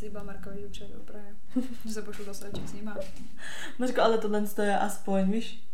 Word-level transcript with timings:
Zíba 0.00 0.22
Markovi, 0.22 0.60
že 0.60 0.68
přijde 0.68 0.94
do 0.94 1.00
Prahy. 1.00 1.26
že 1.84 1.94
se 1.94 2.02
pošlu 2.02 2.24
do 2.24 2.34
sraček 2.34 2.68
s 2.68 2.72
nima. 2.72 2.96
Mařko, 3.78 4.02
ale 4.02 4.18
tohle 4.18 4.40
to 4.40 4.62
je 4.62 4.78
aspoň, 4.78 5.30
víš? 5.30 5.64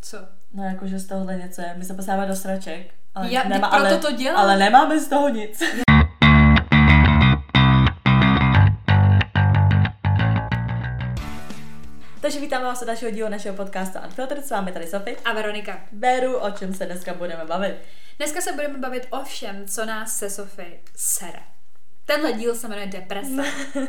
Co? 0.00 0.18
No 0.54 0.64
jako, 0.64 0.86
že 0.86 0.98
z 0.98 1.06
tohohle 1.06 1.36
něco 1.36 1.60
je. 1.60 1.74
My 1.76 1.84
se 1.84 1.94
posláváme 1.94 2.28
do 2.28 2.36
sraček. 2.36 2.94
Ale, 3.14 3.32
Já- 3.32 3.44
nemá, 3.44 3.68
proto 3.68 3.84
ale, 3.86 3.98
to 3.98 4.12
dělám. 4.12 4.40
ale 4.40 4.56
nemáme 4.56 5.00
z 5.00 5.08
toho 5.08 5.28
nic. 5.28 5.62
Takže 12.20 12.40
vítáme 12.40 12.64
vás 12.64 12.82
u 12.82 12.84
dalšího 12.84 13.10
dílu 13.10 13.28
našeho 13.28 13.56
podcastu 13.56 13.98
Unfiltered. 14.04 14.46
S 14.46 14.50
vámi 14.50 14.72
tady 14.72 14.86
Sofie. 14.86 15.16
A 15.24 15.32
Veronika. 15.32 15.80
Beru, 15.92 16.36
o 16.38 16.50
čem 16.50 16.74
se 16.74 16.86
dneska 16.86 17.14
budeme 17.14 17.44
bavit. 17.44 17.76
Dneska 18.16 18.40
se 18.40 18.52
budeme 18.52 18.78
bavit 18.78 19.06
o 19.10 19.24
všem, 19.24 19.68
co 19.68 19.84
nás 19.84 20.18
se 20.18 20.30
Sofie 20.30 20.80
sere. 20.96 21.53
Tenhle 22.06 22.32
díl 22.32 22.54
se 22.54 22.68
jmenuje 22.68 22.86
Deprese. 22.86 23.44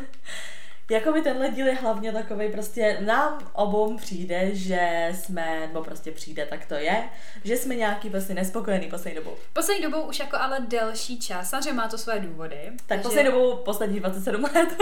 Jakoby 0.89 1.21
tenhle 1.21 1.49
díl 1.49 1.67
je 1.67 1.75
hlavně 1.75 2.11
takový 2.11 2.51
prostě 2.51 2.97
nám 3.05 3.51
obou 3.53 3.97
přijde, 3.97 4.55
že 4.55 5.11
jsme, 5.13 5.59
nebo 5.59 5.83
prostě 5.83 6.11
přijde, 6.11 6.45
tak 6.45 6.65
to 6.65 6.73
je, 6.73 7.09
že 7.43 7.57
jsme 7.57 7.75
nějaký 7.75 8.09
prostě 8.09 8.33
nespokojený 8.33 8.89
poslední 8.89 9.15
dobou. 9.15 9.35
Poslední 9.53 9.83
dobou 9.83 10.01
už 10.01 10.19
jako 10.19 10.37
ale 10.37 10.59
delší 10.59 11.19
čas, 11.19 11.49
samozřejmě 11.49 11.73
má 11.73 11.87
to 11.87 11.97
své 11.97 12.19
důvody. 12.19 12.71
Tak 12.85 13.01
poslední 13.01 13.31
dobou 13.31 13.55
posledních 13.55 13.99
27 13.99 14.43
let. 14.43 14.77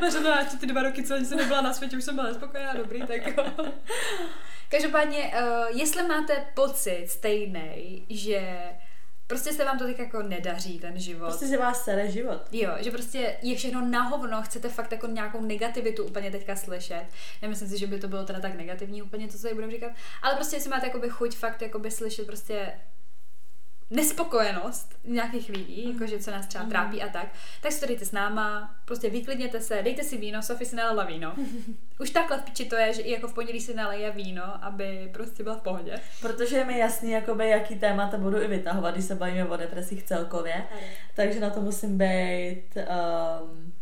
Možná 0.00 0.40
ještě 0.40 0.56
ty 0.56 0.66
dva 0.66 0.82
roky, 0.82 1.02
co 1.02 1.14
jsem 1.16 1.38
nebyla 1.38 1.60
na 1.60 1.72
světě, 1.72 1.96
už 1.96 2.04
jsem 2.04 2.14
byla 2.14 2.26
nespokojená, 2.26 2.74
dobrý, 2.74 3.02
tak 3.02 3.26
jo. 3.26 3.44
Každopádně, 4.68 5.18
uh, 5.18 5.78
jestli 5.78 6.02
máte 6.02 6.46
pocit 6.54 7.06
stejný, 7.08 8.06
že 8.10 8.58
prostě 9.26 9.52
se 9.52 9.64
vám 9.64 9.78
to 9.78 9.86
tak 9.86 9.98
jako 9.98 10.22
nedaří, 10.22 10.78
ten 10.78 10.98
život. 10.98 11.26
Prostě 11.26 11.46
si 11.46 11.56
vás 11.56 11.84
sere 11.84 12.10
život. 12.10 12.40
Jo, 12.52 12.70
že 12.78 12.90
prostě 12.90 13.36
je 13.42 13.56
všechno 13.56 13.86
na 13.86 14.02
hovno, 14.02 14.42
chcete 14.42 14.68
fakt 14.68 14.92
jako 14.92 15.06
nějakou 15.06 15.40
negativitu 15.40 16.04
úplně 16.04 16.30
teďka 16.30 16.56
slyšet. 16.56 17.04
Nemyslím 17.42 17.68
si, 17.68 17.78
že 17.78 17.86
by 17.86 17.98
to 17.98 18.08
bylo 18.08 18.24
teda 18.24 18.40
tak 18.40 18.54
negativní 18.54 19.02
úplně, 19.02 19.28
to, 19.28 19.32
co 19.32 19.42
tady 19.42 19.54
budeme 19.54 19.72
říkat, 19.72 19.92
ale 20.22 20.34
prostě 20.34 20.56
jestli 20.56 20.70
máte 20.70 20.86
jakoby 20.86 21.08
chuť 21.10 21.36
fakt 21.36 21.62
jakoby 21.62 21.90
slyšet 21.90 22.26
prostě 22.26 22.72
nespokojenost 23.90 24.94
nějakých 25.04 25.48
lidí, 25.48 25.92
jakože 25.92 26.18
co 26.18 26.30
nás 26.30 26.46
třeba 26.46 26.64
trápí 26.64 27.02
a 27.02 27.08
tak, 27.08 27.28
tak 27.62 27.72
si 27.72 27.80
to 27.80 27.86
dejte 27.86 28.04
s 28.04 28.12
náma, 28.12 28.74
prostě 28.84 29.10
vyklidněte 29.10 29.60
se, 29.60 29.82
dejte 29.82 30.04
si 30.04 30.16
víno, 30.16 30.42
Sofie 30.42 30.68
si 30.68 30.76
nalela 30.76 31.04
víno. 31.04 31.34
Už 32.00 32.10
takhle 32.10 32.38
v 32.38 32.42
piči 32.42 32.64
to 32.64 32.76
je, 32.76 32.92
že 32.92 33.02
i 33.02 33.12
jako 33.12 33.28
v 33.28 33.34
pondělí 33.34 33.60
si 33.60 33.74
naleje 33.74 34.10
víno, 34.10 34.64
aby 34.64 35.10
prostě 35.12 35.42
byla 35.42 35.56
v 35.56 35.62
pohodě. 35.62 36.00
Protože 36.20 36.56
je 36.56 36.64
mi 36.64 36.78
jasný, 36.78 37.10
jakoby, 37.10 37.48
jaký 37.48 37.78
témata 37.78 38.16
budu 38.16 38.42
i 38.42 38.48
vytahovat, 38.48 38.94
když 38.94 39.04
se 39.06 39.14
bavíme 39.14 39.44
o 39.44 39.56
depresích 39.56 40.02
celkově. 40.02 40.64
Takže 41.14 41.40
na 41.40 41.50
to 41.50 41.60
musím 41.60 41.98
být 41.98 42.76
um, 42.76 43.72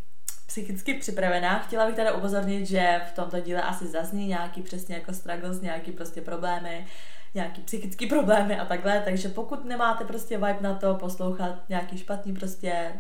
psychicky 0.47 0.95
připravená. 0.95 1.59
Chtěla 1.59 1.87
bych 1.87 1.95
teda 1.95 2.13
upozornit, 2.13 2.67
že 2.67 3.01
v 3.13 3.13
tomto 3.13 3.41
díle 3.41 3.63
asi 3.63 3.87
zazní 3.87 4.27
nějaký 4.27 4.63
přesně 4.63 4.95
jako 4.95 5.13
struggles, 5.13 5.61
nějaký 5.61 5.93
prostě 5.93 6.21
problémy, 6.21 6.87
nějaký 7.35 7.63
psychický 7.63 8.07
problémy 8.07 8.59
a 8.59 8.65
takhle, 8.65 9.03
takže 9.05 9.29
pokud 9.29 9.65
nemáte 9.65 10.05
prostě 10.05 10.37
vibe 10.37 10.59
na 10.61 10.75
to 10.75 10.95
poslouchat 10.95 11.69
nějaký 11.69 11.99
špatný 11.99 12.35
prostě 12.35 12.93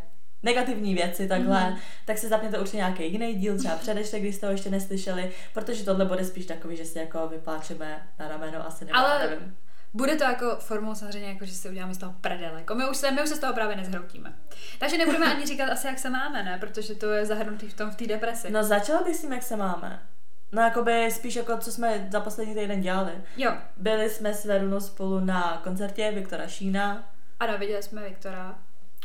negativní 0.42 0.94
věci 0.94 1.28
takhle, 1.28 1.60
mm-hmm. 1.60 1.78
tak 2.04 2.18
si 2.18 2.28
zapněte 2.28 2.58
určitě 2.58 2.76
nějaký 2.76 3.12
jiný 3.12 3.34
díl, 3.34 3.58
třeba 3.58 3.76
předešle, 3.76 4.20
když 4.20 4.34
jste 4.34 4.46
ho 4.46 4.52
ještě 4.52 4.70
neslyšeli, 4.70 5.32
protože 5.54 5.84
tohle 5.84 6.04
bude 6.04 6.24
spíš 6.24 6.46
takový, 6.46 6.76
že 6.76 6.84
si 6.84 6.98
jako 6.98 7.28
vypláčeme 7.28 8.08
na 8.18 8.28
rameno 8.28 8.66
asi 8.66 8.84
nebo 8.84 8.98
Ale- 8.98 9.18
nevím. 9.18 9.56
Bude 9.96 10.16
to 10.16 10.24
jako 10.24 10.56
formou 10.60 10.94
samozřejmě, 10.94 11.28
jako, 11.28 11.44
že 11.44 11.52
si 11.52 11.68
uděláme 11.68 11.94
z 11.94 11.98
toho 11.98 12.14
prdele. 12.20 12.60
Jako 12.60 12.74
my, 12.74 12.88
už 12.90 12.96
se, 12.96 13.10
my 13.10 13.22
už 13.22 13.28
se 13.28 13.36
z 13.36 13.38
toho 13.38 13.52
právě 13.52 13.76
nezhroutíme. 13.76 14.34
Takže 14.78 14.98
nebudeme 14.98 15.34
ani 15.34 15.46
říkat 15.46 15.70
asi, 15.70 15.86
jak 15.86 15.98
se 15.98 16.10
máme, 16.10 16.42
ne? 16.42 16.58
Protože 16.58 16.94
to 16.94 17.10
je 17.10 17.26
zahrnutý 17.26 17.68
v 17.68 17.74
tom 17.74 17.90
v 17.90 17.96
té 17.96 18.06
depresi. 18.06 18.50
No 18.50 18.64
začala 18.64 19.02
bych 19.02 19.16
s 19.16 19.20
tím, 19.20 19.32
jak 19.32 19.42
se 19.42 19.56
máme. 19.56 20.02
No 20.54 20.62
jakoby 20.62 21.10
spíš 21.10 21.36
jako, 21.36 21.56
co 21.58 21.72
jsme 21.72 22.08
za 22.12 22.20
poslední 22.20 22.54
týden 22.54 22.80
dělali. 22.80 23.12
Jo, 23.36 23.52
Byli 23.76 24.10
jsme 24.10 24.34
s 24.34 24.44
Verunou 24.44 24.80
spolu 24.80 25.20
na 25.20 25.60
koncertě 25.64 26.10
Viktora 26.14 26.46
Šína, 26.46 27.08
ano, 27.40 27.58
viděli 27.58 27.82
jsme 27.82 28.04
Viktora. 28.08 28.58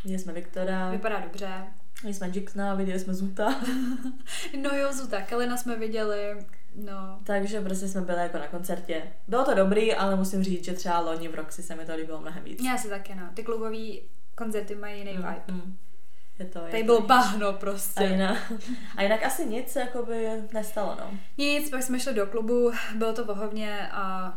viděli 0.03 0.19
jsme 0.21 0.33
Viktora, 0.33 0.89
Vypadá 0.91 1.19
dobře. 1.19 1.49
viděli 1.95 2.13
jsme 2.13 2.27
Jixna, 2.27 2.75
viděli 2.75 2.99
jsme 2.99 3.13
Zuta. 3.13 3.55
No 4.61 4.69
jo, 4.75 4.93
Zuta, 4.93 5.21
Kelina 5.21 5.57
jsme 5.57 5.75
viděli. 5.75 6.45
No, 6.75 7.19
Takže 7.23 7.61
prostě 7.61 7.87
jsme 7.87 8.01
byli 8.01 8.17
jako 8.21 8.37
na 8.37 8.47
koncertě. 8.47 9.03
Bylo 9.27 9.45
to 9.45 9.53
dobrý, 9.53 9.95
ale 9.95 10.15
musím 10.15 10.43
říct, 10.43 10.65
že 10.65 10.73
třeba 10.73 10.99
loni 10.99 11.27
v 11.27 11.35
Roxy 11.35 11.63
se 11.63 11.75
mi 11.75 11.85
to 11.85 11.95
líbilo 11.95 12.21
mnohem 12.21 12.43
víc. 12.43 12.63
já 12.63 12.77
si 12.77 12.89
taky, 12.89 13.15
no. 13.15 13.23
Ty 13.33 13.43
klubový 13.43 14.01
koncerty 14.35 14.75
mají 14.75 14.97
jiný 14.99 15.11
Mm, 15.11 15.17
vibe. 15.17 15.41
mm. 15.47 15.77
Je 16.39 16.45
to, 16.45 16.59
je 16.59 16.71
Tady 16.71 16.83
to 16.83 16.85
bylo 16.85 17.01
bahno 17.01 17.47
A 17.47 17.53
prostě. 17.53 18.03
jinak, 18.03 18.51
a 18.97 19.01
jinak 19.03 19.23
asi 19.23 19.45
nic 19.45 19.75
jakoby 19.75 20.27
nestalo, 20.53 20.97
no. 20.99 21.11
Nic, 21.37 21.69
pak 21.69 21.83
jsme 21.83 21.99
šli 21.99 22.13
do 22.13 22.27
klubu, 22.27 22.71
bylo 22.95 23.13
to 23.13 23.25
vohovně 23.25 23.87
a 23.91 24.33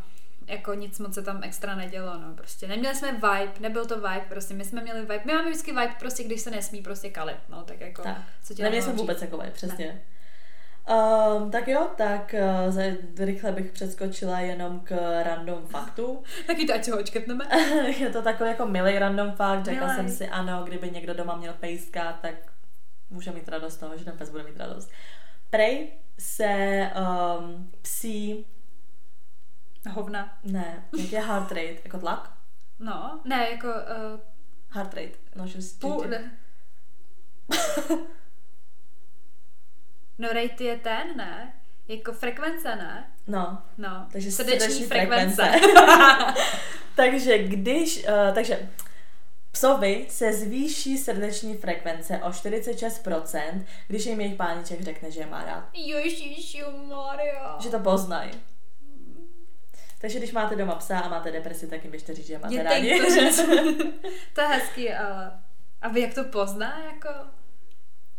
jako 0.46 0.74
nic 0.74 0.98
moc 0.98 1.14
se 1.14 1.22
tam 1.22 1.42
extra 1.42 1.74
nedělo, 1.74 2.18
no 2.18 2.34
prostě. 2.34 2.68
Neměli 2.68 2.94
jsme 2.94 3.12
vibe, 3.12 3.52
nebyl 3.60 3.86
to 3.86 3.96
vibe, 3.96 4.24
prostě 4.28 4.54
my 4.54 4.64
jsme 4.64 4.82
měli 4.82 5.00
vibe, 5.00 5.20
my 5.24 5.32
máme 5.32 5.48
vždycky 5.50 5.70
vibe 5.70 5.94
prostě, 5.98 6.24
když 6.24 6.40
se 6.40 6.50
nesmí 6.50 6.82
prostě 6.82 7.10
kalit, 7.10 7.36
no 7.48 7.62
tak 7.62 7.80
jako, 7.80 8.02
Tak. 8.02 8.16
co 8.42 8.54
ti 8.54 8.62
Neměli 8.62 8.82
jsme 8.82 8.92
vůbec 8.92 9.20
takové, 9.20 9.50
přesně. 9.50 10.02
Um, 10.88 11.50
tak 11.50 11.68
jo, 11.68 11.90
tak 11.96 12.34
uh, 12.34 12.72
za, 12.72 12.82
rychle 13.18 13.52
bych 13.52 13.72
přeskočila 13.72 14.40
jenom 14.40 14.80
k 14.80 15.22
random 15.22 15.66
faktu. 15.66 16.22
Taky 16.46 16.66
to, 16.66 16.74
ať 16.74 16.88
ho 16.88 16.98
očkrtneme. 16.98 17.44
je 17.98 18.10
to 18.10 18.22
takový 18.22 18.50
jako 18.50 18.66
milý 18.66 18.98
random 18.98 19.32
fakt, 19.32 19.64
řekla 19.64 19.94
jsem 19.94 20.08
si 20.08 20.28
ano, 20.28 20.62
kdyby 20.64 20.90
někdo 20.90 21.14
doma 21.14 21.36
měl 21.36 21.52
pejska, 21.52 22.12
tak 22.12 22.34
může 23.10 23.30
mít 23.30 23.48
radost 23.48 23.76
toho, 23.76 23.98
že 23.98 24.04
ten 24.04 24.16
pes 24.16 24.30
bude 24.30 24.42
mít 24.42 24.56
radost. 24.56 24.90
Prej 25.50 25.92
se 26.18 26.90
um, 27.40 27.70
psí, 27.82 28.46
Hovna. 29.90 30.38
ne, 30.44 30.84
jak 30.98 31.12
je 31.12 31.20
heart 31.20 31.52
rate, 31.52 31.76
jako 31.84 31.98
tlak? 31.98 32.32
No, 32.78 33.20
ne, 33.24 33.50
jako, 33.50 33.68
uh, 33.68 34.20
Heart 34.74 34.94
rate, 34.94 35.18
no, 35.36 35.46
že 35.46 35.58
půl. 35.80 36.06
No 40.22 40.28
rate 40.28 40.64
je 40.64 40.76
ten, 40.78 41.16
ne? 41.16 41.52
Jako 41.88 42.12
frekvence, 42.12 42.76
ne? 42.76 43.10
No, 43.26 43.58
No, 43.78 44.06
takže 44.12 44.32
srdeční, 44.32 44.60
srdeční 44.60 44.86
frekvence. 44.86 45.50
takže 46.96 47.38
když, 47.38 48.04
uh, 48.04 48.34
takže 48.34 48.68
psovi 49.52 50.06
se 50.08 50.32
zvýší 50.32 50.98
srdeční 50.98 51.56
frekvence 51.56 52.20
o 52.22 52.28
46%, 52.28 53.64
když 53.88 54.06
jim 54.06 54.20
jejich 54.20 54.36
pániček 54.36 54.80
řekne, 54.80 55.10
že 55.10 55.20
je 55.20 55.26
má 55.26 55.44
rád. 55.44 55.64
Ježiši 55.74 56.64
Maria. 56.88 57.58
Že 57.60 57.70
to 57.70 57.78
poznají. 57.78 58.30
Takže 60.00 60.18
když 60.18 60.32
máte 60.32 60.56
doma 60.56 60.74
psa 60.74 60.98
a 60.98 61.08
máte 61.08 61.32
depresi, 61.32 61.66
tak 61.66 61.82
jim 61.84 61.90
běžte 61.90 62.14
říct, 62.14 62.26
že 62.26 62.32
je 62.32 62.38
máte 62.38 62.54
Jděte 62.54 62.68
rádi. 62.68 63.00
to 63.36 63.42
to 64.34 64.40
je 64.40 64.46
hezký, 64.46 64.92
ale... 64.92 65.32
A 65.82 65.88
vy 65.88 66.00
jak 66.00 66.14
to 66.14 66.24
pozná, 66.24 66.84
jako... 66.84 67.08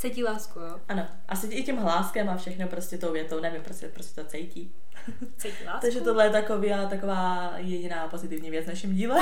Cítí 0.04 0.24
lásku, 0.24 0.60
jo? 0.60 0.80
ano, 0.90 1.08
asi 1.28 1.48
i 1.48 1.64
tím 1.64 1.78
hláskem 1.78 2.30
a 2.30 2.38
všechno 2.38 2.68
prostě 2.68 2.98
tou 2.98 3.12
větou, 3.12 3.40
nevím, 3.40 3.62
prostě, 3.62 3.88
prostě 3.88 4.22
to 4.22 4.28
cítí. 4.30 4.74
Cítí 5.38 5.66
lásku. 5.66 5.82
Takže 5.82 6.02
tohle 6.02 6.26
je 6.26 6.30
taková, 6.30 6.86
taková 6.90 7.54
jediná 7.58 8.08
pozitivní 8.08 8.52
věc 8.52 8.66
v 8.66 8.68
našem 8.68 8.94
díle. 8.94 9.20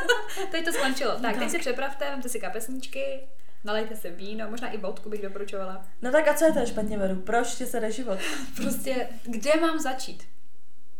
Teď 0.50 0.64
to 0.64 0.72
skončilo. 0.72 1.12
Tak, 1.12 1.22
Tak. 1.22 1.38
teď 1.38 1.50
si 1.50 1.58
přepravte, 1.58 2.10
vemte 2.10 2.28
si 2.28 2.40
kapesničky, 2.40 3.20
nalejte 3.64 3.96
si 3.96 4.10
víno, 4.10 4.50
možná 4.50 4.68
i 4.68 4.76
vodku 4.78 5.08
bych 5.10 5.22
doporučovala. 5.22 5.84
No 6.02 6.12
tak 6.12 6.28
a 6.28 6.34
co 6.34 6.44
je 6.44 6.52
to 6.52 6.66
špatně, 6.66 6.98
Veru? 6.98 7.16
Proč 7.16 7.54
ti 7.54 7.66
se 7.66 7.80
jde 7.80 7.92
život? 7.92 8.18
Prostě, 8.56 9.08
kde 9.24 9.60
mám 9.60 9.78
začít? 9.78 10.22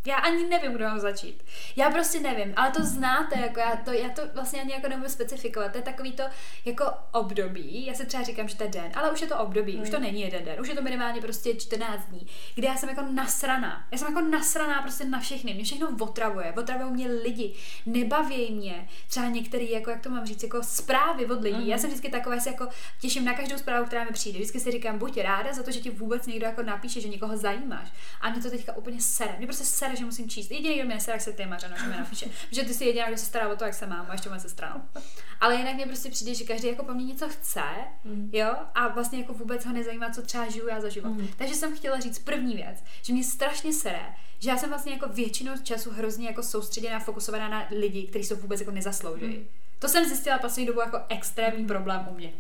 Já 0.09 0.17
ani 0.17 0.47
nevím, 0.47 0.73
kde 0.73 0.85
mám 0.85 1.01
začít. 1.01 1.45
Já 1.77 1.91
prostě 1.91 2.21
nevím, 2.21 2.53
ale 2.57 2.71
to 2.71 2.85
znáte, 2.85 3.39
jako 3.39 3.61
já 3.61 3.77
to, 3.77 3.93
já 3.93 4.09
to 4.09 4.23
vlastně 4.35 4.61
ani 4.61 4.73
jako 4.73 4.89
nebudu 4.89 5.09
specifikovat. 5.09 5.73
To 5.73 5.79
je 5.79 5.83
takový 5.83 6.13
to 6.13 6.23
jako 6.65 6.85
období, 7.13 7.87
já 7.87 7.95
si 7.95 8.07
třeba 8.07 8.23
říkám, 8.23 8.49
že 8.49 8.57
to 8.57 8.63
je 8.63 8.71
den, 8.71 8.93
ale 8.95 9.11
už 9.11 9.21
je 9.21 9.27
to 9.27 9.39
období, 9.39 9.77
mm. 9.77 9.83
už 9.83 9.91
to 9.91 10.01
není 10.01 10.21
jeden 10.21 10.45
den, 10.45 10.61
už 10.61 10.69
je 10.69 10.75
to 10.75 10.83
minimálně 10.83 11.21
prostě 11.21 11.55
14 11.55 12.05
dní, 12.05 12.27
kde 12.55 12.69
já 12.69 12.77
jsem 12.77 12.89
jako 12.89 13.03
nasraná. 13.13 13.87
Já 13.93 13.99
jsem 13.99 14.09
jako 14.09 14.21
nasraná 14.29 14.83
prostě 14.83 15.05
na 15.05 15.21
všechny, 15.21 15.55
mě 15.55 15.65
všechno 15.65 15.89
otravuje, 16.01 16.55
otravují 16.59 16.93
mě 16.93 17.09
lidi, 17.09 17.55
nebaví 17.87 18.51
mě 18.51 18.89
třeba 19.09 19.29
některý, 19.29 19.71
jako 19.71 19.91
jak 19.91 20.01
to 20.01 20.11
mám 20.11 20.27
říct, 20.27 20.43
jako 20.43 20.63
zprávy 20.63 21.27
od 21.27 21.43
lidí. 21.43 21.59
Mhm. 21.59 21.69
Já 21.69 21.79
jsem 21.79 21.91
vždycky 21.91 22.09
taková, 22.09 22.41
se 22.41 22.51
jako 22.51 22.69
těším 23.01 23.25
na 23.25 23.35
každou 23.35 23.59
zprávu, 23.59 23.87
která 23.87 24.05
mi 24.05 24.11
přijde. 24.11 24.39
Vždycky 24.39 24.61
si 24.61 24.71
říkám, 24.71 24.99
buď 24.99 25.19
ráda 25.19 25.53
za 25.53 25.63
to, 25.63 25.71
že 25.71 25.81
ti 25.81 25.91
vůbec 25.91 26.27
někdo 26.27 26.47
jako 26.47 26.63
napíše, 26.63 27.01
že 27.01 27.09
někoho 27.09 27.37
zajímáš. 27.37 27.89
A 28.21 28.31
mě 28.31 28.43
to 28.43 28.51
teďka 28.51 28.77
úplně 28.77 29.01
sere. 29.01 29.35
Mě 29.39 29.47
prostě 29.47 29.65
sere, 29.65 29.97
že 29.99 30.05
musím 30.05 30.29
číst. 30.29 30.51
Jediný, 30.51 30.75
kdo 30.75 30.85
mě 30.85 30.95
nesere, 30.95 31.15
jak 31.15 31.23
se 31.23 31.33
ty 31.33 31.47
Mařeno, 31.47 31.77
že 31.81 31.87
mi 31.87 31.97
napíše. 31.97 32.27
Že 32.51 32.63
ty 32.65 32.75
jsi 32.75 32.85
jediná, 32.85 33.09
kdo 33.09 33.17
se 33.19 33.27
stará 33.27 33.49
o 33.49 33.57
to, 33.57 33.65
jak 33.65 33.75
se 33.75 33.87
mám, 33.87 34.07
a 34.09 34.13
ještě 34.13 34.29
moje 34.29 34.41
sestra. 34.41 34.73
no. 34.75 35.03
Ale 35.41 35.57
jinak 35.57 35.75
mě 35.75 35.87
prostě 35.87 36.11
přijde, 36.11 36.35
že 36.35 36.45
každý 36.45 36.69
jako 36.69 36.85
po 36.85 36.95
mně 36.95 37.05
něco 37.05 37.29
chce, 37.29 37.63
Mm. 38.05 38.31
jo, 38.33 38.55
a 38.75 38.89
vlastně 38.89 39.19
jako 39.19 39.33
vůbec 39.35 39.65
ho 39.67 39.73
nezajímá, 39.73 40.11
co 40.11 40.23
třeba 40.23 40.49
žiju 40.51 40.69
já 40.69 40.81
za 40.81 40.89
život. 40.89 41.09
Mhm. 41.09 41.29
Takže 41.37 41.55
jsem 41.55 41.77
chtěla 41.77 42.01
říct 42.01 42.19
první 42.19 42.55
věc, 42.55 42.85
že 43.03 43.13
mě 43.13 43.25
strašně 43.25 43.73
sere, 43.73 44.03
že 44.39 44.51
já 44.51 44.57
jsem 44.57 44.69
vlastně 44.69 44.93
jako 44.93 45.09
většinou 45.09 45.53
času 45.63 45.91
hrozně 45.91 46.27
jako 46.27 46.43
soustředěná, 46.43 46.99
fokusovaná 47.01 47.49
na 47.49 47.67
lidi, 47.71 48.03
kteří 48.07 48.25
jsou 48.25 48.37
vůbec 48.37 48.61
jako 48.61 48.73
nezaslouží. 48.73 49.25
Mhm. 49.25 49.45
To 49.79 49.89
jsem 49.89 50.05
zjistila 50.05 50.39
poslední 50.39 50.67
dobu 50.67 50.81
jako 50.81 51.01
extrémní 51.09 51.67
problém 51.67 52.09
u 52.11 52.15
mě. 52.15 52.33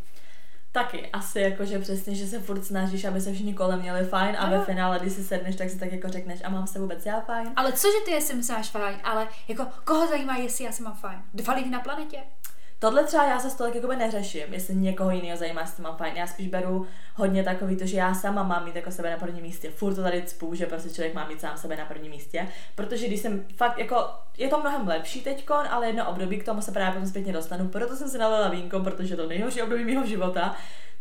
Taky, 0.72 1.10
asi 1.10 1.40
jako, 1.40 1.64
že 1.64 1.78
přesně, 1.78 2.14
že 2.14 2.26
se 2.26 2.40
furt 2.40 2.64
snažíš, 2.64 3.04
aby 3.04 3.20
se 3.20 3.32
všichni 3.32 3.54
kolem 3.54 3.80
měli 3.80 4.04
fajn 4.04 4.36
a 4.38 4.50
ve 4.50 4.64
finále, 4.64 4.98
když 4.98 5.12
si 5.12 5.24
sedneš, 5.24 5.56
tak 5.56 5.70
si 5.70 5.78
tak 5.78 5.92
jako 5.92 6.08
řekneš 6.08 6.40
a 6.44 6.48
mám 6.48 6.66
se 6.66 6.78
vůbec 6.78 7.06
já 7.06 7.20
fajn. 7.20 7.52
Ale 7.56 7.72
cože 7.72 7.98
ty 8.04 8.20
si 8.20 8.52
máš 8.52 8.68
fajn, 8.68 8.96
ale 9.04 9.28
jako 9.48 9.66
koho 9.84 10.06
zajímá, 10.06 10.36
jestli 10.36 10.64
já 10.64 10.72
se 10.72 10.82
mám 10.82 10.94
fajn? 10.94 11.22
Dva 11.34 11.54
lidi 11.54 11.70
na 11.70 11.80
planetě? 11.80 12.18
Tohle 12.80 13.04
třeba 13.04 13.24
já 13.24 13.38
se 13.38 13.56
tolik 13.56 13.74
jakoby 13.74 13.96
neřeším, 13.96 14.54
jestli 14.54 14.74
někoho 14.74 15.10
jiného 15.10 15.36
zajímá, 15.36 15.60
jestli 15.60 15.82
mám 15.82 15.96
fajn. 15.96 16.16
Já 16.16 16.26
spíš 16.26 16.48
beru 16.48 16.86
hodně 17.14 17.44
takový 17.44 17.76
to, 17.76 17.86
že 17.86 17.96
já 17.96 18.14
sama 18.14 18.42
mám 18.42 18.64
mít 18.64 18.76
jako 18.76 18.90
sebe 18.90 19.10
na 19.10 19.16
prvním 19.16 19.42
místě. 19.42 19.70
Furt 19.70 19.94
to 19.94 20.02
tady 20.02 20.22
cpu, 20.22 20.54
že 20.54 20.66
prostě 20.66 20.90
člověk 20.90 21.14
má 21.14 21.28
mít 21.28 21.40
sám 21.40 21.56
sebe 21.56 21.76
na 21.76 21.84
prvním 21.84 22.10
místě. 22.10 22.48
Protože 22.74 23.06
když 23.06 23.20
jsem 23.20 23.44
fakt 23.56 23.78
jako, 23.78 23.96
je 24.38 24.48
to 24.48 24.60
mnohem 24.60 24.88
lepší 24.88 25.20
teďkon, 25.20 25.66
ale 25.70 25.86
jedno 25.86 26.10
období 26.10 26.38
k 26.38 26.44
tomu 26.44 26.62
se 26.62 26.72
právě 26.72 26.92
potom 26.92 27.08
zpětně 27.08 27.32
dostanu. 27.32 27.68
Proto 27.68 27.96
jsem 27.96 28.08
si 28.08 28.18
nalila 28.18 28.48
vínko, 28.48 28.80
protože 28.80 29.16
to 29.16 29.26
nejhorší 29.26 29.62
období 29.62 29.84
mého 29.84 30.06
života 30.06 30.56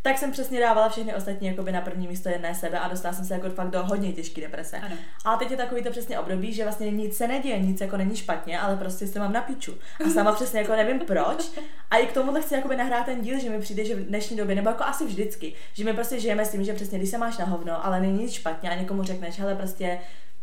tak 0.08 0.18
jsem 0.18 0.32
přesně 0.32 0.60
dávala 0.60 0.88
všechny 0.88 1.14
ostatní 1.14 1.48
jakoby 1.48 1.72
na 1.72 1.80
první 1.80 2.08
místo 2.08 2.28
jedné 2.28 2.54
sebe 2.54 2.78
a 2.78 2.88
dostala 2.88 3.14
jsem 3.14 3.24
se 3.24 3.34
jako 3.34 3.50
fakt 3.50 3.70
do 3.70 3.84
hodně 3.84 4.12
těžké 4.12 4.40
deprese. 4.40 4.76
Ano. 4.76 4.96
A 5.24 5.36
teď 5.36 5.50
je 5.50 5.56
takový 5.56 5.82
to 5.82 5.90
přesně 5.90 6.18
období, 6.18 6.52
že 6.52 6.64
vlastně 6.64 6.90
nic 6.90 7.16
se 7.16 7.28
neděje, 7.28 7.58
nic 7.58 7.80
jako 7.80 7.96
není 7.96 8.16
špatně, 8.16 8.60
ale 8.60 8.76
prostě 8.76 9.06
se 9.06 9.18
mám 9.18 9.32
na 9.32 9.40
piču. 9.40 9.78
A 10.06 10.10
sama 10.10 10.32
přesně 10.32 10.60
jako 10.60 10.72
nevím 10.72 10.98
proč. 10.98 11.50
A 11.90 11.96
i 11.96 12.06
k 12.06 12.12
tomu 12.12 12.40
chci 12.40 12.54
jakoby 12.54 12.76
nahrát 12.76 13.06
ten 13.06 13.20
díl, 13.20 13.40
že 13.40 13.50
mi 13.50 13.60
přijde, 13.60 13.84
že 13.84 13.94
v 13.94 14.04
dnešní 14.04 14.36
době, 14.36 14.54
nebo 14.54 14.68
jako 14.68 14.84
asi 14.84 15.06
vždycky, 15.06 15.54
že 15.72 15.84
my 15.84 15.92
prostě 15.92 16.20
žijeme 16.20 16.44
s 16.44 16.50
tím, 16.50 16.64
že 16.64 16.72
přesně 16.72 16.98
když 16.98 17.10
se 17.10 17.18
máš 17.18 17.38
na 17.38 17.44
hovno, 17.44 17.86
ale 17.86 18.00
není 18.00 18.22
nic 18.22 18.32
špatně 18.32 18.70
a 18.70 18.74
někomu 18.74 19.02
řekneš, 19.02 19.38
hele 19.38 19.54
prostě 19.54 19.98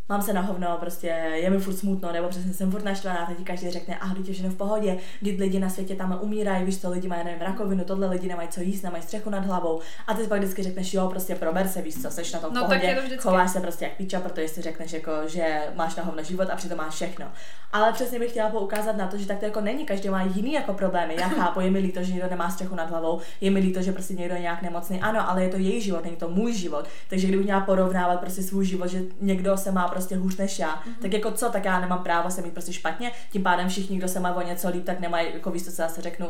mám 0.09 0.21
se 0.21 0.33
na 0.33 0.41
hovno, 0.41 0.77
prostě 0.79 1.07
je 1.33 1.49
mi 1.49 1.59
furt 1.59 1.75
smutno, 1.75 2.11
nebo 2.11 2.27
přesně 2.27 2.53
jsem 2.53 2.71
furt 2.71 2.83
naštvaná, 2.83 3.25
teď 3.25 3.45
každý 3.45 3.71
řekne, 3.71 3.97
a 3.97 4.13
teď 4.13 4.41
je 4.43 4.49
v 4.49 4.55
pohodě, 4.55 4.97
když 5.21 5.39
lidi 5.39 5.59
na 5.59 5.69
světě 5.69 5.95
tam 5.95 6.19
umírají, 6.21 6.65
víš 6.65 6.81
co, 6.81 6.91
lidi 6.91 7.07
mají 7.07 7.25
nevím, 7.25 7.41
rakovinu, 7.41 7.83
tohle 7.83 8.07
lidi 8.07 8.27
nemají 8.27 8.47
co 8.47 8.61
jíst, 8.61 8.81
nemají 8.81 9.03
střechu 9.03 9.29
nad 9.29 9.45
hlavou. 9.45 9.79
A 10.07 10.13
ty 10.13 10.27
pak 10.27 10.39
vždycky 10.39 10.63
řekneš, 10.63 10.93
jo, 10.93 11.07
prostě 11.07 11.35
prober 11.35 11.67
se, 11.67 11.81
víš 11.81 12.01
co, 12.01 12.11
seš 12.11 12.33
na 12.33 12.39
tom 12.39 12.53
no, 12.53 12.61
pohodě, 12.61 12.97
chováš 13.17 13.51
se 13.51 13.61
prostě 13.61 13.85
jak 13.85 13.93
píča, 13.93 14.19
protože 14.19 14.47
si 14.47 14.61
řekneš, 14.61 14.93
jako, 14.93 15.11
že 15.27 15.61
máš 15.75 15.95
na 15.95 16.03
hovno 16.03 16.23
život 16.23 16.49
a 16.49 16.55
přitom 16.55 16.77
máš 16.77 16.93
všechno. 16.93 17.25
Ale 17.73 17.93
přesně 17.93 18.19
bych 18.19 18.31
chtěla 18.31 18.49
poukázat 18.49 18.97
na 18.97 19.07
to, 19.07 19.17
že 19.17 19.27
tak 19.27 19.39
to 19.39 19.45
jako 19.45 19.61
není, 19.61 19.85
každý 19.85 20.09
má 20.09 20.23
jiný 20.23 20.53
jako 20.53 20.73
problémy. 20.73 21.15
Já 21.19 21.29
chápu, 21.29 21.59
je 21.59 21.71
mi 21.71 21.79
líto, 21.79 22.03
že 22.03 22.13
někdo 22.13 22.29
nemá 22.29 22.49
střechu 22.49 22.75
nad 22.75 22.89
hlavou, 22.89 23.21
je 23.41 23.51
mi 23.51 23.59
líto, 23.59 23.81
že 23.81 23.91
prostě 23.91 24.13
někdo 24.13 24.35
je 24.35 24.41
nějak 24.41 24.61
nemocný, 24.61 25.01
ano, 25.01 25.29
ale 25.29 25.43
je 25.43 25.49
to 25.49 25.57
její 25.57 25.81
život, 25.81 26.03
není 26.03 26.15
to 26.15 26.29
můj 26.29 26.53
život. 26.53 26.87
Takže 27.09 27.27
kdybych 27.27 27.45
měla 27.45 27.61
porovnávat 27.61 28.19
prostě 28.19 28.43
svůj 28.43 28.65
život, 28.65 28.87
že 28.87 29.01
někdo 29.21 29.57
se 29.57 29.71
má 29.71 29.87
prostě 29.95 30.15
hůř 30.15 30.37
než 30.37 30.59
já, 30.59 30.75
mm-hmm. 30.75 31.01
tak 31.01 31.13
jako 31.13 31.31
co, 31.31 31.49
tak 31.49 31.65
já 31.65 31.79
nemám 31.79 32.03
právo 32.03 32.31
se 32.31 32.41
mít 32.41 32.53
prostě 32.53 32.73
špatně, 32.73 33.11
tím 33.31 33.43
pádem 33.43 33.69
všichni, 33.69 33.97
kdo 33.97 34.07
se 34.07 34.19
má 34.19 34.35
o 34.35 34.41
něco 34.41 34.69
líp, 34.69 34.85
tak 34.85 34.99
nemají, 34.99 35.33
jako 35.33 35.51
víš, 35.51 35.63
co 35.63 35.69
se 35.69 35.75
zase 35.75 36.01
řeknu, 36.01 36.27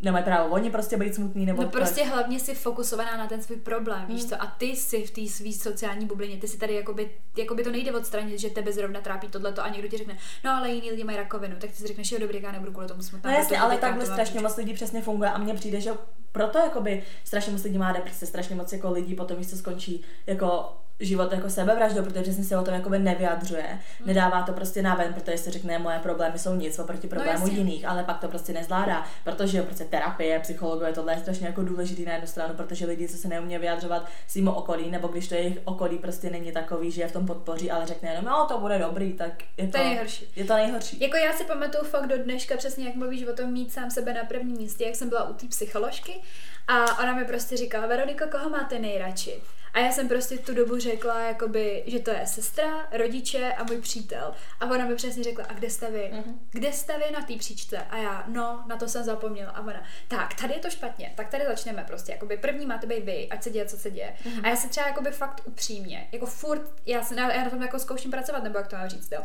nemají 0.00 0.24
právo 0.24 0.50
oni 0.50 0.70
prostě 0.70 0.96
být 0.96 1.14
smutný 1.14 1.46
nebo 1.46 1.62
No 1.62 1.68
prostě 1.68 2.00
tak. 2.00 2.12
hlavně 2.12 2.40
si 2.40 2.54
fokusovaná 2.54 3.16
na 3.16 3.26
ten 3.26 3.42
svůj 3.42 3.56
problém, 3.56 4.00
mm. 4.00 4.06
víš 4.06 4.20
hmm. 4.20 4.30
co? 4.30 4.42
A 4.42 4.46
ty 4.46 4.76
si 4.76 5.06
v 5.06 5.10
té 5.10 5.26
své 5.26 5.52
sociální 5.52 6.06
bublině, 6.06 6.36
ty 6.36 6.48
si 6.48 6.58
tady 6.58 6.74
jakoby, 6.74 7.10
jakoby 7.36 7.64
to 7.64 7.70
nejde 7.70 7.92
odstranit, 7.92 8.38
že 8.38 8.50
tebe 8.50 8.72
zrovna 8.72 9.00
trápí 9.00 9.28
tohleto 9.28 9.64
a 9.64 9.68
někdo 9.68 9.88
ti 9.88 9.96
řekne, 9.96 10.16
no 10.44 10.50
ale 10.50 10.70
jiný 10.70 10.90
lidi 10.90 11.04
mají 11.04 11.18
rakovinu, 11.18 11.56
tak 11.58 11.70
ty 11.70 11.76
si 11.76 11.86
řekneš, 11.86 12.12
jo 12.12 12.18
dobrý, 12.18 12.42
já 12.42 12.52
nebudu 12.52 12.72
kvůli 12.72 12.88
tomu 12.88 13.02
smutná. 13.02 13.30
No 13.30 13.36
jasně, 13.36 13.58
ale 13.58 13.78
takhle 13.78 14.06
strašně 14.06 14.40
moc 14.40 14.56
lidí 14.56 14.74
přesně 14.74 15.02
funguje 15.02 15.30
a 15.30 15.38
mně 15.38 15.54
přijde, 15.54 15.80
že 15.80 15.90
proto 16.32 16.58
jakoby 16.58 17.02
strašně 17.24 17.52
moc 17.52 17.62
lidí 17.64 17.78
má 17.78 17.92
deprese, 17.92 18.26
strašně 18.26 18.56
moc 18.56 18.72
jako 18.72 18.90
lidí 18.90 19.14
potom, 19.14 19.36
když 19.36 19.48
se 19.48 19.56
skončí 19.56 20.04
jako 20.26 20.76
život 21.00 21.32
jako 21.32 21.50
sebevraždou, 21.50 22.02
protože 22.02 22.22
přesně 22.22 22.44
se 22.44 22.58
o 22.58 22.62
tom 22.62 22.74
jakoby 22.74 22.98
nevyjadřuje. 22.98 23.66
Mm. 24.00 24.06
Nedává 24.06 24.42
to 24.42 24.52
prostě 24.52 24.82
na 24.82 24.94
ven, 24.94 25.14
protože 25.14 25.38
si 25.38 25.50
řekne, 25.50 25.78
moje 25.78 25.98
problémy 25.98 26.38
jsou 26.38 26.54
nic 26.54 26.78
oproti 26.78 27.06
no 27.06 27.10
problému 27.10 27.46
no, 27.46 27.52
jiných, 27.52 27.88
ale 27.88 28.04
pak 28.04 28.18
to 28.18 28.28
prostě 28.28 28.52
nezvládá, 28.52 29.06
protože 29.24 29.62
prostě 29.62 29.84
terapie, 29.84 30.40
psychologové, 30.40 30.92
tohle 30.92 31.12
je 31.12 31.18
strašně 31.18 31.46
jako 31.46 31.62
důležitý 31.62 32.04
na 32.04 32.12
jednu 32.12 32.26
stranu, 32.26 32.54
protože 32.54 32.86
lidi, 32.86 33.08
co 33.08 33.16
se 33.16 33.28
neumějí 33.28 33.60
vyjadřovat 33.60 34.06
svým 34.26 34.48
okolí, 34.48 34.90
nebo 34.90 35.08
když 35.08 35.28
to 35.28 35.34
jejich 35.34 35.58
okolí 35.64 35.98
prostě 35.98 36.30
není 36.30 36.52
takový, 36.52 36.90
že 36.90 37.02
je 37.02 37.08
v 37.08 37.12
tom 37.12 37.26
podpoří, 37.26 37.70
ale 37.70 37.86
řekne 37.86 38.08
jenom, 38.08 38.24
no 38.24 38.46
to 38.48 38.58
bude 38.58 38.78
dobrý, 38.78 39.12
tak 39.12 39.32
je 39.56 39.66
to, 39.66 39.72
to 39.72 39.78
je 39.78 39.84
nejhorší. 39.84 40.26
Je 40.36 40.44
to 40.44 40.54
nejhorší. 40.54 41.00
Jako 41.00 41.16
já 41.16 41.32
si 41.32 41.44
pamatuju 41.44 41.84
fakt 41.84 42.06
do 42.06 42.18
dneška 42.18 42.56
přesně, 42.56 42.86
jak 42.86 42.94
mluvíš 42.94 43.26
o 43.26 43.32
tom 43.32 43.52
mít 43.52 43.72
sám 43.72 43.90
sebe 43.90 44.14
na 44.14 44.24
prvním 44.24 44.56
místě, 44.56 44.84
jak 44.84 44.96
jsem 44.96 45.08
byla 45.08 45.28
u 45.28 45.34
té 45.34 45.46
psycholožky 45.46 46.20
a 46.68 46.98
ona 46.98 47.14
mi 47.14 47.24
prostě 47.24 47.56
říkala, 47.56 47.86
Veroniko, 47.86 48.24
koho 48.30 48.50
máte 48.50 48.78
nejradši? 48.78 49.40
A 49.74 49.78
já 49.80 49.92
jsem 49.92 50.08
prostě 50.08 50.38
tu 50.38 50.54
dobu 50.54 50.78
řekla, 50.78 51.20
jakoby, 51.20 51.82
že 51.86 51.98
to 51.98 52.10
je 52.10 52.26
sestra, 52.26 52.88
rodiče 52.92 53.52
a 53.52 53.64
můj 53.64 53.80
přítel. 53.80 54.34
A 54.60 54.66
ona 54.66 54.86
mi 54.86 54.94
přesně 54.94 55.24
řekla, 55.24 55.44
a 55.44 55.52
kde 55.52 55.70
jste 55.70 55.90
vy? 55.90 56.10
Mm-hmm. 56.12 56.34
Kde 56.50 56.72
jste 56.72 56.98
vy 56.98 57.04
na 57.12 57.20
té 57.20 57.36
příčce? 57.36 57.78
A 57.78 57.96
já, 57.96 58.24
no, 58.28 58.64
na 58.66 58.76
to 58.76 58.88
jsem 58.88 59.04
zapomněla. 59.04 59.50
A 59.50 59.60
ona, 59.60 59.84
tak, 60.08 60.34
tady 60.34 60.54
je 60.54 60.60
to 60.60 60.70
špatně, 60.70 61.12
tak 61.16 61.28
tady 61.28 61.44
začneme 61.46 61.84
prostě. 61.86 62.12
Jakoby 62.12 62.36
první 62.36 62.66
máte 62.66 62.86
být 62.86 63.04
vy, 63.04 63.28
ať 63.28 63.42
se 63.42 63.50
děje, 63.50 63.66
co 63.66 63.76
se 63.76 63.90
děje. 63.90 64.14
Mm-hmm. 64.24 64.40
A 64.44 64.48
já 64.48 64.56
se 64.56 64.68
třeba 64.68 64.86
jakoby 64.86 65.10
fakt 65.10 65.42
upřímně, 65.44 66.08
jako 66.12 66.26
furt, 66.26 66.72
já, 66.86 67.02
se, 67.02 67.14
já 67.20 67.44
na 67.44 67.50
tom 67.50 67.62
jako 67.62 67.78
zkouším 67.78 68.10
pracovat, 68.10 68.42
nebo 68.44 68.58
jak 68.58 68.68
to 68.68 68.76
mám 68.76 68.88
říct, 68.88 69.12
jo. 69.12 69.24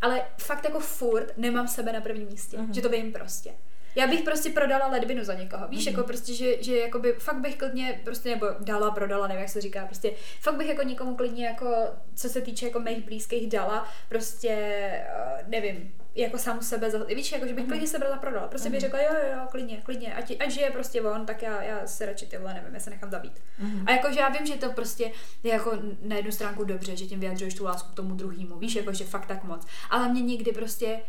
Ale 0.00 0.22
fakt 0.38 0.64
jako 0.64 0.80
furt 0.80 1.32
nemám 1.36 1.68
sebe 1.68 1.92
na 1.92 2.00
prvním 2.00 2.28
místě, 2.28 2.56
mm-hmm. 2.56 2.72
že 2.72 2.82
to 2.82 2.88
vím 2.88 3.12
prostě. 3.12 3.54
Já 3.94 4.06
bych 4.06 4.22
prostě 4.22 4.50
prodala 4.50 4.86
ledvinu 4.86 5.24
za 5.24 5.34
někoho. 5.34 5.68
Víš, 5.68 5.86
mm-hmm. 5.86 5.90
jako 5.90 6.02
prostě, 6.02 6.34
že, 6.34 6.62
že 6.62 6.78
jakoby 6.78 7.12
fakt 7.12 7.40
bych 7.40 7.56
klidně 7.56 8.00
prostě, 8.04 8.30
nebo 8.30 8.46
dala, 8.60 8.90
prodala, 8.90 9.26
nevím, 9.26 9.40
jak 9.40 9.50
se 9.50 9.60
říká, 9.60 9.86
prostě 9.86 10.12
fakt 10.40 10.56
bych 10.56 10.68
jako 10.68 10.82
někomu 10.82 11.16
klidně 11.16 11.46
jako, 11.46 11.74
co 12.14 12.28
se 12.28 12.40
týče 12.40 12.66
jako 12.66 12.80
mých 12.80 13.04
blízkých 13.04 13.50
dala, 13.50 13.88
prostě, 14.08 14.80
uh, 15.16 15.48
nevím, 15.48 15.94
jako 16.14 16.38
samu 16.38 16.62
sebe, 16.62 16.90
za, 16.90 17.04
víš, 17.04 17.32
jako, 17.32 17.46
že 17.46 17.54
bych 17.54 17.64
mm-hmm. 17.64 17.68
klidně 17.68 17.88
sebe 17.88 18.06
prodala. 18.20 18.48
Prostě 18.48 18.68
mm-hmm. 18.68 18.72
bych 18.72 18.80
řekla, 18.80 19.00
jo, 19.00 19.08
jo, 19.12 19.28
jo, 19.32 19.46
klidně, 19.50 19.80
klidně, 19.84 20.14
ať, 20.14 20.36
ať 20.40 20.50
žije 20.50 20.70
prostě 20.70 21.02
on, 21.02 21.26
tak 21.26 21.42
já, 21.42 21.62
já 21.62 21.86
se 21.86 22.06
radši 22.06 22.26
tyhle, 22.26 22.54
nevím, 22.54 22.74
já 22.74 22.80
se 22.80 22.90
nechám 22.90 23.10
zabít. 23.10 23.40
Mm-hmm. 23.62 23.84
A 23.86 23.90
jakože 23.90 24.20
já 24.20 24.28
vím, 24.28 24.46
že 24.46 24.56
to 24.56 24.72
prostě 24.72 25.10
je 25.42 25.52
jako 25.52 25.78
na 26.02 26.16
jednu 26.16 26.32
stránku 26.32 26.64
dobře, 26.64 26.96
že 26.96 27.06
tím 27.06 27.20
vyjadřuješ 27.20 27.54
tu 27.54 27.64
lásku 27.64 27.92
k 27.92 27.94
tomu 27.94 28.14
druhému, 28.14 28.58
víš, 28.58 28.74
jako, 28.74 28.92
že 28.92 29.04
fakt 29.04 29.26
tak 29.26 29.44
moc. 29.44 29.66
Ale 29.90 30.08
mě 30.08 30.22
nikdy 30.22 30.52
prostě 30.52 31.00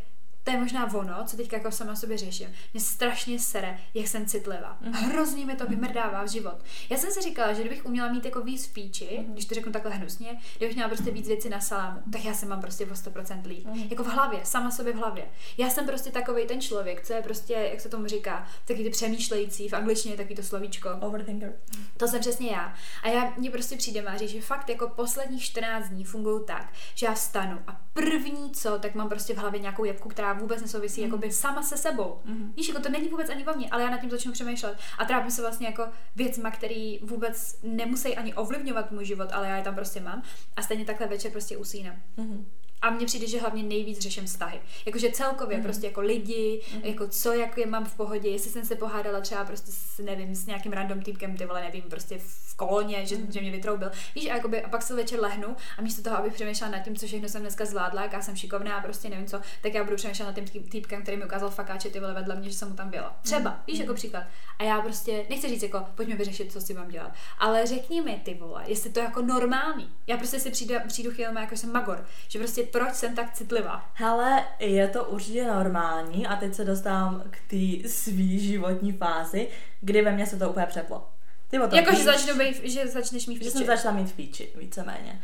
to 0.43 0.51
je 0.51 0.57
možná 0.57 0.93
ono, 0.93 1.23
co 1.25 1.37
teďka 1.37 1.57
jako 1.57 1.71
sama 1.71 1.95
sobě 1.95 2.17
řeším. 2.17 2.53
Mě 2.73 2.81
strašně 2.81 3.39
sere, 3.39 3.79
jak 3.93 4.07
jsem 4.07 4.25
citlivá. 4.25 4.77
Mm. 4.81 4.91
Hrozně 4.91 5.45
mi 5.45 5.55
to 5.55 5.65
vymrdává 5.65 6.23
v 6.23 6.29
život. 6.29 6.63
Já 6.89 6.97
jsem 6.97 7.11
si 7.11 7.21
říkala, 7.21 7.53
že 7.53 7.61
kdybych 7.61 7.85
uměla 7.85 8.11
mít 8.11 8.25
jako 8.25 8.41
víc 8.41 8.67
píči, 8.67 9.19
mm. 9.27 9.33
když 9.33 9.45
to 9.45 9.55
řeknu 9.55 9.71
takhle 9.71 9.91
hnusně, 9.91 10.39
kdybych 10.57 10.75
měla 10.75 10.89
prostě 10.89 11.11
víc 11.11 11.27
věcí 11.27 11.49
na 11.49 11.61
salámu, 11.61 12.01
tak 12.11 12.25
já 12.25 12.33
se 12.33 12.45
mám 12.45 12.61
prostě 12.61 12.85
o 12.85 12.89
100% 12.89 13.47
líp. 13.47 13.67
Jako 13.89 14.03
v 14.03 14.07
hlavě, 14.07 14.39
sama 14.43 14.71
sobě 14.71 14.93
v 14.93 14.95
hlavě. 14.95 15.25
Já 15.57 15.69
jsem 15.69 15.85
prostě 15.85 16.11
takový 16.11 16.47
ten 16.47 16.61
člověk, 16.61 17.07
co 17.07 17.13
je 17.13 17.21
prostě, 17.21 17.53
jak 17.53 17.81
se 17.81 17.89
tomu 17.89 18.07
říká, 18.07 18.47
taky 18.65 18.83
ty 18.83 18.89
přemýšlející, 18.89 19.69
v 19.69 19.73
angličtině 19.73 20.17
taky 20.17 20.35
to 20.35 20.43
slovíčko. 20.43 20.89
Overthinker. 21.01 21.53
To 21.97 22.07
jsem 22.07 22.19
přesně 22.19 22.51
já. 22.51 22.73
A 23.03 23.09
já 23.09 23.33
mně 23.37 23.51
prostě 23.51 23.77
přijde 23.77 24.01
Máří, 24.01 24.27
že 24.27 24.41
fakt 24.41 24.69
jako 24.69 24.87
posledních 24.89 25.43
14 25.43 25.89
dní 25.89 26.03
fungují 26.03 26.41
tak, 26.47 26.73
že 26.95 27.05
já 27.05 27.13
vstanu 27.13 27.59
a 27.67 27.81
první 27.93 28.51
co, 28.51 28.79
tak 28.79 28.95
mám 28.95 29.09
prostě 29.09 29.33
v 29.33 29.37
hlavě 29.37 29.59
nějakou 29.59 29.83
jebku, 29.83 30.09
která 30.09 30.33
vůbec 30.33 30.61
nesouvisí 30.61 31.01
mm. 31.01 31.07
jakoby 31.07 31.31
sama 31.31 31.63
se 31.63 31.77
sebou. 31.77 32.19
Mm. 32.25 32.53
Víš, 32.55 32.67
jako 32.67 32.81
to 32.81 32.89
není 32.89 33.09
vůbec 33.09 33.29
ani 33.29 33.47
o 33.47 33.57
mně, 33.57 33.69
ale 33.69 33.83
já 33.83 33.89
nad 33.89 34.01
tím 34.01 34.09
začnu 34.09 34.31
přemýšlet 34.31 34.77
a 34.97 35.05
trápím 35.05 35.31
se 35.31 35.41
vlastně 35.41 35.67
jako 35.67 35.87
věcma, 36.15 36.51
který 36.51 36.99
vůbec 36.99 37.59
nemusí 37.63 38.17
ani 38.17 38.33
ovlivňovat 38.33 38.91
můj 38.91 39.05
život, 39.05 39.29
ale 39.31 39.47
já 39.47 39.57
je 39.57 39.63
tam 39.63 39.75
prostě 39.75 39.99
mám 39.99 40.23
a 40.55 40.61
stejně 40.61 40.85
takhle 40.85 41.07
večer 41.07 41.31
prostě 41.31 41.57
usínám. 41.57 41.95
Mm. 42.17 42.45
A 42.81 42.89
mně 42.89 43.05
přijde, 43.05 43.27
že 43.27 43.39
hlavně 43.39 43.63
nejvíc 43.63 43.99
řeším 43.99 44.25
vztahy. 44.25 44.61
Jakože 44.85 45.11
celkově 45.11 45.57
mm. 45.57 45.63
prostě 45.63 45.87
jako 45.87 46.01
lidi, 46.01 46.61
mm. 46.73 46.81
jako 46.83 47.07
co, 47.07 47.33
jak 47.33 47.57
je 47.57 47.65
mám 47.65 47.85
v 47.85 47.95
pohodě, 47.95 48.29
jestli 48.29 48.51
jsem 48.51 48.65
se 48.65 48.75
pohádala 48.75 49.21
třeba 49.21 49.45
prostě 49.45 49.71
s, 49.71 49.99
nevím, 49.99 50.35
s 50.35 50.45
nějakým 50.45 50.71
random 50.71 51.01
týpkem, 51.01 51.37
ty 51.37 51.45
vole, 51.45 51.61
nevím, 51.61 51.83
prostě 51.83 52.17
v 52.17 52.55
koloně, 52.55 53.05
že, 53.05 53.17
mm. 53.17 53.31
že 53.31 53.41
mě 53.41 53.51
vytroubil. 53.51 53.91
Víš, 54.15 54.29
a, 54.29 54.35
jakoby, 54.35 54.61
a 54.61 54.69
pak 54.69 54.81
se 54.81 54.95
večer 54.95 55.19
lehnu 55.19 55.55
a 55.77 55.81
místo 55.81 56.01
toho, 56.01 56.17
abych 56.17 56.33
přemýšlela 56.33 56.71
nad 56.71 56.79
tím, 56.79 56.95
co 56.95 57.07
všechno 57.07 57.29
jsem 57.29 57.41
dneska 57.41 57.65
zvládla, 57.65 58.01
jak 58.01 58.13
já 58.13 58.21
jsem 58.21 58.35
šikovná 58.35 58.75
a 58.75 58.81
prostě 58.81 59.09
nevím 59.09 59.25
co, 59.25 59.41
tak 59.61 59.73
já 59.73 59.83
budu 59.83 59.95
přemýšlet 59.95 60.25
nad 60.25 60.35
tím 60.35 60.63
týpkem, 60.63 61.01
který 61.01 61.17
mi 61.17 61.25
ukázal 61.25 61.49
fakáče 61.49 61.89
ty 61.89 61.99
vole 61.99 62.13
vedle 62.13 62.35
mě, 62.35 62.49
že 62.49 62.55
jsem 62.55 62.69
mu 62.69 62.75
tam 62.75 62.89
byla. 62.89 63.19
Třeba, 63.21 63.49
mm. 63.49 63.57
víš, 63.67 63.79
jako 63.79 63.93
příklad. 63.93 64.23
A 64.59 64.63
já 64.63 64.81
prostě, 64.81 65.25
nechci 65.29 65.47
říct 65.47 65.63
jako, 65.63 65.85
pojďme 65.95 66.15
vyřešit, 66.15 66.51
co 66.51 66.61
si 66.61 66.73
mám 66.73 66.89
dělat, 66.89 67.11
ale 67.39 67.67
řekni 67.67 68.01
mi 68.01 68.21
ty 68.25 68.33
vole, 68.33 68.63
jestli 68.67 68.89
to 68.89 68.99
jako 68.99 69.21
normální. 69.21 69.89
Já 70.07 70.17
prostě 70.17 70.39
si 70.39 70.51
přijdu, 70.51 70.75
přijdu 70.87 71.11
chvíli, 71.11 71.31
jako 71.35 71.57
jsem 71.57 71.71
magor, 71.71 72.05
že 72.27 72.39
prostě 72.39 72.63
proč 72.71 72.93
jsem 72.93 73.15
tak 73.15 73.33
citlivá. 73.33 73.89
Hele, 73.93 74.45
je 74.59 74.87
to 74.87 75.03
určitě 75.03 75.45
normální 75.45 76.27
a 76.27 76.35
teď 76.35 76.53
se 76.53 76.65
dostávám 76.65 77.23
k 77.29 77.37
té 77.49 77.89
svý 77.89 78.39
životní 78.39 78.91
fázi, 78.91 79.47
kdy 79.81 80.01
ve 80.01 80.11
mně 80.11 80.25
se 80.25 80.37
to 80.37 80.49
úplně 80.49 80.65
přeplo. 80.65 81.07
Ty 81.47 81.59
o 81.59 81.67
tom 81.67 81.79
jako, 81.79 81.91
víš, 81.91 81.99
že, 81.99 82.05
začnu 82.05 82.37
být, 82.37 82.61
že 82.63 82.87
začneš 82.87 83.27
mít 83.27 83.37
v 83.37 83.43
Že 83.43 83.51
jsem 83.51 83.65
začala 83.65 83.95
mít 83.95 84.09
v 84.09 84.13
píči, 84.13 84.49
víceméně. 84.55 85.21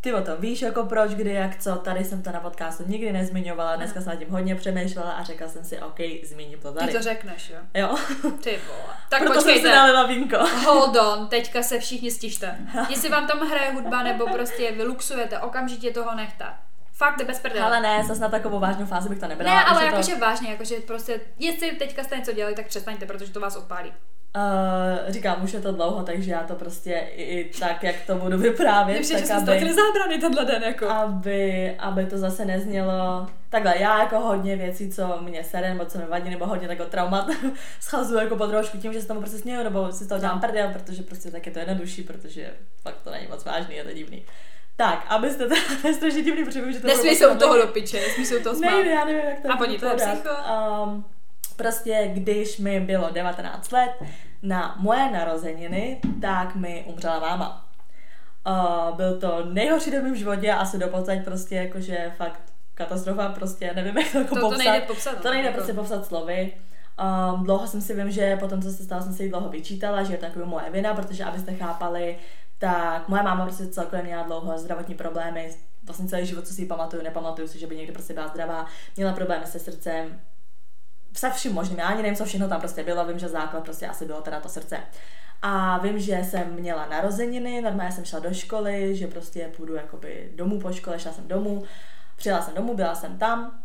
Ty 0.00 0.14
o 0.14 0.22
tom 0.22 0.34
víš, 0.38 0.62
jako 0.62 0.84
proč, 0.84 1.10
kdy, 1.10 1.32
jak, 1.32 1.58
co, 1.62 1.76
tady 1.76 2.04
jsem 2.04 2.22
to 2.22 2.32
na 2.32 2.40
podcastu 2.40 2.84
nikdy 2.86 3.12
nezmiňovala, 3.12 3.76
dneska 3.76 4.00
jsem 4.00 4.12
nad 4.12 4.16
tím 4.16 4.28
hodně 4.28 4.54
přemýšlela 4.54 5.12
a 5.12 5.22
řekla 5.22 5.48
jsem 5.48 5.64
si, 5.64 5.80
OK, 5.80 5.98
zmíním 6.24 6.58
to 6.58 6.72
tady. 6.72 6.86
Ty 6.86 6.92
to 6.92 7.02
řekneš, 7.02 7.50
jo? 7.50 7.58
Jo. 7.74 7.96
Ty 8.42 8.60
vole. 8.66 8.94
Tak 9.08 9.20
Proto 9.20 9.34
počkejte. 9.34 9.60
jsem 9.60 9.70
si 9.70 9.76
nalila 9.76 10.06
vínko. 10.06 10.36
Hold 10.64 10.96
on, 10.96 11.28
teďka 11.28 11.62
se 11.62 11.78
všichni 11.78 12.10
stište. 12.10 12.58
Jestli 12.88 13.08
vám 13.08 13.26
tam 13.26 13.38
hraje 13.38 13.72
hudba 13.72 14.02
nebo 14.02 14.26
prostě 14.26 14.72
vyluxujete, 14.72 15.38
okamžitě 15.38 15.90
toho 15.90 16.14
nechte. 16.14 16.44
Fakt 16.96 17.26
bez 17.26 17.40
prdele. 17.40 17.66
Ale 17.66 17.80
ne, 17.80 18.04
zase 18.04 18.20
na 18.20 18.28
takovou 18.28 18.60
vážnou 18.60 18.86
fázi 18.86 19.08
bych 19.08 19.18
to 19.18 19.28
nebrala. 19.28 19.54
Ne, 19.54 19.64
ale 19.64 19.84
jakože 19.84 20.12
to... 20.12 20.18
vážně, 20.18 20.50
jakože 20.50 20.74
prostě, 20.76 21.20
jestli 21.38 21.72
teďka 21.72 22.04
jste 22.04 22.16
něco 22.16 22.32
dělali, 22.32 22.54
tak 22.54 22.66
přestaňte, 22.66 23.06
protože 23.06 23.32
to 23.32 23.40
vás 23.40 23.56
odpálí. 23.56 23.92
Uh, 24.36 25.12
říkám, 25.12 25.44
už 25.44 25.52
je 25.52 25.60
to 25.60 25.72
dlouho, 25.72 26.02
takže 26.02 26.32
já 26.32 26.42
to 26.42 26.54
prostě 26.54 26.92
i, 26.92 27.22
i 27.22 27.50
tak, 27.60 27.82
jak 27.82 27.96
to 28.06 28.14
budu 28.14 28.38
vyprávět, 28.38 28.96
Nevím, 28.96 29.16
tak 29.16 29.26
že 29.26 29.52
aby, 29.52 29.60
jsme 29.60 29.74
zábrany 29.74 30.18
tenhle 30.18 30.44
den, 30.44 30.62
jako. 30.62 30.88
aby, 30.88 31.76
aby 31.78 32.06
to 32.06 32.18
zase 32.18 32.44
neznělo 32.44 33.26
takhle, 33.48 33.78
já 33.78 34.02
jako 34.02 34.18
hodně 34.20 34.56
věcí, 34.56 34.90
co 34.90 35.18
mě 35.20 35.44
sere, 35.44 35.68
nebo 35.68 35.84
co 35.84 35.98
mi 35.98 36.04
vadí, 36.04 36.30
nebo 36.30 36.46
hodně 36.46 36.68
jako 36.68 36.84
traumat, 36.84 37.28
schazuju 37.80 38.20
jako 38.20 38.36
pod 38.36 38.46
trošku 38.46 38.78
tím, 38.78 38.92
že 38.92 39.00
se 39.00 39.06
tomu 39.06 39.20
prostě 39.20 39.38
směju, 39.38 39.62
nebo 39.62 39.92
si 39.92 40.04
z 40.04 40.08
toho 40.08 40.20
dělám 40.20 40.40
prdel, 40.40 40.68
protože 40.72 41.02
prostě 41.02 41.30
tak 41.30 41.46
je 41.46 41.52
to 41.52 41.58
jednodušší, 41.58 42.02
protože 42.02 42.54
fakt 42.82 42.98
to 43.04 43.10
není 43.10 43.26
moc 43.26 43.44
vážný, 43.44 43.74
je 43.74 43.84
to 43.84 43.92
divný. 43.92 44.24
Tak, 44.76 45.06
abyste 45.08 45.48
to 45.48 45.54
nestrašně 45.84 46.22
divný, 46.22 46.44
protože 46.44 46.62
vím, 46.62 46.72
že 46.72 46.80
to 46.80 46.86
Nesmí 46.86 47.16
se 47.16 47.26
u 47.26 47.38
toho 47.38 47.56
do 47.56 47.66
piče, 47.66 48.00
nesmí 48.00 48.26
se 48.26 48.36
u 48.36 48.42
toho 48.42 48.56
smát. 48.56 48.70
Ne, 48.70 48.90
já 48.90 49.04
nevím, 49.04 49.24
jak 49.24 49.40
to 49.40 49.52
A 49.52 49.60
oni 49.60 49.78
to 49.78 49.86
je 49.86 49.94
psycho. 49.94 50.30
Um, 50.84 51.04
prostě, 51.56 52.10
když 52.14 52.58
mi 52.58 52.80
bylo 52.80 53.10
19 53.10 53.72
let, 53.72 53.90
na 54.42 54.76
moje 54.78 55.10
narozeniny, 55.10 56.00
tak 56.20 56.54
mi 56.54 56.84
umřela 56.86 57.20
máma. 57.20 57.64
Uh, 58.46 58.96
byl 58.96 59.20
to 59.20 59.44
nejhorší 59.52 59.90
den 59.90 60.12
v 60.12 60.16
životě, 60.16 60.52
asi 60.52 60.78
do 60.78 60.88
podstatě 60.88 61.22
prostě 61.24 61.54
jakože 61.54 62.12
fakt 62.16 62.40
katastrofa, 62.74 63.28
prostě 63.28 63.72
nevím, 63.74 63.98
jak 63.98 64.12
to 64.12 64.18
jako 64.18 64.34
To, 64.34 64.40
to 64.40 64.48
popsat. 64.48 64.64
nejde 64.64 64.86
popsat. 64.86 65.22
To 65.22 65.30
nejde 65.30 65.46
jako. 65.46 65.56
prostě 65.56 65.72
popsat 65.72 66.06
slovy. 66.06 66.52
Um, 67.32 67.44
dlouho 67.44 67.66
jsem 67.66 67.80
si 67.80 67.94
vím, 67.94 68.10
že 68.10 68.36
potom, 68.36 68.62
co 68.62 68.70
se 68.70 68.84
stalo, 68.84 69.02
jsem 69.02 69.12
si 69.12 69.22
jí 69.22 69.28
dlouho 69.28 69.48
vyčítala, 69.48 70.02
že 70.02 70.12
je 70.14 70.18
to 70.18 70.24
jako 70.24 70.38
moje 70.44 70.70
vina, 70.70 70.94
protože 70.94 71.24
abyste 71.24 71.54
chápali, 71.54 72.16
tak 72.58 73.08
moje 73.08 73.22
máma 73.22 73.44
prostě 73.44 73.66
celkově 73.66 74.02
měla 74.04 74.22
dlouho 74.22 74.58
zdravotní 74.58 74.94
problémy, 74.94 75.56
vlastně 75.84 76.08
celý 76.08 76.26
život, 76.26 76.46
co 76.46 76.54
si 76.54 76.62
ji 76.62 76.66
pamatuju, 76.66 77.02
nepamatuju 77.02 77.48
si, 77.48 77.58
že 77.58 77.66
by 77.66 77.76
někdy 77.76 77.92
prostě 77.92 78.14
byla 78.14 78.28
zdravá, 78.28 78.66
měla 78.96 79.12
problémy 79.12 79.46
se 79.46 79.58
srdcem, 79.58 80.20
se 81.12 81.30
vším 81.30 81.52
možným, 81.52 81.78
já 81.78 81.86
ani 81.86 82.02
nevím, 82.02 82.16
co 82.16 82.24
všechno 82.24 82.48
tam 82.48 82.60
prostě 82.60 82.82
bylo, 82.82 83.06
vím, 83.06 83.18
že 83.18 83.28
základ 83.28 83.64
prostě 83.64 83.86
asi 83.86 84.04
bylo 84.04 84.20
teda 84.20 84.40
to 84.40 84.48
srdce. 84.48 84.78
A 85.42 85.78
vím, 85.78 85.98
že 85.98 86.24
jsem 86.24 86.52
měla 86.54 86.86
narozeniny, 86.86 87.60
normálně 87.60 87.92
jsem 87.92 88.04
šla 88.04 88.18
do 88.18 88.34
školy, 88.34 88.96
že 88.96 89.06
prostě 89.06 89.50
půjdu 89.56 89.74
jakoby 89.74 90.32
domů 90.34 90.60
po 90.60 90.72
škole, 90.72 90.98
šla 90.98 91.12
jsem 91.12 91.28
domů, 91.28 91.64
přijela 92.16 92.42
jsem 92.42 92.54
domů, 92.54 92.74
byla 92.74 92.94
jsem 92.94 93.18
tam, 93.18 93.58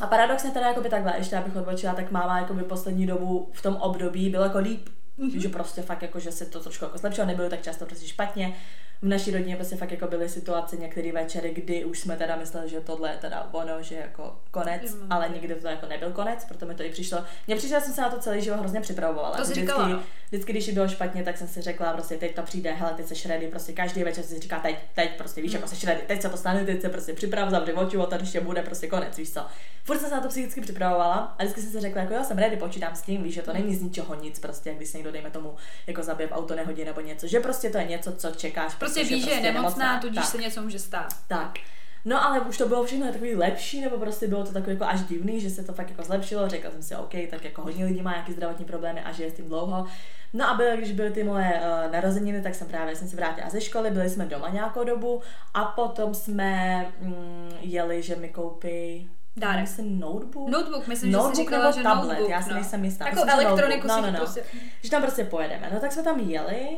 a 0.00 0.06
paradoxně 0.06 0.50
teda 0.50 0.68
jakoby 0.68 0.88
takhle, 0.88 1.14
ještě 1.16 1.36
abych 1.36 1.56
odbočila, 1.56 1.94
tak 1.94 2.10
máma 2.10 2.38
jakoby 2.38 2.62
poslední 2.62 3.06
dobu 3.06 3.50
v 3.52 3.62
tom 3.62 3.76
období 3.76 4.30
bylo 4.30 4.44
jako 4.44 4.58
líp, 4.58 4.88
mm-hmm. 5.22 5.40
že 5.40 5.48
prostě 5.48 5.82
fakt 5.82 6.02
jako, 6.02 6.20
že 6.20 6.32
se 6.32 6.46
to 6.46 6.60
trošku 6.60 6.84
jako 6.84 6.98
zlepšilo, 6.98 7.26
nebylo 7.26 7.50
tak 7.50 7.62
často 7.62 7.86
prostě 7.86 8.06
špatně. 8.06 8.54
V 9.02 9.08
naší 9.08 9.30
rodině 9.30 9.56
prostě 9.56 9.76
fakt 9.76 9.90
jako 9.90 10.06
byly 10.06 10.28
situace 10.28 10.76
některé 10.76 11.12
večery, 11.12 11.50
kdy 11.54 11.84
už 11.84 11.98
jsme 12.00 12.16
teda 12.16 12.36
mysleli, 12.36 12.68
že 12.68 12.80
tohle 12.80 13.10
je 13.10 13.16
teda 13.16 13.48
ono, 13.52 13.82
že 13.82 13.94
jako 13.94 14.36
konec, 14.50 14.94
Mm. 14.94 15.06
ale 15.10 15.28
nikdy 15.28 15.54
to 15.54 15.68
jako 15.68 15.86
nebyl 15.86 16.10
konec, 16.12 16.44
proto 16.44 16.66
mi 16.66 16.74
to 16.74 16.82
i 16.82 16.90
přišlo. 16.90 17.18
Mně 17.46 17.56
přišlo, 17.56 17.78
že 17.78 17.84
jsem 17.84 17.94
se 17.94 18.00
na 18.00 18.08
to 18.10 18.18
celý 18.18 18.42
život 18.42 18.58
hrozně 18.60 18.80
připravovala. 18.80 19.36
To 19.36 19.42
vždycky, 19.42 19.60
říkala, 19.60 19.88
no. 19.88 20.02
vždycky, 20.28 20.52
když 20.52 20.70
bylo 20.70 20.88
špatně, 20.88 21.22
tak 21.22 21.38
jsem 21.38 21.48
si 21.48 21.60
řekla, 21.62 21.92
prostě 21.92 22.16
teď 22.16 22.34
to 22.34 22.42
přijde, 22.42 22.72
hele, 22.72 22.92
teď 22.96 23.06
se 23.06 23.28
ready, 23.28 23.46
prostě 23.46 23.72
každý 23.72 24.04
večer 24.04 24.24
si 24.24 24.40
říká, 24.40 24.58
teď, 24.60 24.76
teď, 24.94 25.16
prostě 25.18 25.42
víš, 25.42 25.52
Mm. 25.52 25.56
jako 25.56 25.68
se 25.68 25.86
ready, 25.86 26.00
teď 26.06 26.22
se 26.22 26.28
to 26.28 26.36
stane, 26.36 26.64
teď 26.64 26.80
se 26.82 26.88
prostě 26.88 27.12
připrav, 27.12 27.50
zavři 27.50 27.72
oči, 27.72 27.96
to, 27.96 28.16
když 28.16 28.36
bude 28.36 28.62
prostě 28.62 28.86
konec, 28.86 29.16
víš 29.18 29.32
co. 29.32 29.40
Furt 29.84 29.98
jsem 29.98 30.08
se 30.08 30.14
na 30.14 30.20
to 30.20 30.28
psychicky 30.28 30.60
připravovala 30.60 31.14
a 31.38 31.42
vždycky 31.42 31.60
jsem 31.62 31.70
si 31.72 31.80
řekla, 31.80 32.00
jako 32.02 32.14
jo, 32.14 32.24
jsem 32.24 32.38
ready, 32.38 32.56
počítám 32.56 32.96
s 32.96 33.02
tím, 33.02 33.22
víš, 33.22 33.34
že 33.34 33.42
to 33.42 33.52
není 33.52 33.74
z 33.76 33.82
ničeho 33.82 34.14
nic, 34.14 34.38
prostě, 34.38 34.74
když 34.74 34.88
se 34.88 34.96
někdo, 34.96 35.12
dejme 35.12 35.30
tomu, 35.30 35.54
jako 35.86 36.02
zabije 36.02 36.28
v 36.28 36.32
auto 36.32 36.54
nehodě 36.56 36.84
nebo 36.84 37.00
něco, 37.00 37.26
že 37.26 37.40
prostě 37.40 37.70
to 37.70 37.78
je 37.78 37.84
něco, 37.84 38.12
co 38.12 38.30
čekáš. 38.30 38.74
Prostě 38.74 38.91
protože 39.00 39.14
víš, 39.14 39.24
že 39.24 39.30
je 39.30 39.36
prostě 39.36 39.52
nemocná, 39.52 40.00
tudíž 40.00 40.16
tak. 40.16 40.26
se 40.26 40.38
něco 40.38 40.62
může 40.62 40.78
stát. 40.78 41.14
Tak. 41.28 41.58
No 42.04 42.24
ale 42.24 42.40
už 42.40 42.58
to 42.58 42.68
bylo 42.68 42.84
všechno 42.84 43.12
takový 43.12 43.36
lepší, 43.36 43.80
nebo 43.80 43.98
prostě 43.98 44.26
bylo 44.26 44.44
to 44.44 44.52
takový 44.52 44.72
jako 44.72 44.84
až 44.84 45.02
divný, 45.02 45.40
že 45.40 45.50
se 45.50 45.64
to 45.64 45.72
fakt 45.72 45.90
jako 45.90 46.02
zlepšilo, 46.02 46.48
řekla 46.48 46.70
jsem 46.70 46.82
si, 46.82 46.96
OK, 46.96 47.12
tak 47.30 47.44
jako 47.44 47.62
hodně 47.62 47.84
lidí 47.84 48.02
má 48.02 48.12
nějaké 48.12 48.32
zdravotní 48.32 48.64
problémy 48.64 49.00
a 49.00 49.12
žije 49.12 49.30
s 49.30 49.34
tím 49.34 49.48
dlouho. 49.48 49.86
No 50.32 50.50
a 50.50 50.54
byly, 50.54 50.76
když 50.76 50.92
byly 50.92 51.10
ty 51.10 51.24
moje 51.24 51.60
uh, 51.60 51.92
narozeniny, 51.92 52.42
tak 52.42 52.54
jsem 52.54 52.68
právě 52.68 52.96
jsem 52.96 53.08
se 53.08 53.16
vrátila 53.16 53.50
ze 53.50 53.60
školy, 53.60 53.90
byli 53.90 54.10
jsme 54.10 54.26
doma 54.26 54.48
nějakou 54.48 54.84
dobu 54.84 55.22
a 55.54 55.64
potom 55.64 56.14
jsme 56.14 56.80
mm, 57.00 57.50
jeli, 57.60 58.02
že 58.02 58.16
mi 58.16 58.28
koupí 58.28 59.10
Dárek. 59.36 59.60
Myslím 59.60 60.00
notebook. 60.00 60.48
Notebook, 60.48 60.86
myslím, 60.86 61.12
notebook 61.12 61.32
že 61.32 61.36
jsi 61.36 61.42
říkala, 61.42 61.64
nebo 61.64 61.76
že 61.76 61.82
tablet, 61.82 62.08
notebook, 62.08 62.30
já 62.30 62.42
si 62.42 62.48
no. 62.48 62.54
nejsem 62.54 62.84
jistá. 62.84 63.08
Jako 63.08 63.20
že 63.24 63.32
elektroniku 63.32 63.86
no, 63.86 64.00
no, 64.00 64.10
no. 64.10 64.18
prostě... 64.18 64.44
Že 64.82 64.90
tam 64.90 65.02
prostě 65.02 65.24
pojedeme. 65.24 65.70
No 65.74 65.80
tak 65.80 65.92
jsme 65.92 66.02
tam 66.02 66.20
jeli 66.20 66.76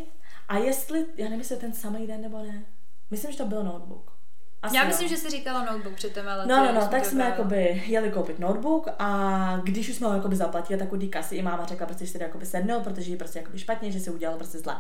a 0.48 0.58
jestli, 0.58 1.06
já 1.16 1.24
nevím, 1.24 1.38
jestli 1.38 1.56
ten 1.56 1.72
samý 1.72 2.06
den 2.06 2.22
nebo 2.22 2.38
ne. 2.38 2.64
Myslím, 3.10 3.32
že 3.32 3.38
to 3.38 3.44
byl 3.44 3.64
notebook. 3.64 4.14
Asi 4.62 4.76
Já 4.76 4.82
jo. 4.82 4.88
myslím, 4.88 5.08
že 5.08 5.16
jsi 5.16 5.30
říkala 5.30 5.64
notebook 5.64 5.94
předtím, 5.94 6.28
ale 6.28 6.46
No, 6.46 6.56
no, 6.64 6.72
no, 6.72 6.88
tak 6.88 7.04
jsme 7.04 7.24
jakoby 7.24 7.82
jeli 7.86 8.10
koupit 8.10 8.38
notebook 8.38 8.88
a 8.98 9.60
když 9.62 9.88
už 9.88 9.94
jsme 9.94 10.06
ho 10.06 10.14
jakoby 10.14 10.36
zaplatili, 10.36 10.78
tak 10.78 10.92
u 10.92 10.96
té 10.96 11.06
kasy 11.06 11.36
i 11.36 11.42
máma 11.42 11.64
řekla, 11.64 11.86
prostě, 11.86 12.06
že 12.06 12.12
si 12.12 12.18
jde 12.18 12.24
jakoby 12.24 12.46
sednout, 12.46 12.84
protože 12.84 13.10
jí 13.10 13.16
prostě 13.16 13.38
jakoby 13.38 13.58
špatně, 13.58 13.90
že 13.92 14.00
se 14.00 14.10
udělalo 14.10 14.38
prostě 14.38 14.58
zle. 14.58 14.76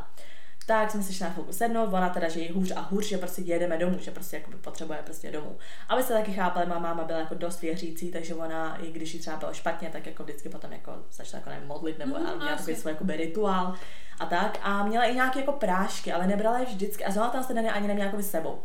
Tak 0.66 0.90
jsme 0.90 1.02
si 1.02 1.14
šli 1.14 1.24
na 1.24 1.32
chvilku 1.32 1.52
sednout, 1.52 1.92
ona 1.92 2.08
teda, 2.08 2.28
že 2.28 2.40
jí 2.40 2.52
hůř 2.52 2.72
a 2.76 2.80
hůř, 2.80 3.08
že 3.08 3.18
prostě 3.18 3.42
jedeme 3.42 3.78
domů, 3.78 3.98
že 3.98 4.10
prostě 4.10 4.36
jakoby 4.36 4.56
potřebuje 4.56 4.98
prostě 5.04 5.30
domů. 5.30 5.56
Aby 5.88 6.02
se 6.02 6.12
taky 6.12 6.32
chápali, 6.32 6.66
má 6.66 6.78
máma 6.78 7.04
byla 7.04 7.18
jako 7.18 7.34
dost 7.34 7.60
věřící, 7.60 8.10
takže 8.10 8.34
ona, 8.34 8.76
i 8.76 8.92
když 8.92 9.14
jí 9.14 9.20
třeba 9.20 9.36
bylo 9.36 9.54
špatně, 9.54 9.90
tak 9.90 10.06
jako 10.06 10.22
vždycky 10.24 10.48
potom 10.48 10.72
jako 10.72 10.92
začala 11.12 11.38
jako 11.38 11.50
nevím, 11.50 11.68
modlit 11.68 11.98
nebo 11.98 12.18
mm, 12.18 12.22
měla 12.22 12.56
takový 12.56 12.76
svůj 12.76 12.92
jakoby 12.92 13.16
rituál 13.16 13.74
a 14.20 14.26
tak. 14.26 14.58
A 14.62 14.84
měla 14.84 15.04
i 15.04 15.14
nějaké 15.14 15.40
jako 15.40 15.52
prášky, 15.52 16.12
ale 16.12 16.26
nebrala 16.26 16.58
je 16.58 16.64
vždycky 16.64 17.04
a 17.04 17.10
zrovna 17.10 17.30
tam 17.30 17.44
se 17.44 17.52
ani 17.52 17.88
neměla 17.88 18.06
jakoby 18.06 18.22
s 18.22 18.30
sebou. 18.30 18.62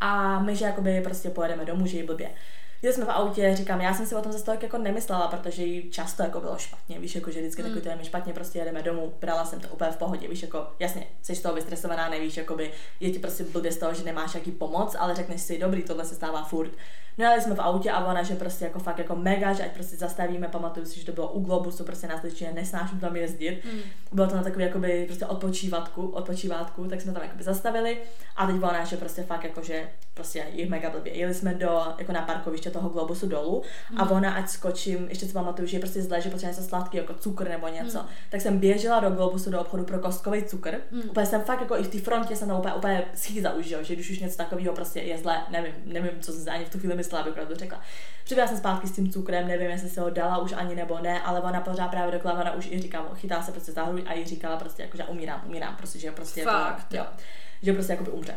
A 0.00 0.38
my, 0.40 0.56
že 0.56 0.64
jakoby 0.64 1.00
prostě 1.00 1.30
pojedeme 1.30 1.64
domů, 1.64 1.86
že 1.86 1.96
jí 1.96 2.02
blbě. 2.02 2.30
Jeli 2.82 2.94
jsme 2.94 3.04
v 3.04 3.10
autě, 3.10 3.56
říkám, 3.56 3.80
já 3.80 3.94
jsem 3.94 4.06
si 4.06 4.14
o 4.14 4.22
tom 4.22 4.32
zase 4.32 4.44
tolik 4.44 4.62
jako 4.62 4.78
nemyslela, 4.78 5.28
protože 5.28 5.64
jí 5.64 5.90
často 5.90 6.22
jako 6.22 6.40
bylo 6.40 6.58
špatně, 6.58 6.98
víš, 6.98 7.14
jako 7.14 7.30
že 7.30 7.40
vždycky 7.40 7.62
mm. 7.62 7.68
takový 7.68 7.82
to 7.82 7.88
je 7.88 7.96
mi 7.96 8.04
špatně, 8.04 8.32
prostě 8.32 8.58
jedeme 8.58 8.82
domů, 8.82 9.12
brala 9.20 9.44
jsem 9.44 9.60
to 9.60 9.68
úplně 9.68 9.90
v 9.90 9.96
pohodě, 9.96 10.28
víš, 10.28 10.42
jako 10.42 10.66
jasně, 10.78 11.06
jsi 11.22 11.34
z 11.34 11.42
toho 11.42 11.54
vystresovaná, 11.54 12.08
nevíš, 12.08 12.36
jakoby 12.36 12.70
je 13.00 13.10
ti 13.10 13.18
prostě 13.18 13.44
blbě 13.44 13.72
z 13.72 13.78
toho, 13.78 13.94
že 13.94 14.04
nemáš 14.04 14.34
jaký 14.34 14.52
pomoc, 14.52 14.96
ale 14.98 15.14
řekneš 15.14 15.40
si, 15.40 15.58
dobrý, 15.58 15.82
tohle 15.82 16.04
se 16.04 16.14
stává 16.14 16.44
furt. 16.44 16.70
No 17.18 17.24
jeli 17.24 17.42
jsme 17.42 17.54
v 17.54 17.60
autě 17.60 17.90
a 17.90 18.04
ona, 18.04 18.22
že 18.22 18.34
prostě 18.34 18.64
jako 18.64 18.78
fakt 18.78 18.98
jako 18.98 19.16
mega, 19.16 19.52
že 19.52 19.64
ať 19.64 19.72
prostě 19.72 19.96
zastavíme, 19.96 20.48
pamatuju 20.48 20.86
si, 20.86 21.00
že 21.00 21.06
to 21.06 21.12
bylo 21.12 21.28
u 21.28 21.40
Globusu, 21.40 21.84
prostě 21.84 22.06
nás 22.06 22.20
teď 22.20 22.54
nesnáším 22.54 23.00
tam 23.00 23.16
jezdit. 23.16 23.64
Mm. 23.64 23.80
Bylo 24.12 24.26
to 24.26 24.36
na 24.36 24.42
takový 24.42 24.64
jakoby 24.64 25.04
prostě 25.06 25.26
odpočívatku, 25.26 26.06
odpočívátku, 26.06 26.84
tak 26.84 27.00
jsme 27.00 27.12
tam 27.12 27.22
jakoby 27.22 27.42
zastavili 27.42 27.98
a 28.36 28.46
teď 28.46 28.56
ona, 28.56 28.84
že 28.84 28.96
prostě 28.96 29.22
fakt 29.22 29.44
jako, 29.44 29.62
že 29.62 29.88
prostě 30.14 30.46
je 30.52 30.68
mega 30.68 30.90
blbě. 30.90 31.16
Jeli 31.16 31.34
jsme 31.34 31.54
do, 31.54 31.82
jako 31.98 32.12
na 32.12 32.22
parkoviště 32.22 32.65
toho 32.70 32.88
Globusu 32.88 33.26
dolů 33.26 33.62
a 33.96 34.10
ona, 34.10 34.34
ať 34.34 34.48
skočím, 34.48 35.06
ještě 35.08 35.26
si 35.26 35.32
pamatuju, 35.32 35.68
že 35.68 35.76
je 35.76 35.80
prostě 35.80 36.02
zle, 36.02 36.20
že 36.20 36.30
potřebuje 36.30 36.56
něco 36.56 36.68
sladký, 36.68 36.96
jako 36.96 37.14
cukr 37.14 37.48
nebo 37.48 37.68
něco. 37.68 37.98
Mm. 37.98 38.06
Tak 38.30 38.40
jsem 38.40 38.58
běžela 38.58 39.00
do 39.00 39.10
Globusu 39.10 39.50
do 39.50 39.60
obchodu 39.60 39.84
pro 39.84 39.98
kostkový 39.98 40.42
cukr. 40.42 40.76
Mm. 40.90 41.02
Úplně 41.10 41.26
jsem 41.26 41.42
fakt 41.42 41.60
jako 41.60 41.76
i 41.76 41.82
v 41.82 41.88
té 41.88 41.98
frontě 41.98 42.36
jsem 42.36 42.48
tam 42.48 42.58
úplně, 42.58 42.74
úplně 42.74 43.04
schýza 43.14 43.52
už, 43.52 43.66
že, 43.66 43.94
když 43.94 44.10
už 44.10 44.18
něco 44.18 44.36
takového 44.36 44.74
prostě 44.74 45.00
je 45.00 45.18
zle, 45.18 45.42
nevím, 45.50 45.72
nevím, 45.84 46.20
co 46.20 46.32
jsem 46.32 46.54
ani 46.54 46.64
v 46.64 46.70
tu 46.70 46.78
chvíli 46.78 46.96
myslela, 46.96 47.22
abych 47.22 47.34
pravdu 47.34 47.54
řekla. 47.54 47.80
Přiběla 48.24 48.48
jsem 48.48 48.58
zpátky 48.58 48.88
s 48.88 48.92
tím 48.92 49.12
cukrem, 49.12 49.48
nevím, 49.48 49.70
jestli 49.70 49.88
se 49.88 50.00
ho 50.00 50.10
dala 50.10 50.38
už 50.38 50.52
ani 50.52 50.74
nebo 50.74 50.98
ne, 50.98 51.22
ale 51.22 51.40
ona 51.40 51.60
pořád 51.60 51.88
právě 51.88 52.12
dokola, 52.12 52.34
ona 52.34 52.54
už 52.54 52.68
i 52.70 52.80
říkala, 52.80 53.14
chytá 53.14 53.42
se 53.42 53.52
prostě 53.52 53.72
za 53.72 53.84
hruď 53.84 54.02
a 54.06 54.12
jí 54.12 54.24
říkala 54.24 54.56
prostě 54.56 54.82
jako, 54.82 54.96
že 54.96 55.04
umírám, 55.04 55.42
umírám, 55.46 55.76
prostě, 55.76 55.98
že 55.98 56.12
prostě 56.12 56.44
Fakt, 56.44 56.84
to, 56.88 56.96
jo, 56.96 57.06
že 57.62 57.72
prostě 57.72 57.92
jako 57.92 58.04
by 58.04 58.10
umře. 58.10 58.34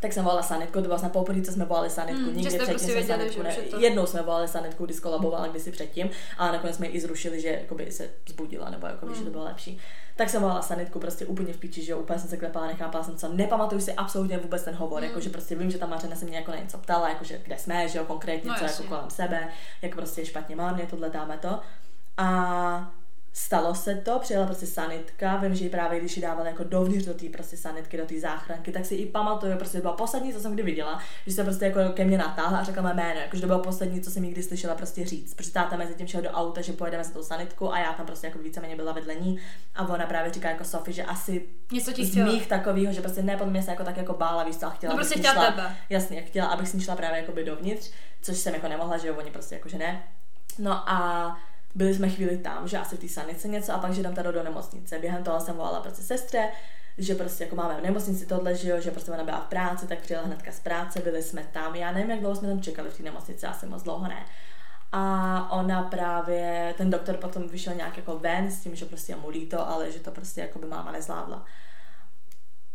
Tak 0.00 0.12
jsem 0.12 0.24
volala 0.24 0.42
sanitku, 0.42 0.82
to 0.82 0.88
vlastně 0.88 1.08
poprvé, 1.08 1.42
co 1.42 1.52
jsme 1.52 1.64
volali 1.64 1.90
sanitku, 1.90 2.22
Mm, 2.22 2.28
že 2.28 2.34
nikdy 2.34 2.50
jste 2.50 2.58
předtím 2.58 2.74
prostě 2.74 2.94
věděli, 2.94 3.18
sanitku, 3.18 3.42
ne, 3.42 3.54
to- 3.70 3.78
jednou 3.80 4.06
jsme 4.06 4.22
volali 4.22 4.48
sanitku, 4.48 4.84
kdy 4.84 4.94
skolabovala 4.94 5.46
kdysi 5.46 5.70
předtím, 5.72 6.10
ale 6.38 6.52
nakonec 6.52 6.76
jsme 6.76 6.86
ji 6.86 6.92
i 6.92 7.00
zrušili, 7.00 7.40
že 7.40 7.48
jakoby 7.48 7.92
se 7.92 8.10
zbudila, 8.28 8.70
nebo 8.70 8.86
jakoby, 8.86 9.14
že 9.14 9.20
to 9.20 9.26
Mm. 9.26 9.32
bylo 9.32 9.44
lepší. 9.44 9.78
Tak 10.16 10.30
jsem 10.30 10.42
volala 10.42 10.62
sanitku 10.62 10.98
prostě 10.98 11.26
úplně 11.26 11.52
v 11.52 11.56
píči, 11.56 11.82
že 11.84 11.92
jo, 11.92 11.98
úplně 11.98 12.18
jsem 12.18 12.28
se 12.28 12.36
klepala, 12.36 12.66
nechápala 12.66 13.04
jsem 13.04 13.16
co, 13.16 13.28
nepamatuju 13.32 13.80
si 13.80 13.92
absolutně 13.92 14.38
vůbec 14.38 14.62
ten 14.62 14.74
hovor, 14.74 15.00
Mm. 15.02 15.08
jako, 15.08 15.20
že 15.20 15.30
prostě 15.30 15.54
vím, 15.56 15.70
že 15.70 15.78
ta 15.78 15.86
Mařena 15.86 16.16
se 16.16 16.24
mě 16.24 16.36
jako 16.36 16.50
na 16.50 16.56
něco 16.56 16.78
ptala, 16.78 17.08
jako, 17.08 17.24
že 17.24 17.40
kde 17.44 17.58
jsme, 17.58 17.88
že 17.88 17.98
jo, 17.98 18.04
konkrétně, 18.04 18.50
No 18.50 18.56
co 18.58 18.64
jako 18.64 18.82
kolem 18.82 19.10
sebe, 19.10 19.48
jak 19.82 19.94
prostě 19.94 20.26
špatně 20.26 20.56
mám 20.56 20.74
mě, 20.74 20.86
tohle 20.86 21.10
dáme 21.10 21.38
to. 21.38 21.60
A 22.16 22.92
stalo 23.36 23.74
se 23.74 23.94
to, 23.94 24.18
přijela 24.18 24.46
prostě 24.46 24.66
sanitka, 24.66 25.36
vím, 25.36 25.54
že 25.54 25.64
ji 25.64 25.70
právě 25.70 26.00
když 26.00 26.16
ji 26.16 26.22
dávali 26.22 26.48
jako 26.48 26.64
dovnitř 26.64 27.06
do 27.06 27.14
té 27.14 27.26
prostě 27.28 27.56
sanitky, 27.56 27.96
do 27.96 28.06
té 28.06 28.20
záchranky, 28.20 28.72
tak 28.72 28.86
si 28.86 28.94
i 28.94 29.06
pamatuju, 29.06 29.56
prostě 29.56 29.78
to 29.78 29.82
byla 29.82 29.94
poslední, 29.94 30.32
co 30.32 30.40
jsem 30.40 30.52
kdy 30.52 30.62
viděla, 30.62 31.00
že 31.26 31.32
se 31.32 31.44
prostě 31.44 31.64
jako 31.64 31.80
ke 31.94 32.04
mně 32.04 32.18
natáhla 32.18 32.58
a 32.58 32.64
řekla 32.64 32.82
mé 32.82 32.94
jméno, 32.94 33.20
jakože 33.20 33.40
to 33.40 33.46
bylo 33.46 33.58
poslední, 33.58 34.00
co 34.00 34.10
jsem 34.10 34.24
jí 34.24 34.32
kdy 34.32 34.42
slyšela 34.42 34.74
prostě 34.74 35.06
říct. 35.06 35.34
Protože 35.34 35.52
táta 35.52 35.76
mezi 35.76 35.94
tím 35.94 36.06
šel 36.06 36.22
do 36.22 36.30
auta, 36.30 36.60
že 36.60 36.72
pojedeme 36.72 37.04
za 37.04 37.12
tou 37.12 37.22
sanitku 37.22 37.72
a 37.72 37.78
já 37.78 37.92
tam 37.92 38.06
prostě 38.06 38.26
jako 38.26 38.38
víceméně 38.38 38.76
byla 38.76 38.92
vedle 38.92 39.14
ní 39.14 39.40
a 39.74 39.88
ona 39.88 40.06
právě 40.06 40.32
říká 40.32 40.50
jako 40.50 40.64
Sofie, 40.64 40.94
že 40.94 41.04
asi 41.04 41.46
Něco 41.72 41.92
ti 41.92 42.04
z 42.04 42.16
mých 42.16 42.46
takového, 42.46 42.92
že 42.92 43.00
prostě 43.00 43.22
ne, 43.22 43.36
podle 43.36 43.50
mě 43.50 43.62
se 43.62 43.70
jako 43.70 43.84
tak 43.84 43.96
jako 43.96 44.14
bála, 44.14 44.44
víš 44.44 44.56
co, 44.56 44.66
a 44.66 44.70
chtěla, 44.70 44.92
No 44.92 44.96
prostě 44.96 45.18
chtěla 45.18 45.34
šla, 45.34 45.50
tebe. 45.50 45.76
Jasně, 45.90 46.22
chtěla, 46.22 46.48
abych 46.48 46.68
s 46.68 46.72
ní 46.72 46.80
šla 46.80 46.96
právě 46.96 47.20
jakoby 47.20 47.44
dovnitř, 47.44 47.90
což 48.22 48.38
jsem 48.38 48.54
jako 48.54 48.68
nemohla, 48.68 48.98
že 48.98 49.08
jo, 49.08 49.14
oni 49.18 49.30
prostě 49.30 49.54
jako 49.54 49.68
že 49.68 49.78
ne. 49.78 50.02
No 50.58 50.90
a 50.90 51.36
byli 51.76 51.94
jsme 51.94 52.08
chvíli 52.08 52.38
tam, 52.38 52.68
že 52.68 52.78
asi 52.78 52.96
v 52.96 53.00
té 53.00 53.08
sanice 53.08 53.48
něco 53.48 53.72
a 53.72 53.78
pak, 53.78 53.92
že 53.92 54.00
jdem 54.00 54.14
tady 54.14 54.32
do 54.32 54.42
nemocnice. 54.42 54.98
Během 54.98 55.24
toho 55.24 55.40
jsem 55.40 55.56
volala 55.56 55.80
prostě 55.80 56.02
sestře, 56.02 56.48
že 56.98 57.14
prostě 57.14 57.44
jako 57.44 57.56
máme 57.56 57.80
v 57.80 57.82
nemocnici 57.82 58.26
tohle, 58.26 58.54
že 58.54 58.70
jo, 58.70 58.80
že 58.80 58.90
prostě 58.90 59.12
ona 59.12 59.24
byla 59.24 59.40
v 59.40 59.48
práci, 59.48 59.86
tak 59.86 59.98
přijela 59.98 60.24
hnedka 60.24 60.52
z 60.52 60.60
práce, 60.60 61.00
byli 61.00 61.22
jsme 61.22 61.42
tam. 61.52 61.74
Já 61.74 61.92
nevím, 61.92 62.10
jak 62.10 62.20
dlouho 62.20 62.36
jsme 62.36 62.48
tam 62.48 62.60
čekali 62.60 62.90
v 62.90 62.96
té 62.96 63.02
nemocnici, 63.02 63.46
asi 63.46 63.66
moc 63.66 63.82
dlouho 63.82 64.08
ne. 64.08 64.26
A 64.92 65.52
ona 65.52 65.82
právě, 65.82 66.74
ten 66.76 66.90
doktor 66.90 67.16
potom 67.16 67.48
vyšel 67.48 67.74
nějak 67.74 67.96
jako 67.96 68.18
ven 68.18 68.50
s 68.50 68.60
tím, 68.60 68.76
že 68.76 68.84
prostě 68.84 69.16
mu 69.16 69.28
líto, 69.28 69.68
ale 69.68 69.92
že 69.92 70.00
to 70.00 70.10
prostě 70.10 70.40
jako 70.40 70.58
by 70.58 70.66
máma 70.66 70.92
nezvládla. 70.92 71.44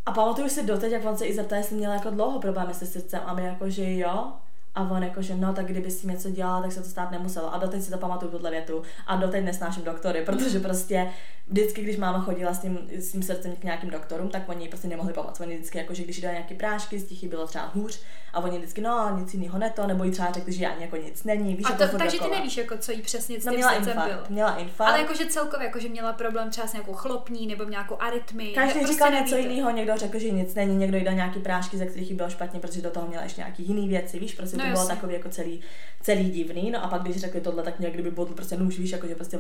A 0.06 0.12
pamatuju 0.12 0.50
si 0.50 0.66
doteď, 0.66 0.92
jak 0.92 1.06
on 1.06 1.18
se 1.18 1.26
i 1.26 1.34
zeptal, 1.34 1.58
jestli 1.58 1.76
měla 1.76 1.94
jako 1.94 2.10
dlouho 2.10 2.40
problémy 2.40 2.74
se 2.74 2.86
srdcem 2.86 3.22
a 3.26 3.34
my 3.34 3.44
jako, 3.46 3.70
že 3.70 3.98
jo. 3.98 4.34
A 4.76 4.92
on 4.92 5.04
jako, 5.04 5.22
že 5.22 5.36
no, 5.36 5.54
tak 5.54 5.66
kdyby 5.66 5.92
si 5.92 6.08
něco 6.08 6.30
dělala, 6.30 6.62
tak 6.62 6.72
se 6.72 6.82
to 6.82 6.90
stát 6.90 7.12
nemuselo. 7.12 7.54
A 7.54 7.58
doteď 7.58 7.84
si 7.84 7.92
to 7.92 7.98
pamatuju 7.98 8.32
tuhle 8.32 8.52
větu. 8.52 8.84
A 9.08 9.16
doteď 9.16 9.44
nesnáším 9.44 9.84
doktory, 9.84 10.22
protože 10.26 10.60
prostě 10.60 11.10
vždycky, 11.48 11.82
když 11.82 11.98
máma 11.98 12.20
chodila 12.20 12.54
s 12.54 12.60
tím, 12.60 12.80
s 12.92 13.12
tím 13.12 13.24
srdcem 13.24 13.56
k 13.56 13.64
nějakým 13.64 13.90
doktorům, 13.90 14.30
tak 14.30 14.50
oni 14.50 14.68
prostě 14.68 14.88
nemohli 14.88 15.14
pomoct. 15.14 15.40
Oni 15.40 15.56
vždycky, 15.56 15.78
jako, 15.78 15.94
že 15.94 16.04
když 16.04 16.22
dali 16.22 16.34
nějaké 16.36 16.56
prášky, 16.56 17.00
z 17.00 17.08
těch 17.08 17.30
bylo 17.30 17.48
třeba 17.48 17.72
hůř, 17.74 18.02
a 18.34 18.40
oni 18.40 18.58
vždycky, 18.58 18.82
no, 18.82 19.18
nic 19.20 19.34
jiného 19.34 19.60
ne 19.60 19.70
to, 19.70 19.88
nebo 19.88 20.04
jí 20.04 20.12
třeba 20.12 20.32
řekli, 20.32 20.54
že 20.54 20.68
ani 20.68 20.82
jako 20.82 20.96
nic 20.96 21.24
není. 21.24 21.56
Víš, 21.56 21.66
a 21.66 21.72
jako 21.72 21.88
to, 21.88 21.98
takže 21.98 22.18
dokola. 22.18 22.30
ty 22.30 22.36
nevíš, 22.36 22.58
jako, 22.58 22.78
co 22.78 22.92
jí 22.92 23.02
přesně 23.02 23.42
s 23.42 23.46
no, 23.46 23.52
tím 23.52 23.58
měla 23.58 23.74
srdcem 23.74 23.92
infarkt, 23.92 24.14
bylo. 24.14 24.26
Měla 24.30 24.56
infarkt. 24.56 24.94
Ale 24.94 25.02
jakože 25.02 25.26
celkově, 25.26 25.68
jakože 25.68 25.90
měla 25.90 26.14
problém 26.14 26.50
třeba 26.50 26.68
s 26.68 26.74
nějakou 26.74 26.94
chlopní 26.94 27.48
nebo 27.48 27.64
nějakou 27.64 28.02
arytmii. 28.02 28.54
Každý 28.54 28.80
prostě 28.80 28.94
říkal 28.94 29.12
něco 29.12 29.36
jiného, 29.36 29.72
někdo 29.72 29.98
řekl, 29.98 30.20
že 30.20 30.32
nic 30.32 30.56
není, 30.56 30.76
někdo 30.76 30.98
jí 30.98 31.04
dal 31.04 31.14
nějaký 31.14 31.40
prášky, 31.40 31.78
ze 31.78 31.86
kterých 31.86 32.10
jí 32.10 32.16
bylo 32.16 32.30
špatně, 32.30 32.60
protože 32.60 32.82
do 32.82 32.90
toho 32.90 33.08
měla 33.08 33.24
ještě 33.24 33.42
nějaký 33.42 33.64
jiný 33.64 33.88
věci, 33.88 34.20
víš, 34.20 34.34
prostě 34.34 34.58
no, 34.62 34.68
to 34.68 34.72
bylo 34.72 34.88
takový 34.88 35.14
jako 35.14 35.30
celý, 35.30 35.62
celý 36.02 36.32
divný. 36.32 36.72
No 36.72 36.84
a 36.84 36.88
pak 36.88 37.02
když 37.02 37.18
řekli 37.18 37.42
tohle, 37.42 37.64
tak 37.64 37.80
někdy 37.80 38.04
by 38.04 38.12
bodl 38.12 38.34
prostě 38.34 38.58
nůž, 38.58 38.80
víš, 38.80 38.92
jako, 38.92 39.08
že 39.08 39.16
prostě 39.16 39.40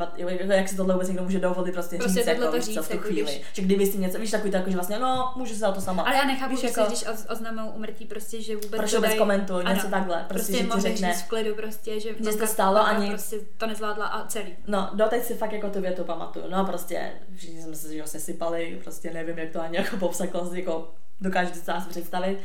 jak 0.49 0.69
si 0.69 0.75
tohle 0.75 0.93
vůbec 0.93 1.07
někdo 1.07 1.23
může 1.23 1.39
dovolit 1.39 1.71
prostě, 1.71 1.97
prostě 1.97 2.19
říct, 2.19 2.27
jako, 2.27 2.51
to 2.51 2.61
říct, 2.61 2.75
co 2.75 2.83
v 2.83 2.87
tu 2.87 2.93
jako 2.93 3.07
chvíli. 3.07 3.31
Když... 3.31 3.43
Že 3.53 3.61
kdyby 3.61 3.85
si 3.85 3.97
něco, 3.97 4.19
víš, 4.19 4.31
takový 4.31 4.51
to, 4.51 4.57
jako, 4.57 4.69
že 4.69 4.75
vlastně, 4.75 4.99
no, 4.99 5.33
může 5.35 5.53
se 5.53 5.59
za 5.59 5.71
to 5.71 5.81
sama. 5.81 6.03
Ale 6.03 6.15
já 6.15 6.25
nechápu, 6.25 6.51
víš, 6.51 6.61
že 6.61 6.67
jako, 6.67 6.83
když 6.87 7.05
oznamují 7.29 7.69
umrtí, 7.75 8.05
prostě, 8.05 8.41
že 8.41 8.55
vůbec 8.55 8.71
Proč 8.71 8.93
vůbec 8.93 9.13
komentují, 9.13 9.65
něco 9.67 9.87
takhle. 9.87 10.25
Prostě, 10.27 10.63
prostě 10.63 10.89
že 10.89 10.95
ti 10.95 10.97
řekne, 10.97 11.13
v 11.13 11.23
klidu 11.23 11.55
prostě, 11.55 11.99
že, 11.99 12.09
že 12.19 12.37
to 12.37 12.47
stalo 12.47 12.85
ani 12.85 13.09
prostě 13.09 13.35
to 13.57 13.67
nezvládla 13.67 14.05
a 14.05 14.27
celý. 14.27 14.55
No, 14.67 14.89
doteď 14.93 15.23
si 15.23 15.33
fakt 15.33 15.51
jako 15.51 15.69
tu 15.69 15.81
větu 15.81 16.03
pamatuju. 16.03 16.45
No 16.49 16.57
a 16.57 16.63
prostě 16.63 17.11
všichni 17.35 17.61
jsme 17.61 17.75
se 17.75 17.93
že 17.93 18.03
sesypali, 18.05 18.79
prostě 18.83 19.11
nevím, 19.13 19.37
jak 19.37 19.51
to 19.51 19.61
ani 19.61 19.77
jako 19.77 19.97
popsat, 19.97 20.29
jako 20.53 20.93
dokážete 21.21 21.59
se 21.59 21.73
asi 21.73 21.89
představit. 21.89 22.39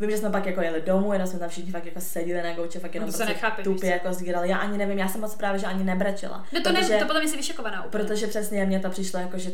Vím, 0.00 0.10
že 0.10 0.18
jsme 0.18 0.30
pak 0.30 0.46
jako 0.46 0.60
jeli 0.60 0.82
domů, 0.82 1.12
jenom 1.12 1.28
jsme 1.28 1.38
tam 1.38 1.48
všichni 1.48 1.72
fakt 1.72 1.84
jako 1.86 2.00
seděli 2.00 2.42
na 2.42 2.54
gauče, 2.54 2.78
fakt 2.78 2.94
jenom 2.94 3.08
no 3.08 3.12
prostě 3.12 3.32
nechápe, 3.32 3.62
tupě 3.62 3.90
jako 3.90 4.12
sdírali. 4.12 4.48
Já 4.48 4.56
ani 4.56 4.78
nevím, 4.78 4.98
já 4.98 5.08
jsem 5.08 5.20
moc 5.20 5.34
právě, 5.34 5.60
že 5.60 5.66
ani 5.66 5.84
nebrečela. 5.84 6.46
No 6.52 6.60
to, 6.60 6.70
protože, 6.70 6.88
ne, 6.88 6.98
to 6.98 7.06
potom 7.06 7.22
jsi 7.22 7.36
vyšokovaná 7.36 7.84
úplně. 7.84 8.04
Protože 8.04 8.26
přesně 8.26 8.64
mě 8.64 8.80
to 8.80 8.90
přišlo 8.90 9.20
jako, 9.20 9.38
že 9.38 9.50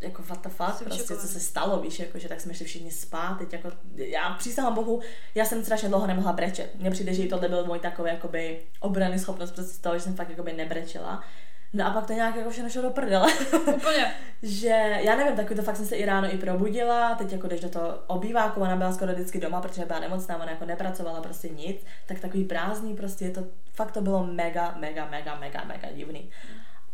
jako 0.00 0.22
what 0.22 0.42
the 0.42 0.48
fuck, 0.48 0.84
prostě 0.84 1.16
co 1.16 1.26
se 1.26 1.40
stalo, 1.40 1.80
víš, 1.80 1.98
jako, 1.98 2.18
že 2.18 2.28
tak 2.28 2.40
jsme 2.40 2.54
šli 2.54 2.66
všichni 2.66 2.90
spát, 2.90 3.38
teď 3.38 3.52
jako, 3.52 3.72
já 3.94 4.30
přísahám 4.30 4.74
bohu, 4.74 5.00
já 5.34 5.44
jsem 5.44 5.64
strašně 5.64 5.88
dlouho 5.88 6.06
nemohla 6.06 6.32
brečet. 6.32 6.70
Mně 6.74 6.90
přijde, 6.90 7.14
že 7.14 7.26
tohle 7.26 7.48
byl 7.48 7.64
můj 7.64 7.78
takový, 7.78 8.10
jakoby, 8.10 8.62
obrany 8.80 9.18
schopnost 9.18 9.50
prostě 9.50 9.82
toho, 9.82 9.94
že 9.94 10.00
jsem 10.00 10.14
fakt, 10.14 10.30
jakoby, 10.30 10.52
nebrečela. 10.52 11.24
No 11.72 11.86
a 11.86 11.90
pak 11.90 12.06
to 12.06 12.12
nějak 12.12 12.36
jako 12.36 12.50
všechno 12.50 12.70
šlo 12.70 12.82
do 12.82 12.90
prdele. 12.90 13.32
Úplně. 13.76 14.14
že 14.42 14.98
já 15.00 15.16
nevím, 15.16 15.36
takový 15.36 15.56
to 15.56 15.62
fakt 15.62 15.76
jsem 15.76 15.86
se 15.86 15.96
i 15.96 16.04
ráno 16.04 16.34
i 16.34 16.38
probudila, 16.38 17.14
teď 17.14 17.32
jako 17.32 17.48
jdeš 17.48 17.60
do 17.60 17.68
toho 17.68 17.98
obýváku, 18.06 18.60
ona 18.60 18.76
byla 18.76 18.92
skoro 18.92 19.12
vždycky 19.12 19.40
doma, 19.40 19.60
protože 19.60 19.84
byla 19.84 20.00
nemocná, 20.00 20.36
ona 20.36 20.50
jako 20.50 20.64
nepracovala 20.64 21.20
prostě 21.20 21.48
nic, 21.48 21.84
tak 22.06 22.20
takový 22.20 22.44
prázdný 22.44 22.96
prostě, 22.96 23.24
je 23.24 23.30
to, 23.30 23.44
fakt 23.72 23.92
to 23.92 24.00
bylo 24.00 24.26
mega, 24.26 24.74
mega, 24.78 25.08
mega, 25.10 25.34
mega, 25.34 25.64
mega 25.64 25.92
divný. 25.92 26.30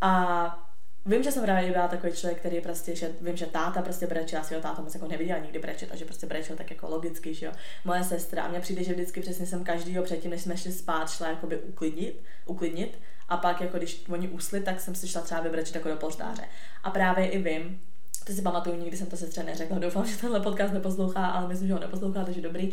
A 0.00 0.62
Vím, 1.06 1.23
že 1.23 1.33
jsem 1.33 1.42
právě 1.42 1.73
byla 1.73 1.88
takový 1.88 2.12
člověk, 2.12 2.38
který 2.38 2.61
prostě, 2.61 2.97
že 2.97 3.11
vím, 3.21 3.37
že 3.37 3.47
táta 3.47 3.83
prostě 3.83 4.06
brečel, 4.06 4.38
já 4.38 4.45
si 4.45 4.54
ho 4.54 4.61
táta 4.61 4.83
moc 4.83 4.95
jako 4.95 5.09
neviděla 5.09 5.38
nikdy 5.38 5.59
brečet, 5.59 5.88
takže 5.88 6.04
prostě 6.04 6.26
brečel 6.26 6.56
tak 6.56 6.71
jako 6.71 6.88
logicky, 6.88 7.35
že 7.35 7.47
jo. 7.47 7.52
Moje 7.85 8.04
sestra, 8.04 8.42
a 8.42 8.49
mně 8.49 8.61
přijde, 8.61 8.85
že 8.85 8.92
vždycky 8.92 9.21
přesně 9.21 9.47
jsem 9.47 9.64
každýho 9.64 10.02
předtím, 10.02 10.30
než 10.30 10.42
jsme 10.42 10.56
šli 10.56 10.73
spát, 10.73 11.11
šla 11.11 11.28
jakoby 11.28 11.59
uklidnit, 11.59 12.23
uklidnit 12.47 12.99
a 13.28 13.37
pak 13.37 13.61
jako 13.61 13.78
když 13.78 14.04
oni 14.09 14.28
usli, 14.28 14.61
tak 14.61 14.80
jsem 14.80 14.95
si 14.95 15.09
šla 15.09 15.21
třeba 15.21 15.40
vybrečet 15.40 15.75
jako 15.75 15.88
do 15.88 15.97
polštáře. 15.97 16.42
A 16.85 16.90
právě 16.90 17.26
i 17.26 17.38
vím, 17.38 17.80
to 18.26 18.33
si 18.33 18.42
pamatuju, 18.42 18.76
nikdy 18.76 18.97
jsem 18.97 19.06
to 19.06 19.16
sestře 19.16 19.42
neřekla, 19.42 19.78
doufám, 19.78 20.06
že 20.06 20.16
tenhle 20.16 20.40
podcast 20.40 20.75
neposlouchá, 20.75 21.26
ale 21.26 21.49
myslím, 21.49 21.68
že 21.68 21.75
ho 21.75 21.80
neposlouchá, 21.80 22.25
takže 22.25 22.40
dobrý, 22.40 22.73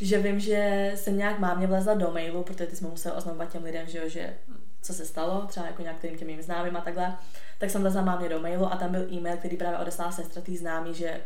že 0.00 0.18
vím, 0.18 0.40
že 0.40 0.92
jsem 0.94 1.18
nějak 1.18 1.38
mámě 1.38 1.66
vlezla 1.66 1.94
do 1.94 2.10
mailu, 2.10 2.42
protože 2.42 2.66
ty 2.66 2.76
jsme 2.76 2.88
museli 2.88 3.14
oznamovat 3.14 3.52
těm 3.52 3.64
lidem, 3.64 3.88
že, 3.88 3.98
jo, 3.98 4.08
že 4.08 4.34
co 4.82 4.94
se 4.94 5.06
stalo, 5.06 5.46
třeba 5.46 5.66
jako 5.66 5.82
nějakým 5.82 6.16
těm 6.16 6.28
mým 6.28 6.42
známým 6.42 6.76
a 6.76 6.80
takhle, 6.80 7.16
tak 7.58 7.70
jsem 7.70 7.82
vlezla 7.82 8.02
mámě 8.02 8.28
do 8.28 8.40
mailu 8.40 8.72
a 8.72 8.76
tam 8.76 8.92
byl 8.92 9.12
e-mail, 9.12 9.36
který 9.36 9.56
právě 9.56 9.78
odeslala 9.78 10.12
sestra 10.12 10.42
tý 10.42 10.56
známý, 10.56 10.94
že 10.94 11.20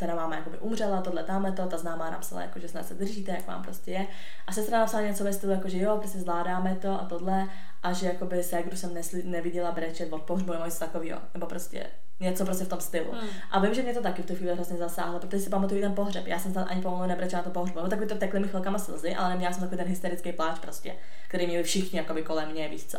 teda 0.00 0.14
máma 0.14 0.36
jakoby 0.36 0.58
umřela, 0.58 1.00
tohle 1.00 1.22
tamhle 1.24 1.52
to, 1.52 1.66
ta 1.66 1.78
známá 1.78 2.10
napsala, 2.10 2.42
jako, 2.42 2.58
že 2.58 2.68
snad 2.68 2.86
se 2.86 2.94
držíte, 2.94 3.32
jak 3.32 3.46
vám 3.46 3.62
prostě 3.62 3.90
je. 3.90 4.06
A 4.46 4.52
sestra 4.52 4.78
napsala 4.78 5.02
něco 5.02 5.24
ve 5.24 5.32
stylu, 5.32 5.52
jako, 5.52 5.68
že 5.68 5.78
jo, 5.78 5.96
prostě 5.96 6.18
zvládáme 6.18 6.76
to 6.82 7.00
a 7.00 7.04
tohle 7.04 7.48
a 7.82 7.92
že 7.92 8.06
jakoby 8.06 8.42
se, 8.42 8.56
jak 8.56 8.76
jsem 8.76 8.94
nesli, 8.94 9.22
neviděla 9.22 9.72
brečet 9.72 10.12
od 10.12 10.22
pohřbu 10.22 10.52
nebo 10.52 10.64
něco 10.64 10.78
takového, 10.78 11.20
nebo 11.34 11.46
prostě 11.46 11.86
něco 12.20 12.44
prostě 12.44 12.64
v 12.64 12.68
tom 12.68 12.80
stylu. 12.80 13.12
Hmm. 13.12 13.28
A 13.50 13.60
vím, 13.60 13.74
že 13.74 13.82
mě 13.82 13.94
to 13.94 14.02
taky 14.02 14.22
v 14.22 14.26
tu 14.26 14.34
chvíli 14.34 14.54
hrozně 14.54 14.76
zasáhlo, 14.76 15.18
protože 15.18 15.42
si 15.42 15.50
pamatuju 15.50 15.80
ten 15.80 15.94
pohřeb. 15.94 16.26
Já 16.26 16.38
jsem 16.38 16.52
tam 16.52 16.66
ani 16.68 16.82
pomalu 16.82 17.08
nebrečela 17.08 17.42
to 17.42 17.50
pohřbu. 17.50 17.80
No 17.80 17.88
takový 17.88 18.08
to 18.08 18.14
tekly 18.14 18.40
mi 18.40 18.48
chvilkama 18.48 18.78
slzy, 18.78 19.14
ale 19.14 19.30
neměla 19.30 19.52
jsem 19.52 19.60
takový 19.60 19.76
ten 19.76 19.88
hysterický 19.88 20.32
pláč 20.32 20.58
prostě, 20.58 20.94
který 21.28 21.46
měli 21.46 21.62
všichni 21.62 21.98
jakoby 21.98 22.22
kolem 22.22 22.50
mě, 22.50 22.68
víš 22.68 22.86
co. 22.86 22.98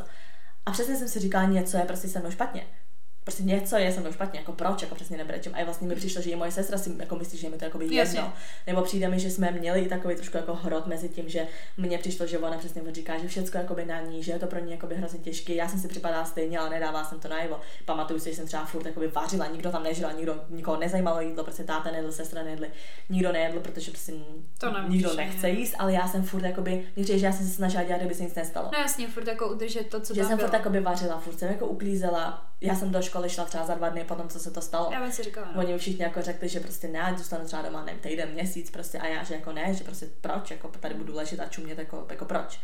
A 0.65 0.71
přesně 0.71 0.95
jsem 0.95 1.07
si 1.07 1.19
říkala, 1.19 1.45
něco 1.45 1.77
je 1.77 1.83
prostě 1.83 2.07
se 2.07 2.19
mnou 2.19 2.31
špatně 2.31 2.63
prostě 3.23 3.43
něco 3.43 3.75
je 3.77 3.91
se 3.91 3.99
mnou 3.99 4.11
špatně, 4.11 4.39
jako 4.39 4.51
proč, 4.51 4.81
jako 4.81 4.95
přesně 4.95 5.17
nebrečím. 5.17 5.51
A 5.55 5.63
vlastně 5.63 5.87
mi 5.87 5.95
přišlo, 5.95 6.21
že 6.21 6.29
i 6.29 6.35
moje 6.35 6.51
sestra 6.51 6.77
si 6.77 6.91
jako 6.99 7.15
myslí, 7.15 7.37
že 7.37 7.47
je 7.47 7.51
mi 7.51 7.57
to 7.57 7.65
jako 7.65 7.81
jedno. 7.81 7.97
Jasně. 7.97 8.21
Nebo 8.67 8.81
přijde 8.81 9.09
mi, 9.09 9.19
že 9.19 9.31
jsme 9.31 9.51
měli 9.51 9.85
takový 9.85 10.15
trošku 10.15 10.37
jako 10.37 10.55
hrot 10.55 10.87
mezi 10.87 11.09
tím, 11.09 11.29
že 11.29 11.47
mně 11.77 11.97
přišlo, 11.97 12.27
že 12.27 12.39
ona 12.39 12.57
přesně 12.57 12.81
říká, 12.91 13.17
že 13.17 13.27
všechno 13.27 13.59
jako 13.59 13.73
by 13.73 13.85
na 13.85 14.01
ní, 14.01 14.23
že 14.23 14.31
je 14.31 14.39
to 14.39 14.47
pro 14.47 14.59
ní 14.59 14.71
jako 14.71 14.87
by 14.87 14.95
hrozně 14.95 15.19
těžké. 15.19 15.53
Já 15.53 15.67
jsem 15.67 15.79
si 15.79 15.87
připadala 15.87 16.25
stejně, 16.25 16.59
ale 16.59 16.69
nedává 16.69 17.03
jsem 17.03 17.19
to 17.19 17.27
najevo. 17.27 17.59
Pamatuju 17.85 18.19
si, 18.19 18.29
že 18.29 18.35
jsem 18.35 18.47
třeba 18.47 18.65
furt 18.65 18.85
jako 18.85 19.01
vařila, 19.13 19.47
nikdo 19.47 19.71
tam 19.71 19.83
nežil, 19.83 20.13
nikdo, 20.17 20.35
nikoho 20.49 20.77
nezajímalo 20.77 21.21
jídlo, 21.21 21.43
prostě 21.43 21.63
táta 21.63 21.91
nejedl, 21.91 22.11
sestra 22.11 22.43
nejedli, 22.43 22.69
nikdo 23.09 23.31
nejedl, 23.31 23.59
protože 23.59 23.91
prostě 23.91 24.13
to 24.57 24.73
nikdo 24.87 25.13
nechce 25.13 25.49
jíst, 25.49 25.75
ale 25.79 25.93
já 25.93 26.07
jsem 26.07 26.23
furt 26.23 26.43
jakoby, 26.43 26.87
že 26.97 27.13
já 27.13 27.31
jsem 27.31 27.47
se 27.47 27.53
snažila 27.53 27.83
dělat, 27.83 28.01
aby 28.01 28.15
se 28.15 28.23
nic 28.23 28.35
nestalo. 28.35 28.69
No 28.73 28.79
jasně, 28.79 29.07
furt 29.07 29.27
jako 29.27 29.49
udržet 29.49 29.89
to, 29.89 29.99
co 29.99 30.13
že 30.13 30.23
jsem 30.23 30.37
bylo. 30.37 30.47
furt 30.47 30.57
jakoby 30.57 30.79
vařila, 30.79 31.19
furt 31.19 31.39
jsem 31.39 31.49
jako 31.51 31.67
uklízela, 31.67 32.50
já 32.61 32.75
jsem 32.75 32.91
do 32.91 33.01
školy 33.01 33.29
šla 33.29 33.45
třeba 33.45 33.65
za 33.65 33.75
dva 33.75 33.89
dny 33.89 34.03
potom, 34.03 34.29
co 34.29 34.39
se 34.39 34.51
to 34.51 34.61
stalo. 34.61 34.89
Já 34.93 35.11
si 35.11 35.23
říkala. 35.23 35.47
No. 35.55 35.59
Oni 35.59 35.77
všichni 35.77 36.03
jako 36.03 36.21
řekli, 36.21 36.49
že 36.49 36.59
prostě 36.59 36.87
ne, 36.87 37.13
zůstanu 37.17 37.45
třeba 37.45 37.61
doma, 37.61 37.85
nevím, 37.85 38.01
týden, 38.01 38.29
měsíc 38.29 38.71
prostě 38.71 38.99
a 38.99 39.07
já, 39.07 39.23
že 39.23 39.33
jako 39.33 39.51
ne, 39.51 39.73
že 39.73 39.83
prostě 39.83 40.07
proč, 40.21 40.51
jako 40.51 40.67
tady 40.67 40.95
budu 40.95 41.15
ležet 41.15 41.39
a 41.39 41.47
čumět, 41.47 41.77
jako, 41.77 42.05
jako 42.09 42.25
proč. 42.25 42.59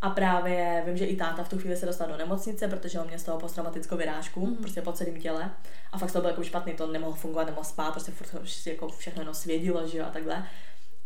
A 0.00 0.10
právě 0.10 0.82
vím, 0.86 0.96
že 0.96 1.06
i 1.06 1.16
táta 1.16 1.44
v 1.44 1.48
tu 1.48 1.58
chvíli 1.58 1.76
se 1.76 1.86
dostal 1.86 2.08
do 2.08 2.16
nemocnice, 2.16 2.68
protože 2.68 3.00
on 3.00 3.06
měl 3.06 3.18
z 3.18 3.22
toho 3.22 3.38
posttraumatickou 3.38 3.96
vyrážku, 3.96 4.46
mm. 4.46 4.56
prostě 4.56 4.82
po 4.82 4.92
celém 4.92 5.20
těle. 5.20 5.50
A 5.92 5.98
fakt 5.98 6.12
to 6.12 6.20
bylo 6.20 6.30
jako 6.30 6.44
špatný, 6.44 6.74
to 6.74 6.86
nemohl 6.86 7.16
fungovat, 7.16 7.44
nemohl 7.44 7.64
spát, 7.64 7.90
prostě 7.90 8.12
furt 8.12 8.44
jako 8.66 8.88
všechno 8.88 9.22
jenom 9.22 9.34
svědilo, 9.34 9.88
že 9.88 9.98
jo, 9.98 10.04
a 10.06 10.10
takhle. 10.10 10.46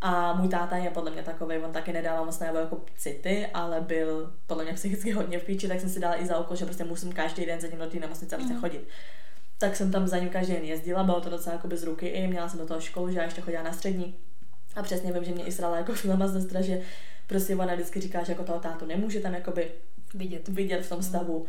A 0.00 0.34
můj 0.34 0.48
táta 0.48 0.76
je 0.76 0.90
podle 0.90 1.10
mě 1.10 1.22
takový, 1.22 1.56
on 1.56 1.72
taky 1.72 1.92
nedával 1.92 2.24
moc 2.24 2.38
najevo 2.38 2.58
jako 2.58 2.80
city, 2.96 3.46
ale 3.54 3.80
byl 3.80 4.32
podle 4.46 4.64
mě 4.64 4.72
psychicky 4.74 5.12
hodně 5.12 5.38
v 5.38 5.44
píči, 5.44 5.68
tak 5.68 5.80
jsem 5.80 5.88
si 5.88 6.00
dala 6.00 6.20
i 6.22 6.26
za 6.26 6.38
úkol, 6.38 6.56
že 6.56 6.64
prostě 6.64 6.84
musím 6.84 7.12
každý 7.12 7.46
den 7.46 7.60
za 7.60 7.66
ním 7.66 7.78
do 7.78 7.86
té 7.86 8.00
nemocnice 8.00 8.36
prostě 8.36 8.54
mm. 8.54 8.60
chodit. 8.60 8.88
Tak 9.58 9.76
jsem 9.76 9.92
tam 9.92 10.08
za 10.08 10.18
ním 10.18 10.28
každý 10.28 10.52
den 10.52 10.64
jezdila, 10.64 11.04
bylo 11.04 11.20
to 11.20 11.30
docela 11.30 11.56
jako 11.56 11.68
bez 11.68 11.82
ruky 11.82 12.06
i, 12.06 12.26
měla 12.26 12.48
jsem 12.48 12.60
do 12.60 12.66
toho 12.66 12.80
školu, 12.80 13.10
že 13.10 13.18
já 13.18 13.24
ještě 13.24 13.40
chodila 13.40 13.62
na 13.62 13.72
střední. 13.72 14.14
A 14.76 14.82
přesně 14.82 15.12
vím, 15.12 15.24
že 15.24 15.32
mě 15.32 15.44
i 15.44 15.52
srala 15.52 15.76
jako 15.76 15.92
filma 15.94 16.28
sestra, 16.28 16.60
že 16.60 16.80
prostě 17.26 17.56
ona 17.56 17.74
vždycky 17.74 18.00
říká, 18.00 18.24
že 18.24 18.32
jako 18.32 18.44
toho 18.44 18.60
tátu 18.60 18.86
nemůže 18.86 19.20
tam 19.20 19.34
jakoby 19.34 19.70
vidět, 20.14 20.48
vidět 20.48 20.86
v 20.86 20.88
tom 20.88 21.02
stavu. 21.02 21.38
Mm 21.38 21.46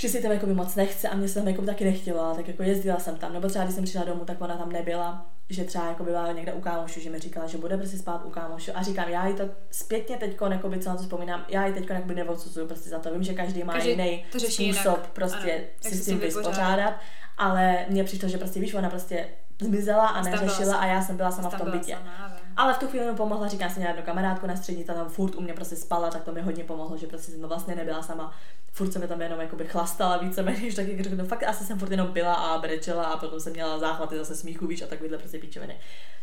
že 0.00 0.08
si 0.08 0.22
tam 0.22 0.32
jako 0.32 0.46
moc 0.46 0.74
nechce 0.74 1.08
a 1.08 1.16
mě 1.16 1.28
se 1.28 1.34
tam 1.34 1.48
jako 1.48 1.62
taky 1.62 1.84
nechtěla, 1.84 2.34
tak 2.34 2.48
jako 2.48 2.62
jezdila 2.62 2.98
jsem 2.98 3.16
tam, 3.16 3.32
nebo 3.32 3.48
třeba 3.48 3.64
když 3.64 3.74
jsem 3.74 3.84
přišla 3.84 4.04
domů, 4.04 4.24
tak 4.24 4.40
ona 4.40 4.56
tam 4.56 4.72
nebyla, 4.72 5.26
že 5.50 5.64
třeba 5.64 5.86
jako 5.86 6.04
byla 6.04 6.32
někde 6.32 6.52
u 6.52 6.60
kámošu, 6.60 7.00
že 7.00 7.10
mi 7.10 7.18
říkala, 7.18 7.46
že 7.46 7.58
bude 7.58 7.76
prostě 7.76 7.98
spát 7.98 8.24
u 8.24 8.30
kámošu 8.30 8.70
a 8.74 8.82
říkám, 8.82 9.08
já 9.08 9.26
ji 9.26 9.34
to 9.34 9.44
zpětně 9.70 10.16
teď, 10.16 10.36
jako 10.50 10.70
co 10.78 10.88
na 10.88 10.96
to 10.96 11.02
vzpomínám, 11.02 11.44
já 11.48 11.66
ji 11.66 11.72
teď 11.72 11.90
jako 11.90 12.12
neodsuzuju 12.12 12.66
prostě 12.66 12.88
za 12.88 12.98
to, 12.98 13.12
vím, 13.12 13.22
že 13.22 13.34
každý 13.34 13.64
má 13.64 13.72
každý 13.72 13.90
jiný 13.90 14.24
způsob 14.38 14.58
jinak. 14.58 15.10
prostě 15.12 15.52
ano, 15.52 15.64
si 15.80 15.94
s 15.96 16.06
tím 16.06 16.18
vyspořádat, 16.18 16.94
ale 17.38 17.86
mně 17.88 18.04
přišlo, 18.04 18.28
že 18.28 18.38
prostě 18.38 18.60
víš, 18.60 18.74
ona 18.74 18.90
prostě 18.90 19.28
zmizela 19.60 20.06
a 20.06 20.22
neřešila 20.22 20.76
a 20.76 20.86
já 20.86 21.02
jsem 21.02 21.16
byla 21.16 21.30
sama 21.30 21.50
v 21.50 21.58
tom 21.58 21.70
bytě. 21.70 21.92
Sama, 21.92 22.36
ale 22.56 22.74
v 22.74 22.78
tu 22.78 22.88
chvíli 22.88 23.10
mi 23.10 23.16
pomohla, 23.16 23.48
říkám, 23.48 23.70
jsem 23.70 23.76
měla 23.76 23.90
jednu 23.90 24.06
kamarádku 24.06 24.46
na 24.46 24.56
střední, 24.56 24.84
ta 24.84 24.94
tam 24.94 25.08
furt 25.08 25.34
u 25.34 25.40
mě 25.40 25.52
prostě 25.52 25.76
spala, 25.76 26.10
tak 26.10 26.24
to 26.24 26.32
mi 26.32 26.40
hodně 26.40 26.64
pomohlo, 26.64 26.96
že 26.96 27.06
prostě 27.06 27.32
jsem 27.32 27.42
vlastně 27.42 27.74
nebyla 27.74 28.02
sama. 28.02 28.34
Furt 28.72 28.92
jsem 28.92 29.02
mi 29.02 29.08
tam 29.08 29.22
jenom 29.22 29.40
jakoby 29.40 29.64
chlastala 29.66 30.16
víceméně, 30.16 30.60
než 30.60 30.74
taky 30.74 31.02
řeknu, 31.02 31.26
fakt 31.26 31.42
asi 31.42 31.64
jsem 31.64 31.78
furt 31.78 31.90
jenom 31.90 32.12
byla 32.12 32.34
a 32.34 32.58
brečela 32.58 33.04
a 33.04 33.16
potom 33.16 33.40
jsem 33.40 33.52
měla 33.52 33.78
záchvaty 33.78 34.18
zase 34.18 34.36
smíchu, 34.36 34.66
víš, 34.66 34.82
a 34.82 34.86
takovýhle 34.86 35.18
prostě 35.18 35.38
píčoviny. 35.38 35.76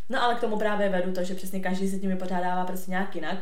No 0.09 0.23
ale 0.23 0.35
k 0.35 0.39
tomu 0.39 0.57
právě 0.57 0.89
vedu 0.89 1.13
to, 1.13 1.23
že 1.23 1.35
přesně 1.35 1.59
každý 1.59 1.89
se 1.89 1.99
tím 1.99 2.09
vypořádává 2.09 2.65
prostě 2.65 2.91
nějak 2.91 3.15
jinak. 3.15 3.37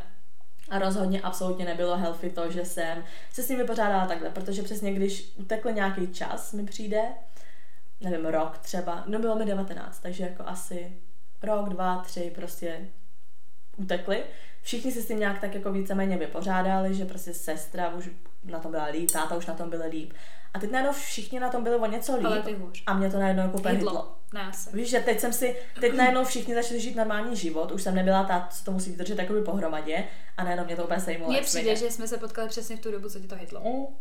A 0.70 0.80
rozhodně 0.80 1.22
absolutně 1.22 1.66
nebylo 1.66 1.98
healthy 1.98 2.30
to, 2.30 2.52
že 2.52 2.66
jsem 2.66 3.04
se 3.34 3.44
s 3.44 3.50
ním 3.50 3.58
vypořádala 3.58 4.06
takhle, 4.06 4.30
protože 4.30 4.64
přesně 4.64 4.94
když 4.94 5.34
utekl 5.36 5.72
nějaký 5.72 6.08
čas, 6.08 6.54
mi 6.54 6.66
přijde, 6.66 7.02
nevím, 8.04 8.26
rok 8.26 8.58
třeba, 8.58 9.04
no 9.08 9.20
bylo 9.20 9.36
mi 9.36 9.46
19, 9.46 10.00
takže 10.00 10.24
jako 10.24 10.44
asi 10.46 10.98
rok, 11.44 11.70
dva, 11.70 11.98
tři 11.98 12.32
prostě 12.36 12.88
utekli. 13.78 14.24
Všichni 14.62 14.92
si 14.92 15.02
s 15.02 15.08
tím 15.08 15.20
nějak 15.20 15.40
tak 15.40 15.56
jako 15.56 15.72
víceméně 15.72 16.18
vypořádali, 16.18 16.96
že 16.96 17.06
prostě 17.06 17.34
sestra 17.34 17.90
už 17.90 18.10
na 18.44 18.60
tom 18.60 18.72
byla 18.72 18.86
líp, 18.86 19.12
táta 19.12 19.36
už 19.36 19.46
na 19.46 19.54
tom 19.54 19.70
byl 19.70 19.84
líp. 19.90 20.14
A 20.54 20.60
teď 20.60 20.72
najednou 20.72 20.94
všichni 20.94 21.40
na 21.40 21.50
tom 21.50 21.64
byli 21.64 21.76
o 21.76 21.86
něco 21.86 22.16
líp. 22.16 22.26
Ale 22.26 22.42
ty 22.42 22.54
hůř. 22.54 22.84
A 22.86 22.94
mě 22.94 23.10
to 23.10 23.20
najednou 23.20 23.44
jako 23.44 23.62
asi. 24.48 24.70
Víš, 24.74 24.90
že 24.90 25.00
teď 25.00 25.20
jsem 25.20 25.34
si, 25.34 25.56
teď 25.80 25.94
najednou 25.94 26.26
všichni 26.26 26.56
začali 26.56 26.80
žít 26.80 26.96
normální 26.96 27.36
život, 27.36 27.72
už 27.72 27.82
jsem 27.82 27.96
nebyla 27.96 28.24
ta, 28.24 28.48
co 28.52 28.64
to 28.64 28.72
musí 28.72 28.96
držet 28.96 29.20
jakoby 29.20 29.42
pohromadě 29.42 30.04
a 30.38 30.44
najednou 30.44 30.66
mě 30.66 30.76
to 30.76 30.84
úplně 30.84 31.00
sejmulo. 31.00 31.32
Mně 31.32 31.42
přijde, 31.42 31.76
že 31.76 31.92
jsme 31.92 32.08
se 32.08 32.18
potkali 32.18 32.50
přesně 32.50 32.78
v 32.78 32.80
tu 32.80 32.92
dobu, 32.92 33.10
co 33.10 33.20
ti 33.20 33.28
to 33.28 33.36
hitlo. 33.36 33.62
Mm. 33.66 33.96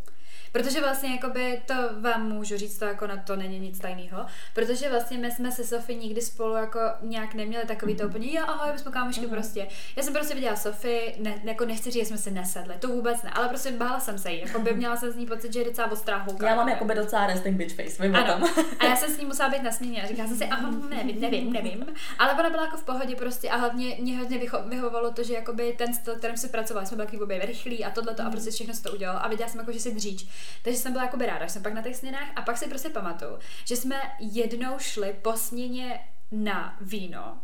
Protože 0.52 0.80
vlastně 0.80 1.10
jakoby 1.12 1.62
to 1.66 1.74
vám 2.00 2.28
můžu 2.28 2.56
říct, 2.56 2.78
to 2.78 2.84
jako 2.84 3.06
na 3.06 3.16
to 3.16 3.36
není 3.36 3.58
nic 3.58 3.78
tajného, 3.78 4.26
protože 4.54 4.90
vlastně 4.90 5.18
my 5.18 5.30
jsme 5.30 5.52
se 5.52 5.64
Sofie 5.64 5.98
nikdy 5.98 6.20
spolu 6.22 6.54
jako 6.54 6.80
nějak 7.02 7.34
neměli 7.34 7.66
takový 7.66 7.96
to 7.96 8.08
úplně, 8.08 8.38
jo, 8.38 8.44
ahoj, 8.46 8.72
my 8.72 8.78
jsme 8.78 8.90
kámošky 8.90 9.20
Mhm. 9.26 9.30
prostě. 9.30 9.66
Já 9.96 10.02
jsem 10.02 10.12
prostě 10.14 10.34
viděla 10.34 10.56
Sofie, 10.56 11.12
ne, 11.18 11.34
jako 11.44 11.64
nechci 11.64 11.90
říct, 11.90 12.02
že 12.02 12.08
jsme 12.08 12.18
se 12.18 12.30
nesedli, 12.30 12.74
to 12.78 12.88
vůbec 12.88 13.22
ne, 13.22 13.30
ale 13.30 13.48
prostě 13.48 13.70
bála 13.72 14.00
jsem 14.00 14.18
se 14.18 14.30
jí, 14.32 14.40
jako 14.40 14.58
by 14.60 14.74
měla 14.74 14.96
jsem 14.96 15.10
z 15.12 15.16
ní 15.16 15.26
pocit, 15.26 15.52
že 15.52 15.58
je 15.60 15.64
docela 15.64 15.90
ostrá. 15.90 16.26
Já 16.42 16.54
mám 16.56 16.68
jako 16.68 16.70
jakoby 16.70 16.94
docela 16.94 17.26
resting 17.26 17.56
bitch 17.56 17.76
face, 17.76 18.02
vím 18.02 18.16
ano. 18.16 18.46
A 18.78 18.84
já 18.84 18.96
jsem 18.96 19.10
s 19.14 19.18
ní 19.18 19.24
musela 19.24 19.48
být 19.48 19.62
nasměně 19.62 20.02
a 20.02 20.06
říkala 20.06 20.28
jsem 20.28 20.38
si, 20.38 20.44
aha, 20.44 20.70
nevím, 20.88 21.20
nevím, 21.20 21.52
nevím. 21.52 21.86
Ale 22.18 22.32
ona 22.32 22.50
byla 22.50 22.64
jako 22.64 22.76
v 22.76 22.84
pohodě 22.84 23.16
prostě 23.16 23.50
a 23.50 23.56
hlavně 23.56 23.96
mě 24.00 24.18
hodně 24.18 24.40
vyhovovalo 24.66 25.10
to, 25.12 25.22
že 25.22 25.34
jakoby 25.34 25.74
ten 25.78 25.94
styl, 25.94 26.14
kterým 26.14 26.36
se 26.36 26.48
pracovala, 26.48 26.86
jsme 26.86 26.96
byli 27.06 27.20
obě 27.20 27.46
rychlí 27.46 27.84
a 27.84 27.90
tohle 27.90 28.14
a 28.26 28.30
prostě 28.30 28.50
všechno 28.50 28.74
se 28.74 28.82
to 28.82 28.92
udělalo 28.92 29.24
a 29.24 29.28
viděla 29.28 29.48
jsem 29.50 29.60
jako, 29.60 29.72
že 29.72 29.80
si 29.80 29.94
dříč. 29.94 30.26
Takže 30.62 30.78
jsem 30.78 30.92
byla 30.92 31.04
jako 31.04 31.16
ráda, 31.16 31.46
že 31.46 31.52
jsem 31.52 31.62
pak 31.62 31.74
na 31.74 31.82
těch 31.82 31.96
směnách. 31.96 32.28
A 32.36 32.42
pak 32.42 32.58
si 32.58 32.68
prostě 32.68 32.88
pamatuju, 32.88 33.38
že 33.64 33.76
jsme 33.76 33.96
jednou 34.18 34.78
šli 34.78 35.16
po 35.22 35.36
směně 35.36 36.00
na 36.32 36.76
víno, 36.80 37.40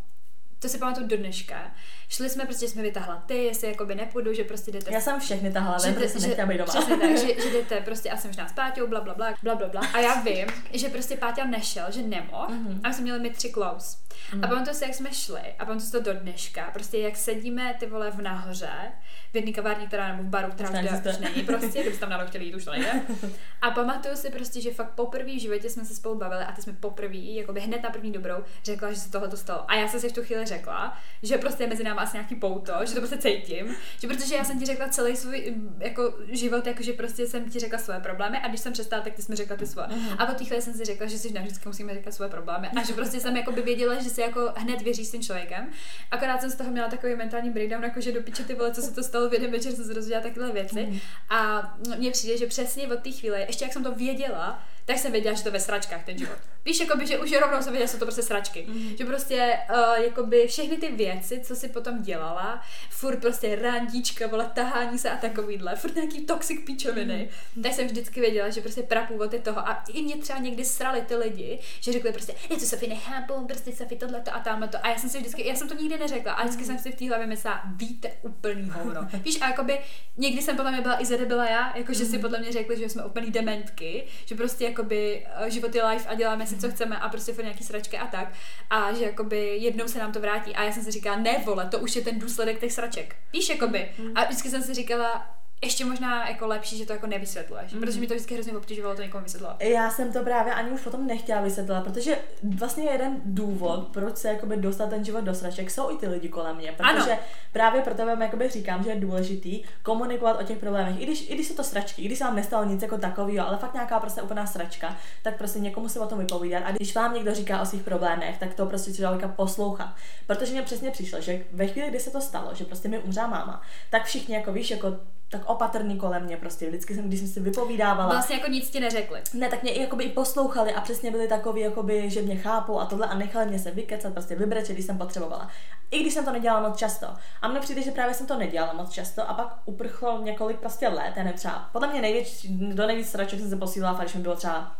to 0.59 0.69
si 0.69 0.79
pamatuju 0.79 1.07
do 1.07 1.17
dneška. 1.17 1.73
Šli 2.09 2.31
jsme, 2.31 2.45
prostě 2.45 2.69
jsme 2.69 2.83
vytahla 2.83 3.23
ty, 3.27 3.45
jestli 3.45 3.69
jakoby 3.69 3.95
nepůjdu, 3.95 4.35
že 4.35 4.45
prostě 4.45 4.71
jdete 4.71 4.93
Já 4.93 5.01
jsem 5.01 5.21
všechny 5.21 5.51
jde- 5.93 5.95
protože 5.95 6.09
jsem 6.09 6.23
nechtěla 6.23 6.49
být 6.49 6.59
doma. 6.59 6.73
Přesně 6.73 6.97
tak, 6.97 7.11
že, 7.19 7.43
že 7.43 7.51
jdete 7.51 7.81
prostě 7.81 8.11
asi 8.11 8.27
možná 8.27 8.49
s 8.49 8.53
Páťou, 8.53 8.87
bla, 8.87 9.01
bla, 9.01 9.15
bla, 9.15 9.35
bla, 9.43 9.55
bla, 9.55 9.69
bla. 9.69 9.81
A 9.95 9.99
já 9.99 10.21
vím, 10.21 10.47
že 10.73 10.89
prostě 10.89 11.17
Páťa 11.17 11.45
nešel, 11.45 11.85
že 11.91 12.03
nemohl. 12.03 12.47
Mhm. 12.49 12.81
A 12.85 12.89
my 12.89 12.95
jsme 12.95 13.03
měli 13.03 13.21
my 13.21 13.31
tři 13.31 13.51
close. 13.51 13.97
A 14.43 14.47
pamatuju 14.47 14.77
si, 14.77 14.85
jak 14.85 14.95
jsme 14.95 15.13
šli, 15.13 15.41
a 15.59 15.65
pamatuju 15.65 15.87
si 15.87 15.93
to 15.93 16.01
do 16.01 16.15
dneška, 16.15 16.71
prostě 16.73 16.99
jak 16.99 17.17
sedíme 17.17 17.77
ty 17.81 17.87
vole 17.87 18.11
v 18.11 18.23
nahoře, 18.23 18.93
v 19.33 19.35
jedné 19.35 19.53
kavárně, 19.53 19.87
která 19.87 20.09
nebo 20.09 20.23
v 20.23 20.27
baru, 20.27 20.53
která 20.53 20.71
Už 21.11 21.19
není 21.19 21.47
prostě, 21.47 21.81
kdybyste 21.81 22.01
tam 22.01 22.11
náhodou 22.11 22.29
chtěli 22.29 22.45
jít, 22.45 22.55
už 22.55 22.65
to 22.65 22.71
nejde. 22.71 23.03
A 23.63 23.71
pamatuju 23.71 24.17
si 24.17 24.31
prostě, 24.31 24.61
že 24.61 24.71
fakt 24.71 24.91
poprvé 24.91 25.31
v 25.31 25.41
životě 25.41 25.71
jsme 25.71 25.85
se 25.85 25.95
spolu 25.95 26.19
bavili 26.19 26.45
a 26.45 26.53
ty 26.53 26.63
jsme 26.63 26.73
poprvé, 26.73 27.17
jako 27.17 27.53
by 27.53 27.61
hned 27.61 27.83
na 27.83 27.91
první 27.91 28.13
dobrou, 28.13 28.37
řekla, 28.65 28.93
že 28.93 29.01
se 29.01 29.11
tohle 29.11 29.37
stalo. 29.37 29.71
A 29.71 29.75
já 29.75 29.89
jsem 29.89 30.01
si 30.01 30.09
v 30.09 30.13
tu 30.13 30.23
chvíli 30.23 30.47
řekla, 30.49 30.99
že 31.23 31.39
prostě 31.39 31.63
je 31.63 31.69
mezi 31.69 31.85
námi 31.85 32.01
asi 32.01 32.17
nějaký 32.17 32.35
pouto, 32.35 32.73
že 32.87 32.95
to 32.95 33.01
prostě 33.01 33.19
cítím, 33.19 33.77
že 34.01 34.09
protože 34.09 34.35
já 34.35 34.45
jsem 34.45 34.59
ti 34.59 34.67
řekla 34.67 34.89
celý 34.89 35.17
svůj 35.17 35.51
mm, 35.57 35.77
jako 35.81 36.15
život, 36.29 36.67
jako 36.67 36.83
že 36.83 36.93
prostě 36.93 37.27
jsem 37.27 37.51
ti 37.51 37.59
řekla 37.59 37.79
svoje 37.79 38.01
problémy 38.01 38.39
a 38.39 38.49
když 38.49 38.61
jsem 38.61 38.73
přestala, 38.73 39.03
tak 39.03 39.15
ty 39.15 39.23
jsi 39.23 39.33
mi 39.33 39.37
řekla 39.37 39.57
ty 39.57 39.67
svoje. 39.67 39.89
A 40.19 40.27
po 40.27 40.33
té 40.33 40.45
chvíli 40.45 40.63
jsem 40.63 40.75
si 40.75 40.85
řekla, 40.85 41.07
že 41.07 41.19
si 41.19 41.33
navždycky 41.33 41.69
musíme 41.69 41.95
říkat 41.95 42.15
svoje 42.15 42.31
problémy 42.31 42.69
a 42.69 42.83
že 42.83 42.93
prostě 42.93 43.21
jsem 43.21 43.37
jako 43.37 43.53
by 43.53 43.63
věděla, 43.63 44.03
že 44.03 44.11
si 44.11 44.21
jako 44.21 44.53
hned 44.57 44.83
věří 44.83 45.05
s 45.05 45.11
tím 45.11 45.23
člověkem. 45.23 45.71
Akorát 46.11 46.41
jsem 46.41 46.51
z 46.51 46.55
toho 46.55 46.71
měla 46.71 46.89
takový 46.89 47.15
mentální 47.15 47.51
breakdown, 47.51 47.85
jako 47.85 48.01
že 48.01 48.13
do 48.13 48.23
piče 48.23 48.45
ty 48.45 48.55
vole, 48.55 48.73
co 48.73 48.83
se 48.83 48.95
to 48.95 49.03
stalo 49.03 49.29
v 49.29 49.33
jeden 49.33 49.51
večer, 49.51 49.73
jsem 49.73 49.85
se 49.85 49.95
dozvěděla 49.95 50.23
takové 50.23 50.53
věci. 50.53 51.03
A 51.31 51.73
mně 51.99 52.11
přijde, 52.11 52.39
že 52.39 52.47
přesně 52.47 52.89
od 52.89 53.01
té 53.01 53.11
chvíle, 53.11 53.41
ještě 53.41 53.65
jak 53.65 53.73
jsem 53.73 53.85
to 53.85 53.93
věděla, 53.95 54.63
tak 54.89 54.99
jsem 54.99 55.13
věděla, 55.13 55.35
že 55.35 55.45
to 55.45 55.51
ve 55.51 55.61
sračkách 55.61 56.05
ten 56.05 56.19
život. 56.19 56.39
Víš, 56.65 56.81
jakoby, 56.81 57.07
že 57.07 57.19
už 57.19 57.33
rovnou 57.33 57.63
jsem 57.63 57.73
věděla, 57.73 57.87
že 57.87 57.93
jsou 57.93 57.99
to 57.99 58.05
prostě 58.05 58.23
sračky. 58.23 58.65
Mhm. 58.69 58.97
Že 58.99 59.05
prostě 59.05 59.59
uh, 59.71 60.05
jakoby 60.05 60.47
všechny 60.49 60.77
ty 60.77 60.89
věci, 60.93 61.41
co 61.45 61.57
si 61.57 61.69
potom 61.69 62.03
dělala, 62.03 62.63
furt 62.91 63.17
prostě 63.21 63.57
randíčka, 63.63 64.27
vole, 64.27 64.51
tahání 64.55 64.99
se 64.99 65.11
a 65.11 65.17
takovýhle, 65.17 65.77
furt 65.77 65.95
nějaký 65.95 66.27
toxic 66.27 66.61
píčoviny, 66.67 67.29
Mhm. 67.55 67.63
tak 67.63 67.73
jsem 67.73 67.87
vždycky 67.87 68.21
věděla, 68.21 68.51
že 68.51 68.61
prostě 68.61 68.83
prapůvod 68.83 69.33
je 69.33 69.39
toho. 69.39 69.59
A 69.69 69.85
i 69.93 70.03
mě 70.03 70.17
třeba 70.17 70.39
někdy 70.39 70.65
srali 70.65 71.01
ty 71.01 71.17
lidi, 71.17 71.59
že 71.81 71.93
řekli 71.93 72.13
prostě, 72.13 72.35
je 72.51 72.57
to 72.57 72.65
Sofie 72.65 72.89
nechápu, 72.95 73.47
prostě 73.47 73.73
Sofie 73.73 73.99
tohle 73.99 74.23
a 74.33 74.39
tamhle 74.41 74.69
to. 74.69 74.79
A 74.83 74.89
já 74.89 74.99
jsem 74.99 75.11
si 75.11 75.19
vždycky, 75.19 75.47
já 75.49 75.55
jsem 75.55 75.69
to 75.69 75.75
nikdy 75.75 75.99
neřekla, 75.99 76.33
a 76.33 76.43
vždycky 76.45 76.65
jsem 76.65 76.79
si 76.79 76.93
v 76.93 76.95
té 76.95 77.09
hlavě 77.09 77.27
myslela, 77.27 77.63
víte 77.77 78.11
úplný 78.23 78.71
hovno. 78.71 79.09
Víš, 79.13 79.39
a 79.41 79.49
jakoby 79.49 79.79
někdy 80.17 80.43
jsem 80.43 80.57
podle 80.57 80.73
mě 80.73 80.81
byla 80.81 81.03
i 81.03 81.07
zde 81.07 81.27
byla 81.27 81.49
já, 81.51 81.77
jakože 81.77 82.05
si 82.05 82.19
podle 82.19 82.39
mě 82.41 82.53
řekli, 82.53 82.79
že 82.79 82.89
jsme 82.89 83.05
úplný 83.05 83.31
dementky, 83.31 84.05
že 84.27 84.35
prostě 84.35 84.65
jakoby 84.79 85.27
eh, 85.27 85.51
život 85.51 85.75
je 85.75 85.85
life 85.85 86.09
a 86.09 86.15
děláme 86.15 86.47
si, 86.47 86.59
co 86.59 86.71
chceme 86.71 86.99
a 86.99 87.09
prostě 87.09 87.33
furt 87.33 87.45
nějaký 87.45 87.65
sračky 87.65 87.99
a 87.99 88.07
tak. 88.07 88.33
A 88.71 88.93
že 88.93 89.05
jakoby 89.05 89.57
jednou 89.57 89.89
se 89.89 89.99
nám 89.99 90.13
to 90.13 90.21
vrátí. 90.21 90.55
A 90.55 90.65
já 90.65 90.73
jsem 90.73 90.83
si 90.83 90.91
říkala, 90.91 91.17
ne 91.17 91.43
vole, 91.45 91.69
to 91.71 91.79
už 91.79 91.97
je 91.97 92.03
ten 92.03 92.19
důsledek 92.19 92.61
těch 92.61 92.73
sraček. 92.73 93.17
Víš, 93.33 93.49
jakoby. 93.49 93.91
A 94.15 94.25
vždycky 94.25 94.51
jsem 94.51 94.63
si 94.63 94.75
říkala, 94.75 95.35
ještě 95.63 95.85
možná 95.85 96.29
jako 96.29 96.47
lepší, 96.47 96.79
že 96.79 96.87
to 96.87 96.93
jako 96.93 97.07
nevysvětluješ, 97.07 97.75
protože 97.81 98.01
mi 98.01 98.07
to 98.07 98.15
vždycky 98.15 98.35
hrozně 98.35 98.53
obtěžovalo 98.53 98.97
to 98.97 99.03
někomu 99.03 99.25
vysvětlovat. 99.25 99.63
Já 99.63 99.91
jsem 99.91 100.13
to 100.13 100.25
právě 100.25 100.55
ani 100.55 100.71
už 100.71 100.81
potom 100.81 101.07
nechtěla 101.07 101.41
vysvětlovat, 101.41 101.85
protože 101.85 102.19
vlastně 102.59 102.85
jeden 102.85 103.21
důvod, 103.25 103.89
proč 103.89 104.17
se 104.17 104.29
jakoby 104.29 104.57
dostat 104.57 104.91
ten 104.91 105.05
život 105.05 105.25
do 105.25 105.35
sraček, 105.35 105.71
jsou 105.71 105.91
i 105.95 105.97
ty 105.97 106.09
lidi 106.09 106.29
kolem 106.29 106.57
mě. 106.57 106.73
Protože 106.73 107.13
Ano. 107.13 107.23
právě 107.53 107.83
proto 107.83 108.07
vám 108.07 108.23
jakoby 108.23 108.49
říkám, 108.49 108.85
že 108.85 108.91
je 108.91 109.01
důležitý 109.01 109.63
komunikovat 109.83 110.41
o 110.41 110.45
těch 110.45 110.59
problémech. 110.59 111.01
I 111.01 111.07
když, 111.07 111.31
I 111.31 111.35
když 111.35 111.49
jsou 111.49 111.55
to 111.55 111.65
sračky, 111.65 112.03
i 112.03 112.05
když 112.05 112.19
se 112.19 112.25
vám 112.25 112.37
nestalo 112.37 112.65
nic 112.65 112.83
jako 112.83 112.99
takového, 112.99 113.49
ale 113.49 113.57
fakt 113.59 113.75
nějaká 113.75 114.01
prostě 114.01 114.23
úplná 114.23 114.47
sračka, 114.47 114.97
tak 115.23 115.39
prostě 115.39 115.59
někomu 115.59 115.89
se 115.89 116.01
o 116.01 116.07
tom 116.07 116.19
vypovídat. 116.19 116.63
A 116.67 116.73
když 116.73 116.95
vám 116.95 117.15
někdo 117.15 117.35
říká 117.35 117.61
o 117.63 117.67
svých 117.67 117.83
problémech, 117.83 118.39
tak 118.39 118.55
to 118.55 118.67
prostě 118.67 118.93
člověka 118.93 119.29
poslouchat. 119.29 119.95
Protože 120.27 120.53
mě 120.53 120.63
přesně 120.63 120.91
přišlo, 120.91 121.21
že 121.21 121.45
ve 121.53 121.67
chvíli, 121.67 121.89
kdy 121.89 122.01
se 122.01 122.11
to 122.11 122.21
stalo, 122.21 122.55
že 122.55 122.65
prostě 122.65 122.89
mi 122.89 122.99
umřela 122.99 123.27
máma, 123.27 123.63
tak 123.91 124.05
všichni 124.05 124.35
jako 124.35 124.53
víš, 124.53 124.71
jako 124.71 124.97
tak 125.31 125.43
opatrný 125.47 125.97
kolem 125.99 126.23
mě 126.25 126.37
prostě. 126.37 126.67
Vždycky 126.69 126.95
jsem, 126.95 127.09
když 127.09 127.21
jsem 127.21 127.29
si 127.29 127.41
vypovídávala, 127.41 128.13
Vlastně 128.13 128.37
jako 128.37 128.51
nic 128.51 128.71
ti 128.71 128.81
neřekli. 128.81 129.23
ne, 129.35 129.49
tak 129.49 129.63
mě 129.63 129.73
i 129.73 129.81
jakoby 129.83 130.05
i 130.05 130.09
poslouchali 130.13 130.75
a 130.75 130.81
přesně 130.81 131.11
byli 131.11 131.29
takový, 131.29 131.61
jakoby, 131.61 132.11
že 132.11 132.23
mě 132.23 132.37
chápou 132.37 132.81
a 132.81 132.87
tohle 132.87 133.07
a 133.07 133.15
nechali 133.15 133.47
mě 133.47 133.59
se 133.59 133.71
vykecat, 133.71 134.13
prostě 134.13 134.35
vybrečet, 134.37 134.75
když 134.75 134.87
jsem 134.87 134.99
potřebovala. 134.99 135.49
I 135.91 136.01
když 136.01 136.15
jsem 136.15 136.25
to 136.25 136.33
nedělala 136.33 136.69
moc 136.69 136.79
často. 136.79 137.07
A 137.43 137.49
mně 137.49 137.61
přijde, 137.61 137.83
že 137.83 137.91
právě 137.91 138.15
jsem 138.15 138.27
to 138.27 138.39
nedělala 138.39 138.73
moc 138.73 138.91
často 138.91 139.31
a 139.31 139.35
pak 139.35 139.59
uprchlo 139.65 140.23
několik 140.23 140.59
prostě 140.59 140.89
let, 140.89 141.13
já 141.17 141.23
nevím, 141.23 141.39
třeba, 141.39 141.69
podle 141.73 141.89
mě 141.89 142.01
největší, 142.01 142.49
do 142.75 142.87
nejvíc 142.87 143.11
sraček 143.11 143.41
jsem 143.41 143.51
se 143.51 143.57
posílala, 143.57 143.99
když 144.01 144.15
mi 144.15 144.21
bylo 144.21 144.37
třeba 144.37 144.73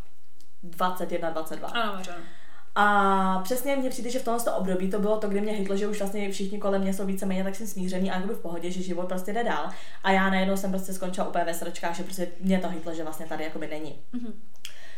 21, 0.63 1.31
22. 1.31 1.69
Ano, 1.69 1.95
možná. 1.99 2.15
A 2.81 3.41
přesně 3.45 3.77
mně 3.77 3.91
přijde, 3.91 4.11
že 4.11 4.19
v 4.19 4.25
tomto 4.25 4.53
období 4.57 4.91
to 4.91 4.99
bylo 4.99 5.19
to, 5.19 5.29
kdy 5.29 5.41
mě 5.41 5.53
hitlo, 5.53 5.77
že 5.77 5.87
už 5.89 5.99
vlastně 5.99 6.31
všichni 6.33 6.59
kolem 6.59 6.83
mě 6.83 6.95
jsou 6.95 7.07
víceméně 7.07 7.45
tak 7.45 7.55
jsem 7.55 7.67
smířený 7.67 8.11
a 8.11 8.15
jakoby 8.15 8.35
v 8.35 8.39
pohodě, 8.39 8.71
že 8.71 8.83
život 8.83 9.09
prostě 9.09 9.33
jde 9.33 9.45
dál. 9.45 9.69
A 10.05 10.11
já 10.11 10.31
najednou 10.31 10.57
jsem 10.57 10.71
prostě 10.71 10.93
skončila 10.93 11.29
úplně 11.29 11.45
ve 11.45 11.55
sračkách, 11.55 11.97
že 11.97 12.03
prostě 12.03 12.29
mě 12.41 12.59
to 12.59 12.69
hitlo, 12.69 12.95
že 12.95 13.03
vlastně 13.05 13.27
tady 13.27 13.45
jakoby 13.45 13.67
není. 13.67 13.99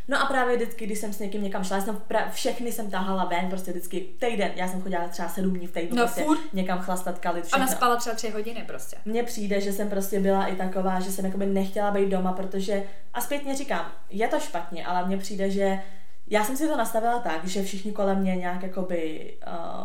No 0.08 0.22
a 0.22 0.26
právě 0.26 0.56
vždycky, 0.56 0.86
když 0.86 0.98
jsem 0.98 1.12
s 1.12 1.18
někým 1.18 1.42
někam 1.42 1.64
šla, 1.64 1.80
jsem 1.80 1.96
pra- 2.10 2.30
všechny 2.30 2.72
jsem 2.72 2.90
tahala 2.90 3.24
ven, 3.24 3.48
prostě 3.50 3.70
vždycky 3.70 4.00
týden, 4.00 4.50
já 4.56 4.68
jsem 4.68 4.82
chodila 4.82 5.08
třeba 5.08 5.28
sedm 5.28 5.54
dní 5.54 5.66
v 5.66 5.72
týdnu, 5.72 5.96
No 5.96 6.02
prostě 6.02 6.22
furt. 6.24 6.40
někam 6.52 6.78
chlastat, 6.78 7.18
kalit, 7.18 7.44
všechno. 7.46 7.64
Ona 7.64 7.72
spala 7.76 7.96
třeba 7.96 8.16
tři 8.16 8.30
hodiny 8.30 8.64
prostě. 8.66 8.96
Mně 9.04 9.22
přijde, 9.22 9.60
že 9.60 9.72
jsem 9.72 9.88
prostě 9.90 10.20
byla 10.20 10.46
i 10.46 10.56
taková, 10.56 11.00
že 11.00 11.12
jsem 11.12 11.24
jakoby 11.24 11.46
nechtěla 11.46 11.90
být 11.90 12.08
doma, 12.08 12.32
protože, 12.32 12.82
a 13.14 13.20
zpětně 13.20 13.56
říkám, 13.56 13.92
je 14.10 14.28
to 14.28 14.40
špatně, 14.40 14.86
ale 14.86 15.06
mně 15.06 15.16
přijde, 15.16 15.50
že 15.50 15.78
já 16.30 16.44
jsem 16.44 16.56
si 16.56 16.68
to 16.68 16.76
nastavila 16.76 17.18
tak, 17.18 17.44
že 17.44 17.62
všichni 17.62 17.92
kolem 17.92 18.18
mě 18.18 18.36
nějak 18.36 18.62
jakoby 18.62 19.32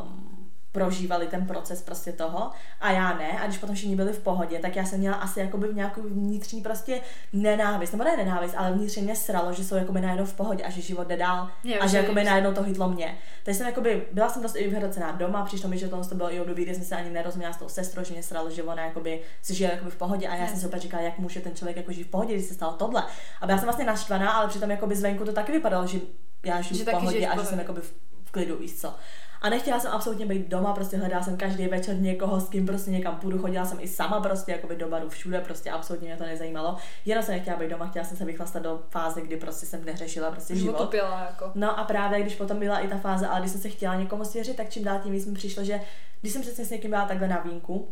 um, 0.01 0.35
prožívali 0.75 1.27
ten 1.27 1.47
proces 1.47 1.81
prostě 1.81 2.11
toho 2.11 2.51
a 2.81 2.91
já 2.91 3.17
ne. 3.17 3.39
A 3.39 3.45
když 3.45 3.57
potom 3.57 3.75
všichni 3.75 3.95
byli 3.95 4.13
v 4.13 4.19
pohodě, 4.19 4.59
tak 4.59 4.75
já 4.75 4.85
jsem 4.85 4.99
měla 4.99 5.15
asi 5.15 5.39
jakoby 5.39 5.67
v 5.67 5.75
nějakou 5.75 6.01
vnitřní 6.01 6.61
prostě 6.61 7.01
nenávist, 7.33 7.91
nebo 7.91 8.03
ne 8.03 8.17
nenávist, 8.17 8.55
ale 8.57 8.71
vnitřně 8.71 9.01
mě 9.01 9.15
sralo, 9.15 9.53
že 9.53 9.63
jsou 9.63 9.75
jakoby 9.75 10.01
najednou 10.01 10.25
v 10.25 10.33
pohodě 10.33 10.63
a 10.63 10.69
že 10.69 10.81
život 10.81 11.07
jde 11.07 11.17
dál 11.17 11.49
Jo, 11.63 11.77
a 11.81 11.87
že 11.87 11.97
jakoby 11.97 12.23
najednou 12.23 12.53
to 12.53 12.63
hitlo 12.63 12.89
mě. 12.89 13.17
Takže 13.43 13.57
jsem 13.57 13.67
jakoby, 13.67 14.07
byla 14.11 14.29
jsem 14.29 14.41
dost 14.41 14.55
i 14.55 14.69
vyhrocená 14.69 15.11
doma, 15.11 15.45
přišlo 15.45 15.69
mi, 15.69 15.77
že 15.77 15.87
tohle 15.87 16.05
to 16.05 16.15
bylo 16.15 16.33
i 16.33 16.39
období, 16.39 16.63
kdy 16.63 16.75
jsem 16.75 16.83
se 16.83 16.95
ani 16.95 17.09
nerozuměla 17.09 17.53
s 17.53 17.57
tou 17.57 17.69
sestrou, 17.69 18.03
že 18.03 18.13
mě 18.13 18.23
sralo, 18.23 18.49
že 18.49 18.63
ona 18.63 18.85
jakoby 18.85 19.21
si 19.41 19.53
žije 19.55 19.71
jakoby 19.71 19.91
v 19.91 19.95
pohodě 19.97 20.27
a 20.27 20.35
já 20.35 20.47
jsem 20.47 20.57
si 20.57 20.65
opět 20.65 20.81
říkala, 20.81 21.03
jak 21.03 21.19
může 21.19 21.39
ten 21.39 21.55
člověk 21.55 21.77
jako 21.77 21.91
žít 21.91 22.03
v 22.03 22.11
pohodě, 22.11 22.33
když 22.33 22.45
se 22.45 22.53
stalo 22.53 22.73
tohle. 22.73 23.03
A 23.41 23.45
byla 23.45 23.57
jsem 23.57 23.65
vlastně 23.65 23.85
naštvaná, 23.85 24.31
ale 24.31 24.47
přitom 24.47 24.71
jakoby 24.71 24.95
zvenku 24.95 25.25
to 25.25 25.33
taky 25.33 25.51
vypadalo, 25.51 25.87
že 25.87 25.99
já 26.45 26.61
žiju 26.61 26.77
Že 26.77 26.83
v 26.83 26.91
pohodě 26.91 27.27
a 27.27 27.39
že 27.39 27.45
jsem 27.45 27.59
jakoby 27.59 27.81
v, 27.81 28.31
klidu, 28.31 28.57
víš 28.57 28.75
co. 28.81 28.93
A 29.41 29.49
nechtěla 29.49 29.79
jsem 29.79 29.91
absolutně 29.91 30.25
být 30.25 30.47
doma, 30.47 30.73
prostě 30.73 30.97
hledala 30.97 31.23
jsem 31.23 31.37
každý 31.37 31.67
večer 31.67 31.99
někoho, 31.99 32.39
s 32.39 32.49
kým 32.49 32.65
prostě 32.65 32.91
někam 32.91 33.15
půjdu, 33.15 33.39
chodila 33.39 33.65
jsem 33.65 33.77
i 33.81 33.87
sama 33.87 34.21
prostě 34.21 34.51
jakoby 34.51 34.75
do 34.75 34.89
baru 34.89 35.09
všude, 35.09 35.41
prostě 35.41 35.71
absolutně 35.71 36.07
mě 36.07 36.17
to 36.17 36.23
nezajímalo. 36.23 36.75
Jenom 37.05 37.23
jsem 37.23 37.35
nechtěla 37.35 37.57
být 37.57 37.69
doma, 37.69 37.87
chtěla 37.87 38.05
jsem 38.05 38.17
se 38.17 38.25
vychlastat 38.25 38.63
do 38.63 38.81
fáze, 38.89 39.21
kdy 39.21 39.37
prostě 39.37 39.65
jsem 39.65 39.85
neřešila 39.85 40.31
prostě 40.31 40.55
Život 40.55 40.65
život. 40.65 40.81
utopila 40.81 41.19
jako. 41.19 41.51
No 41.55 41.79
a 41.79 41.83
právě 41.83 42.21
když 42.21 42.35
potom 42.35 42.59
byla 42.59 42.79
i 42.79 42.87
ta 42.87 42.97
fáze, 42.97 43.27
ale 43.27 43.39
když 43.39 43.51
jsem 43.51 43.61
se 43.61 43.69
chtěla 43.69 43.95
někomu 43.95 44.25
svěřit, 44.25 44.57
tak 44.57 44.69
čím 44.69 44.83
dál 44.83 44.99
tím 45.03 45.11
víc 45.11 45.25
mi 45.25 45.33
přišlo, 45.33 45.63
že 45.63 45.79
když 46.21 46.33
jsem 46.33 46.41
přesně 46.41 46.65
s 46.65 46.69
někým 46.69 46.89
byla 46.89 47.05
takhle 47.05 47.27
na 47.27 47.39
vínku, 47.39 47.89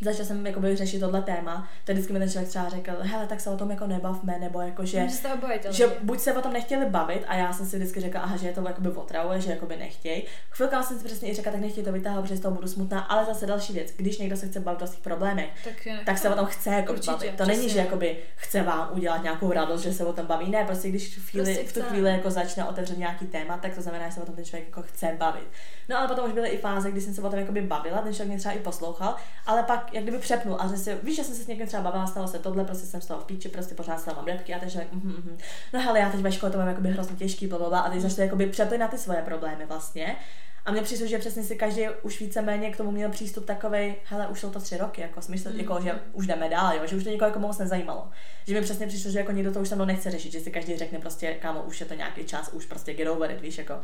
začala 0.00 0.24
jsem 0.24 0.46
jakoby 0.46 0.76
řešit 0.76 1.00
tohle 1.00 1.22
téma, 1.22 1.68
tak 1.84 1.94
vždycky 1.94 2.12
mi 2.12 2.18
ten 2.18 2.30
člověk 2.30 2.48
třeba 2.48 2.68
řekl, 2.68 2.92
hele, 3.00 3.26
tak 3.26 3.40
se 3.40 3.50
o 3.50 3.56
tom 3.56 3.70
jako 3.70 3.86
nebavme, 3.86 4.38
nebo 4.38 4.60
jako, 4.60 4.84
že, 4.84 5.06
bojíte 5.40 5.72
že 5.72 5.86
buď 6.02 6.20
se 6.20 6.32
o 6.34 6.42
tom 6.42 6.52
nechtěli 6.52 6.86
bavit 6.86 7.24
a 7.28 7.34
já 7.34 7.52
jsem 7.52 7.66
si 7.66 7.76
vždycky 7.76 8.00
řekla, 8.00 8.20
aha, 8.20 8.36
že 8.36 8.46
je 8.46 8.52
to 8.52 8.62
jakoby 8.66 8.88
otravuje, 8.88 9.40
že 9.40 9.50
jakoby 9.50 9.76
nechtějí. 9.76 10.22
Chvilka 10.50 10.82
jsem 10.82 10.98
si 10.98 11.04
přesně 11.04 11.30
i 11.30 11.34
řekla, 11.34 11.52
tak 11.52 11.60
nechtějí 11.60 11.84
to 11.84 11.92
vytáhnout, 11.92 12.22
protože 12.22 12.36
z 12.36 12.40
toho 12.40 12.54
budu 12.54 12.68
smutná, 12.68 13.00
ale 13.00 13.24
zase 13.24 13.46
další 13.46 13.72
věc, 13.72 13.92
když 13.96 14.18
někdo 14.18 14.36
se 14.36 14.48
chce 14.48 14.60
bavit 14.60 14.82
o 14.82 14.86
svých 14.86 15.00
problémech, 15.00 15.50
Tak, 15.64 15.86
je 15.86 15.98
tak 16.06 16.18
se 16.18 16.30
o 16.30 16.34
tom 16.34 16.46
chce 16.46 16.70
jako 16.70 16.92
Určitě, 16.92 17.10
bavit. 17.10 17.30
To 17.30 17.34
přesně. 17.34 17.54
není, 17.54 17.68
že 17.68 17.78
jakoby 17.78 18.16
chce 18.36 18.62
vám 18.62 18.88
udělat 18.92 19.22
nějakou 19.22 19.52
radost, 19.52 19.82
že 19.82 19.92
se 19.92 20.04
o 20.04 20.12
tom 20.12 20.26
baví. 20.26 20.50
Ne, 20.50 20.64
prostě 20.64 20.88
když 20.88 21.18
v, 21.18 21.30
chvíli, 21.30 21.54
Prostě 21.54 21.80
v 21.80 21.84
tu 21.84 21.90
chvíli 21.90 22.10
jako 22.10 22.30
začne 22.30 22.64
otevřet 22.64 22.98
nějaký 22.98 23.26
téma, 23.26 23.58
tak 23.58 23.74
to 23.74 23.82
znamená, 23.82 24.08
že 24.08 24.14
se 24.14 24.20
o 24.20 24.26
tom 24.26 24.34
ten 24.34 24.44
člověk 24.44 24.68
jako 24.68 24.82
chce 24.82 25.14
bavit. 25.18 25.48
No 25.88 25.98
ale 25.98 26.08
potom 26.08 26.26
už 26.26 26.32
byly 26.32 26.48
i 26.48 26.58
fáze, 26.58 26.90
kdy 26.90 27.00
jsem 27.00 27.14
se 27.14 27.22
o 27.22 27.30
tom 27.30 27.38
jakoby 27.38 27.60
bavila, 27.60 27.98
ten 27.98 28.14
člověk 28.14 28.28
mě 28.28 28.38
třeba 28.38 28.54
i 28.54 28.58
poslouchal, 28.58 29.16
ale 29.46 29.62
pak 29.62 29.89
jak 29.92 30.02
kdyby 30.02 30.18
přepnul 30.18 30.56
a 30.60 30.68
že 30.68 30.76
si, 30.76 30.96
víš, 31.02 31.16
že 31.16 31.24
jsem 31.24 31.34
se 31.34 31.44
s 31.44 31.46
někým 31.46 31.66
třeba 31.66 31.82
bavila, 31.82 32.06
stalo 32.06 32.28
se 32.28 32.38
tohle, 32.38 32.64
prostě 32.64 32.86
jsem 32.86 33.00
z 33.00 33.06
toho 33.06 33.20
v 33.20 33.24
píči, 33.24 33.48
prostě 33.48 33.74
pořád 33.74 34.00
stávám 34.00 34.26
repky 34.26 34.54
a 34.54 34.58
ten 34.58 34.70
člověk, 34.70 34.92
mhm, 34.92 35.12
mhm. 35.12 35.38
no 35.72 35.80
hele, 35.80 35.98
já 36.00 36.10
teď 36.10 36.20
ve 36.20 36.32
škole 36.32 36.52
to 36.52 36.58
mám 36.58 36.68
jakoby 36.68 36.88
hrozně 36.88 37.16
těžký, 37.16 37.46
bla, 37.46 37.58
bla, 37.58 37.68
bla, 37.68 37.80
a 37.80 37.90
teď 37.90 38.00
začne 38.00 38.24
jakoby 38.24 38.46
přepli 38.46 38.78
na 38.78 38.88
ty 38.88 38.98
svoje 38.98 39.22
problémy 39.22 39.66
vlastně. 39.66 40.16
A 40.64 40.72
mně 40.72 40.82
přišlo, 40.82 41.06
že 41.06 41.18
přesně 41.18 41.42
si 41.42 41.56
každý 41.56 41.82
už 42.02 42.20
víceméně 42.20 42.70
k 42.70 42.76
tomu 42.76 42.90
měl 42.90 43.10
přístup 43.10 43.44
takovej, 43.44 43.94
hele, 44.04 44.26
už 44.28 44.40
jsou 44.40 44.50
to 44.50 44.60
tři 44.60 44.76
roky, 44.76 45.00
jako 45.00 45.22
smysl, 45.22 45.50
Mm. 45.52 45.60
jako, 45.60 45.80
že 45.80 45.92
už 46.12 46.26
jdeme 46.26 46.48
dál, 46.48 46.74
jo, 46.74 46.86
že 46.86 46.96
už 46.96 47.04
to 47.04 47.10
někoho 47.10 47.28
jako 47.28 47.38
moc 47.38 47.58
nezajímalo. 47.58 48.08
Že 48.46 48.54
mi 48.54 48.60
přesně 48.60 48.86
přišlo, 48.86 49.10
že 49.10 49.18
jako 49.18 49.32
někdo 49.32 49.52
to 49.52 49.60
už 49.60 49.68
se 49.68 49.74
mnou 49.74 49.84
nechce 49.84 50.10
řešit, 50.10 50.32
že 50.32 50.40
si 50.40 50.50
každý 50.50 50.76
řekne 50.76 50.98
prostě, 50.98 51.34
kámo, 51.34 51.62
už 51.62 51.80
je 51.80 51.86
to 51.86 51.94
nějaký 51.94 52.24
čas, 52.24 52.50
už 52.52 52.66
prostě 52.66 52.94
get 52.94 53.08
over 53.08 53.30
it, 53.30 53.40
víš, 53.40 53.58
jako. 53.58 53.74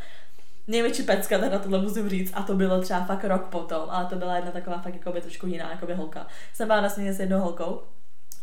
Největší 0.69 1.03
pecka, 1.03 1.39
teda 1.39 1.59
tohle 1.59 1.83
musím 1.83 2.09
říct, 2.09 2.33
a 2.35 2.43
to 2.43 2.55
bylo 2.55 2.81
třeba 2.81 3.05
fakt 3.05 3.25
rok 3.25 3.47
potom, 3.47 3.91
ale 3.91 4.07
to 4.07 4.17
byla 4.17 4.37
jedna 4.37 4.51
taková 4.51 4.79
fakt 4.79 4.95
jako 4.95 5.13
by 5.13 5.21
trošku 5.21 5.47
jiná 5.47 5.71
jako 5.71 5.87
by 5.87 5.95
holka. 5.95 6.27
Jsem 6.53 6.69
byla 6.69 6.81
na 6.81 6.89
s 6.89 6.99
jednou 6.99 7.41
holkou, 7.41 7.81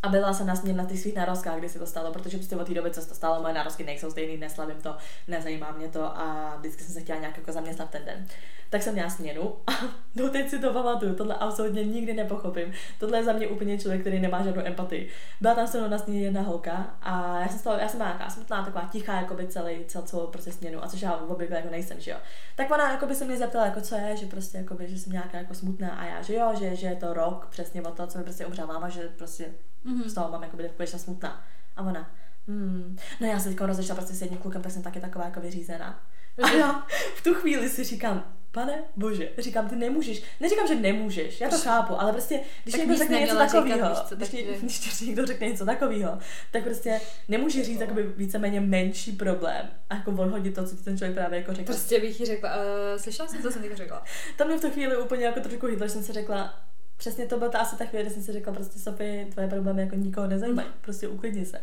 a 0.04 0.10
byla 0.10 0.34
jsem 0.34 0.48
na 0.48 0.54
na 0.74 0.86
těch 0.86 1.00
svých 1.00 1.16
narozkách, 1.16 1.58
kdy 1.58 1.70
se 1.70 1.80
to 1.80 1.86
stalo, 1.86 2.12
protože 2.12 2.38
prostě 2.38 2.56
od 2.56 2.68
té 2.68 2.74
doby, 2.74 2.92
co 2.92 3.02
se 3.02 3.10
to 3.10 3.16
stalo, 3.16 3.42
moje 3.42 3.54
narozky 3.54 3.84
nejsou 3.84 4.12
stejný, 4.12 4.38
neslavím 4.38 4.82
to, 4.82 4.96
nezajímá 5.28 5.72
mě 5.72 5.88
to 5.88 6.18
a 6.18 6.56
vždycky 6.60 6.84
jsem 6.84 6.94
se 6.94 7.02
chtěla 7.02 7.20
nějak 7.20 7.38
jako 7.38 7.52
zaměstnat 7.52 7.90
ten 7.90 8.06
den. 8.06 8.28
Tak 8.70 8.82
jsem 8.82 8.94
měla 8.94 9.10
směnu 9.10 9.56
a 9.68 9.72
no 10.16 10.30
teď 10.30 10.50
si 10.50 10.60
to 10.60 10.74
pamatuju, 10.74 11.16
tohle 11.16 11.36
absolutně 11.36 11.84
nikdy 11.84 12.14
nepochopím. 12.14 12.74
Tohle 13.00 13.18
je 13.18 13.24
za 13.24 13.34
mě 13.34 13.48
úplně 13.48 13.78
člověk, 13.78 14.02
který 14.02 14.20
nemá 14.20 14.44
žádnou 14.44 14.62
empatii. 14.66 15.10
Byla 15.42 15.56
tam 15.56 15.68
se 15.68 15.80
mnou 15.80 15.90
na 15.90 15.98
směně 15.98 16.22
jedna 16.22 16.42
holka 16.42 16.96
a 17.02 17.40
já 17.42 17.48
jsem, 17.48 17.60
stala, 17.60 17.80
já 17.80 17.88
jsem 17.88 17.98
byla 17.98 18.10
nějaká 18.10 18.30
smutná, 18.30 18.66
taková 18.66 18.90
tichá, 18.92 19.16
jako 19.16 19.34
by 19.34 19.48
celý, 19.48 19.86
celou, 19.86 20.06
celou 20.06 20.28
prostě 20.28 20.52
směnu, 20.52 20.84
a 20.84 20.88
což 20.88 21.02
já 21.02 21.16
obvykle 21.16 21.58
jako 21.58 21.70
nejsem, 21.70 22.00
že 22.00 22.12
jo. 22.12 22.18
Tak 22.56 22.72
ona 22.72 22.92
jako 22.92 23.06
by 23.06 23.16
se 23.16 23.26
mě 23.26 23.38
zeptala, 23.38 23.66
jako 23.66 23.82
co 23.82 23.96
je, 23.96 24.18
že 24.18 24.26
prostě 24.26 24.58
jako 24.58 24.74
by, 24.74 24.88
že 24.88 24.98
jsem 24.98 25.14
nějaká 25.14 25.38
jako 25.38 25.54
smutná 25.54 25.90
a 25.90 26.06
já, 26.06 26.22
že 26.22 26.36
jo, 26.36 26.52
že, 26.60 26.76
že 26.76 26.88
je 26.88 26.96
to 26.96 27.14
rok 27.14 27.48
přesně 27.50 27.82
od 27.82 27.94
toho, 27.94 28.08
co 28.08 28.18
mi 28.18 28.24
prostě 28.24 28.46
umřela 28.46 28.68
máma, 28.68 28.90
že 28.90 29.02
prostě 29.18 29.46
Mhm. 29.84 30.10
z 30.10 30.14
toho 30.14 30.32
mám 30.32 30.44
jako 30.44 30.58
být 30.58 30.72
smutná. 30.86 31.44
A 31.76 31.82
ona, 31.82 32.12
hmm, 32.48 32.98
no 33.22 33.28
já 33.28 33.40
jsem 33.40 33.56
teď 33.56 33.62
rozešla 33.66 33.96
prostě 33.96 34.14
s 34.14 34.22
jedním 34.22 34.40
klukem, 34.40 34.62
tak 34.62 34.72
jsem 34.72 34.84
taky 34.84 35.00
taková 35.00 35.26
jako 35.26 35.42
vyřízená. 35.42 36.04
A 36.44 36.50
já 36.52 36.88
v 37.16 37.24
tu 37.24 37.34
chvíli 37.34 37.70
si 37.70 37.84
říkám, 37.84 38.34
pane 38.52 38.84
bože, 38.96 39.30
říkám, 39.38 39.70
ty 39.70 39.76
nemůžeš, 39.76 40.24
neříkám, 40.40 40.68
že 40.68 40.76
nemůžeš, 40.76 41.42
já 41.42 41.50
to 41.50 41.58
chápu, 41.58 42.02
ale 42.02 42.12
prostě, 42.12 42.40
když 42.64 42.72
Tak 42.72 42.80
někdo 42.80 42.96
řekne 42.98 43.20
něco 43.20 43.36
takového, 43.36 43.90
když, 44.16 44.32
takže- 44.32 44.58
když 44.62 45.02
někdo 45.02 45.26
řekne 45.26 45.48
něco 45.48 45.66
takového, 45.66 46.20
tak 46.52 46.64
prostě 46.64 47.02
nemůže 47.28 47.64
říct 47.64 47.80
jakoby 47.80 48.04
víceméně 48.04 48.62
menší 48.62 49.12
problém 49.12 49.70
a 49.90 49.96
jako 49.96 50.12
odhodit 50.12 50.56
to, 50.56 50.66
co 50.68 50.76
ti 50.76 50.84
ten 50.84 50.98
člověk 50.98 51.16
právě 51.16 51.40
jako 51.40 51.54
řekl. 51.54 51.66
Prostě 51.66 52.00
bych 52.00 52.20
jí 52.20 52.26
řekla, 52.26 52.56
uh, 52.56 52.64
slyšela 53.02 53.28
jsem, 53.28 53.42
co 53.42 53.52
jsem 53.52 53.64
řekla. 53.76 54.04
To 54.38 54.46
mě 54.46 54.58
v 54.58 54.62
tu 54.62 54.70
chvíli 54.72 54.98
úplně 54.98 55.26
jako 55.26 55.40
trošku 55.40 55.68
že 55.70 55.90
jsem 55.90 56.04
si 56.04 56.14
řekla, 56.14 56.60
přesně 56.98 57.26
to 57.26 57.38
byla 57.38 57.52
ta 57.52 57.60
asi 57.60 57.78
ta 57.78 57.86
chvíle, 57.86 58.04
kdy 58.04 58.14
jsem 58.14 58.24
si 58.24 58.32
řekla, 58.32 58.54
prostě 58.54 58.80
Sofie, 58.80 59.26
tvoje 59.26 59.48
problémy 59.48 59.82
jako 59.82 59.96
nikoho 59.96 60.28
nezajímají, 60.28 60.68
prostě 60.82 61.08
uklidni 61.08 61.46
se. 61.46 61.60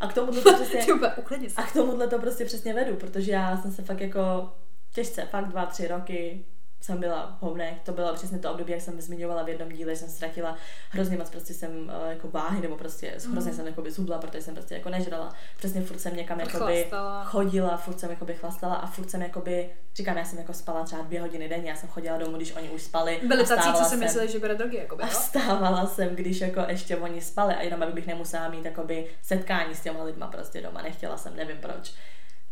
A 0.00 0.08
k 0.08 0.14
tomu 0.14 0.32
to 0.32 0.54
přesně, 0.54 0.80
a 1.56 1.62
k 1.62 1.72
tomuhle 1.72 2.08
to 2.08 2.18
prostě 2.18 2.44
přesně 2.44 2.74
vedu, 2.74 2.96
protože 2.96 3.32
já 3.32 3.56
jsem 3.56 3.72
se 3.72 3.82
fakt 3.82 4.00
jako 4.00 4.52
těžce, 4.94 5.26
fakt 5.26 5.48
dva, 5.48 5.66
tři 5.66 5.88
roky 5.88 6.44
jsem 6.80 7.00
byla 7.00 7.36
v 7.38 7.42
hovnech, 7.42 7.74
to 7.84 7.92
bylo 7.92 8.14
přesně 8.14 8.38
to 8.38 8.52
období, 8.52 8.72
jak 8.72 8.80
jsem 8.80 9.00
zmiňovala 9.00 9.42
v 9.42 9.48
jednom 9.48 9.68
díle, 9.68 9.94
že 9.94 10.00
jsem 10.00 10.08
ztratila 10.08 10.56
hrozně 10.90 11.16
moc 11.16 11.30
prostě 11.30 11.54
jsem 11.54 11.92
eh, 12.06 12.10
jako 12.12 12.28
váhy, 12.28 12.60
nebo 12.60 12.76
prostě 12.76 13.14
hrozně 13.32 13.52
jsem 13.52 13.66
jako 13.66 13.82
zhubla, 13.88 14.18
protože 14.18 14.42
jsem 14.42 14.54
prostě 14.54 14.74
jako 14.74 14.88
nežrala, 14.90 15.34
přesně 15.56 15.80
furt 15.80 15.98
jsem 15.98 16.16
někam 16.16 16.40
jakoby 16.40 16.58
Chlastala. 16.88 17.24
chodila, 17.24 17.76
furt 17.76 18.00
jsem 18.00 18.10
jakoby 18.10 18.34
chlastala 18.34 18.74
a 18.74 18.86
furt 18.86 19.10
jsem 19.10 19.22
jakoby, 19.22 19.70
říkám, 19.94 20.16
já 20.16 20.24
jsem 20.24 20.38
jako 20.38 20.52
spala 20.52 20.84
třeba 20.84 21.02
dvě 21.02 21.20
hodiny 21.20 21.48
denně, 21.48 21.70
já 21.70 21.76
jsem 21.76 21.88
chodila 21.88 22.18
domů, 22.18 22.36
když 22.36 22.56
oni 22.56 22.68
už 22.70 22.82
spali. 22.82 23.20
Byli 23.28 23.46
tací, 23.46 23.72
co 23.72 23.84
si 23.84 23.90
jsem- 23.90 23.98
mysleli, 23.98 24.32
že 24.32 24.38
bere 24.38 24.54
drogy, 24.54 24.76
jako 24.76 24.96
by, 24.96 25.02
a 25.02 25.06
no? 25.06 25.12
vstávala 25.12 25.86
jsem, 25.86 26.16
když 26.16 26.40
jako 26.40 26.60
ještě 26.68 26.96
oni 26.96 27.20
spali 27.20 27.54
a 27.54 27.62
jenom 27.62 27.82
abych 27.82 28.06
nemusela 28.06 28.48
mít 28.48 28.64
jakoby 28.64 29.06
setkání 29.22 29.74
s 29.74 29.80
těma 29.80 30.02
lidma 30.02 30.26
prostě 30.26 30.60
doma, 30.62 30.82
nechtěla 30.82 31.16
jsem, 31.16 31.36
nevím 31.36 31.56
proč. 31.56 31.92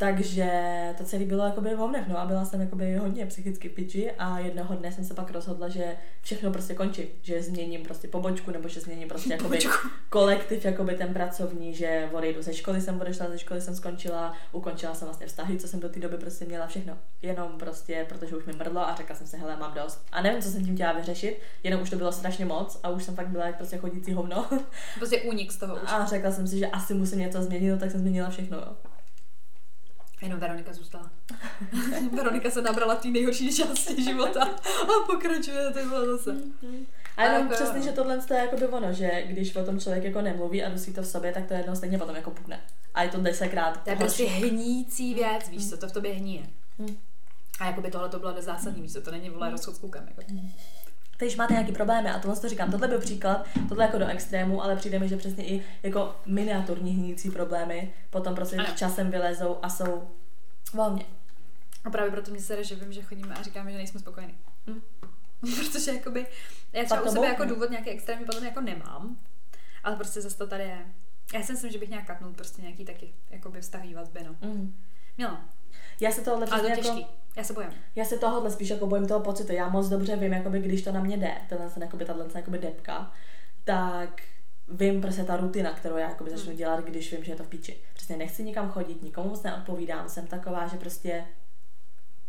Takže 0.01 0.51
to 0.99 1.05
celé 1.05 1.25
bylo 1.25 1.45
jakoby 1.45 1.75
v 1.75 1.79
hovnech, 1.79 2.09
no 2.09 2.19
a 2.19 2.27
byla 2.27 2.45
jsem 2.45 2.61
jakoby 2.61 2.97
hodně 2.97 3.27
psychicky 3.27 3.69
piči 3.69 4.11
a 4.13 4.39
jednoho 4.39 4.75
dne 4.75 4.93
jsem 4.93 5.05
se 5.05 5.15
pak 5.15 5.31
rozhodla, 5.31 5.69
že 5.69 5.97
všechno 6.23 6.53
prostě 6.53 6.75
končí, 6.75 7.03
že 7.23 7.43
změním 7.43 7.83
prostě 7.83 8.09
pobočku 8.09 8.51
nebo 8.51 8.69
že 8.69 8.81
změním 8.81 9.09
prostě 9.09 9.33
jakoby 9.33 9.59
Pobočku. 9.59 9.89
kolektiv 10.09 10.65
jakoby 10.65 10.95
ten 10.95 11.15
pracovní, 11.15 11.75
že 11.75 12.09
odejdu 12.13 12.43
ze 12.43 12.55
školy, 12.55 12.81
jsem 12.81 13.01
odešla 13.01 13.31
ze 13.31 13.39
školy, 13.39 13.61
jsem 13.61 13.75
skončila, 13.75 14.33
ukončila 14.53 14.95
jsem 14.95 15.09
vlastně 15.09 15.27
vztahy, 15.27 15.59
co 15.59 15.69
jsem 15.69 15.81
do 15.81 15.89
té 15.89 16.01
doby 16.01 16.17
prostě 16.17 16.45
měla 16.45 16.67
všechno, 16.67 16.99
jenom 17.23 17.53
prostě, 17.59 18.07
protože 18.09 18.37
už 18.37 18.45
mi 18.45 18.53
mrdlo 18.53 18.81
a 18.81 18.95
řekla 18.95 19.17
jsem 19.17 19.27
si, 19.27 19.37
hele, 19.37 19.57
mám 19.57 19.75
dost. 19.75 20.07
A 20.13 20.23
nevím, 20.23 20.43
co 20.43 20.49
jsem 20.49 20.65
tím 20.65 20.75
chtěla 20.75 20.93
vyřešit, 20.93 21.41
jenom 21.63 21.83
už 21.83 21.91
to 21.91 21.97
bylo 21.97 22.13
strašně 22.13 22.45
moc 22.45 22.81
a 22.83 22.89
už 22.89 23.05
jsem 23.05 23.15
fakt 23.15 23.29
byla 23.29 23.47
jak 23.47 23.57
prostě 23.57 23.77
chodící 23.77 24.13
hovno. 24.13 24.47
Prostě 24.99 25.21
únik 25.21 25.53
z 25.53 25.57
toho 25.57 25.75
už. 25.75 25.83
A 25.87 26.07
řekla 26.07 26.31
jsem 26.31 26.49
si, 26.49 26.59
že 26.59 26.67
asi 26.67 26.95
musím 26.95 27.19
něco 27.19 27.43
změnit, 27.43 27.71
no, 27.71 27.79
tak 27.79 27.91
jsem 27.91 28.01
změnila 28.01 28.31
všechno. 28.31 28.57
Jo. 28.59 28.77
Jenom 30.23 30.41
Veronika 30.41 30.73
zůstala. 30.73 31.11
Veronika 32.13 32.51
se 32.51 32.63
nabrala 32.63 32.95
v 32.95 33.03
té 33.03 33.09
nejhorší 33.09 33.57
části 33.57 34.03
života 34.03 34.45
a 34.83 35.07
pokračuje, 35.07 35.71
to 35.71 35.89
bylo 35.89 36.17
zase. 36.17 36.37
A 37.17 37.25
jenom 37.25 37.49
Tak, 37.49 37.57
přesně, 37.57 37.79
jo. 37.79 37.85
že 37.85 37.93
tohle 37.93 38.21
je 38.31 38.37
jako 38.37 38.57
by 38.57 38.67
ono, 38.67 38.93
že 38.93 39.23
když 39.27 39.57
o 39.57 39.65
tom 39.65 39.81
člověk 39.81 40.05
jako 40.05 40.21
nemluví 40.21 40.65
a 40.65 40.69
dusí 40.69 40.95
to 40.95 41.03
v 41.03 41.07
sobě, 41.07 41.33
tak 41.33 41.47
to 41.47 41.55
jednou 41.55 41.75
stejně 41.75 41.99
potom 41.99 42.17
jako 42.17 42.31
pukne. 42.31 42.61
A 42.95 43.03
je 43.03 43.09
to 43.09 43.21
desetkrát. 43.21 43.85
To 43.85 43.91
je 43.91 43.97
prostě 43.97 44.25
hnící 44.25 45.15
věc, 45.15 45.49
víš 45.49 45.71
co, 45.71 45.77
to 45.77 45.89
v 45.89 45.93
tobě 45.93 46.13
hníje. 46.13 46.43
Hmm. 46.79 46.97
A 47.61 47.67
jako 47.67 47.81
by 47.81 47.91
tohle 47.91 48.09
to 48.09 48.19
bylo 48.19 48.43
zásadní, 48.43 48.83
víš 48.83 48.93
co, 48.93 49.01
to 49.01 49.11
není 49.11 49.31
vole 49.31 49.51
rozchod 49.51 49.77
s 49.77 49.79
klukem. 49.79 50.09
Jako. 50.09 50.23
Když 51.19 51.37
máte 51.37 51.53
nějaký 51.53 51.73
problémy, 51.73 52.11
a 52.11 52.19
tohle 52.19 52.37
to 52.37 52.49
říkám, 52.49 52.71
tohle 52.71 52.89
byl 52.89 53.01
příklad, 53.01 53.47
tohle 53.69 53.85
jako 53.85 53.99
do 53.99 54.07
extrému, 54.07 54.63
ale 54.63 54.77
přijde 54.77 54.99
mi, 54.99 55.09
že 55.09 55.17
přesně 55.17 55.47
i 55.49 55.65
jako 55.83 56.17
miniaturní 56.27 56.91
hnící 56.93 57.31
problémy 57.31 57.93
potom 58.11 58.35
prostě 58.35 58.57
Ano. 58.57 58.69
časem 58.77 59.11
vylezou 59.11 59.59
a 59.63 59.69
jsou 59.69 60.11
volně. 60.73 61.05
A 61.85 61.91
právě 61.91 62.11
proto 62.11 62.31
mě 62.31 62.41
sere, 62.41 62.65
že 62.65 62.75
vím, 62.75 62.93
že 62.93 63.03
chodíme 63.03 63.35
a 63.35 63.43
říkáme, 63.43 63.71
že 63.71 63.77
nejsme 63.77 64.01
spokojení. 64.01 64.35
Hm. 64.67 64.81
Protože 65.41 65.93
jakoby, 65.93 66.27
já 66.73 66.85
třeba 66.85 67.01
u 67.01 67.05
to 67.05 67.11
sebe 67.11 67.27
jako 67.27 67.45
důvod 67.45 67.71
nějaký 67.71 67.91
extrémní 67.91 68.25
potom 68.25 68.45
jako 68.45 68.61
nemám, 68.61 69.17
ale 69.85 69.97
prostě 69.97 70.21
zase 70.21 70.39
to 70.39 70.47
tady 70.47 70.63
je. 70.65 70.87
Já 71.35 71.43
si 71.43 71.53
myslím, 71.53 71.71
že 71.73 71.79
bych 71.79 71.89
nějak 71.89 72.07
katnul 72.07 72.33
prostě 72.33 72.63
nějaký 72.63 72.85
taky 72.85 73.15
jakoby 73.31 73.61
vztahový 73.61 73.95
vazby, 73.95 74.21
no. 74.25 74.37
Mm. 74.49 74.75
Měla, 75.17 75.45
Já 76.01 76.11
se 76.11 76.21
tohle 76.21 76.47
to 76.47 76.53
přesně 76.53 76.69
je 76.69 76.99
jako. 76.99 77.09
Já 77.37 77.45
se 77.45 77.53
bojím. 77.53 77.71
já 77.97 78.05
se 78.05 78.19
tohohle 78.19 78.51
spíš 78.51 78.69
jako 78.69 78.87
bojím 78.87 79.07
toho 79.07 79.21
pocitu. 79.21 79.53
Já 79.53 79.69
moc 79.69 79.89
dobře 79.89 80.17
vím, 80.17 80.33
jakoby, 80.33 80.61
když 80.61 80.83
to 80.83 80.93
na 80.93 81.01
mě 81.01 81.17
jde, 81.17 81.35
tenhle 81.49 81.71
ten, 81.71 81.83
jakoby, 81.83 82.05
tato 82.05 82.39
jakoby 82.39 82.59
depka, 82.59 83.13
tak 83.65 84.23
vím 84.69 85.01
prostě 85.01 85.25
ta 85.25 85.37
rutina, 85.37 85.73
kterou 85.73 85.97
já 85.97 86.09
jakoby 86.09 86.31
začnu 86.31 86.53
dělat, 86.53 86.85
když 86.85 87.13
vím, 87.13 87.25
že 87.25 87.33
je 87.33 87.37
to 87.37 87.45
v 87.45 87.49
píči. 87.49 87.81
Přesně 87.95 88.17
nechci 88.17 88.45
nikam 88.45 88.71
chodit, 88.71 89.03
nikomu 89.03 89.29
moc 89.29 89.43
neodpovídám, 89.43 90.09
jsem 90.09 90.27
taková, 90.27 90.67
že 90.67 90.77
prostě 90.77 91.25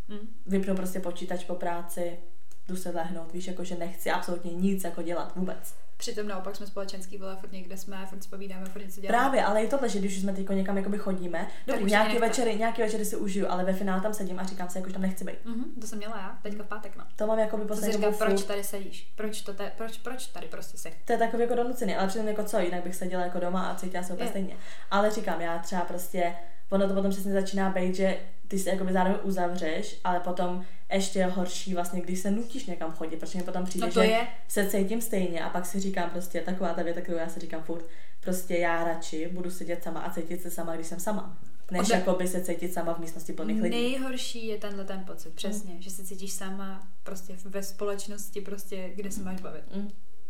Hm. 0.10 0.28
vypnu 0.45 0.75
prostě 0.75 0.99
počítač 0.99 1.43
po 1.43 1.56
práci, 1.56 2.19
jdu 2.67 2.75
se 2.75 2.89
lehnout, 2.89 3.34
víš, 3.34 3.47
jako 3.47 3.63
že 3.63 3.75
nechci 3.75 4.12
absolutně 4.12 4.54
nic 4.54 4.84
jako 4.84 5.02
dělat 5.02 5.36
vůbec. 5.36 5.75
Přitom 5.99 6.27
naopak 6.27 6.55
jsme 6.55 6.67
společenský, 6.67 7.17
vole, 7.17 7.35
furt 7.35 7.51
někde 7.51 7.77
jsme, 7.77 8.05
furt 8.05 8.23
si 8.23 8.29
povídáme, 8.29 8.65
furt 8.65 8.81
něco 8.85 9.01
děláme. 9.01 9.19
Právě, 9.19 9.43
ale 9.43 9.63
i 9.63 9.67
tohle, 9.67 9.89
že 9.89 9.99
když 9.99 10.15
už 10.15 10.21
jsme 10.21 10.33
teď 10.33 10.49
někam 10.49 10.77
jakoby 10.77 10.97
chodíme, 10.97 11.47
dobrý, 11.67 11.83
už 11.83 11.91
nějaký 11.91 12.13
nechce. 12.13 12.27
večery, 12.27 12.55
nějaký 12.55 12.81
večery 12.81 13.05
si 13.05 13.15
užiju, 13.15 13.45
ale 13.49 13.63
ve 13.63 13.73
finále 13.73 14.01
tam 14.01 14.13
sedím 14.13 14.39
a 14.39 14.43
říkám 14.43 14.69
si, 14.69 14.77
jako, 14.77 14.88
že 14.89 14.93
tam 14.93 15.01
nechci 15.01 15.25
být. 15.25 15.45
Mhm, 15.45 15.63
to 15.81 15.88
jsem 15.88 15.97
měla 15.97 16.17
já, 16.17 16.39
teďka 16.43 16.63
pátek, 16.63 16.95
no. 16.97 17.03
To 17.15 17.27
mám 17.27 17.39
jako 17.39 17.57
by 17.57 17.65
To 17.65 17.75
si 17.75 17.81
poslední 17.81 17.97
říkám, 17.97 18.13
proč 18.13 18.43
tady 18.43 18.63
sedíš? 18.63 19.12
Proč, 19.15 19.41
to 19.41 19.53
te, 19.53 19.71
proč, 19.77 19.97
proč 19.97 20.27
tady 20.27 20.47
prostě 20.47 20.77
jsi? 20.77 20.93
To 21.05 21.12
je 21.13 21.19
takový 21.19 21.43
jako 21.43 21.55
donucený, 21.55 21.95
ale 21.95 22.07
přitom 22.07 22.27
jako 22.27 22.43
co, 22.43 22.59
jinak 22.59 22.83
bych 22.83 22.95
seděla 22.95 23.23
jako 23.23 23.39
doma 23.39 23.69
a 23.69 23.75
cítila 23.75 24.03
se 24.03 24.13
úplně 24.13 24.25
Je. 24.25 24.29
stejně. 24.29 24.57
Ale 24.91 25.12
říkám, 25.12 25.41
já 25.41 25.57
třeba 25.59 25.81
prostě, 25.81 26.35
ono 26.69 26.88
to 26.88 26.93
potom 26.93 27.12
přesně 27.12 27.33
začíná 27.33 27.69
být, 27.69 27.95
že 27.95 28.17
ty 28.49 28.59
se 28.59 28.69
jakoby 28.69 28.93
zároveň 28.93 29.19
uzavřeš, 29.23 29.99
ale 30.03 30.19
potom 30.19 30.65
ještě 30.93 31.19
je 31.19 31.25
horší 31.25 31.73
vlastně, 31.73 32.01
když 32.01 32.19
se 32.19 32.31
nutíš 32.31 32.65
někam 32.65 32.91
chodit, 32.91 33.17
protože 33.19 33.38
mi 33.39 33.43
potom 33.45 33.65
přijde, 33.65 33.88
No 33.88 33.93
to 33.93 34.01
že 34.03 34.07
je. 34.07 34.27
se 34.47 34.69
cítím 34.69 35.01
stejně 35.01 35.43
a 35.43 35.49
pak 35.49 35.65
si 35.65 35.79
říkám 35.79 36.09
prostě 36.09 36.41
taková 36.41 36.73
ta 36.73 36.83
věta, 36.83 37.01
kterou 37.01 37.17
já 37.17 37.29
si 37.29 37.39
říkám 37.39 37.63
furt, 37.63 37.85
prostě 38.21 38.57
já 38.57 38.83
radši 38.83 39.29
budu 39.33 39.51
sedět 39.51 39.83
sama 39.83 39.99
a 39.99 40.13
cítit 40.13 40.41
se 40.41 40.51
sama, 40.51 40.75
když 40.75 40.88
jsem 40.88 40.99
sama. 40.99 41.38
Než 41.71 41.81
Ode- 41.88 41.95
jakoby 41.95 42.27
se 42.27 42.41
cítit 42.41 42.73
sama 42.73 42.93
v 42.93 42.99
místnosti 42.99 43.33
plných 43.33 43.62
lidí. 43.62 43.75
Nejhorší 43.75 44.47
je 44.47 44.57
tenhle 44.57 44.85
ten 44.85 45.03
pocit, 45.07 45.33
přesně, 45.33 45.81
že 45.81 45.89
se 45.89 46.03
cítíš 46.03 46.31
sama 46.33 46.88
prostě 47.03 47.35
ve 47.45 47.63
společnosti, 47.63 48.41
prostě, 48.41 48.91
kde 48.95 49.12
se 49.12 49.21
máš 49.23 49.41
bavit. 49.41 49.75
Mm. 49.75 49.89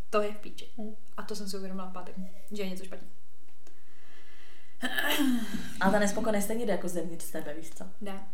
to 0.10 0.22
je 0.22 0.32
v 0.32 0.38
píči. 0.38 0.66
A 1.18 1.24
to 1.24 1.36
jsem 1.36 1.50
si 1.50 1.58
uvědomila 1.58 1.88
v 1.90 1.94
pátek, 1.94 2.16
že 2.52 2.64
je 2.64 2.70
něco 2.70 2.84
špatně. 2.84 3.08
A 5.80 5.90
ta 5.92 6.00
nespokojenost 6.00 6.44
stejně 6.44 6.66
jde 6.66 6.72
jako 6.72 6.88
zevnitř 6.90 7.26
z 7.26 7.32
tebe, 7.32 7.54
víš 7.54 7.70
co? 7.70 7.86
Dá. 8.02 8.28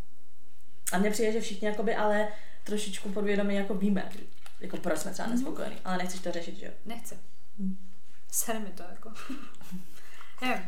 A 0.92 0.98
mně 0.98 1.12
přijde, 1.12 1.32
že 1.32 1.42
všichni 1.42 1.68
jakoby 1.68 1.96
ale 1.96 2.28
trošičku 2.64 3.10
podvědomě 3.12 3.58
jako 3.58 3.74
víme, 3.74 4.12
jako 4.60 4.78
proč 4.78 5.00
jsme 5.00 5.10
Mhm. 5.10 5.14
třeba 5.14 5.28
nespokojení, 5.30 5.76
ale 5.86 5.98
nechceš 5.98 6.20
to 6.20 6.32
řešit, 6.32 6.58
že 6.58 6.66
jo? 6.66 6.72
Nechce. 6.86 7.18
Sere 8.32 8.60
mi 8.60 8.70
to 8.70 8.84
jako. 8.84 9.12
Nevím. 10.42 10.66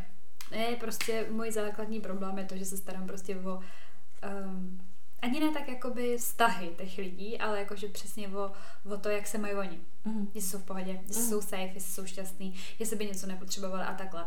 Ne, 0.51 0.65
prostě 0.79 1.25
můj 1.29 1.51
základní 1.51 2.01
problém 2.01 2.37
je 2.37 2.45
to, 2.45 2.57
že 2.57 2.65
se 2.65 2.77
starám 2.77 3.07
prostě 3.07 3.37
o 3.39 3.59
um, 4.45 4.81
ani 5.21 5.39
ne 5.39 5.51
tak 5.51 5.67
jakoby 5.67 6.17
vztahy 6.17 6.69
těch 6.77 6.97
lidí, 6.97 7.39
ale 7.39 7.59
jakože 7.59 7.87
přesně 7.87 8.27
o, 8.27 8.51
o 8.93 8.97
to, 8.97 9.09
jak 9.09 9.27
se 9.27 9.37
mají 9.37 9.53
oni. 9.53 9.79
Mhm. 10.05 10.27
Jestli 10.33 10.49
jsou 10.49 10.59
v 10.59 10.63
pohodě, 10.63 10.99
jestli 11.07 11.23
jsou 11.23 11.41
safe, 11.41 11.71
jestli 11.73 11.93
jsou 11.93 12.05
šťastní, 12.05 12.55
jestli 12.79 12.95
by 12.95 13.05
něco 13.05 13.27
nepotřebovali 13.27 13.83
a 13.83 13.93
takhle. 13.93 14.25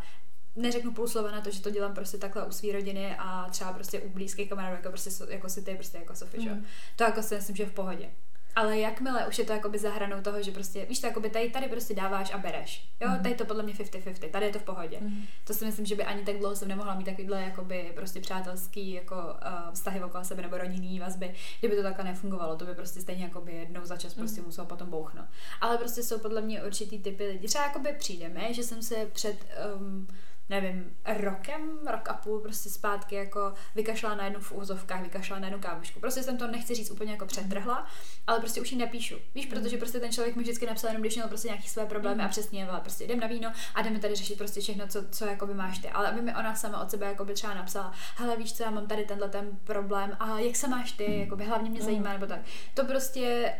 Neřeknu 0.56 0.92
půl 0.92 1.08
slova 1.08 1.30
na 1.30 1.40
to, 1.40 1.50
že 1.50 1.62
to 1.62 1.70
dělám 1.70 1.94
prostě 1.94 2.18
takhle 2.18 2.46
u 2.46 2.52
své 2.52 2.72
rodiny 2.72 3.16
a 3.18 3.46
třeba 3.50 3.72
prostě 3.72 4.00
u 4.00 4.08
blízkých 4.08 4.48
kamarádů, 4.48 4.76
jako, 4.76 4.88
prostě, 4.88 5.10
jako 5.28 5.48
si 5.48 5.62
ty, 5.62 5.74
prostě 5.74 5.98
jako 5.98 6.14
Sofie, 6.14 6.54
mm. 6.54 6.64
To 6.96 7.04
jako 7.04 7.22
si 7.22 7.34
myslím, 7.34 7.56
že 7.56 7.62
je 7.62 7.68
v 7.68 7.72
pohodě. 7.72 8.10
Ale 8.56 8.78
jakmile 8.78 9.26
už 9.26 9.38
je 9.38 9.44
to 9.44 9.52
jakoby 9.52 9.78
za 9.78 9.90
hranou 9.90 10.20
toho, 10.22 10.42
že 10.42 10.50
prostě, 10.50 10.84
víš 10.86 10.98
to, 11.00 11.06
jakoby 11.06 11.30
tady, 11.30 11.50
tady 11.50 11.68
prostě 11.68 11.94
dáváš 11.94 12.32
a 12.32 12.38
bereš. 12.38 12.88
Jo, 13.00 13.08
Mhm. 13.08 13.22
tady 13.22 13.34
to 13.34 13.44
podle 13.44 13.62
mě 13.62 13.74
50-50, 13.74 14.30
tady 14.30 14.46
je 14.46 14.52
to 14.52 14.58
v 14.58 14.62
pohodě. 14.62 14.98
Mhm. 15.00 15.22
To 15.44 15.54
si 15.54 15.64
myslím, 15.64 15.86
že 15.86 15.94
by 15.96 16.04
ani 16.04 16.22
tak 16.24 16.38
dlouho 16.38 16.56
jsem 16.56 16.68
nemohla 16.68 16.94
mít 16.94 17.04
takovýhle 17.04 17.42
jakoby 17.42 17.92
prostě 17.94 18.20
přátelský 18.20 18.92
jako 18.92 19.14
uh, 19.16 19.72
vztahy 19.74 20.02
okolo 20.02 20.24
sebe 20.24 20.42
nebo 20.42 20.58
rodinný 20.58 21.00
vazby, 21.00 21.34
kdyby 21.60 21.76
to 21.76 21.82
takhle 21.82 22.04
nefungovalo, 22.04 22.56
to 22.56 22.64
by 22.64 22.74
prostě 22.74 23.00
stejně 23.00 23.24
jakoby 23.24 23.52
jednou 23.52 23.84
za 23.84 23.96
čas 23.96 24.14
prostě 24.14 24.40
muselo 24.42 24.66
potom 24.66 24.90
bouchnout. 24.90 25.26
Ale 25.60 25.78
prostě 25.78 26.02
jsou 26.02 26.18
podle 26.18 26.40
mě 26.40 26.62
určitý 26.62 26.98
typy 26.98 27.26
lidí. 27.26 27.46
Třeba 27.46 27.64
jakoby 27.64 27.92
přijdeme, 27.98 28.54
že 28.54 28.62
jsem 28.62 28.82
se 28.82 29.06
před 29.12 29.36
um, 29.80 30.08
nevím, 30.50 30.96
rokem, 31.04 31.78
rok 31.86 32.08
a 32.08 32.14
půl 32.14 32.40
prostě 32.40 32.70
zpátky 32.70 33.14
jako 33.14 33.54
vykašlala 33.74 34.14
na 34.14 34.24
jednu 34.24 34.40
v 34.40 34.52
úzovkách, 34.52 35.02
vykašlala 35.02 35.40
na 35.40 35.46
jednu 35.46 35.60
kámošku. 35.60 36.00
Prostě 36.00 36.22
jsem 36.22 36.38
to 36.38 36.46
nechci 36.46 36.74
říct 36.74 36.90
úplně 36.90 37.12
jako 37.12 37.26
přetrhla, 37.26 37.86
ale 38.26 38.40
prostě 38.40 38.60
už 38.60 38.72
ji 38.72 38.78
nepíšu. 38.78 39.14
Víš, 39.34 39.46
protože 39.46 39.76
prostě 39.76 40.00
ten 40.00 40.12
člověk 40.12 40.36
mi 40.36 40.42
vždycky 40.42 40.66
napsal 40.66 40.90
jenom, 40.90 41.02
když 41.02 41.14
měl 41.14 41.28
prostě 41.28 41.48
nějaký 41.48 41.68
své 41.68 41.86
problémy 41.86 42.22
a 42.22 42.28
přesně 42.28 42.66
vole, 42.66 42.80
prostě 42.80 43.04
jdem 43.04 43.20
na 43.20 43.26
víno 43.26 43.52
a 43.74 43.82
jdeme 43.82 43.98
tady 43.98 44.14
řešit 44.14 44.38
prostě 44.38 44.60
všechno, 44.60 44.88
co, 44.88 45.08
co 45.08 45.24
jakoby 45.24 45.54
máš 45.54 45.78
ty. 45.78 45.88
Ale 45.88 46.08
aby 46.08 46.22
mi 46.22 46.34
ona 46.34 46.54
sama 46.54 46.82
od 46.82 46.90
sebe 46.90 47.06
jakoby 47.06 47.34
třeba 47.34 47.54
napsala, 47.54 47.92
hele 48.16 48.36
víš 48.36 48.52
co, 48.52 48.62
já 48.62 48.70
mám 48.70 48.86
tady 48.86 49.04
tenhle 49.04 49.28
ten 49.28 49.58
problém 49.64 50.16
a 50.20 50.38
jak 50.38 50.56
se 50.56 50.68
máš 50.68 50.92
ty, 50.92 51.20
jakoby 51.20 51.44
hlavně 51.44 51.70
mě 51.70 51.82
zajímá, 51.82 52.12
nebo 52.12 52.26
tak. 52.26 52.40
To 52.74 52.84
prostě 52.84 53.54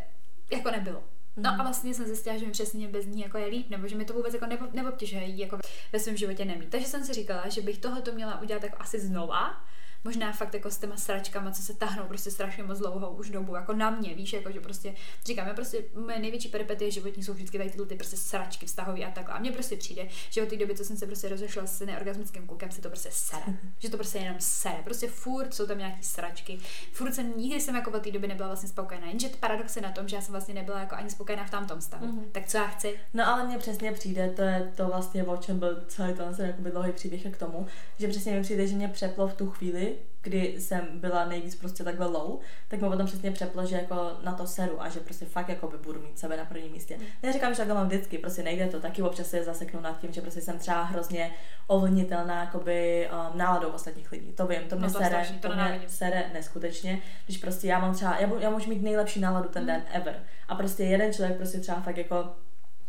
jako 0.50 0.70
nebylo. 0.70 1.03
No 1.36 1.50
a 1.50 1.62
vlastně 1.62 1.94
jsem 1.94 2.06
zjistila, 2.06 2.36
že 2.36 2.46
mi 2.46 2.52
přesně 2.52 2.88
bez 2.88 3.06
ní 3.06 3.22
jako 3.22 3.38
je 3.38 3.46
líp, 3.46 3.70
nebo 3.70 3.88
že 3.88 3.96
mi 3.96 4.04
to 4.04 4.12
vůbec 4.14 4.34
jako 4.34 4.46
nepo, 4.46 4.64
neobtěžuje 4.72 5.26
jako 5.26 5.58
ve 5.92 5.98
svém 5.98 6.16
životě 6.16 6.44
nemít. 6.44 6.70
Takže 6.70 6.86
jsem 6.86 7.04
si 7.04 7.12
říkala, 7.12 7.48
že 7.48 7.60
bych 7.60 7.78
tohle 7.78 8.02
to 8.02 8.12
měla 8.12 8.40
udělat 8.40 8.62
jako 8.62 8.76
asi 8.80 9.00
znova, 9.00 9.64
možná 10.04 10.32
fakt 10.32 10.54
jako 10.54 10.70
s 10.70 10.78
těma 10.78 10.96
sračkama, 10.96 11.50
co 11.50 11.62
se 11.62 11.74
tahnou 11.74 12.04
prostě 12.04 12.30
strašně 12.30 12.62
moc 12.62 12.78
dlouhou 12.78 13.08
už 13.08 13.30
dobu, 13.30 13.54
jako 13.54 13.72
na 13.72 13.90
mě, 13.90 14.14
víš, 14.14 14.32
jako 14.32 14.52
že 14.52 14.60
prostě 14.60 14.94
říkám, 15.26 15.46
já 15.46 15.54
prostě 15.54 15.84
moje 15.94 16.18
největší 16.18 16.48
peripetie 16.48 16.90
životní 16.90 17.22
jsou 17.22 17.32
vždycky 17.32 17.58
tady 17.58 17.70
tyhle 17.70 17.86
ty 17.86 17.94
prostě 17.94 18.16
sračky 18.16 18.66
vztahový 18.66 19.04
a 19.04 19.10
takhle. 19.10 19.34
A 19.34 19.38
mně 19.38 19.52
prostě 19.52 19.76
přijde, 19.76 20.08
že 20.30 20.42
od 20.42 20.48
té 20.48 20.56
doby, 20.56 20.74
co 20.74 20.84
jsem 20.84 20.96
se 20.96 21.06
prostě 21.06 21.28
rozešla 21.28 21.66
s 21.66 21.86
neorgasmickým 21.86 22.46
klukem, 22.46 22.70
si 22.70 22.80
to 22.80 22.88
prostě 22.88 23.08
sere. 23.12 23.42
Že 23.78 23.90
to 23.90 23.96
prostě 23.96 24.18
jenom 24.18 24.36
sere. 24.38 24.78
Prostě 24.84 25.08
furt 25.08 25.54
jsou 25.54 25.66
tam 25.66 25.78
nějaký 25.78 26.02
sračky. 26.02 26.58
Furt 26.92 27.14
jsem 27.14 27.32
nikdy 27.36 27.60
jsem 27.60 27.74
jako 27.74 27.90
od 27.90 28.02
té 28.02 28.10
doby 28.10 28.28
nebyla 28.28 28.48
vlastně 28.48 28.68
spokojená. 28.68 29.06
Jenže 29.06 29.28
paradox 29.28 29.76
je 29.76 29.82
na 29.82 29.92
tom, 29.92 30.08
že 30.08 30.16
já 30.16 30.22
jsem 30.22 30.32
vlastně 30.32 30.54
nebyla 30.54 30.80
jako 30.80 30.94
ani 30.94 31.10
spokojená 31.10 31.44
v 31.44 31.50
tamtom 31.50 31.80
stavu. 31.80 32.06
Mhm. 32.06 32.24
Tak 32.32 32.46
co 32.46 32.56
já 32.56 32.66
chci? 32.66 32.98
No 33.14 33.28
ale 33.28 33.46
mně 33.46 33.58
přesně 33.58 33.92
přijde, 33.92 34.30
to 34.30 34.42
je 34.42 34.72
to 34.76 34.86
vlastně, 34.86 35.24
o 35.24 35.36
čem 35.36 35.58
byl 35.58 35.84
celý 35.88 36.14
ten 36.14 36.56
dlouhý 36.70 36.92
příběh 36.92 37.22
k 37.30 37.36
tomu, 37.36 37.66
že 37.98 38.08
přesně 38.08 38.32
mi 38.32 38.42
přijde, 38.42 38.66
že 38.66 38.76
mě 38.76 38.88
přeplo 38.88 39.28
v 39.28 39.34
tu 39.34 39.50
chvíli, 39.50 39.89
kdy 40.22 40.55
jsem 40.61 41.00
byla 41.00 41.24
nejvíc 41.24 41.55
prostě 41.55 41.85
takhle 41.85 42.07
low, 42.07 42.40
tak 42.68 42.81
mi 42.81 42.88
potom 42.88 43.07
přesně 43.07 43.31
přeplo, 43.31 43.66
že 43.66 43.76
jako 43.76 44.11
na 44.24 44.33
to 44.33 44.46
seru 44.46 44.83
a 44.83 44.88
že 44.88 45.00
prostě 45.00 45.24
fakt 45.24 45.48
jako 45.48 45.68
by 45.68 45.79
budu 45.79 46.00
mít 46.00 46.18
sebe 46.18 46.37
na 46.37 46.44
prvním 46.44 46.72
místě. 46.72 46.98
Neříkám, 47.22 47.53
že 47.53 47.57
takhle 47.59 47.74
mám 47.74 47.87
vždycky, 47.87 48.18
prostě 48.18 48.42
nejde 48.42 48.66
to, 48.66 48.81
taky 48.81 49.03
občas 49.03 49.26
se 49.26 49.44
zaseknu 49.44 49.81
nad 49.81 50.00
tím, 50.00 50.12
že 50.12 50.20
prostě 50.20 50.40
jsem 50.40 50.59
třeba 50.59 50.83
hrozně 50.83 51.31
ovlnitelná 51.66 52.40
jakoby 52.40 53.09
um, 53.33 53.38
náladou 53.38 53.68
ostatních 53.68 54.12
lidí. 54.12 54.33
To 54.33 54.46
vím, 54.46 54.61
to 54.68 54.76
mě 54.76 54.87
No 54.87 54.92
to 54.92 54.98
sere, 54.98 55.07
strašný, 55.11 55.38
to 55.38 55.48
to 55.48 55.55
mě 55.55 55.62
nenávidím. 55.62 55.88
sere 55.88 56.31
neskutečně, 56.35 56.98
když 57.24 57.38
prostě 57.38 57.66
já 57.68 57.79
mám 57.79 57.94
třeba, 57.94 58.16
já, 58.18 58.26
bu- 58.26 58.38
já 58.40 58.50
můžu 58.50 58.68
mít 58.68 58.83
nejlepší 58.83 59.20
náladu 59.20 59.48
ten 59.48 59.66
den 59.66 59.83
ever 59.92 60.22
a 60.48 60.55
prostě 60.55 60.85
jeden 60.85 61.12
člověk 61.12 61.37
prostě 61.37 61.59
třeba 61.61 61.81
fakt 61.81 61.96
jako 61.96 62.29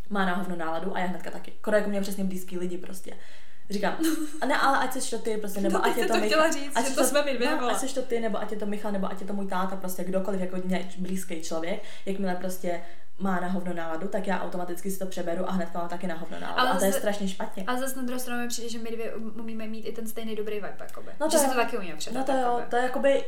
má 0.10 0.26
na 0.26 0.36
hovno 0.36 0.56
náladu 0.56 0.96
a 0.96 1.00
já 1.00 1.06
hnedka 1.06 1.32
taky. 1.32 1.52
Koro 1.62 1.78
jako 1.78 1.90
mě 1.90 2.02
přesně 2.02 2.24
blízký 2.24 2.58
lidi 2.58 2.78
prostě. 2.78 3.14
Říkám, 3.72 3.98
a 4.42 4.46
ne, 4.46 4.58
ale 4.58 4.78
ať 4.78 4.94
seš 4.94 5.10
to 5.10 5.18
ty, 5.20 5.38
prostě, 5.38 5.62
nebo 5.62 5.78
No, 5.78 5.86
ať 5.86 5.98
je 5.98 6.08
to 6.08 6.14
to 6.14 6.20
Michal, 6.20 6.28
chtěla 6.30 6.52
říct, 6.52 6.72
ať 6.78 6.88
že 6.90 6.96
to 6.96 7.04
jsme 7.04 7.24
my 7.26 7.34
dvě, 7.34 7.56
no, 7.62 7.70
ať 7.70 7.78
seš 7.78 7.94
to 7.94 8.02
ty, 8.02 8.20
nebo 8.20 8.42
ať 8.42 8.52
je 8.52 8.58
to 8.58 8.66
Michal, 8.66 8.92
nebo 8.92 9.12
ať 9.12 9.22
je 9.22 9.28
to 9.28 9.34
můj 9.34 9.48
táta, 9.48 9.76
prostě 9.76 10.04
kdokoliv 10.04 10.42
jako 10.42 10.58
mě 10.66 10.90
blízký 10.98 11.42
člověk, 11.42 11.84
jakmile 12.06 12.36
prostě 12.36 12.82
má 13.20 13.40
na 13.40 13.48
hovno 13.48 13.74
náladu, 13.74 14.08
tak 14.08 14.28
já 14.28 14.42
automaticky 14.44 14.92
si 14.92 15.00
to 15.00 15.06
přeberu 15.06 15.50
a 15.50 15.52
hnedka 15.52 15.80
mám 15.80 15.90
taky 15.90 16.08
na 16.08 16.16
hovno 16.16 16.40
náladu. 16.40 16.60
Ale 16.60 16.70
a 16.72 16.78
to 16.78 16.86
je 16.86 16.92
zase- 16.92 17.00
strašně 17.00 17.28
špatně. 17.28 17.64
A 17.68 17.76
zase 17.76 17.96
na 17.96 18.04
druhou 18.04 18.20
stranu 18.20 18.42
mi 18.42 18.48
přijde, 18.48 18.70
že 18.70 18.80
my 18.80 18.92
dvě 18.92 19.14
um- 19.16 19.40
umíme 19.40 19.68
mít 19.68 19.82
i 19.82 19.92
ten 19.92 20.08
stejný 20.08 20.36
dobrý 20.36 20.56
vibe, 20.56 20.76
jakoby. 20.80 21.12
No 21.20 21.30
že 21.30 21.38
to 21.38 21.38
se 21.38 21.46
jo. 21.46 21.52
to 21.54 21.58
taky 21.60 21.78
umíme 21.78 21.96
předat. 21.96 22.28
No 22.28 22.34
to 22.34 22.40
jo, 22.40 22.46
jakoby. 22.48 22.66
to 22.70 22.76
je 22.76 22.84
jakoby, 22.84 23.24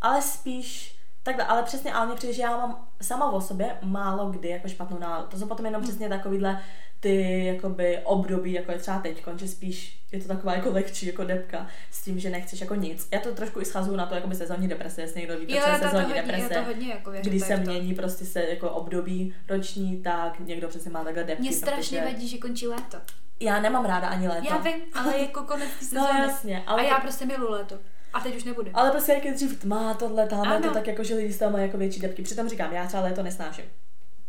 ale 0.00 0.22
spíš 0.22 0.97
takhle, 1.28 1.44
ale 1.44 1.62
přesně, 1.62 1.92
ale 1.92 2.06
mně 2.06 2.14
přijde, 2.16 2.32
že 2.34 2.42
já 2.42 2.50
mám 2.56 2.86
sama 3.02 3.30
o 3.30 3.40
sobě 3.40 3.76
málo 3.82 4.30
kdy 4.30 4.48
jako 4.48 4.68
špatnou 4.68 4.98
náladu. 4.98 5.26
To 5.28 5.38
jsou 5.38 5.46
potom 5.46 5.66
jenom 5.66 5.82
přesně 5.82 6.08
takovýhle 6.08 6.62
ty 7.00 7.44
jakoby 7.44 7.98
období, 8.04 8.52
jako 8.52 8.72
je 8.72 8.78
třeba 8.78 8.98
teď, 8.98 9.24
že 9.36 9.48
spíš 9.48 9.98
je 10.12 10.20
to 10.20 10.28
taková 10.28 10.54
jako 10.54 10.70
lehčí 10.70 11.06
jako 11.06 11.24
depka 11.24 11.66
s 11.90 12.02
tím, 12.02 12.18
že 12.18 12.30
nechceš 12.30 12.60
jako 12.60 12.74
nic. 12.74 13.08
Já 13.12 13.20
to 13.20 13.34
trošku 13.34 13.60
i 13.60 13.64
schazuju 13.64 13.96
na 13.96 14.06
to 14.06 14.14
jakoby 14.14 14.34
sezónní 14.34 14.68
deprese, 14.68 15.00
jestli 15.00 15.20
někdo 15.20 15.34
Jo, 15.34 15.60
co 15.64 15.70
je 15.70 15.78
sezónní 15.78 16.04
hodně, 16.04 16.22
deprese. 16.22 16.54
já 16.54 16.60
to 16.60 16.66
hodně 16.66 16.88
jako 16.88 17.10
věřím. 17.10 17.30
Kdy 17.30 17.40
tady 17.40 17.52
se 17.52 17.64
to. 17.64 17.70
mění 17.70 17.94
prostě 17.94 18.24
se 18.24 18.42
jako 18.42 18.70
období 18.70 19.34
roční, 19.48 20.02
tak 20.02 20.38
někdo 20.40 20.68
přesně 20.68 20.90
má 20.90 21.04
takhle 21.04 21.24
depky. 21.24 21.42
Mně 21.42 21.52
strašně 21.52 21.98
protože 22.00 22.12
vadí, 22.12 22.28
že 22.28 22.38
končí 22.38 22.66
léto. 22.68 22.96
Já 23.40 23.60
nemám 23.60 23.84
ráda 23.84 24.08
ani 24.08 24.28
léto. 24.28 24.46
Já 24.50 24.56
vím, 24.58 24.74
ale 24.94 25.18
jako 25.20 25.42
konec 25.42 25.68
No 25.80 25.86
sezóny. 26.06 26.20
jasně, 26.20 26.62
ale 26.66 26.82
A 26.82 26.84
já 26.84 27.00
prostě 27.00 27.26
miluji 27.26 27.50
léto. 27.52 27.74
A 28.12 28.20
teď 28.20 28.36
už 28.36 28.44
nebude. 28.44 28.70
Ale 28.74 28.90
prostě 28.90 29.12
jak 29.12 29.24
je 29.24 29.34
dřív 29.34 29.60
tma, 29.60 29.94
tohle, 29.94 30.26
tamhle, 30.26 30.56
Ano. 30.56 30.68
to 30.68 30.74
tak 30.74 30.86
jako, 30.86 31.04
že 31.04 31.14
lidi 31.14 31.32
z 31.32 31.38
toho 31.38 31.50
mají 31.50 31.64
jako 31.64 31.78
větší 31.78 32.00
depky. 32.00 32.22
Přitom 32.22 32.48
říkám, 32.48 32.72
já 32.72 32.86
třeba 32.86 33.02
léto 33.02 33.22
nesnáším. 33.22 33.64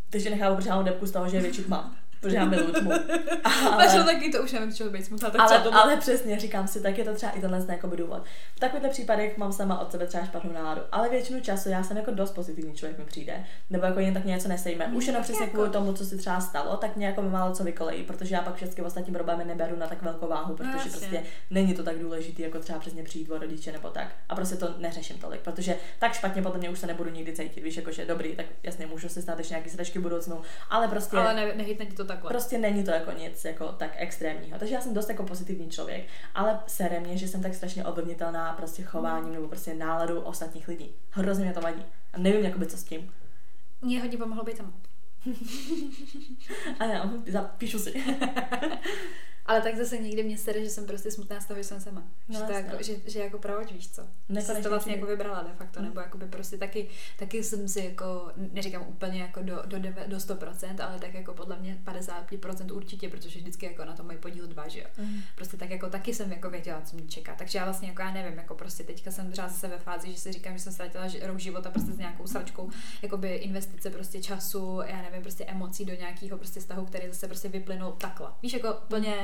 Takže 0.09 0.29
já 0.39 0.75
mám 0.75 0.85
depku 0.85 1.05
z 1.05 1.11
toho, 1.11 1.29
že 1.29 1.37
je 1.37 1.41
větší 1.41 1.63
tma. 1.63 1.95
Protože 2.21 2.36
já 2.36 2.45
miluji 2.45 2.73
tmu. 2.73 2.91
Ale... 3.43 3.88
Ale 3.88 4.03
taky 4.03 4.32
to 4.32 4.43
už 4.43 4.51
nevím, 4.51 4.73
čeho 4.73 4.89
být 4.89 5.05
smutná. 5.05 5.29
Tak 5.29 5.41
ale, 5.41 5.63
ale 5.71 5.97
přesně, 5.97 6.39
říkám 6.39 6.67
si, 6.67 6.82
tak 6.82 6.97
je 6.97 7.03
to 7.03 7.13
třeba 7.13 7.32
i 7.32 7.41
tenhle 7.41 7.65
jako 7.69 7.88
důvod. 7.88 8.23
V 8.55 8.60
takovýchto 8.60 8.89
případech 8.89 9.38
mám 9.38 9.53
sama 9.53 9.79
od 9.79 9.91
sebe 9.91 10.08
třeba 10.08 10.25
špatnou 10.25 10.53
náladu, 10.53 10.82
ale 10.91 11.10
většinu 11.10 11.39
času 11.41 11.69
já 11.69 11.84
jsem 11.84 11.97
jako 11.97 12.12
dost 12.12 12.32
pozitivní 12.32 12.73
člověk 12.73 12.99
mi 12.99 13.05
přijde, 13.05 13.45
nebo 13.69 13.86
jako 13.86 13.99
jen 13.99 14.13
tak 14.13 14.25
něco 14.25 14.47
nesejme. 14.47 14.88
Už 14.88 15.08
jenom 15.08 15.23
přesně 15.23 15.43
jako. 15.43 15.53
kvůli 15.53 15.69
tomu, 15.69 15.93
co 15.93 16.05
se 16.05 16.17
třeba 16.17 16.41
stalo, 16.41 16.77
tak 16.77 16.95
mě 16.95 17.05
jako 17.05 17.21
málo 17.21 17.55
co 17.55 17.63
vykolejí, 17.63 18.03
protože 18.03 18.36
já 18.36 18.41
pak 18.41 18.55
všechny 18.55 18.84
ostatní 18.84 19.13
problémy 19.13 19.45
neberu 19.45 19.75
na 19.75 19.88
tak 19.88 20.01
velkou 20.01 20.27
váhu, 20.27 20.55
protože 20.55 20.69
jasně. 20.69 20.91
prostě 20.91 21.23
není 21.49 21.73
to 21.73 21.84
tak 21.84 21.99
důležitý, 21.99 22.41
jako 22.41 22.60
třeba 22.60 22.79
přesně 22.79 23.03
přijít 23.03 23.32
o 23.32 23.38
rodiče 23.38 23.71
nebo 23.71 23.89
tak. 23.89 24.08
A 24.29 24.36
prostě 24.36 24.55
to 24.55 24.73
neřeším 24.77 25.17
tolik, 25.17 25.41
protože 25.41 25.75
tak 25.99 26.13
špatně 26.13 26.41
podle 26.41 26.60
mě 26.60 26.69
už 26.69 26.79
se 26.79 26.88
nebudu 26.88 27.10
nikdy 27.10 27.34
cítit. 27.34 27.63
Víš, 27.63 27.77
jakože 27.77 28.05
dobrý, 28.05 28.36
tak 28.36 28.45
jasně 28.63 28.86
můžu 28.86 29.10
si 29.10 29.21
stát 29.21 29.38
ještě 29.38 29.53
nějaký 29.53 29.69
sračky 29.69 29.99
v 29.99 30.01
budoucnu, 30.01 30.41
ale 30.69 30.88
prostě 30.88 31.17
Ale 31.17 31.34
ne, 31.34 31.55
nechytne 31.55 31.86
ti 31.86 31.95
to 31.95 32.05
takhle. 32.10 32.30
Prostě 32.30 32.58
není 32.58 32.84
to 32.84 32.91
jako 32.91 33.12
nic 33.12 33.45
jako 33.45 33.67
tak 33.67 33.91
extrémního. 33.95 34.60
Takže 34.60 34.76
já 34.76 34.82
jsem 34.82 34.93
dost 34.93 35.10
jako 35.10 35.24
pozitivní 35.24 35.69
člověk, 35.69 36.08
ale 36.36 36.60
sere 36.67 37.00
mě, 37.00 37.17
že 37.17 37.28
jsem 37.28 37.41
tak 37.41 37.56
strašně 37.56 37.86
ovlivnitelná 37.86 38.54
prostě 38.54 38.84
chováním 38.84 39.34
nebo 39.34 39.48
prostě 39.48 39.74
náladou 39.74 40.19
ostatních 40.19 40.67
lidí. 40.67 40.91
Hrozně 41.10 41.45
mě 41.45 41.54
to 41.54 41.62
vadí. 41.62 41.86
A 42.13 42.17
nevím, 42.17 42.45
jakoby 42.45 42.65
co 42.65 42.78
s 42.78 42.84
tím. 42.84 43.12
Mně 43.82 44.02
hodně 44.02 44.17
pomohlo 44.17 44.43
být 44.43 44.58
sama. 44.58 44.74
A 46.80 46.86
já 46.86 47.12
zapíšu 47.28 47.80
si. 47.80 47.93
Ale 49.49 49.62
tak 49.62 49.75
zase 49.77 49.97
někdy 49.97 50.23
mě 50.23 50.38
sere, 50.38 50.63
že 50.63 50.69
jsem 50.69 50.85
prostě 50.85 51.12
smutná 51.12 51.39
z 51.41 51.45
toho, 51.45 51.57
že 51.57 51.63
jsem 51.63 51.81
sama. 51.81 52.03
No 52.27 52.39
že, 52.39 52.45
to 52.45 52.51
jako, 52.51 52.83
že, 52.83 52.93
že, 53.07 53.19
jako 53.19 53.38
proč, 53.39 53.71
víš 53.71 53.91
co? 53.91 54.01
Že 54.29 54.41
jsem 54.41 54.63
to 54.63 54.69
vlastně 54.69 54.93
jako 54.95 55.05
vybrala 55.05 55.43
de 55.43 55.53
facto, 55.53 55.79
Mm. 55.79 55.85
nebo 55.85 55.99
jakoby 56.01 56.25
prostě 56.25 56.57
taky, 56.57 56.88
taky 57.19 57.43
jsem 57.43 57.67
si 57.67 57.79
jako, 57.79 58.31
neříkám 58.38 58.83
úplně 58.88 59.21
jako 59.21 59.41
do, 59.41 59.62
do, 59.65 59.77
deve- 59.77 60.07
do 60.07 60.17
100%, 60.17 60.85
ale 60.88 60.99
tak 60.99 61.13
jako 61.13 61.33
podle 61.33 61.59
mě 61.59 61.77
50% 61.85 62.71
určitě, 62.75 63.09
protože 63.09 63.39
vždycky 63.39 63.65
jako 63.65 63.85
na 63.85 63.93
to 63.95 64.03
mají 64.03 64.19
podíl 64.19 64.47
dva, 64.47 64.67
že 64.67 64.79
jo. 64.79 64.85
Mhm. 64.97 65.21
Prostě 65.35 65.57
tak 65.57 65.69
jako 65.69 65.89
taky 65.89 66.13
jsem 66.13 66.31
jako 66.31 66.49
věděla, 66.49 66.82
co 66.82 66.95
mě 66.95 67.07
čeká. 67.07 67.36
Takže 67.36 67.57
já 67.57 67.65
vlastně 67.65 67.88
jako 67.88 68.01
já 68.01 68.11
nevím, 68.13 68.38
jako 68.38 68.55
prostě 68.55 68.84
teďka 68.84 69.11
jsem 69.11 69.32
třeba 69.32 69.47
zase 69.47 69.67
ve 69.67 69.80
fázi, 69.80 70.11
že 70.11 70.17
si 70.19 70.32
říkám, 70.32 70.53
že 70.57 70.63
jsem 70.63 70.74
ztratila 70.74 71.05
rok 71.21 71.38
života 71.39 71.69
prostě 71.71 71.91
s 71.91 71.97
nějakou 71.97 72.28
sračkou, 72.28 72.69
jakoby 73.01 73.36
investice 73.36 73.89
prostě 73.89 74.21
času, 74.24 74.80
já 74.86 75.01
nevím, 75.01 75.21
prostě 75.21 75.45
emocí 75.45 75.86
do 75.86 75.93
nějakého 75.93 76.38
prostě 76.38 76.59
vztahu, 76.59 76.86
který 76.86 77.07
zase 77.07 77.28
prostě 77.28 77.47
vyplynul 77.49 77.91
takhle. 77.91 78.28
Víš, 78.41 78.53
jako 78.53 78.74
plně 78.88 79.15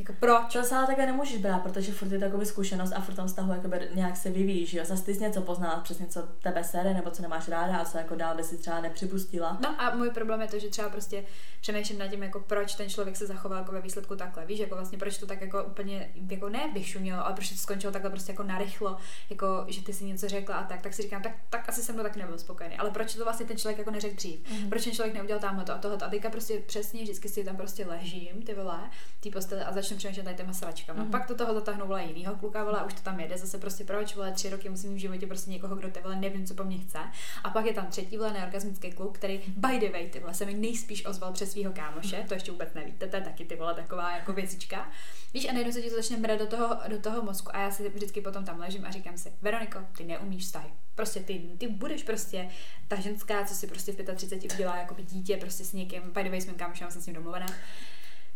Jako 0.00 0.12
proč? 0.20 0.52
To 0.52 0.62
se 0.62 0.76
ale 0.76 0.86
takhle 0.86 1.06
nemůžeš 1.06 1.36
brát, 1.36 1.58
protože 1.58 1.92
furt 1.92 2.12
je 2.12 2.18
to 2.18 2.24
jakoby 2.24 2.46
zkušenost 2.46 2.92
a 2.92 3.00
furt 3.00 3.14
tom 3.14 3.26
vztahu 3.26 3.52
jakoby 3.52 3.88
nějak 3.94 4.16
se 4.16 4.30
vyvíjíš, 4.30 4.74
jo. 4.74 4.84
Zase 4.84 5.04
ty 5.04 5.14
jsi 5.14 5.20
něco 5.20 5.40
poznala, 5.42 5.80
přesně 5.80 6.06
co 6.06 6.22
tebe 6.22 6.64
sere, 6.64 6.94
nebo 6.94 7.10
co 7.10 7.22
nemáš 7.22 7.48
ráda 7.48 7.78
a 7.78 7.84
co 7.84 7.98
jako 7.98 8.14
dál 8.14 8.36
by 8.36 8.44
si 8.44 8.58
třeba 8.58 8.80
nepřipustila. 8.80 9.58
No 9.62 9.80
a 9.80 9.94
můj 9.94 10.10
problém 10.10 10.40
je 10.40 10.48
to, 10.48 10.58
že 10.58 10.68
třeba 10.68 10.88
prostě 10.88 11.24
přemýšlím 11.60 11.98
nad 11.98 12.08
tím, 12.08 12.22
jako 12.22 12.40
proč 12.40 12.74
ten 12.74 12.88
člověk 12.88 13.16
se 13.16 13.26
zachoval 13.26 13.58
jako 13.58 13.72
ve 13.72 13.80
výsledku 13.80 14.16
takhle. 14.16 14.46
Víš, 14.46 14.58
jako 14.58 14.74
vlastně 14.74 14.98
proč 14.98 15.18
to 15.18 15.26
tak 15.26 15.40
jako 15.40 15.64
úplně 15.64 16.10
jako 16.30 16.48
ne 16.48 16.70
vyšumělo, 16.74 17.24
ale 17.24 17.34
proč 17.34 17.48
to 17.48 17.54
skončilo 17.54 17.92
takhle 17.92 18.10
prostě 18.10 18.32
jako 18.32 18.42
narychlo, 18.42 18.96
jako 19.30 19.64
že 19.68 19.82
ty 19.82 19.92
si 19.92 20.04
něco 20.04 20.28
řekla 20.28 20.56
a 20.56 20.64
tak, 20.64 20.82
tak 20.82 20.94
si 20.94 21.02
říkám, 21.02 21.22
tak, 21.22 21.32
tak 21.50 21.68
asi 21.68 21.82
jsem 21.82 21.96
to 21.96 22.02
tak 22.02 22.16
nebyl 22.16 22.38
spokojený. 22.38 22.76
Ale 22.76 22.90
proč 22.90 23.14
to 23.14 23.24
vlastně 23.24 23.46
ten 23.46 23.58
člověk 23.58 23.78
jako 23.78 23.90
neřekl 23.90 24.16
dřív? 24.16 24.40
Mm-hmm. 24.40 24.68
Proč 24.68 24.84
ten 24.84 24.92
člověk 24.92 25.14
neudělal 25.14 25.40
tamhle 25.40 25.64
to 25.64 25.72
a 25.72 25.78
tohle? 25.78 25.98
A 25.98 26.08
teďka 26.08 26.30
prostě 26.30 26.60
přesně 26.66 27.02
vždycky 27.02 27.28
si 27.28 27.44
tam 27.44 27.56
prostě 27.56 27.86
ležím, 27.86 28.42
ty 28.46 28.54
vole, 28.54 28.80
ty 29.20 29.30
postele 29.30 29.64
a 29.64 29.72
začnu 29.72 29.89
přemýšlet 29.96 30.24
tady 30.24 30.36
těma 30.36 30.52
sračkama. 30.52 31.04
Mm-hmm. 31.04 31.10
Pak 31.10 31.28
do 31.28 31.34
toho 31.34 31.54
zatáhnu 31.54 31.86
vole 31.86 32.04
jinýho 32.04 32.36
kluka, 32.36 32.64
vole, 32.64 32.84
už 32.84 32.94
to 32.94 33.00
tam 33.00 33.20
jede, 33.20 33.38
zase 33.38 33.58
prostě 33.58 33.84
proč, 33.84 34.14
vole, 34.14 34.32
tři 34.32 34.50
roky 34.50 34.68
musím 34.68 34.94
v 34.94 34.98
životě 34.98 35.26
prostě 35.26 35.50
někoho, 35.50 35.76
kdo 35.76 35.88
ty 35.88 36.00
vole, 36.00 36.16
nevím, 36.16 36.46
co 36.46 36.54
po 36.54 36.64
mně 36.64 36.78
chce. 36.78 36.98
A 37.44 37.50
pak 37.50 37.66
je 37.66 37.72
tam 37.72 37.86
třetí 37.86 38.16
vole 38.16 38.32
neorgasmický 38.32 38.92
kluk, 38.92 39.18
který 39.18 39.40
by 39.46 39.78
the 39.78 39.92
way, 39.92 40.08
ty 40.08 40.20
vole, 40.20 40.34
se 40.34 40.44
mi 40.44 40.54
nejspíš 40.54 41.06
ozval 41.06 41.32
přes 41.32 41.52
svého 41.52 41.72
kámoše, 41.72 42.24
to 42.28 42.34
ještě 42.34 42.52
vůbec 42.52 42.74
nevíte, 42.74 43.06
to 43.06 43.16
je 43.16 43.22
taky 43.22 43.44
ty 43.44 43.56
vole 43.56 43.74
taková 43.74 44.16
jako 44.16 44.32
věcička. 44.32 44.90
Víš, 45.34 45.48
a 45.48 45.52
najednou 45.52 45.72
se 45.72 45.82
ti 45.82 45.90
to 45.90 45.96
začne 45.96 46.16
brát 46.16 46.38
do 46.38 46.46
toho, 46.46 46.76
do 46.88 46.98
toho 46.98 47.22
mozku 47.22 47.56
a 47.56 47.58
já 47.58 47.70
si 47.70 47.88
vždycky 47.88 48.20
potom 48.20 48.44
tam 48.44 48.58
ležím 48.58 48.84
a 48.84 48.90
říkám 48.90 49.18
si, 49.18 49.32
Veroniko, 49.42 49.78
ty 49.96 50.04
neumíš 50.04 50.44
vztahy. 50.44 50.70
Prostě 50.94 51.20
ty, 51.20 51.40
ty 51.58 51.68
budeš 51.68 52.02
prostě 52.02 52.48
ta 52.88 53.00
ženská, 53.00 53.44
co 53.44 53.54
si 53.54 53.66
prostě 53.66 53.92
v 53.92 54.14
35 54.14 54.52
udělá 54.52 54.76
jako 54.76 54.96
dítě 54.98 55.36
prostě 55.36 55.64
s 55.64 55.72
někým, 55.72 56.02
by 56.02 56.22
the 56.22 56.30
way, 56.30 56.40
s 56.40 56.46
mým 56.46 56.56
kámošem, 56.56 56.90
jsem 56.90 57.02
s 57.02 57.06
ním 57.06 57.14
domluvená 57.14 57.46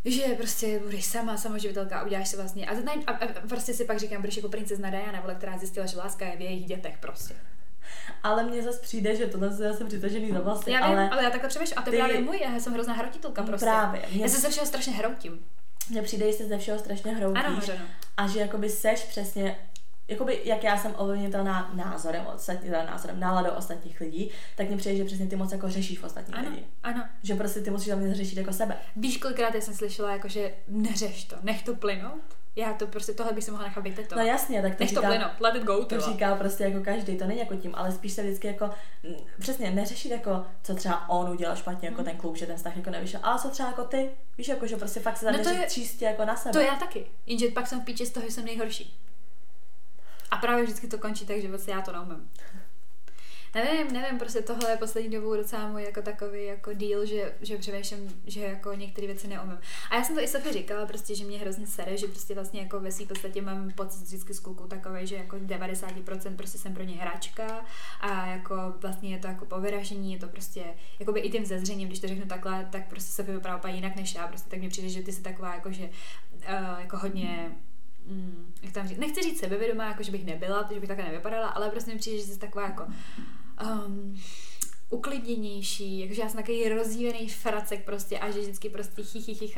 že 0.04 0.22
prostě 0.24 0.78
budeš 0.78 1.04
sama, 1.04 1.36
samoživitelka 1.36 1.98
a 1.98 2.04
uděláš 2.04 2.28
si 2.28 2.36
vlastně. 2.36 2.66
A, 2.66 2.72
a, 3.06 3.12
a, 3.12 3.26
prostě 3.48 3.74
si 3.74 3.84
pak 3.84 3.98
říkám, 3.98 4.20
budeš 4.20 4.36
jako 4.36 4.48
princezna 4.48 4.90
Diana, 4.90 5.20
vole, 5.20 5.34
která 5.34 5.58
zjistila, 5.58 5.86
že 5.86 5.96
láska 5.96 6.26
je 6.26 6.36
v 6.36 6.40
jejich 6.40 6.66
dětech 6.66 6.98
prostě. 6.98 7.34
Ale 8.22 8.44
mně 8.44 8.62
zase 8.62 8.78
přijde, 8.78 9.16
že 9.16 9.26
tohle 9.26 9.46
je 9.46 9.52
zase 9.52 9.84
přitažený 9.84 10.32
za 10.32 10.40
vlasy. 10.40 10.70
Já 10.70 10.88
vím, 10.88 10.98
ale, 10.98 11.10
ale 11.10 11.24
já 11.24 11.30
takhle 11.30 11.48
přemýšlím. 11.48 11.78
A 11.78 11.82
to 11.82 11.90
ty... 11.90 11.96
právě 11.96 12.20
můj, 12.20 12.40
já 12.40 12.60
jsem 12.60 12.72
hrozná 12.72 12.94
hrotitelka 12.94 13.42
prostě. 13.42 13.66
Právě. 13.66 14.02
Mě... 14.12 14.22
Já 14.22 14.28
se 14.28 14.40
ze 14.40 14.50
všeho 14.50 14.66
strašně 14.66 14.92
hroutím. 14.92 15.46
Mně 15.90 16.02
přijde, 16.02 16.32
že 16.32 16.38
se 16.38 16.46
ze 16.46 16.58
všeho 16.58 16.78
strašně 16.78 17.14
hroutíš. 17.14 17.44
Ano, 17.44 17.78
a 18.16 18.28
že 18.28 18.40
jakoby 18.40 18.70
seš 18.70 19.02
přesně 19.04 19.56
jakoby, 20.08 20.40
jak 20.44 20.64
já 20.64 20.78
jsem 20.78 20.94
ovlivnitelná 20.96 21.72
názorem, 21.74 22.26
ostatní, 22.34 22.70
názorem, 22.70 23.20
náladou 23.20 23.50
ostatních 23.50 24.00
lidí, 24.00 24.30
tak 24.56 24.70
mi 24.70 24.76
přijde, 24.76 24.96
že 24.96 25.04
přesně 25.04 25.26
ty 25.26 25.36
moc 25.36 25.52
jako 25.52 25.70
řešíš 25.70 25.98
v 25.98 26.04
ostatních 26.04 26.36
ano, 26.36 26.50
lidí. 26.50 26.66
Ano. 26.82 27.04
Že 27.22 27.34
prostě 27.34 27.60
ty 27.60 27.70
musíš 27.70 27.88
tam 27.88 28.14
řešit 28.14 28.38
jako 28.38 28.52
sebe. 28.52 28.76
Víš, 28.96 29.16
kolikrát 29.16 29.54
jsem 29.54 29.74
slyšela, 29.74 30.12
jako, 30.12 30.28
že 30.28 30.54
neřeš 30.68 31.24
to, 31.24 31.36
nech 31.42 31.62
to 31.62 31.74
plynout. 31.74 32.22
Já 32.56 32.72
to 32.72 32.86
prostě, 32.86 33.12
tohle 33.12 33.32
bych 33.32 33.44
si 33.44 33.50
mohla 33.50 33.66
nechat 33.66 33.84
to. 34.08 34.16
No 34.16 34.22
jasně, 34.22 34.62
tak 34.62 34.74
to 34.74 34.82
Nech 34.82 34.88
říká, 34.88 35.00
to 35.00 35.06
plynout, 35.06 35.40
let 35.40 35.54
it 35.54 35.62
go. 35.62 35.84
To 35.84 36.00
říká 36.00 36.34
prostě 36.34 36.64
jako 36.64 36.84
každý, 36.84 37.16
to 37.16 37.26
není 37.26 37.40
jako 37.40 37.54
tím, 37.56 37.74
ale 37.74 37.92
spíš 37.92 38.12
se 38.12 38.22
vždycky 38.22 38.46
jako, 38.46 38.70
přesně, 39.38 39.70
neřešit 39.70 40.12
jako, 40.12 40.44
co 40.62 40.74
třeba 40.74 41.08
on 41.08 41.30
udělal 41.30 41.56
špatně, 41.56 41.88
jako 41.88 42.00
mm. 42.00 42.04
ten 42.04 42.16
kluk, 42.16 42.36
že 42.36 42.46
ten 42.46 42.56
vztah 42.56 42.76
jako 42.76 42.90
nevyšel, 42.90 43.20
ale 43.22 43.38
co 43.38 43.48
třeba 43.48 43.68
jako 43.68 43.84
ty, 43.84 44.10
víš, 44.38 44.48
jako, 44.48 44.66
že 44.66 44.76
prostě 44.76 45.00
fakt 45.00 45.16
se 45.16 45.26
no 45.26 45.32
zaměřit 45.32 45.60
no 45.60 45.68
čistě 45.68 46.04
jako 46.04 46.24
na 46.24 46.36
sebe. 46.36 46.52
To 46.52 46.60
já 46.60 46.76
taky, 46.76 47.06
jenže 47.26 47.48
pak 47.48 47.66
jsem 47.66 47.80
v 47.80 47.84
píči 47.84 48.06
z 48.06 48.10
toho, 48.10 48.26
že 48.26 48.32
jsem 48.32 48.44
nejhorší. 48.44 48.98
A 50.34 50.36
právě 50.36 50.64
vždycky 50.64 50.86
to 50.86 50.98
končí 50.98 51.26
tak, 51.26 51.40
že 51.40 51.48
vlastně 51.48 51.74
já 51.74 51.80
to 51.80 51.92
neumím. 51.92 52.30
Nevím, 53.54 53.92
nevím, 53.92 54.18
prostě 54.18 54.42
tohle 54.42 54.70
je 54.70 54.76
poslední 54.76 55.10
dobou 55.10 55.36
docela 55.36 55.68
můj 55.68 55.82
jako 55.82 56.02
takový 56.02 56.44
jako 56.44 56.70
deal, 56.74 57.06
že, 57.06 57.34
že 57.40 57.58
přemýšlím, 57.58 58.22
že 58.26 58.40
jako 58.40 58.72
některé 58.72 59.06
věci 59.06 59.28
neumím. 59.28 59.58
A 59.90 59.96
já 59.96 60.04
jsem 60.04 60.16
to 60.16 60.22
i 60.22 60.28
Sofie 60.28 60.52
říkala, 60.52 60.86
prostě, 60.86 61.14
že 61.14 61.24
mě 61.24 61.38
hrozně 61.38 61.66
sere, 61.66 61.96
že 61.96 62.06
prostě 62.06 62.34
vlastně 62.34 62.60
jako 62.60 62.80
ve 62.80 62.92
svým 62.92 63.08
podstatě 63.08 63.42
mám 63.42 63.70
pocit 63.70 64.02
vždycky 64.02 64.34
s 64.34 64.40
klukou 64.40 64.66
takový, 64.66 65.06
že 65.06 65.16
jako 65.16 65.36
90% 65.36 66.36
prostě 66.36 66.58
jsem 66.58 66.74
pro 66.74 66.82
ně 66.82 66.94
hráčka 66.94 67.64
a 68.00 68.26
jako 68.26 68.74
vlastně 68.80 69.10
je 69.10 69.18
to 69.18 69.28
jako 69.28 69.44
povyražení, 69.44 70.12
je 70.12 70.18
to 70.18 70.28
prostě 70.28 70.64
jako 70.98 71.12
by 71.12 71.20
i 71.20 71.30
tím 71.30 71.46
zezřením, 71.46 71.88
když 71.88 72.00
to 72.00 72.08
řeknu 72.08 72.26
takhle, 72.26 72.68
tak 72.72 72.88
prostě 72.88 73.12
se 73.12 73.22
vypadá 73.22 73.68
jinak 73.68 73.96
než 73.96 74.14
já, 74.14 74.28
prostě 74.28 74.50
tak 74.50 74.60
mi 74.60 74.68
přijde, 74.68 74.88
že 74.88 75.02
ty 75.02 75.12
jsi 75.12 75.22
taková 75.22 75.54
jako, 75.54 75.72
že 75.72 75.84
uh, 75.84 76.80
jako 76.80 76.96
hodně 76.96 77.50
mm, 78.06 78.54
jak 78.62 78.72
tam 78.72 78.88
říct, 78.88 78.98
nechci 78.98 79.22
říct 79.22 79.40
sebevědomá, 79.40 79.88
jako 79.88 80.02
že 80.02 80.12
bych 80.12 80.24
nebyla, 80.24 80.68
že 80.72 80.80
bych 80.80 80.88
takhle 80.88 81.06
nevypadala, 81.06 81.48
ale 81.48 81.70
prostě 81.70 81.92
mi 81.92 81.98
přijde, 81.98 82.18
že 82.18 82.24
jsi 82.24 82.38
taková 82.38 82.64
jako 82.64 82.86
um, 83.62 84.20
uklidněnější, 84.90 85.98
jakože 85.98 86.22
já 86.22 86.28
jsem 86.28 86.36
takový 86.36 86.68
rozdílený 86.68 87.28
fracek 87.28 87.84
prostě 87.84 88.18
a 88.18 88.30
že 88.30 88.40
vždycky 88.40 88.68
prostě 88.68 89.02
chi, 89.02 89.34
chi. 89.34 89.54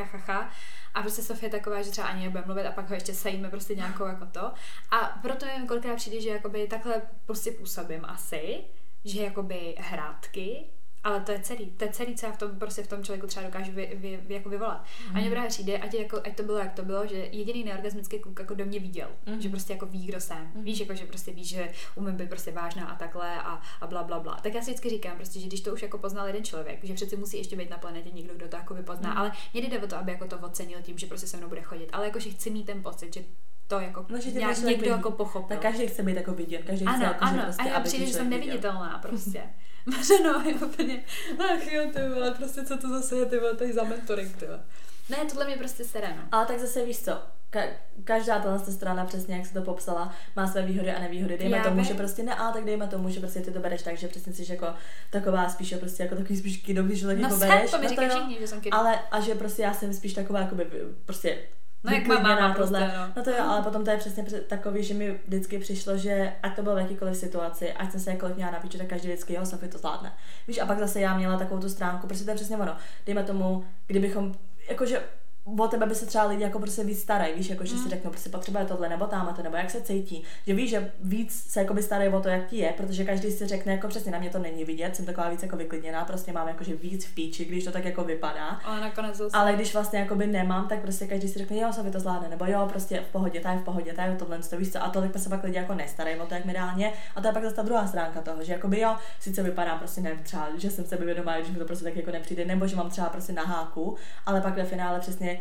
A 0.95 1.03
prostě 1.03 1.23
Sofie 1.23 1.51
taková, 1.51 1.83
že 1.83 1.91
třeba 1.91 2.07
ani 2.07 2.25
nebude 2.25 2.43
mluvit 2.47 2.67
a 2.67 2.73
pak 2.73 2.89
ho 2.89 2.95
ještě 2.95 3.15
sejme 3.15 3.51
prostě 3.51 3.75
nějakou 3.75 4.05
jako 4.05 4.27
to. 4.27 4.53
A 4.91 5.19
proto 5.23 5.47
mi 5.61 5.67
kolikrát 5.67 5.97
přijde, 5.97 6.21
že 6.21 6.29
jakoby 6.29 6.67
takhle 6.67 7.03
prostě 7.27 7.51
působím 7.51 8.05
asi, 8.05 8.65
že 9.05 9.23
jakoby 9.23 9.75
hrátky 9.79 10.65
ale 11.07 11.21
to 11.21 11.33
je 11.33 11.41
celý, 11.41 11.67
to 11.71 11.85
je 11.85 11.91
celý, 11.91 12.15
co 12.15 12.27
já 12.27 12.33
v 12.33 12.39
tom, 12.39 12.59
prostě 12.59 12.83
v 12.83 12.87
tom 12.87 13.05
člověku 13.05 13.27
třeba 13.27 13.47
dokážu 13.47 13.73
vy, 13.73 13.93
vy, 13.95 14.21
vy, 14.23 14.35
jako 14.35 14.49
vyvolat. 14.49 14.85
Mm. 15.11 15.17
A 15.17 15.21
mě 15.21 15.31
právě 15.31 15.49
přijde, 15.49 15.79
ať, 15.79 15.95
jako, 15.95 16.21
ať 16.25 16.37
to 16.37 16.43
bylo, 16.43 16.59
jak 16.59 16.73
to 16.73 16.85
bylo, 16.85 17.07
že 17.07 17.17
jediný 17.17 17.65
neorgasmický 17.65 18.19
kluk 18.19 18.39
jako 18.39 18.55
do 18.55 18.65
mě 18.65 18.81
viděl, 18.81 19.09
mm. 19.27 19.41
že 19.41 19.49
prostě 19.49 19.73
jako 19.73 19.87
ví, 19.87 20.07
kdo 20.07 20.21
jsem. 20.21 20.53
Mm. 20.55 20.65
Víš, 20.65 20.81
jako, 20.81 20.95
že 20.95 21.07
prostě 21.07 21.33
víš, 21.33 21.49
že 21.49 21.73
umím 21.95 22.17
být 22.17 22.29
prostě 22.29 22.53
vážná 22.53 22.87
a 22.87 22.97
takhle 22.97 23.41
a, 23.41 23.61
a 23.81 23.87
bla, 23.87 24.03
bla, 24.03 24.21
bla. 24.21 24.35
Tak 24.43 24.55
já 24.55 24.63
si 24.63 24.71
vždycky 24.71 24.91
říkám, 24.91 25.17
prostě, 25.17 25.41
že 25.41 25.47
když 25.47 25.61
to 25.61 25.73
už 25.73 25.83
jako 25.83 25.99
poznal 25.99 26.27
jeden 26.27 26.45
člověk, 26.45 26.85
že 26.85 26.95
přeci 26.95 27.17
musí 27.17 27.37
ještě 27.37 27.57
být 27.57 27.71
na 27.71 27.79
planetě 27.79 28.11
někdo, 28.11 28.35
kdo 28.35 28.49
to 28.49 28.57
jako 28.57 28.75
vypozná, 28.75 29.11
mm. 29.11 29.19
ale 29.19 29.33
mě 29.53 29.63
jde 29.63 29.83
o 29.83 29.87
to, 29.87 29.97
aby 29.97 30.13
jako 30.13 30.27
to 30.27 30.39
ocenil 30.39 30.83
tím, 30.83 30.99
že 30.99 31.07
prostě 31.07 31.27
se 31.27 31.37
mnou 31.37 31.49
bude 31.49 31.63
chodit, 31.63 31.91
ale 31.93 32.05
jako, 32.05 32.19
že 32.19 32.31
chci 32.31 32.51
mít 32.51 32.67
ten 32.67 32.83
pocit, 32.83 33.15
že 33.15 33.25
to 33.67 33.81
jako 33.81 34.07
no, 34.09 34.21
že 34.21 34.31
nějak, 34.31 34.59
někdo 34.59 34.91
jako 34.91 35.11
pochopil. 35.11 35.49
Tak 35.49 35.59
každý 35.59 35.87
chce 35.87 36.03
být 36.03 36.17
jako 36.17 36.33
vidět, 36.33 36.63
každý 36.67 36.87
ano, 36.87 36.97
chce 36.97 37.05
jako, 37.05 37.25
ano, 37.25 37.37
že 37.37 37.43
prostě, 37.43 37.63
a 37.63 37.67
já 37.67 37.81
přijde, 37.81 38.07
že 38.07 38.13
jsem 38.13 38.31
neviditelná 38.31 38.99
prostě. 39.03 39.43
Mařeno 39.87 40.43
je 40.47 40.55
úplně, 40.55 41.05
ach 41.39 41.73
jo, 41.73 41.83
ty 41.95 42.09
vole, 42.15 42.31
prostě 42.31 42.65
co 42.65 42.77
to 42.77 42.89
zase 42.89 43.17
je, 43.17 43.27
ty 43.27 43.39
vole, 43.39 43.55
tady 43.55 43.73
za 43.73 43.85
mentoring, 43.85 44.37
ty 44.37 44.47
vole. 44.47 44.61
Ne, 45.09 45.17
tohle 45.31 45.47
mě 45.47 45.57
prostě 45.57 45.85
sere, 45.85 46.09
no. 46.17 46.23
Ale 46.33 46.47
tak 46.47 46.59
zase 46.59 46.85
víš 46.85 47.01
co, 47.03 47.13
ka- 47.53 47.73
každá 48.05 48.39
tahle 48.39 48.59
strana, 48.59 49.05
přesně 49.05 49.37
jak 49.37 49.47
se 49.47 49.55
to 49.55 49.63
popsala, 49.63 50.15
má 50.37 50.47
své 50.47 50.63
výhody 50.63 50.91
a 50.91 51.01
nevýhody. 51.01 51.39
Dejme 51.39 51.57
Já 51.57 51.65
tomu, 51.65 51.77
by... 51.77 51.85
že 51.85 51.95
prostě 51.95 52.23
ne, 52.23 52.35
ale 52.35 52.53
tak 52.53 52.65
dejme 52.65 52.87
tomu, 52.87 53.11
že 53.11 53.21
prostě 53.21 53.41
ty 53.41 53.51
to 53.51 53.61
bereš 53.61 53.83
tak, 53.83 53.97
že 53.97 54.09
přesně 54.09 54.33
jsi 54.33 54.53
jako 54.53 54.67
taková 55.11 55.49
spíš 55.49 55.75
prostě 55.81 56.03
jako 56.03 56.17
takový 56.17 56.37
spíš 56.37 56.57
kidový, 56.57 56.97
že 56.97 57.07
lidi 57.07 57.23
no, 57.23 57.37
bereš. 57.37 57.71
to 57.71 57.79
mi 57.79 57.87
no, 57.97 58.09
všichni, 58.09 58.39
že 58.41 58.47
jsem 58.47 58.61
Ale 58.71 59.01
a 59.11 59.21
že 59.21 59.35
prostě 59.35 59.63
já 59.63 59.75
jsem 59.75 59.95
spíš 59.95 60.15
taková 60.15 60.41
jakoby 60.41 60.67
prostě 61.05 61.39
No 61.87 61.93
jak 61.93 62.07
má 62.07 62.19
máma 62.19 62.55
prostě, 62.55 62.91
no. 62.97 63.13
no 63.17 63.25
to 63.25 63.31
jo, 63.31 63.45
ale 63.49 63.63
potom 63.63 63.85
to 63.85 63.91
je 63.91 63.97
přesně 63.97 64.25
takový, 64.47 64.85
že 64.85 64.95
mi 64.95 65.21
vždycky 65.27 65.59
přišlo, 65.59 65.97
že 65.97 66.33
ať 66.43 66.57
to 66.57 66.63
bylo 66.63 66.75
v 66.75 66.79
jakýkoliv 66.79 67.17
situaci, 67.17 67.73
ať 67.73 67.91
jsem 67.91 68.01
se 68.01 68.11
jakkoliv 68.11 68.37
měla 68.37 68.51
na 68.51 68.59
tak 68.59 68.87
každý 68.87 69.09
vždycky 69.09 69.33
jeho 69.33 69.47
Sofie 69.47 69.73
to 69.73 69.79
zvládne. 69.79 70.13
Víš, 70.49 70.59
a 70.59 70.67
pak 70.67 70.79
zase 70.79 71.01
já 71.01 71.17
měla 71.17 71.39
takovou 71.39 71.61
tu 71.61 71.69
stránku, 71.69 72.07
prostě 72.07 72.25
to 72.25 72.31
je 72.31 72.37
přesně 72.37 72.57
ono. 72.57 72.77
Dejme 73.07 73.23
tomu, 73.23 73.65
kdybychom, 73.87 74.35
jakože 74.69 75.03
o 75.47 75.69
tebe 75.69 75.87
by 75.87 75.95
se 75.95 76.07
třeba 76.07 76.25
lidi 76.25 76.43
jako 76.43 76.59
prostě 76.59 76.85
víc 76.85 77.03
starají, 77.03 77.35
víš, 77.35 77.51
jako 77.51 77.65
že 77.65 77.75
mm. 77.75 77.83
si 77.83 77.89
řeknou, 77.89 78.11
prostě 78.11 78.31
potřebuje 78.31 78.65
tohle 78.65 78.89
nebo 78.89 79.07
tam 79.07 79.35
to, 79.37 79.43
nebo 79.43 79.57
jak 79.57 79.71
se 79.71 79.81
cítí. 79.81 80.23
Že 80.47 80.55
víš, 80.55 80.71
že 80.71 80.93
víc 81.01 81.45
se 81.51 81.61
jako 81.61 81.75
by 81.75 81.83
starají 81.83 82.11
o 82.11 82.21
to, 82.21 82.29
jak 82.29 82.47
ti 82.47 82.57
je, 82.57 82.73
protože 82.77 83.05
každý 83.05 83.31
si 83.31 83.47
řekne, 83.47 83.73
jako 83.73 83.89
přesně 83.89 84.13
na 84.13 84.19
mě 84.19 84.31
to 84.31 84.39
není 84.39 84.65
vidět, 84.65 84.97
jsem 84.97 85.07
taková 85.07 85.29
víc 85.29 85.43
jako 85.43 85.57
vyklidněná, 85.57 86.05
prostě 86.05 86.33
mám 86.33 86.49
jakože 86.49 86.77
víc 86.77 87.07
v 87.07 87.15
píči, 87.15 87.45
když 87.45 87.65
to 87.65 87.73
tak 87.73 87.85
jako 87.85 88.05
vypadá. 88.05 88.61
Ale 88.65 88.81
nakonec 88.81 89.17
zase. 89.17 89.37
Ale 89.37 89.53
když 89.53 89.75
vlastně 89.75 89.99
jako 89.99 90.15
by 90.15 90.27
nemám, 90.27 90.69
tak 90.69 90.81
prostě 90.81 91.07
každý 91.07 91.29
si 91.29 91.39
řekne, 91.39 91.57
jo, 91.57 91.73
se 91.73 91.91
to 91.91 92.01
zvládne, 92.01 92.29
nebo 92.29 92.45
jo, 92.45 92.67
prostě 92.69 93.01
v 93.01 93.13
pohodě, 93.13 93.41
ta 93.41 93.53
je 93.53 93.59
v 93.59 93.63
pohodě, 93.63 93.93
ta 93.93 94.05
je 94.05 94.17
tohle, 94.17 94.39
to 94.39 94.57
víš 94.57 94.73
co, 94.73 94.83
a 94.83 94.91
tolik 94.91 95.19
se 95.19 95.29
pak 95.29 95.45
lidi 95.45 95.57
jako 95.57 95.75
nestarají 95.75 96.17
o 96.17 96.27
to, 96.27 96.35
jak 96.35 96.45
mi 96.45 96.53
reálně. 96.53 96.93
A 97.17 97.21
to 97.21 97.27
je 97.27 97.33
pak 97.33 97.43
zase 97.43 97.57
ta 97.57 97.63
druhá 97.63 97.87
stránka 97.87 98.21
toho, 98.21 98.45
že 98.45 98.53
jako 98.53 98.69
by 98.69 98.81
jo, 98.81 98.97
sice 99.21 99.43
vypadám 99.43 99.79
prostě 99.79 100.01
nevím, 100.01 100.23
třeba, 100.23 100.49
že 100.57 100.71
jsem 100.71 100.85
sebevědomá, 100.85 101.41
že 101.41 101.53
mi 101.53 101.59
to 101.59 101.65
prostě 101.65 101.85
tak 101.85 101.97
jako 101.97 102.11
nepřijde, 102.11 102.45
nebo 102.45 102.67
že 102.67 102.77
mám 102.77 102.91
třeba 102.91 103.09
prostě 103.09 103.33
na 103.33 103.43
háku, 103.43 103.97
ale 104.27 104.41
pak 104.41 104.57
ve 104.57 104.65
finále 104.65 105.01
přesně 105.01 105.36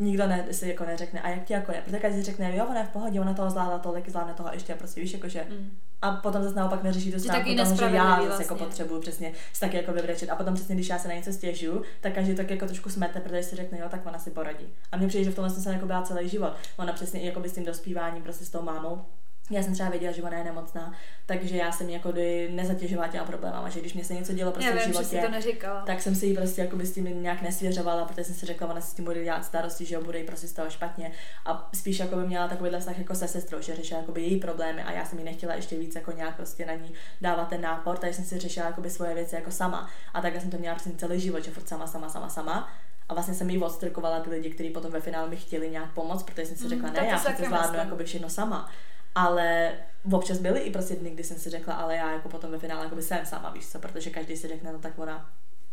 nikdo 0.00 0.26
ne, 0.26 0.46
si 0.50 0.68
jako 0.68 0.84
neřekne, 0.84 1.20
a 1.20 1.28
jak 1.28 1.44
ti 1.44 1.52
jako 1.52 1.72
je. 1.72 1.82
Protože 1.84 1.98
každý 1.98 2.22
řekne, 2.22 2.56
jo, 2.56 2.66
ona 2.70 2.78
je 2.78 2.86
v 2.86 2.90
pohodě, 2.90 3.20
ona 3.20 3.34
toho 3.34 3.50
zvládla 3.50 3.78
tolik, 3.78 4.08
zvládne 4.08 4.34
toho 4.34 4.48
ještě, 4.52 4.74
prostě 4.74 5.00
víš, 5.00 5.12
jakože. 5.12 5.46
Mm. 5.50 5.70
A 6.02 6.12
potom 6.12 6.42
zase 6.42 6.56
naopak 6.56 6.82
neřeší 6.82 7.12
to 7.12 7.18
stránku 7.18 7.54
toho, 7.56 7.76
že 7.76 7.84
já 7.84 7.90
zase 7.90 8.22
jako 8.22 8.26
vlastně. 8.26 8.44
jako 8.44 8.54
potřebuju 8.54 9.00
přesně 9.00 9.32
si 9.52 9.60
taky 9.60 9.76
jako 9.76 9.92
vybrečet. 9.92 10.30
A 10.30 10.36
potom 10.36 10.54
přesně, 10.54 10.74
když 10.74 10.88
já 10.88 10.98
se 10.98 11.08
na 11.08 11.14
něco 11.14 11.32
stěžuju, 11.32 11.82
tak 12.00 12.12
každý 12.12 12.34
tak 12.34 12.50
jako 12.50 12.66
trošku 12.66 12.90
smete, 12.90 13.20
protože 13.20 13.42
si 13.42 13.56
řekne, 13.56 13.78
jo, 13.78 13.86
tak 13.90 14.06
ona 14.06 14.18
si 14.18 14.30
poradí. 14.30 14.66
A 14.92 14.96
mně 14.96 15.08
přijde, 15.08 15.24
že 15.24 15.30
v 15.30 15.34
tomhle 15.34 15.50
jsem 15.50 15.62
se 15.62 15.72
jako 15.72 15.86
byla 15.86 16.02
celý 16.02 16.28
život. 16.28 16.52
Ona 16.76 16.92
přesně 16.92 17.20
i 17.20 17.26
jako 17.26 17.40
by 17.40 17.48
s 17.48 17.54
tím 17.54 17.64
dospíváním, 17.64 18.22
prostě 18.22 18.44
s 18.44 18.50
tou 18.50 18.62
mámou, 18.62 19.04
já 19.50 19.62
jsem 19.62 19.72
třeba 19.74 19.90
věděla, 19.90 20.12
že 20.12 20.22
ona 20.22 20.38
je 20.38 20.44
nemocná, 20.44 20.94
takže 21.26 21.56
já 21.56 21.72
jsem 21.72 21.90
jako 21.90 22.12
nezatěžovala 22.50 23.08
těma 23.08 23.24
problémama, 23.24 23.68
že 23.68 23.80
když 23.80 23.94
mě 23.94 24.04
se 24.04 24.14
něco 24.14 24.32
dělo 24.32 24.52
prostě 24.52 24.70
já 24.70 24.76
vím, 24.76 24.82
v 24.82 24.86
životě, 24.86 25.20
to 25.20 25.28
neříkala. 25.30 25.82
tak 25.86 26.02
jsem 26.02 26.14
si 26.14 26.26
ji 26.26 26.34
prostě 26.36 26.60
jako 26.60 26.76
by 26.76 26.86
s 26.86 26.94
tím 26.94 27.22
nějak 27.22 27.42
nesvěřovala, 27.42 28.04
protože 28.04 28.24
jsem 28.24 28.34
si 28.34 28.46
řekla, 28.46 28.68
ona 28.68 28.80
si 28.80 28.90
s 28.90 28.94
tím 28.94 29.04
bude 29.04 29.24
dělat 29.24 29.44
starosti, 29.44 29.84
že 29.84 29.94
jo, 29.94 30.02
bude 30.04 30.18
jí 30.18 30.24
prostě 30.24 30.46
z 30.48 30.52
toho 30.52 30.70
špatně 30.70 31.12
a 31.46 31.70
spíš 31.74 31.98
jako 31.98 32.16
by 32.16 32.26
měla 32.26 32.48
takovýhle 32.48 32.80
vztah 32.80 32.98
jako 32.98 33.14
se 33.14 33.28
sestrou, 33.28 33.60
že 33.60 33.76
řešila 33.76 34.00
jako 34.00 34.12
by 34.12 34.22
její 34.22 34.40
problémy 34.40 34.82
a 34.82 34.92
já 34.92 35.04
jsem 35.04 35.18
jí 35.18 35.24
nechtěla 35.24 35.54
ještě 35.54 35.78
víc 35.78 35.94
jako 35.94 36.12
nějak 36.12 36.36
prostě 36.36 36.66
na 36.66 36.74
ní 36.74 36.92
dávat 37.20 37.48
ten 37.48 37.60
nápor, 37.60 37.98
takže 37.98 38.16
jsem 38.16 38.24
si 38.24 38.38
řešila 38.38 38.66
jako 38.66 38.80
by 38.80 38.90
svoje 38.90 39.14
věci 39.14 39.34
jako 39.34 39.50
sama 39.50 39.90
a 40.14 40.20
takhle 40.20 40.40
jsem 40.40 40.50
to 40.50 40.58
měla 40.58 40.74
prostě 40.74 40.90
celý 40.98 41.20
život, 41.20 41.44
že 41.44 41.50
furt 41.50 41.68
sama, 41.68 41.86
sama, 41.86 42.08
sama, 42.08 42.28
sama 42.28 42.68
A 43.08 43.14
vlastně 43.14 43.34
jsem 43.34 43.50
jí 43.50 43.58
odstrkovala 43.58 44.20
ty 44.20 44.30
lidi, 44.30 44.50
kteří 44.50 44.70
potom 44.70 44.92
ve 44.92 45.00
finále 45.00 45.28
mi 45.28 45.36
chtěli 45.36 45.70
nějak 45.70 45.92
pomoct, 45.92 46.22
protože 46.22 46.46
jsem 46.46 46.56
si 46.56 46.68
řekla, 46.68 46.88
Mm, 46.88 46.94
ne, 46.94 47.00
tak 47.00 47.08
já 47.08 47.18
taky 47.18 47.44
zvládnu 47.44 47.78
jakoby 47.78 48.04
všechno 48.04 48.30
sama. 48.30 48.70
Ale 49.14 49.72
občas 50.12 50.38
byly 50.38 50.60
i 50.60 50.70
prostě 50.70 50.96
dny, 50.96 51.10
kdy 51.10 51.24
jsem 51.24 51.38
si 51.38 51.50
řekla, 51.50 51.74
ale 51.74 51.96
já 51.96 52.12
jako 52.12 52.28
potom 52.28 52.50
ve 52.50 52.58
finále 52.58 52.84
jakoby 52.84 53.02
jsem 53.02 53.26
sama, 53.26 53.50
víš 53.50 53.68
co, 53.68 53.78
protože 53.78 54.10
každý 54.10 54.36
si 54.36 54.48
řekne, 54.48 54.72
no 54.72 54.78
tak 54.78 54.98
ona 54.98 55.30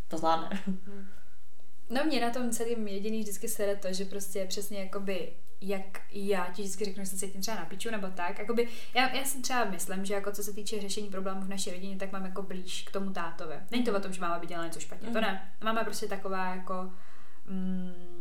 to 0.08 0.18
zvládne. 0.18 0.64
No 1.90 2.04
mě 2.06 2.22
na 2.22 2.30
tom 2.30 2.50
celým 2.52 2.88
jediný 2.88 3.22
vždycky 3.22 3.50
sere 3.50 3.76
to, 3.76 3.94
že 3.94 4.06
prostě 4.06 4.46
přesně 4.46 4.80
jakoby 4.80 5.34
jak 5.62 6.02
já 6.12 6.46
ti 6.54 6.62
vždycky 6.62 6.86
řeknu, 6.86 7.04
že 7.04 7.10
se 7.10 7.18
cítím 7.18 7.42
třeba 7.42 7.58
na 7.58 7.66
piču 7.66 7.92
nebo 7.92 8.08
tak. 8.08 8.40
Jakoby, 8.40 8.70
já, 8.96 9.16
já 9.16 9.26
si 9.26 9.42
třeba 9.42 9.66
myslím, 9.66 10.06
že 10.06 10.14
jako 10.14 10.32
co 10.32 10.44
se 10.44 10.54
týče 10.54 10.82
řešení 10.82 11.08
problémů 11.10 11.42
v 11.42 11.50
naší 11.50 11.72
rodině, 11.72 11.96
tak 11.98 12.12
mám 12.12 12.26
jako 12.26 12.42
blíž 12.42 12.84
k 12.88 12.92
tomu 12.92 13.10
tátovi. 13.12 13.56
Není 13.72 13.84
to 13.84 13.98
o 13.98 14.00
tom, 14.00 14.14
že 14.14 14.22
máma 14.22 14.40
by 14.40 14.48
dělala 14.48 14.68
něco 14.68 14.80
špatně, 14.80 15.08
to 15.08 15.20
Mhm. 15.20 15.22
ne. 15.22 15.52
Máma 15.64 15.80
je 15.80 15.86
prostě 15.86 16.08
taková 16.08 16.56
jako 16.56 16.92
mm, 17.46 18.17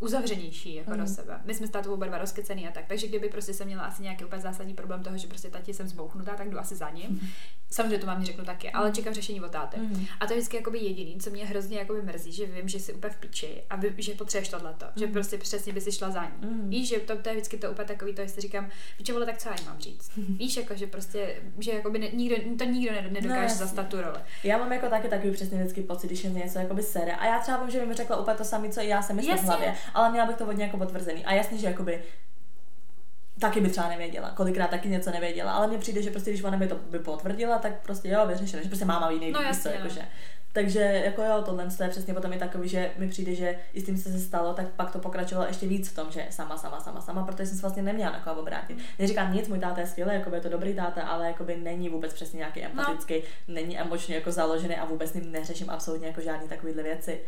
uzavřenější 0.00 0.74
jako 0.74 0.90
Mhm. 0.90 1.00
do 1.00 1.06
sebe. 1.06 1.40
My 1.44 1.54
jsme 1.54 1.66
s 1.66 1.70
tátou 1.70 1.94
oba 1.94 2.06
dva 2.06 2.18
rozkecený 2.18 2.68
a 2.68 2.72
tak, 2.72 2.84
takže 2.88 3.06
kdyby 3.06 3.28
prostě 3.28 3.54
jsem 3.54 3.66
měla 3.66 3.82
asi 3.82 4.02
nějaký 4.02 4.24
úplně 4.24 4.42
zásadní 4.42 4.74
problém 4.74 5.02
toho, 5.02 5.18
že 5.18 5.26
prostě 5.26 5.48
tati 5.50 5.74
jsem 5.74 5.88
zbouchnutá, 5.88 6.34
tak 6.34 6.50
jdu 6.50 6.58
asi 6.58 6.74
za 6.76 6.90
ním. 6.90 7.30
Samozřejmě 7.70 7.98
to 7.98 8.06
mám 8.06 8.24
řeknu 8.24 8.44
taky, 8.44 8.70
ale 8.70 8.92
čekám 8.92 9.14
řešení 9.14 9.40
od 9.40 9.50
táty. 9.50 9.80
Mhm. 9.80 10.06
A 10.20 10.26
to 10.26 10.32
je 10.32 10.38
vždycky 10.38 10.56
jakoby 10.56 10.78
jediný, 10.78 11.16
co 11.20 11.30
mě 11.30 11.46
hrozně 11.46 11.78
jakoby 11.78 12.02
mrzí, 12.02 12.32
že 12.32 12.46
vím, 12.46 12.68
že 12.68 12.80
jsi 12.80 12.92
úplně 12.94 13.12
v 13.12 13.16
piči 13.16 13.62
a 13.70 13.76
vy, 13.76 13.94
že 13.98 14.14
potřebuješ 14.14 14.48
tohleto, 14.48 14.86
že 14.96 15.04
Mhm. 15.04 15.12
prostě 15.12 15.38
přesně 15.38 15.72
by 15.72 15.80
si 15.80 15.92
šla 15.92 16.10
za 16.10 16.24
ní. 16.24 16.30
Mhm. 16.40 16.70
Víš, 16.70 16.88
že 16.88 16.98
to, 16.98 17.16
to, 17.16 17.28
je 17.28 17.34
vždycky 17.34 17.56
to 17.56 17.70
úplně 17.70 17.88
takový 17.88 18.14
to, 18.14 18.22
že 18.22 18.28
si 18.28 18.40
říkám, 18.40 18.68
piče 18.96 19.12
vole, 19.12 19.26
tak 19.26 19.38
co 19.38 19.48
já 19.48 19.54
jí 19.60 19.66
mám 19.66 19.78
říct. 19.78 20.10
Víš, 20.38 20.56
jako, 20.56 20.74
že 20.76 20.86
prostě, 20.86 21.36
že 21.58 21.72
jakoby 21.72 21.98
ne, 21.98 22.08
nikdo, 22.12 22.36
to 22.58 22.64
nikdo 22.64 22.92
ne- 22.92 23.08
nedokáže 23.10 23.54
No, 23.54 23.58
zastat 23.58 23.88
tu 23.88 24.00
roli. 24.00 24.18
Já 24.44 24.58
mám 24.58 24.72
jako 24.72 24.86
taky 24.88 25.08
takový 25.08 25.32
přesně 25.32 25.58
vždycky 25.58 25.82
pocit, 25.82 26.06
když 26.06 26.24
je 26.24 26.30
něco 26.30 26.58
jakoby 26.58 26.82
sere. 26.82 27.12
A 27.12 27.26
já 27.26 27.38
třeba 27.40 27.58
vím, 27.62 27.70
že 27.70 27.86
mi 27.86 27.94
řekla 27.94 28.16
úplně 28.20 28.36
to 28.36 28.44
samé, 28.44 28.68
co 28.68 28.80
i 28.80 28.88
já 28.88 29.02
jsem 29.02 29.16
myslím 29.16 29.36
v 29.38 29.42
hlavě, 29.42 29.74
ale 29.94 30.10
měla 30.10 30.26
bych 30.26 30.36
to 30.36 30.44
hodně 30.44 30.64
jako 30.64 30.76
potvrzený. 30.76 31.24
A 31.24 31.32
jasně, 31.34 31.58
že 31.58 31.66
jakoby 31.66 32.02
taky 33.38 33.60
by 33.60 33.68
třeba 33.68 33.88
nevěděla, 33.88 34.30
kolikrát 34.30 34.70
taky 34.70 34.88
něco 34.88 35.10
nevěděla, 35.10 35.52
ale 35.52 35.66
mně 35.66 35.78
přijde, 35.78 36.02
že 36.02 36.10
prostě 36.10 36.30
když 36.30 36.42
ona 36.42 36.56
by 36.56 36.68
to 36.68 36.74
by 36.74 36.98
potvrdila, 36.98 37.58
tak 37.58 37.82
prostě 37.82 38.08
jo, 38.08 38.26
vyřešeno, 38.26 38.62
že 38.62 38.68
prostě 38.68 38.84
máma 38.84 39.08
ví 39.08 39.18
nejvíc, 39.18 39.36
No, 39.36 39.42
jasně, 39.42 39.62
co, 39.62 39.68
no. 39.68 39.74
jakože. 39.74 40.00
Takže 40.52 40.80
jako 40.80 41.22
jo, 41.22 41.42
tohle 41.44 41.66
to 41.76 41.82
je 41.82 41.88
přesně 41.88 42.14
potom 42.14 42.32
je 42.32 42.38
takový, 42.38 42.68
že 42.68 42.90
mi 42.98 43.08
přijde, 43.08 43.34
že 43.34 43.58
i 43.72 43.80
s 43.80 43.84
tím, 43.84 44.02
co 44.02 44.08
se 44.08 44.18
stalo, 44.20 44.54
tak 44.54 44.66
pak 44.68 44.90
to 44.90 44.98
pokračovalo 44.98 45.46
ještě 45.48 45.66
víc 45.66 45.88
v 45.88 45.94
tom, 45.94 46.10
že 46.10 46.26
sama, 46.30 46.56
sama, 46.58 46.80
sama, 46.80 47.00
sama, 47.00 47.24
protože 47.24 47.46
jsem 47.46 47.56
se 47.56 47.60
vlastně 47.60 47.82
neměla 47.82 48.12
na 48.12 48.20
koho 48.20 48.40
obrátit. 48.40 48.78
Neříkám 48.98 49.34
nic, 49.34 49.48
můj 49.48 49.58
táta 49.58 49.80
je 49.80 49.86
skvělý, 49.86 50.14
jako 50.14 50.34
je 50.34 50.40
to 50.40 50.48
dobrý 50.48 50.74
táta, 50.74 51.02
ale 51.02 51.26
jakoby 51.26 51.56
není 51.56 51.88
vůbec 51.88 52.12
přesně 52.12 52.36
nějaký 52.36 52.62
empatický, 52.64 53.14
no. 53.14 53.54
není 53.54 53.78
emočně 53.78 54.14
jako 54.14 54.32
založený 54.32 54.76
a 54.76 54.84
vůbec 54.84 55.10
s 55.10 55.14
ním 55.14 55.32
neřeším 55.32 55.70
absolutně 55.70 56.06
jako 56.06 56.20
žádný 56.20 56.48
takovýhle 56.48 56.82
věci. 56.82 57.20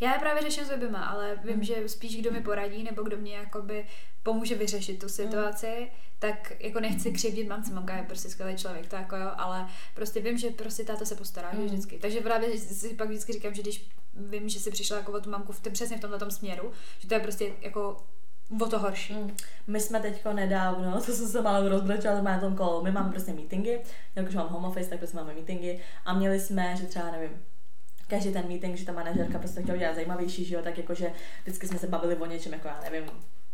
Já 0.00 0.12
je 0.12 0.18
právě 0.18 0.42
řeším 0.42 0.64
s 0.64 0.70
oběma, 0.70 1.04
ale 1.04 1.38
vím, 1.44 1.56
Mm. 1.56 1.62
že 1.64 1.88
spíš 1.88 2.16
kdo 2.16 2.30
mi 2.32 2.40
poradí 2.40 2.82
nebo 2.82 3.02
kdo 3.02 3.16
mě 3.16 3.34
jakoby 3.36 3.86
pomůže 4.22 4.54
vyřešit 4.54 4.98
tu 5.00 5.08
situaci, 5.08 5.90
tak 6.18 6.52
jako 6.60 6.80
nechci 6.80 7.12
křivdit 7.12 7.48
mamce, 7.48 7.72
mamka 7.74 7.96
je 7.96 8.02
prostě 8.02 8.28
skvělý 8.28 8.56
člověk, 8.56 8.86
to 8.86 8.96
jako 8.96 9.16
jo, 9.16 9.30
ale 9.36 9.66
prostě 9.94 10.20
vím, 10.20 10.38
že 10.38 10.50
prostě 10.50 10.84
táta 10.84 11.04
se 11.04 11.14
postará, 11.16 11.50
Mm. 11.52 11.64
vždycky. 11.66 11.98
Takže 11.98 12.20
právě 12.20 12.58
si 12.58 12.94
pak 12.94 13.08
vždycky 13.08 13.32
říkám, 13.32 13.54
že 13.54 13.62
když 13.62 13.86
vím, 14.14 14.48
že 14.48 14.60
si 14.60 14.70
přišla 14.70 14.96
jako 14.96 15.12
o 15.12 15.20
tu 15.20 15.30
mamku 15.30 15.52
v 15.52 15.60
tém, 15.60 15.72
přesně 15.72 15.96
v 15.96 16.00
tomhle 16.00 16.30
směru, 16.30 16.72
že 16.98 17.08
to 17.08 17.14
je 17.14 17.20
prostě 17.20 17.52
jako 17.60 17.96
o 18.62 18.66
to 18.66 18.78
horší. 18.78 19.12
Mm. 19.12 19.36
My 19.66 19.80
jsme 19.80 20.00
teďko 20.00 20.32
nedávno, 20.32 21.00
to 21.06 21.12
jsem 21.12 21.28
se 21.28 21.42
malou 21.42 21.68
rozbrečela 21.68 22.22
na 22.22 22.40
tom 22.40 22.56
kolu, 22.56 22.82
my 22.82 22.90
máme 22.92 23.10
prostě 23.10 23.32
meetingy, 23.32 23.78
jakož 24.14 24.34
mám 24.34 24.48
home 24.48 24.64
office, 24.64 24.90
tak 24.90 24.98
prostě 24.98 25.16
máme 25.16 25.34
meetingy 25.34 25.78
a 26.04 26.14
měli 26.14 26.40
jsme, 26.40 26.76
že 26.76 26.86
třeba 26.86 27.10
nevím, 27.10 27.42
každý 28.10 28.32
ten 28.32 28.48
meeting, 28.48 28.76
že 28.76 28.86
ta 28.86 28.92
manažerka 28.92 29.38
prostě 29.38 29.62
chtěla 29.62 29.76
udělat 29.76 29.94
zajímavější, 29.94 30.44
že 30.44 30.54
jo, 30.54 30.62
tak 30.62 30.78
jakože 30.78 31.12
vždycky 31.42 31.68
jsme 31.68 31.78
se 31.78 31.86
bavili 31.86 32.16
o 32.16 32.26
něčem, 32.26 32.52
jako 32.52 32.68
já 32.68 32.80
nevím, 32.90 33.10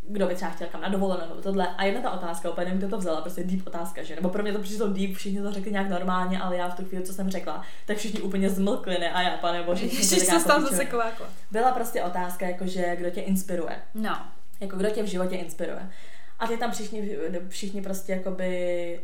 kdo 0.09 0.27
by 0.27 0.35
třeba 0.35 0.51
chtěl 0.51 0.69
kam 0.69 0.81
na 0.81 0.89
dovolenou 0.89 1.29
nebo 1.29 1.43
tohle. 1.43 1.69
A 1.77 1.85
jedna 1.85 2.01
ta 2.01 2.11
otázka, 2.11 2.51
úplně 2.51 2.65
nevím, 2.65 2.79
kdo 2.79 2.89
to 2.89 2.99
vzala, 2.99 3.21
prostě 3.21 3.45
deep 3.45 3.67
otázka, 3.67 4.03
že? 4.03 4.15
Nebo 4.15 4.29
pro 4.29 4.43
mě 4.43 4.53
to 4.53 4.59
přišlo 4.59 4.89
deep, 4.89 5.15
všichni 5.15 5.43
to 5.43 5.53
řekli 5.53 5.73
nějak 5.73 5.89
normálně, 5.89 6.41
ale 6.41 6.57
já 6.57 6.69
v 6.69 6.77
tu 6.77 6.85
chvíli, 6.85 7.05
co 7.05 7.13
jsem 7.13 7.31
řekla, 7.31 7.63
tak 7.87 7.97
všichni 7.97 8.21
úplně 8.21 8.51
zmlkli, 8.51 8.99
ne? 8.99 9.13
A 9.13 9.23
já, 9.23 9.37
pane 9.37 9.63
bože, 9.63 9.89
to 9.89 10.41
co 10.41 10.49
tam 10.49 10.63
zase 10.63 10.85
kovákla. 10.85 11.27
Byla 11.51 11.73
prostě 11.73 12.03
otázka, 12.03 12.47
jakože 12.47 12.97
kdo 12.97 13.11
tě 13.11 13.21
inspiruje. 13.21 13.77
No. 13.95 14.27
Jako 14.61 14.77
kdo 14.77 14.91
tě 14.91 15.03
v 15.03 15.07
životě 15.07 15.37
inspiruje. 15.37 15.91
A 16.39 16.47
ty 16.47 16.57
tam 16.57 16.71
všichni, 16.71 17.17
všichni 17.49 17.83
prostě 17.83 18.13
jakoby 18.13 19.01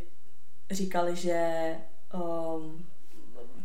říkali, 0.71 1.15
že 1.15 1.65
um, 2.13 2.85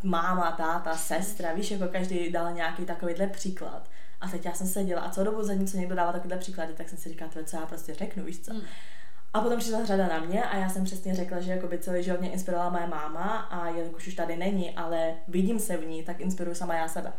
máma, 0.03 0.53
táta, 0.53 0.97
sestra, 0.97 1.53
víš, 1.53 1.71
jako 1.71 1.89
každý 1.89 2.33
dal 2.33 2.53
nějaký 2.53 2.85
takovýhle 2.85 3.27
příklad. 3.27 3.89
A 4.21 4.29
teď 4.29 4.45
já 4.45 4.55
jsem 4.55 4.67
seděla 4.67 5.03
a 5.03 5.11
co 5.11 5.25
dobu 5.25 5.43
za 5.43 5.53
co 5.71 5.77
někdo 5.77 5.95
dával 5.95 6.13
takovýhle 6.13 6.39
příklady, 6.39 6.73
tak 6.73 6.89
jsem 6.89 6.99
si 6.99 7.09
říkala, 7.09 7.31
to 7.31 7.39
je, 7.39 7.45
co 7.45 7.57
já 7.57 7.67
prostě 7.67 7.95
řeknu, 7.95 8.25
víš 8.25 8.41
co. 8.41 8.55
Mm. 8.55 8.61
A 9.33 9.41
potom 9.41 9.59
přišla 9.59 9.85
řada 9.85 10.07
na 10.07 10.19
mě 10.19 10.45
a 10.45 10.57
já 10.57 10.69
jsem 10.69 10.85
přesně 10.85 11.15
řekla, 11.15 11.41
že 11.41 11.53
jakoby 11.53 11.79
celý 11.79 12.03
život 12.03 12.21
mě 12.21 12.31
inspirovala 12.31 12.71
moje 12.71 12.87
máma 12.87 13.39
a 13.39 13.69
jelikož 13.69 14.07
už 14.07 14.15
tady 14.15 14.37
není, 14.37 14.77
ale 14.77 15.15
vidím 15.29 15.59
se 15.59 15.77
v 15.77 15.87
ní, 15.87 16.03
tak 16.03 16.21
inspiruju 16.21 16.55
sama 16.55 16.75
já 16.75 16.89
sebe. 16.89 17.13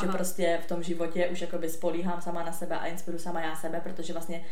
Že 0.00 0.06
Aha. 0.06 0.12
prostě 0.12 0.60
v 0.62 0.66
tom 0.66 0.82
životě 0.82 1.28
už 1.28 1.40
jakoby 1.40 1.68
spolíhám 1.68 2.20
sama 2.20 2.42
na 2.42 2.52
sebe 2.52 2.78
a 2.78 2.86
inspiruju 2.86 3.22
sama 3.22 3.40
já 3.40 3.56
sebe, 3.56 3.80
protože 3.80 4.12
vlastně 4.12 4.44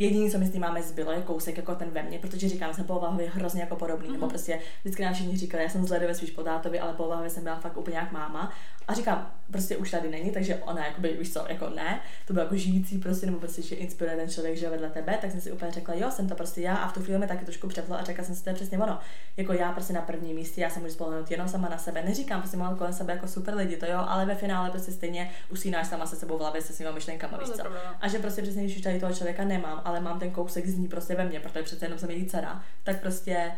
Jediný, 0.00 0.30
co 0.30 0.38
my 0.38 0.46
s 0.46 0.50
tím 0.50 0.60
máme 0.60 0.82
zbylo, 0.82 1.12
je 1.12 1.22
kousek 1.22 1.56
jako 1.56 1.74
ten 1.74 1.90
ve 1.90 2.02
mně, 2.02 2.18
protože 2.18 2.48
říkám, 2.48 2.74
jsem 2.74 2.84
povahově 2.84 3.30
hrozně 3.30 3.60
jako 3.60 3.76
podobný, 3.76 4.08
mm-hmm. 4.08 4.12
nebo 4.12 4.28
prostě 4.28 4.58
vždycky 4.80 5.04
nám 5.04 5.14
všichni 5.14 5.36
říkali, 5.36 5.62
já 5.62 5.68
jsem 5.68 5.86
zledově 5.86 6.14
spíš 6.14 6.30
po 6.30 6.42
tátovi, 6.42 6.80
ale 6.80 6.92
povahově 6.92 7.30
jsem 7.30 7.42
byla 7.42 7.56
fakt 7.56 7.76
úplně 7.76 7.96
jak 7.96 8.12
máma. 8.12 8.52
A 8.88 8.94
říkám, 8.94 9.30
prostě 9.50 9.76
už 9.76 9.90
tady 9.90 10.10
není, 10.10 10.30
takže 10.30 10.56
ona 10.56 10.86
jakoby, 10.86 11.16
víš 11.20 11.32
co, 11.32 11.44
jako 11.48 11.68
ne, 11.68 12.00
to 12.26 12.32
bylo 12.32 12.44
jako 12.44 12.56
žijící 12.56 12.98
prostě, 12.98 13.26
nebo 13.26 13.38
prostě, 13.38 13.62
že 13.62 13.74
inspiruje 13.74 14.16
ten 14.16 14.30
člověk, 14.30 14.56
že 14.56 14.70
vedle 14.70 14.90
tebe, 14.90 15.18
tak 15.20 15.30
jsem 15.30 15.40
si 15.40 15.52
úplně 15.52 15.72
řekla, 15.72 15.94
jo, 15.94 16.10
jsem 16.10 16.28
to 16.28 16.34
prostě 16.34 16.60
já 16.60 16.76
a 16.76 16.88
v 16.88 16.92
tu 16.92 17.02
chvíli 17.02 17.18
mi 17.18 17.26
taky 17.26 17.44
trošku 17.44 17.68
přeplo 17.68 17.96
a 17.96 18.02
řekla 18.04 18.24
jsem 18.24 18.34
si, 18.34 18.44
to 18.44 18.50
je 18.50 18.54
přesně 18.54 18.78
ono. 18.78 18.98
Jako 19.36 19.52
já 19.52 19.72
prostě 19.72 19.92
na 19.92 20.00
prvním 20.02 20.36
místě, 20.36 20.60
já 20.60 20.70
se 20.70 20.80
můžu 20.80 20.92
spolehnout 20.92 21.30
jenom 21.30 21.48
sama 21.48 21.68
na 21.68 21.78
sebe. 21.78 22.02
Neříkám, 22.02 22.40
prostě 22.40 22.56
mám 22.56 22.76
kolem 22.76 22.92
sebe 22.92 23.12
jako 23.12 23.28
super 23.28 23.54
lidi, 23.54 23.76
to 23.76 23.86
jo, 23.86 24.04
ale 24.08 24.26
ve 24.26 24.34
finále 24.34 24.70
prostě 24.70 24.92
stejně 24.92 25.30
usínáš 25.50 25.86
sama 25.86 26.06
se 26.06 26.16
sebou 26.16 26.36
v 26.36 26.40
hlavě 26.40 26.62
se 26.62 26.72
svýma 26.72 26.90
myšlenkama, 26.92 27.32
No, 27.32 27.38
víš 27.38 27.48
je 27.48 27.54
co. 27.56 27.64
no. 27.70 27.76
A 28.00 28.08
že 28.08 28.18
prostě 28.18 28.42
přesně, 28.42 28.62
když 28.64 28.76
už 28.76 28.82
tady 28.82 29.00
toho 29.00 29.14
člověka 29.14 29.44
nemám, 29.44 29.82
ale 29.84 30.00
mám 30.00 30.18
ten 30.18 30.30
kousek 30.30 30.66
z 30.66 30.78
ní 30.78 30.88
prostě 30.88 31.14
ve 31.14 31.24
mně, 31.24 31.40
protože 31.40 31.62
přece 31.62 31.84
jenom 31.84 31.98
jsem 31.98 32.10
její 32.10 32.26
dcera, 32.26 32.62
tak 32.84 33.00
prostě 33.00 33.52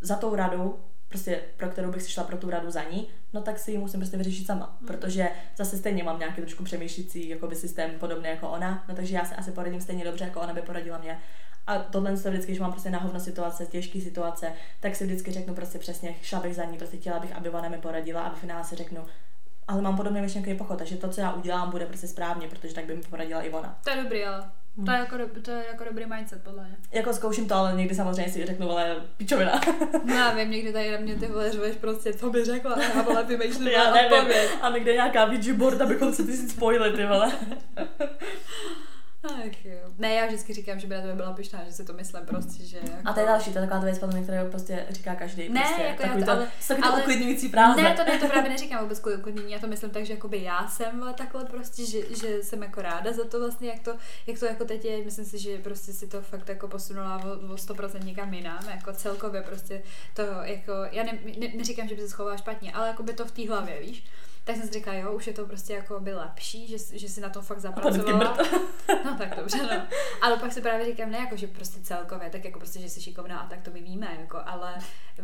za 0.00 0.16
tou 0.16 0.34
radu, 0.34 0.78
prostě 1.12 1.40
pro 1.56 1.68
kterou 1.68 1.90
bych 1.92 2.02
si 2.02 2.10
šla 2.10 2.24
pro 2.24 2.36
tu 2.36 2.50
radu 2.50 2.70
za 2.70 2.82
ní, 2.82 3.08
no 3.32 3.42
tak 3.42 3.58
si 3.58 3.70
ji 3.72 3.78
musím 3.78 4.00
prostě 4.00 4.16
vyřešit 4.16 4.46
sama, 4.46 4.76
Mhm. 4.80 4.86
protože 4.86 5.28
zase 5.56 5.76
stejně 5.78 6.04
mám 6.04 6.18
nějaký 6.18 6.40
trošku 6.40 6.64
přemýšlící 6.64 7.28
jakoby 7.28 7.56
systém 7.56 7.90
podobný 7.90 8.28
jako 8.28 8.48
ona, 8.48 8.84
no 8.88 8.94
takže 8.94 9.14
já 9.14 9.24
se 9.24 9.34
asi 9.34 9.50
poradím 9.52 9.80
stejně 9.80 10.04
dobře, 10.04 10.24
jako 10.24 10.40
ona 10.40 10.54
by 10.54 10.62
poradila 10.62 10.98
mě. 10.98 11.18
A 11.66 11.78
tohle 11.78 12.16
se 12.16 12.30
vždycky, 12.30 12.52
když 12.52 12.60
mám 12.60 12.72
prostě 12.72 12.90
na 12.90 12.98
hovno 12.98 13.20
situace, 13.20 13.66
těžké 13.66 14.00
situace, 14.00 14.52
tak 14.80 14.96
si 14.96 15.04
vždycky 15.06 15.32
řeknu 15.32 15.54
prostě 15.54 15.78
přesně, 15.78 16.14
šla 16.22 16.40
bych 16.40 16.54
za 16.54 16.64
ní, 16.64 16.78
prostě 16.78 16.96
chtěla 16.96 17.18
bych, 17.18 17.36
aby 17.36 17.50
ona 17.50 17.68
mi 17.68 17.78
poradila 17.78 18.22
a 18.22 18.34
v 18.34 18.38
finále 18.38 18.64
si 18.64 18.76
řeknu, 18.76 19.04
ale 19.68 19.82
mám 19.82 19.96
podobný 19.96 20.20
myšlenkový 20.20 20.56
pochod, 20.58 20.78
takže 20.78 20.96
to, 20.96 21.08
co 21.08 21.20
já 21.20 21.32
udělám, 21.32 21.70
bude 21.70 21.86
prostě 21.86 22.06
správně, 22.08 22.48
protože 22.48 22.74
tak 22.74 22.84
by 22.84 22.94
mi 22.96 23.02
poradila 23.02 23.42
i 23.42 23.50
ona. 23.50 23.78
To 23.84 23.90
je 23.90 24.02
dobrý, 24.02 24.24
ale. 24.24 24.50
Hmm. 24.76 24.86
To 24.86 24.92
je, 24.92 24.98
jako, 24.98 25.16
to 25.42 25.50
je 25.50 25.64
jako 25.68 25.84
dobrý 25.84 26.06
mindset, 26.06 26.42
podle 26.42 26.64
mě. 26.64 26.76
Jako 26.92 27.12
zkouším 27.12 27.48
to, 27.48 27.54
ale 27.54 27.72
někdy 27.72 27.94
samozřejmě 27.94 28.32
si 28.32 28.46
řeknu, 28.46 28.70
ale 28.70 28.96
pičovina. 29.16 29.60
No, 30.04 30.14
já 30.14 30.34
vím, 30.34 30.50
někdy 30.50 30.72
tady 30.72 30.92
na 30.92 30.98
mě 30.98 31.14
ty 31.14 31.26
vole 31.26 31.52
řveš 31.52 31.76
prostě, 31.76 32.12
co 32.12 32.30
by 32.30 32.44
řekla, 32.44 32.74
a 32.74 32.80
já 32.82 33.02
vole 33.02 33.24
vymýšlím 33.24 33.68
Já 33.68 33.94
nevím. 33.94 34.12
odpověď. 34.12 34.50
A 34.62 34.70
my 34.70 34.80
kde 34.80 34.92
nějaká 34.92 35.24
Ouija 35.26 35.54
board, 35.54 35.80
abychom 35.80 36.12
se 36.14 36.24
ty 36.24 36.32
si 36.36 36.48
spojili, 36.48 36.92
ty 36.92 37.06
vole. 37.06 37.32
Ach 39.24 39.64
jo. 39.64 39.78
Ne, 39.98 40.14
já 40.14 40.26
vždycky 40.26 40.54
říkám, 40.54 40.80
že 40.80 40.86
by 40.86 40.94
na 40.94 41.00
to 41.02 41.16
byla 41.16 41.32
pišná, 41.32 41.64
že 41.64 41.72
si 41.72 41.84
to 41.84 41.92
myslím 41.92 42.26
prostě, 42.26 42.64
že 42.64 42.76
jako... 42.76 42.92
A 43.04 43.12
to 43.12 43.20
je 43.20 43.26
další, 43.26 43.52
to 43.52 43.58
je 43.58 43.62
taková 43.64 43.80
ta 43.80 43.84
věc, 43.86 43.98
podle 43.98 44.20
kterou 44.20 44.50
prostě 44.50 44.86
říká 44.90 45.14
každý. 45.14 45.48
Ne, 45.48 45.60
prostě, 45.60 45.82
jako 45.82 46.02
já 46.02 46.08
takový 46.08 46.20
to- 46.24 46.26
to, 46.26 46.32
ale- 46.32 46.48
to 46.80 46.86
ale- 46.86 47.02
uklidňující 47.02 47.48
prázdne. 47.48 47.82
Ne, 47.82 47.96
to 47.96 48.04
ne, 48.04 48.18
to 48.18 48.26
právě 48.28 48.50
neříkám 48.50 48.82
vůbec 48.82 49.00
kvůli 49.00 49.16
uklidnění, 49.16 49.52
já 49.52 49.58
to 49.58 49.66
myslím 49.66 49.90
tak, 49.90 50.06
že 50.06 50.12
jakoby 50.12 50.42
já 50.42 50.68
jsem 50.68 51.14
takhle 51.16 51.44
prostě, 51.44 51.86
že, 51.86 51.98
že, 52.16 52.42
jsem 52.42 52.62
jako 52.62 52.82
ráda 52.82 53.12
za 53.12 53.24
to 53.24 53.40
vlastně, 53.40 53.68
jak 53.68 53.78
to, 53.80 53.94
jak 54.26 54.38
to 54.38 54.46
jako 54.46 54.64
teď 54.64 54.84
je, 54.84 55.04
myslím 55.04 55.24
si, 55.24 55.38
že 55.38 55.58
prostě 55.58 55.92
si 55.92 56.06
to 56.08 56.22
fakt 56.22 56.48
jako 56.48 56.68
posunula 56.68 57.16
o, 57.24 57.52
o 57.52 57.56
100% 57.56 58.04
někam 58.04 58.34
jinam, 58.34 58.64
jako 58.70 58.92
celkově 58.92 59.42
prostě 59.42 59.82
to 60.14 60.22
jako, 60.42 60.72
já 60.90 61.02
ne, 61.02 61.18
ne, 61.38 61.48
neříkám, 61.56 61.88
že 61.88 61.94
by 61.94 62.00
se 62.00 62.08
schovala 62.08 62.36
špatně, 62.36 62.72
ale 62.72 62.88
jako 62.88 63.02
by 63.02 63.12
to 63.12 63.24
v 63.24 63.30
té 63.32 63.48
hlavě, 63.48 63.80
víš, 63.80 64.04
tak 64.44 64.56
jsem 64.56 64.66
si 64.66 64.72
říkala, 64.72 64.96
jo, 64.96 65.12
už 65.12 65.26
je 65.26 65.32
to 65.32 65.46
prostě 65.46 65.72
jako 65.72 66.00
by 66.00 66.14
lepší, 66.14 66.66
že, 66.66 66.98
že 66.98 67.08
si 67.08 67.20
na 67.20 67.28
tom 67.28 67.42
fakt 67.42 67.60
zapracovala. 67.60 68.38
No 69.04 69.16
tak 69.18 69.36
dobře, 69.36 69.62
no. 69.62 69.86
Ale 70.22 70.36
pak 70.36 70.52
si 70.52 70.60
právě 70.60 70.86
říkám, 70.86 71.10
ne 71.10 71.18
jako, 71.18 71.36
že 71.36 71.46
prostě 71.46 71.80
celkově, 71.80 72.30
tak 72.30 72.44
jako 72.44 72.58
prostě, 72.58 72.80
že 72.80 72.88
jsi 72.88 73.02
šikovná 73.02 73.40
a 73.40 73.46
tak 73.46 73.62
to 73.62 73.70
my 73.70 73.80
víme, 73.82 74.16
jako, 74.20 74.38
ale 74.44 74.74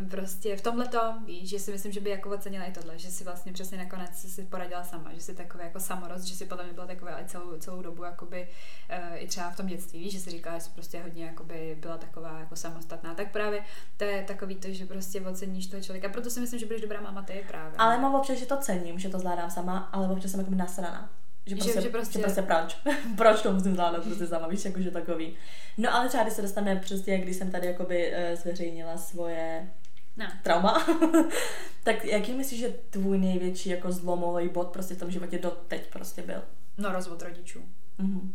prostě 0.09 0.55
v 0.55 0.61
tomhle 0.61 0.87
to, 0.87 1.13
víš, 1.25 1.49
že 1.49 1.59
si 1.59 1.71
myslím, 1.71 1.91
že 1.91 1.99
by 1.99 2.09
jako 2.09 2.29
ocenila 2.29 2.65
i 2.65 2.71
tohle, 2.71 2.97
že 2.97 3.11
si 3.11 3.23
vlastně 3.23 3.53
přesně 3.53 3.77
nakonec 3.77 4.15
si, 4.15 4.29
si 4.29 4.43
poradila 4.43 4.83
sama, 4.83 5.13
že 5.13 5.21
si 5.21 5.35
takové 5.35 5.63
jako 5.63 5.79
samorost, 5.79 6.25
že 6.25 6.35
si 6.35 6.45
podle 6.45 6.63
mě 6.63 6.73
byla 6.73 6.87
takové 6.87 7.21
i 7.21 7.25
celou, 7.25 7.57
celou 7.57 7.81
dobu 7.81 8.03
jakoby 8.03 8.47
uh, 8.89 9.23
i 9.23 9.27
třeba 9.27 9.49
v 9.49 9.55
tom 9.55 9.67
dětství, 9.67 9.99
víš, 9.99 10.13
že 10.13 10.19
si 10.19 10.29
říkala, 10.29 10.57
že 10.57 10.63
jsi 10.63 10.69
prostě 10.69 11.01
hodně 11.01 11.25
jakoby 11.25 11.77
byla 11.79 11.97
taková 11.97 12.39
jako 12.39 12.55
samostatná, 12.55 13.15
tak 13.15 13.31
právě 13.31 13.63
to 13.97 14.03
je 14.03 14.23
takový 14.23 14.55
to, 14.55 14.67
že 14.71 14.85
prostě 14.85 15.21
oceníš 15.21 15.67
toho 15.67 15.83
člověka, 15.83 16.09
proto 16.09 16.29
si 16.29 16.39
myslím, 16.39 16.59
že 16.59 16.65
budeš 16.65 16.81
dobrá 16.81 17.01
máma 17.01 17.21
ty 17.21 17.45
právě. 17.47 17.77
Ale 17.77 17.99
mám 17.99 18.15
občas, 18.15 18.37
že 18.37 18.45
to 18.45 18.57
cením, 18.57 18.99
že 18.99 19.08
to 19.09 19.19
zvládám 19.19 19.51
sama, 19.51 19.77
ale 19.77 20.07
občas 20.07 20.31
jsem 20.31 20.39
jako 20.39 20.51
nasraná. 20.55 21.09
Že 21.45 21.55
Že- 21.55 21.61
prostě, 21.61 21.73
že 21.73 21.81
že 21.81 21.89
prostě- 21.89 22.19
prostě, 22.19 22.41
že 22.41 22.41
prostě 22.41 22.41
proč? 22.41 22.95
proč 23.17 23.41
to 23.41 23.51
musím 23.53 23.73
zvládat 23.73 24.03
prostě 24.03 24.27
sama, 24.27 24.47
víš, 24.47 24.65
jakože 24.65 24.91
takový. 24.91 25.35
No 25.77 25.93
ale 25.95 26.07
třeba 26.07 26.23
když 26.23 26.35
se 26.35 26.41
dostaneme 26.41 26.79
přesně, 26.79 27.17
když 27.17 27.35
jsem 27.35 27.51
tady 27.51 27.67
jakoby 27.67 28.11
eh, 28.13 28.35
zveřejnila 28.35 28.97
svoje 28.97 29.69
No. 30.17 30.25
trauma, 30.43 30.87
tak 31.83 32.05
jaký 32.05 32.33
myslíš, 32.33 32.59
že 32.59 32.73
tvůj 32.89 33.17
největší 33.17 33.69
jako 33.69 33.91
zlomový 33.91 34.49
bod 34.49 34.67
prostě 34.67 34.95
v 34.95 34.99
tom 34.99 35.11
životě 35.11 35.39
doteď 35.39 35.89
prostě 35.89 36.21
byl? 36.21 36.41
no, 36.77 36.91
rozvod 36.91 37.21
rodičů. 37.21 37.59
Mhm. 37.97 38.33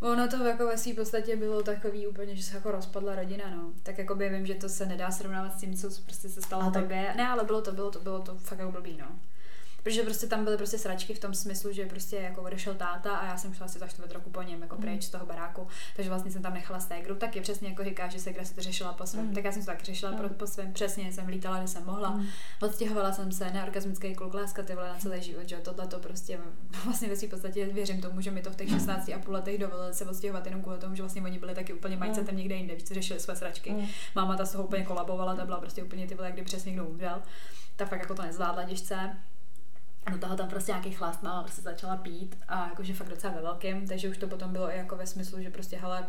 Ono 0.00 0.28
to 0.28 0.44
jako 0.44 0.66
ve 0.66 0.78
své 0.78 0.94
podstatě 0.94 1.36
bylo 1.36 1.62
takový 1.62 2.06
úplně, 2.06 2.36
že 2.36 2.42
se 2.42 2.56
jako 2.56 2.70
rozpadla 2.70 3.14
rodina, 3.14 3.44
no. 3.56 3.62
Tak 3.82 3.98
jako 3.98 4.14
by 4.14 4.28
vím, 4.28 4.46
že 4.46 4.54
to 4.54 4.68
se 4.68 4.86
nedá 4.86 5.10
srovnávat 5.10 5.52
s 5.52 5.60
tím, 5.60 5.76
co 5.76 5.88
prostě 6.04 6.28
se 6.28 6.42
stalo 6.42 6.62
A 6.62 6.70
tak- 6.70 6.82
tobě. 6.82 7.12
Ne, 7.16 7.28
ale 7.28 7.44
bylo 7.44 7.62
to, 7.62 7.72
bylo 7.72 7.90
to, 7.90 8.00
bylo 8.00 8.18
to 8.20 8.34
fakt 8.34 8.58
jako 8.58 8.72
blbý, 8.72 8.96
no. 9.00 9.06
Protože 9.82 10.02
prostě 10.02 10.26
tam 10.26 10.44
byly 10.44 10.56
prostě 10.56 10.78
sračky 10.78 11.14
v 11.14 11.18
tom 11.18 11.34
smyslu, 11.34 11.72
že 11.72 11.86
prostě 11.86 12.16
jako 12.16 12.42
odešel 12.42 12.74
táta 12.74 13.16
a 13.16 13.26
já 13.26 13.36
jsem 13.36 13.54
šla 13.54 13.66
asi 13.66 13.78
za 13.78 13.88
čtvrt 13.88 14.12
roku 14.12 14.30
po 14.30 14.42
něm 14.42 14.62
jako 14.62 14.74
Mhm. 14.74 14.82
pryč 14.84 15.04
z 15.04 15.10
toho 15.10 15.26
baráku, 15.26 15.66
takže 15.96 16.10
vlastně 16.10 16.30
jsem 16.30 16.42
tam 16.42 16.54
nechala 16.54 16.80
ségru, 16.80 17.14
tak 17.14 17.36
je 17.36 17.42
přesně 17.42 17.68
jako 17.68 17.84
říká, 17.84 18.08
že 18.08 18.18
ségra 18.18 18.44
si 18.44 18.54
to 18.54 18.60
řešila 18.62 18.92
po 18.92 19.06
svém, 19.06 19.24
Mhm. 19.24 19.34
tak 19.34 19.44
já 19.44 19.52
jsem 19.52 19.62
to 19.62 19.66
taky 19.66 19.84
řešila 19.84 20.12
pro, 20.12 20.26
Mhm. 20.26 20.34
po 20.34 20.46
svém, 20.46 20.72
přesně 20.72 21.12
jsem 21.12 21.26
lítala, 21.28 21.58
kde 21.58 21.68
jsem 21.68 21.84
mohla, 21.86 22.10
Mhm. 22.10 22.26
odstěhovala 22.62 23.12
jsem 23.12 23.32
se, 23.32 23.50
neorgasmický 23.50 24.14
kluk, 24.14 24.34
láska 24.34 24.62
ty 24.62 24.74
vole 24.74 24.88
na 24.88 24.98
celý 24.98 25.22
život, 25.22 25.48
že 25.48 25.56
tohle 25.56 25.86
to 25.86 25.98
prostě 25.98 26.38
vlastně 26.84 27.08
ve 27.08 27.16
své 27.16 27.28
podstatě 27.28 27.66
věřím 27.66 28.00
tomu, 28.00 28.20
že 28.20 28.30
mi 28.30 28.42
to 28.42 28.50
v 28.50 28.56
těch 28.56 28.68
16 28.68 29.08
a 29.14 29.18
půl 29.18 29.34
letech 29.34 29.58
dovolili 29.58 29.94
se 29.94 30.04
odstěhovat 30.06 30.46
jenom 30.46 30.62
kvůli 30.62 30.78
tomu, 30.78 30.94
že 30.94 31.02
vlastně 31.02 31.22
oni 31.22 31.38
byli 31.38 31.54
taky 31.54 31.72
úplně 31.72 31.96
mindsetem 31.96 32.36
někde 32.36 32.54
jinde, 32.54 32.76
co 32.76 32.94
řešili 32.94 33.20
své 33.20 33.36
sračky. 33.36 33.70
Mm. 33.70 33.86
Máma 34.14 34.36
ta 34.36 34.44
z 34.44 34.52
toho 34.52 34.64
úplně 34.64 34.84
kolabovala, 34.84 35.34
ta 35.34 35.44
byla 35.44 35.60
prostě 35.60 35.82
úplně 35.82 36.06
ty 36.06 36.14
vole, 36.14 36.32
kdyby 36.32 36.44
přesně 36.44 36.70
někdo 36.70 36.84
umřel. 36.86 37.22
Ta 37.76 37.86
fakt 37.86 38.00
jako 38.00 38.14
to 38.14 38.22
nezvládla 38.22 38.64
těžce. 38.64 39.16
Do 40.12 40.18
toho 40.18 40.36
tam 40.36 40.48
prostě 40.48 40.72
nějaký 40.72 40.90
chlast 40.90 41.22
máma 41.22 41.42
prostě 41.42 41.62
začala 41.62 41.96
pít 41.96 42.38
a 42.48 42.68
jakože 42.68 42.94
fakt 42.94 43.08
docela 43.08 43.32
ve 43.32 43.42
takže 43.88 44.08
už 44.08 44.18
to 44.18 44.26
potom 44.26 44.52
bylo 44.52 44.72
i 44.72 44.76
jako 44.76 44.96
ve 44.96 45.06
smyslu, 45.06 45.42
že 45.42 45.50
prostě 45.50 45.76
hele, 45.76 46.08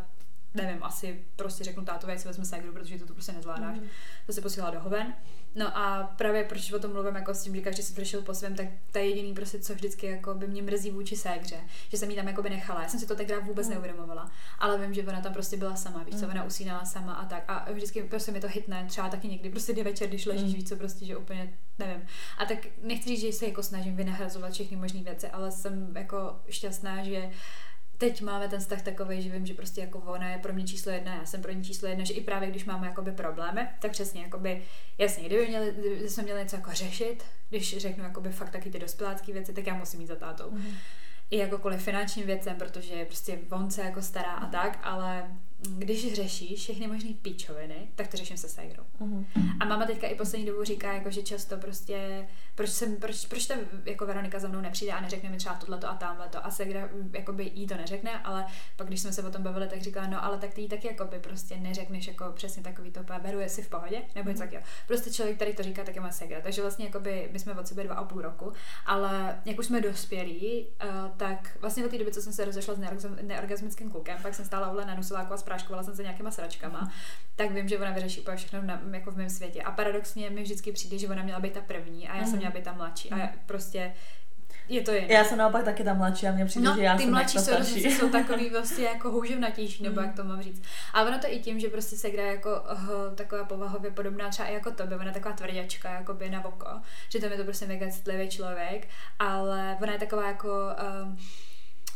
nevím, 0.54 0.84
asi 0.84 1.26
prostě 1.36 1.64
řeknu 1.64 1.86
tátovi, 1.86 2.14
jak 2.14 2.22
si 2.22 2.28
vezme 2.28 2.45
ségru, 2.45 2.74
protože 2.74 2.99
to, 2.99 3.06
to 3.06 3.14
prostě 3.14 3.32
nezvládáš. 3.32 3.78
Mhm. 3.78 3.88
To 4.26 4.34
si 4.34 4.41
posílala 4.41 4.74
do 4.74 4.80
hoven. 4.80 5.14
No 5.56 5.78
a 5.78 6.04
právě 6.18 6.43
proč 6.43 6.72
o 6.72 6.80
tom 6.80 6.93
mluvím 6.93 7.16
jako 7.16 7.34
s 7.34 7.43
tím, 7.43 7.56
že 7.56 7.62
každý 7.62 7.84
si 7.84 7.93
to 7.95 8.02
řešil 8.02 8.22
po 8.22 8.34
svém, 8.34 8.56
tak 8.56 8.68
to 8.91 8.97
je 8.97 9.10
jediný 9.10 9.34
prostě, 9.34 9.60
co 9.60 9.74
vždycky 9.76 10.06
jako 10.08 10.34
by 10.34 10.47
mě 10.47 10.62
mrzí 10.62 10.91
vůči 10.91 11.16
ségře, 11.16 11.58
že 11.89 11.97
jsem 11.97 12.10
jí 12.10 12.16
tam 12.16 12.28
jako 12.28 12.41
by 12.41 12.49
nechala. 12.49 12.82
Já 12.84 12.88
jsem 12.89 12.99
si 12.99 13.08
to 13.08 13.16
tenkrát 13.16 13.39
vůbec 13.39 13.68
Mm. 13.68 13.74
neuvědomovala, 13.74 14.32
ale 14.60 14.78
vím, 14.78 14.93
že 14.93 15.04
ona 15.04 15.22
tam 15.22 15.34
prostě 15.34 15.58
byla 15.58 15.76
sama, 15.76 16.04
víš 16.04 16.16
co, 16.16 16.26
Mm. 16.26 16.32
ona 16.32 16.43
usínala 16.43 16.86
sama 16.86 17.14
a 17.14 17.26
tak. 17.26 17.43
A 17.47 17.72
vždycky 17.72 18.04
prostě 18.04 18.32
mi 18.32 18.39
to 18.39 18.47
hitne, 18.47 18.86
třeba 18.88 19.10
taky 19.10 19.28
někdy, 19.28 19.49
prostě 19.49 19.74
jde 19.74 19.84
večer, 19.84 20.08
když 20.10 20.26
ležíš, 20.26 20.47
Mm. 20.49 20.54
víš 20.56 20.70
co, 20.70 20.76
prostě, 20.76 21.06
že 21.06 21.18
úplně 21.18 21.54
nevím. 21.80 22.02
A 22.38 22.45
tak 22.45 22.58
nechci 22.84 23.10
říct, 23.10 23.22
že 23.22 23.32
se 23.34 23.45
jako 23.47 23.64
snažím 23.64 23.95
vynahrazovat 23.95 24.54
všechny 24.54 24.78
možné 24.78 25.04
věci, 25.04 25.28
ale 25.30 25.52
jsem 25.52 25.97
jako 25.97 26.39
šťastná, 26.49 27.04
že 27.04 27.30
teď 28.02 28.22
máme 28.22 28.47
ten 28.47 28.60
vztah 28.60 28.82
takový, 28.82 29.22
že 29.22 29.30
vím, 29.30 29.45
že 29.45 29.54
prostě 29.54 29.82
jako 29.82 29.99
ona 29.99 30.30
je 30.30 30.38
pro 30.38 30.54
mě 30.54 30.68
číslo 30.68 30.91
jedna, 30.91 31.16
já 31.16 31.26
jsem 31.26 31.41
pro 31.41 31.52
ní 31.52 31.64
číslo 31.64 31.88
jedna, 31.88 32.04
že 32.04 32.14
i 32.14 32.22
právě 32.22 32.49
když 32.49 32.66
máme 32.66 32.88
jakoby 32.88 33.12
problémy, 33.12 33.68
tak 33.80 33.91
přesně 33.91 34.22
jakoby, 34.22 34.62
jasně, 34.97 35.24
kdyby, 35.24 35.47
měli, 35.47 35.74
kdyby 35.78 36.10
jsme 36.10 36.24
měli 36.24 36.39
něco 36.39 36.56
jako 36.56 36.72
řešit, 36.74 37.24
když 37.49 37.78
řeknu 37.78 38.04
jakoby 38.04 38.32
fakt 38.32 38.49
taky 38.49 38.70
ty 38.70 38.80
dospělácké 38.80 39.34
věci, 39.34 39.54
tak 39.54 39.68
já 39.68 39.74
musím 39.74 40.02
jít 40.02 40.08
za 40.08 40.16
tátou. 40.16 40.52
Mhm. 40.52 40.78
I 41.30 41.38
jakkoliv 41.38 41.82
finančním 41.82 42.26
věcem, 42.26 42.56
protože 42.56 43.06
prostě 43.06 43.39
on 43.52 43.72
se 43.72 43.82
jako 43.82 44.02
stará 44.02 44.32
a 44.32 44.45
tak, 44.45 44.80
ale 44.84 45.38
když 45.70 46.14
řešíš 46.14 46.59
všechny 46.59 46.88
možné 46.88 47.09
píčoviny, 47.22 47.88
tak 47.95 48.07
to 48.07 48.18
řeším 48.18 48.38
se 48.38 48.49
ségrou. 48.49 48.84
Mhm. 48.99 49.26
A 49.59 49.66
máma 49.66 49.86
teďka 49.86 50.07
i 50.07 50.16
poslední 50.16 50.45
dobu 50.45 50.64
říká, 50.64 50.93
jako, 50.93 51.12
že 51.12 51.24
často 51.24 51.57
prostě, 51.57 52.28
proč, 52.55 52.70
jsem, 52.70 52.95
proč, 52.95 53.26
proč 53.26 53.45
ta 53.45 53.55
jako 53.86 54.05
Veronika 54.05 54.39
za 54.39 54.47
mnou 54.47 54.62
nepřijde 54.62 54.91
a 54.91 55.01
neřekne 55.01 55.30
mi 55.30 55.38
třeba 55.38 55.55
tohleto 55.55 55.89
a 55.89 55.95
tamhleto. 55.95 56.45
A 56.45 56.51
Segra 56.51 56.89
jakoby 57.14 57.51
jí 57.53 57.68
to 57.68 57.78
neřekne, 57.78 58.20
ale 58.20 58.45
pak 58.76 58.88
když 58.88 59.01
jsme 59.01 59.14
se 59.14 59.24
o 59.24 59.32
tom 59.32 59.43
bavili, 59.43 59.68
tak 59.68 59.82
říkala, 59.82 60.07
no 60.07 60.26
ale 60.26 60.38
tak 60.38 60.53
ty 60.53 60.62
jí 60.62 60.70
taky 60.70 60.88
jakoby 60.88 61.20
prostě 61.20 61.57
neřekneš 61.57 62.07
jako 62.07 62.32
přesně 62.34 62.64
takový 62.64 62.91
to, 62.91 63.03
beru 63.22 63.39
je 63.39 63.49
si 63.49 63.62
v 63.62 63.70
pohodě, 63.70 64.01
nebo 64.16 64.30
něco 64.30 64.39
takového. 64.39 64.66
Prostě 64.88 65.12
člověk, 65.12 65.36
který 65.36 65.53
to 65.53 65.64
říká, 65.64 65.84
tak 65.84 65.95
je 65.95 66.01
moje 66.01 66.14
Segra. 66.14 66.41
Takže 66.41 66.62
vlastně 66.62 66.86
jakoby 66.86 67.30
my 67.32 67.39
jsme 67.39 67.53
od 67.53 67.68
sebe 67.68 67.84
dva 67.84 67.95
a 67.95 68.03
půl 68.03 68.22
roku, 68.22 68.53
ale 68.86 69.41
jak 69.45 69.59
už 69.59 69.66
jsme 69.66 69.82
dospělí, 69.82 70.68
uh, 70.84 71.12
tak 71.18 71.57
vlastně 71.62 71.86
od 71.86 71.91
té 71.91 71.97
doby, 71.97 72.12
co 72.12 72.22
jsem 72.22 72.34
se 72.34 72.45
rozešla 72.45 72.76
s 72.76 73.07
neorgasmickým 73.22 73.91
klukem, 73.91 74.18
pak 74.22 74.36
jsem 74.36 74.45
stála 74.45 74.72
ule 74.72 74.86
na 74.86 74.95
nusováku 74.95 75.34
a 75.34 75.38
spráškovala 75.52 75.84
jsem 75.84 75.95
se 75.95 76.04
nějakýma 76.04 76.32
sračkama, 76.32 76.91
tak 77.36 77.52
vím, 77.52 77.68
že 77.68 77.80
ona 77.80 77.91
vyřeší 77.91 78.22
úplně 78.22 78.38
všechno 78.38 78.62
na, 78.62 78.82
jako 78.91 79.12
v 79.12 79.18
mém 79.18 79.30
světě. 79.30 79.62
A 79.62 79.72
paradoxně 79.72 80.30
mi 80.30 80.43
vždycky 80.43 80.72
přijde, 80.72 80.97
že 80.97 81.08
ona 81.08 81.24
měla 81.24 81.39
být 81.39 81.54
ta 81.54 81.62
první 81.62 82.10
a 82.10 82.16
já 82.16 82.22
jsem 82.22 82.30
Mhm. 82.30 82.38
měla 82.38 82.52
být 82.54 82.64
ta 82.64 82.74
mladší. 82.74 83.10
A 83.12 83.18
já 83.18 83.30
prostě 83.45 83.93
je 84.70 84.82
to 84.82 84.91
jen. 84.91 85.04
Já 85.12 85.24
jsem 85.24 85.38
naopak 85.38 85.64
taky 85.66 85.84
ta 85.84 85.93
mladší 85.93 86.28
a 86.28 86.32
mně 86.32 86.45
přijde, 86.45 86.68
No, 86.70 86.76
že 86.76 86.82
já 86.84 86.95
ty 86.97 87.04
jsem 87.04 87.12
mladší 87.12 87.39
sourozenci 87.39 87.91
jsou 87.91 88.10
takový 88.20 88.49
vlastně 88.49 88.86
jako 88.86 89.12
houževnatější, 89.12 89.84
nebo 89.84 90.02
Mm. 90.02 90.08
jak 90.08 90.16
to 90.16 90.24
mám 90.24 90.41
říct. 90.41 90.64
A 90.93 91.02
ono 91.04 91.20
to 91.20 91.28
i 91.30 91.39
tím, 91.39 91.60
že 91.60 91.68
prostě 91.70 91.95
se 91.95 92.08
hraje 92.08 92.32
jako 92.32 92.49
uh, 92.72 93.16
taková 93.16 93.43
povahově 93.45 93.91
podobná 93.91 94.30
třeba 94.30 94.47
i 94.47 94.54
jako 94.54 94.72
tobě, 94.72 94.95
ona 94.97 95.06
je 95.06 95.12
taková 95.12 95.36
tvrděčka, 95.36 95.89
jako 95.93 96.14
by 96.14 96.30
na 96.30 96.45
oko, 96.45 96.68
že 97.10 97.20
to 97.20 97.26
je 97.26 97.38
to 97.38 97.43
prostě 97.43 97.68
mega 97.68 97.89
citlivý 97.91 98.30
člověk, 98.30 98.88
ale 99.20 99.78
ona 99.82 99.93
je 99.93 99.99
taková 99.99 100.28
jako 100.28 100.47
um, 101.04 101.18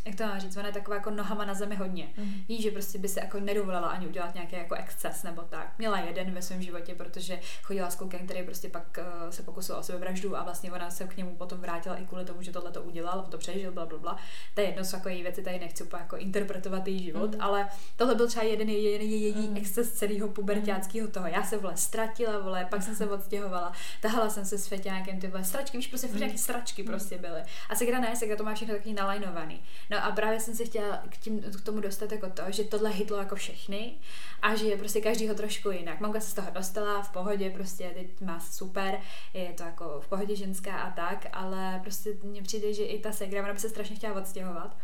jak 0.05 0.15
to 0.15 0.23
mám 0.23 0.39
říct, 0.39 0.57
ona 0.57 0.67
je 0.67 0.73
taková 0.73 0.95
jako 0.97 1.09
nohama 1.09 1.45
na 1.45 1.53
zemi 1.53 1.75
hodně. 1.75 2.07
Mhm. 2.17 2.33
Ví, 2.49 2.61
že 2.61 2.71
prostě 2.71 2.97
by 2.97 3.07
se 3.07 3.19
jako 3.19 3.39
nedovolila 3.39 3.87
ani 3.87 4.07
udělat 4.07 4.33
nějaký 4.33 4.55
jako 4.55 4.75
exces 4.75 5.23
nebo 5.23 5.41
tak. 5.41 5.73
Měla 5.77 5.99
jeden 5.99 6.31
ve 6.31 6.41
svém 6.41 6.61
životě, 6.61 6.95
protože 6.95 7.39
chodila 7.63 7.89
s 7.89 7.95
klukem, 7.95 8.19
který 8.25 8.43
prostě 8.43 8.69
pak 8.69 8.99
uh, 9.23 9.29
se 9.29 9.43
pokusil 9.43 9.75
o 9.75 9.83
sebevraždu 9.83 10.37
a 10.37 10.43
vlastně 10.43 10.71
ona 10.71 10.89
se 10.91 11.03
k 11.07 11.17
němu 11.17 11.35
potom 11.35 11.57
vrátila 11.59 11.95
i 11.95 12.05
kvůli 12.05 12.25
tomu, 12.25 12.41
že 12.41 12.51
tohle 12.51 12.71
to 12.71 12.81
udělal, 12.83 13.19
on 13.19 13.31
to 13.31 13.37
přežil, 13.37 13.71
bla, 13.71 13.85
bla, 13.85 13.97
bla. 13.97 14.17
To 14.53 14.61
je 14.61 14.67
jedno 14.67 14.83
z 14.83 14.91
takových 14.91 15.23
věcí, 15.23 15.43
tady 15.43 15.59
nechci 15.59 15.83
úplně 15.83 16.01
jako 16.01 16.17
interpretovat 16.17 16.87
její 16.87 17.03
život, 17.03 17.31
Mhm. 17.31 17.41
ale 17.41 17.67
tohle 17.95 18.15
byl 18.15 18.27
třeba 18.27 18.45
jeden 18.45 18.69
její, 18.69 19.21
její 19.23 19.47
Mhm. 19.47 19.57
exces 19.57 19.91
celého 19.91 20.27
pubertáckého 20.27 21.07
toho. 21.07 21.27
Já 21.27 21.43
se 21.43 21.57
vole 21.57 21.77
ztratila, 21.77 22.39
vole, 22.39 22.67
pak 22.69 22.83
jsem 22.83 22.95
se 22.95 23.09
odstěhovala, 23.09 23.71
tahala 24.01 24.29
jsem 24.29 24.45
se 24.45 24.57
s 24.57 24.67
feťákem, 24.67 25.19
ty 25.19 25.27
vole 25.27 25.43
sračky, 25.43 25.77
víš, 25.77 25.87
prostě 25.87 26.07
furt 26.07 26.13
Mhm. 26.15 26.21
nějaký 26.23 26.37
sračky 26.37 26.83
prostě 26.83 27.17
byly. 27.17 27.41
A 27.69 27.75
Segra 27.75 27.99
ne, 27.99 28.15
Segra 28.15 28.35
to 28.35 28.43
má 28.43 28.53
všechno 28.53 28.73
takový 28.75 28.93
nalajnovaný. 28.93 29.61
No 29.89 29.94
a 30.01 30.11
právě 30.11 30.39
jsem 30.39 30.55
se 30.55 30.65
chtěla 30.65 31.03
k, 31.09 31.17
tím, 31.17 31.41
k 31.41 31.61
tomu 31.61 31.79
dostat 31.79 32.11
jako 32.11 32.29
to, 32.29 32.43
že 32.49 32.63
tohle 32.63 32.89
hitlo 32.89 33.17
jako 33.17 33.35
všechny 33.35 33.93
a 34.41 34.55
že 34.55 34.65
je 34.65 34.77
prostě 34.77 35.01
každýho 35.01 35.35
trošku 35.35 35.71
jinak. 35.71 35.99
Mamka 35.99 36.19
se 36.19 36.29
z 36.29 36.33
toho 36.33 36.51
dostala 36.51 37.01
v 37.01 37.11
pohodě, 37.11 37.49
prostě 37.49 37.91
teď 37.93 38.21
má 38.21 38.39
super, 38.39 38.99
je 39.33 39.53
to 39.53 39.63
jako 39.63 40.01
v 40.01 40.07
pohodě 40.07 40.35
ženská 40.35 40.77
a 40.77 40.91
tak, 40.91 41.27
ale 41.33 41.79
prostě 41.83 42.09
mně 42.23 42.41
přijde, 42.41 42.73
že 42.73 42.83
i 42.83 42.99
ta 42.99 43.11
Segra, 43.11 43.43
ona 43.43 43.53
by 43.53 43.59
se 43.59 43.69
strašně 43.69 43.95
chtěla 43.95 44.13
odstěhovat 44.13 44.77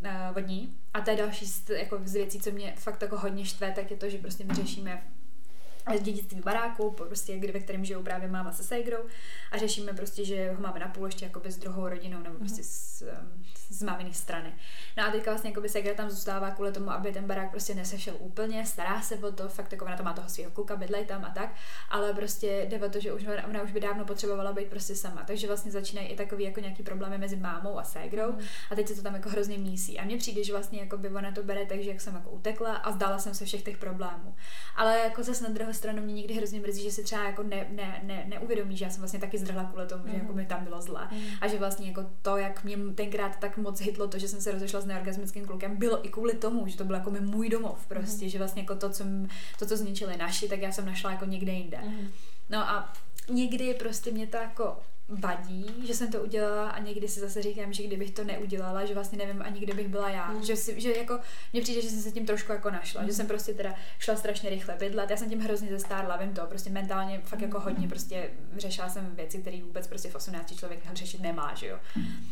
uh, 0.00 0.36
od 0.36 0.46
ní. 0.46 0.76
A 0.94 1.00
to 1.00 1.10
je 1.10 1.16
další 1.16 1.46
z, 1.46 1.70
jako 1.70 2.00
z 2.04 2.12
věcí, 2.12 2.40
co 2.40 2.50
mě 2.50 2.74
fakt 2.78 3.02
jako 3.02 3.18
hodně 3.18 3.44
štve, 3.44 3.72
tak 3.72 3.90
je 3.90 3.96
to, 3.96 4.10
že 4.10 4.18
prostě 4.18 4.44
my 4.44 4.54
řešíme 4.54 5.02
dědictví 5.96 6.40
baráku, 6.40 6.90
prostě, 6.90 7.38
kde, 7.38 7.52
ve 7.52 7.60
kterém 7.60 7.84
žijou 7.84 8.02
právě 8.02 8.28
máma 8.28 8.52
se 8.52 8.64
ségrou 8.64 8.98
a 9.52 9.58
řešíme 9.58 9.92
prostě, 9.92 10.24
že 10.24 10.52
ho 10.52 10.60
máme 10.60 10.80
na 10.80 10.88
půl 10.88 11.06
ještě 11.06 11.24
jakoby 11.24 11.52
s 11.52 11.58
druhou 11.58 11.88
rodinou 11.88 12.22
nebo 12.22 12.38
prostě 12.38 12.62
z, 12.62 13.02
um, 13.02 13.44
z 13.70 13.82
máminých 13.82 14.16
strany. 14.16 14.54
No 14.96 15.04
a 15.04 15.10
teďka 15.10 15.30
vlastně 15.30 15.50
jakoby 15.50 15.68
ségra 15.68 15.94
tam 15.94 16.10
zůstává 16.10 16.50
kvůli 16.50 16.72
tomu, 16.72 16.90
aby 16.90 17.12
ten 17.12 17.24
barák 17.24 17.50
prostě 17.50 17.74
nesešel 17.74 18.14
úplně, 18.18 18.66
stará 18.66 19.02
se 19.02 19.16
o 19.16 19.32
to, 19.32 19.48
fakt 19.48 19.72
jako 19.72 19.84
ona 19.84 19.96
to 19.96 20.02
má 20.02 20.12
toho 20.12 20.28
svého 20.28 20.50
kluka, 20.50 20.76
bydlej 20.76 21.04
tam 21.04 21.24
a 21.24 21.30
tak, 21.30 21.54
ale 21.90 22.14
prostě 22.14 22.66
jde 22.68 22.86
o 22.86 22.90
to, 22.90 23.00
že 23.00 23.12
už 23.12 23.26
ona, 23.26 23.46
ona 23.46 23.62
už 23.62 23.72
by 23.72 23.80
dávno 23.80 24.04
potřebovala 24.04 24.52
být 24.52 24.68
prostě 24.68 24.94
sama, 24.96 25.24
takže 25.26 25.46
vlastně 25.46 25.72
začínají 25.72 26.08
i 26.08 26.16
takový 26.16 26.44
jako 26.44 26.60
nějaký 26.60 26.82
problémy 26.82 27.18
mezi 27.18 27.36
mámou 27.36 27.78
a 27.78 27.84
ségrou 27.84 28.32
Mhm. 28.32 28.46
a 28.70 28.74
teď 28.74 28.88
se 28.88 28.94
to 28.94 29.02
tam 29.02 29.14
jako 29.14 29.28
hrozně 29.28 29.58
mísí. 29.58 29.98
A 29.98 30.04
mně 30.04 30.16
přijde, 30.16 30.44
že 30.44 30.52
vlastně 30.52 30.80
jako 30.80 30.98
by 30.98 31.08
ona 31.08 31.32
to 31.32 31.42
bere 31.42 31.66
tak, 31.66 31.80
že 31.82 31.90
jak 31.90 32.00
jsem 32.00 32.14
jako 32.14 32.30
utekla 32.30 32.76
a 32.76 32.92
zdala 32.92 33.18
jsem 33.18 33.34
se 33.34 33.44
všech 33.44 33.62
těch 33.62 33.78
problémů. 33.78 34.34
Ale 34.76 34.98
jako 34.98 35.22
zase 35.22 35.44
na 35.44 35.50
druhou 35.50 35.72
stranu 35.78 36.02
mě 36.02 36.14
někdy 36.14 36.34
hrozně 36.34 36.60
mrzí, 36.60 36.82
že 36.82 36.90
si 36.90 37.02
třeba 37.04 37.24
jako 37.24 37.42
ne, 37.42 37.66
ne, 37.70 38.00
ne, 38.02 38.24
neuvědomí, 38.28 38.76
že 38.76 38.84
já 38.84 38.90
jsem 38.90 39.00
vlastně 39.00 39.18
taky 39.20 39.38
zdrhla 39.38 39.64
kvůli 39.64 39.86
tomu, 39.86 40.02
že 40.06 40.12
Mhm. 40.12 40.20
jako 40.20 40.32
mi 40.32 40.46
tam 40.46 40.64
bylo 40.64 40.80
zle. 40.82 41.08
Mhm. 41.12 41.20
A 41.40 41.48
že 41.48 41.58
vlastně 41.58 41.88
jako 41.88 42.06
to, 42.22 42.36
jak 42.36 42.64
mě 42.64 42.76
tenkrát 42.94 43.36
tak 43.38 43.56
moc 43.56 43.80
hitlo 43.80 44.08
to, 44.08 44.18
že 44.18 44.28
jsem 44.28 44.40
se 44.40 44.52
rozešla 44.52 44.80
s 44.80 44.86
neorgasmickým 44.86 45.46
klukem, 45.46 45.76
bylo 45.76 46.06
i 46.06 46.08
kvůli 46.08 46.34
tomu, 46.34 46.66
že 46.68 46.76
to 46.76 46.84
byl 46.84 46.94
jako 46.96 47.10
mi 47.10 47.20
můj 47.20 47.48
domov 47.48 47.86
prostě, 47.86 48.24
Mhm. 48.24 48.30
že 48.30 48.38
vlastně 48.38 48.62
jako 48.62 48.74
to, 48.74 48.90
co, 48.90 49.04
to, 49.58 49.66
co 49.66 49.76
zničili 49.76 50.16
naši, 50.16 50.48
tak 50.48 50.60
já 50.60 50.72
jsem 50.72 50.86
našla 50.86 51.10
jako 51.12 51.24
někde 51.24 51.52
jinde. 51.52 51.78
Mhm. 51.84 52.08
No 52.50 52.58
a 52.58 52.92
někdy 53.30 53.74
prostě 53.74 54.10
mě 54.10 54.26
to 54.26 54.36
jako 54.36 54.76
vadí, 55.08 55.66
že 55.86 55.94
jsem 55.94 56.12
to 56.12 56.22
udělala 56.22 56.70
a 56.70 56.78
někdy 56.78 57.08
si 57.08 57.20
zase 57.20 57.42
říkám, 57.42 57.72
že 57.72 57.82
kdybych 57.82 58.10
to 58.10 58.24
neudělala, 58.24 58.84
že 58.84 58.94
vlastně 58.94 59.18
nevím 59.18 59.42
ani 59.42 59.60
kde 59.60 59.74
bych 59.74 59.88
byla 59.88 60.10
já. 60.10 60.32
Mm. 60.32 60.44
Že, 60.44 60.56
si, 60.56 60.80
že 60.80 60.96
jako 60.96 61.18
mně 61.52 61.62
přijde, 61.62 61.82
že 61.82 61.90
jsem 61.90 62.00
se 62.02 62.12
tím 62.12 62.26
trošku 62.26 62.52
jako 62.52 62.70
našla, 62.70 63.02
že 63.02 63.06
Mm. 63.08 63.12
jsem 63.14 63.26
prostě 63.26 63.54
teda 63.54 63.74
šla 63.98 64.16
strašně 64.16 64.50
rychle 64.50 64.74
bydlet, 64.78 65.10
já 65.10 65.16
jsem 65.16 65.28
tím 65.30 65.40
hrozně 65.40 65.68
zestárla, 65.68 66.16
vím 66.16 66.34
to, 66.34 66.46
prostě 66.46 66.70
mentálně 66.70 67.20
fakt 67.24 67.40
jako 67.40 67.60
hodně 67.60 67.88
prostě 67.88 68.30
řešila 68.56 68.88
jsem 68.88 69.16
věci, 69.16 69.38
které 69.38 69.62
vůbec 69.62 69.86
prostě 69.86 70.10
v 70.10 70.14
18 70.14 70.56
člověk 70.56 70.80
řešit 70.92 71.20
nemá, 71.20 71.54
že 71.54 71.66
jo. 71.66 71.78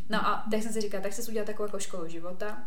No 0.08 0.26
a 0.28 0.44
tak 0.50 0.62
jsem 0.62 0.72
si 0.72 0.80
říkala, 0.80 1.02
tak 1.02 1.12
se 1.12 1.30
udělat 1.30 1.46
takovou 1.46 1.66
jako 1.66 1.78
školu 1.78 2.08
života, 2.08 2.66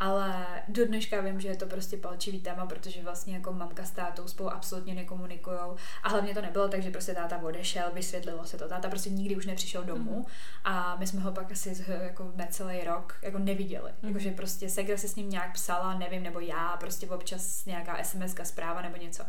ale 0.00 0.46
do 0.68 0.86
dneška 0.86 1.20
vím, 1.20 1.40
že 1.40 1.48
je 1.48 1.56
to 1.56 1.66
prostě 1.66 1.96
palčivý 1.96 2.40
téma, 2.40 2.66
protože 2.66 3.02
vlastně 3.02 3.34
jako 3.34 3.52
mamka 3.52 3.84
s 3.84 3.90
tátou 3.90 4.28
spolu 4.28 4.52
absolutně 4.52 4.94
nekomunikují 4.94 5.58
a 6.02 6.08
hlavně 6.08 6.34
to 6.34 6.42
nebylo 6.42 6.68
tak, 6.68 6.82
že 6.82 6.90
prostě 6.90 7.14
táta 7.14 7.42
odešel, 7.42 7.90
vysvětlilo 7.92 8.44
se 8.44 8.56
to, 8.56 8.68
táta 8.68 8.88
prostě 8.88 9.10
nikdy 9.10 9.36
už 9.36 9.46
nepřišel 9.46 9.84
domů 9.84 10.18
mm. 10.18 10.24
a 10.64 10.96
my 10.96 11.06
jsme 11.06 11.20
ho 11.20 11.32
pak 11.32 11.52
asi 11.52 11.84
jako 12.02 12.32
necelý 12.34 12.80
rok 12.84 13.18
jako 13.22 13.38
neviděli, 13.38 13.90
mm. 14.02 14.08
jakože 14.08 14.30
prostě 14.30 14.68
Segra 14.68 14.96
se 14.96 15.08
s 15.08 15.16
ním 15.16 15.30
nějak 15.30 15.52
psala, 15.52 15.98
nevím, 15.98 16.22
nebo 16.22 16.40
já, 16.40 16.76
prostě 16.76 17.06
občas 17.06 17.64
nějaká 17.64 18.04
SMS 18.04 18.34
zpráva 18.44 18.82
nebo 18.82 18.96
něco. 18.96 19.24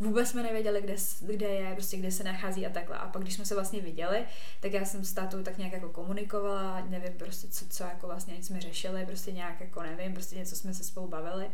Vůbec 0.00 0.28
jsme 0.28 0.42
nevěděli, 0.42 0.82
kde, 0.82 0.94
kde 1.20 1.46
je, 1.46 1.74
prostě 1.74 1.96
kde 1.96 2.10
se 2.10 2.24
nachází 2.24 2.66
a 2.66 2.70
takhle. 2.70 2.96
A 2.96 3.08
pak, 3.08 3.22
když 3.22 3.34
jsme 3.34 3.44
se 3.44 3.54
vlastně 3.54 3.80
viděli, 3.80 4.24
tak 4.60 4.72
já 4.72 4.84
jsem 4.84 5.04
s 5.04 5.12
tátou 5.12 5.42
tak 5.42 5.58
nějak 5.58 5.72
jako 5.72 5.88
komunikovala, 5.88 6.82
nevím 6.88 7.12
prostě, 7.12 7.48
co, 7.48 7.64
co 7.68 7.84
jako 7.84 8.06
vlastně 8.06 8.42
jsme 8.42 8.60
řešili, 8.60 9.06
prostě 9.06 9.32
nějak 9.32 9.60
jako 9.60 9.82
nevím, 9.82 10.13
prostě 10.14 10.36
něco 10.36 10.56
jsme 10.56 10.74
se 10.74 10.84
spolu 10.84 11.08
bavili. 11.08 11.50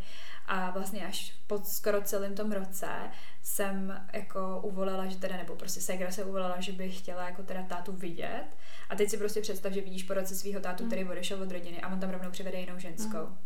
A 0.46 0.70
vlastně 0.70 1.06
až 1.06 1.34
po 1.46 1.58
skoro 1.58 2.02
celém 2.02 2.34
tom 2.34 2.52
roce 2.52 2.88
jsem 3.42 4.06
jako 4.12 4.60
uvolila, 4.62 5.06
že 5.06 5.16
teda, 5.16 5.36
nebo 5.36 5.56
prostě 5.56 5.80
Segra 5.80 6.10
se 6.10 6.24
uvolila, 6.24 6.60
že 6.60 6.72
by 6.72 6.90
chtěla 6.90 7.26
jako 7.26 7.42
teda 7.42 7.62
tátu 7.62 7.92
vidět. 7.92 8.44
A 8.88 8.96
teď 8.96 9.10
si 9.10 9.18
prostě 9.18 9.40
představ, 9.40 9.72
že 9.72 9.80
vidíš 9.80 10.02
po 10.02 10.14
roce 10.14 10.34
svého 10.34 10.60
tátu, 10.60 10.86
který 10.86 11.04
mm. 11.04 11.10
odešel 11.10 11.42
od 11.42 11.52
rodiny 11.52 11.80
a 11.80 11.88
on 11.88 12.00
tam 12.00 12.10
rovnou 12.10 12.30
přivede 12.30 12.58
jinou 12.58 12.78
ženskou. 12.78 13.26
Mm. 13.26 13.36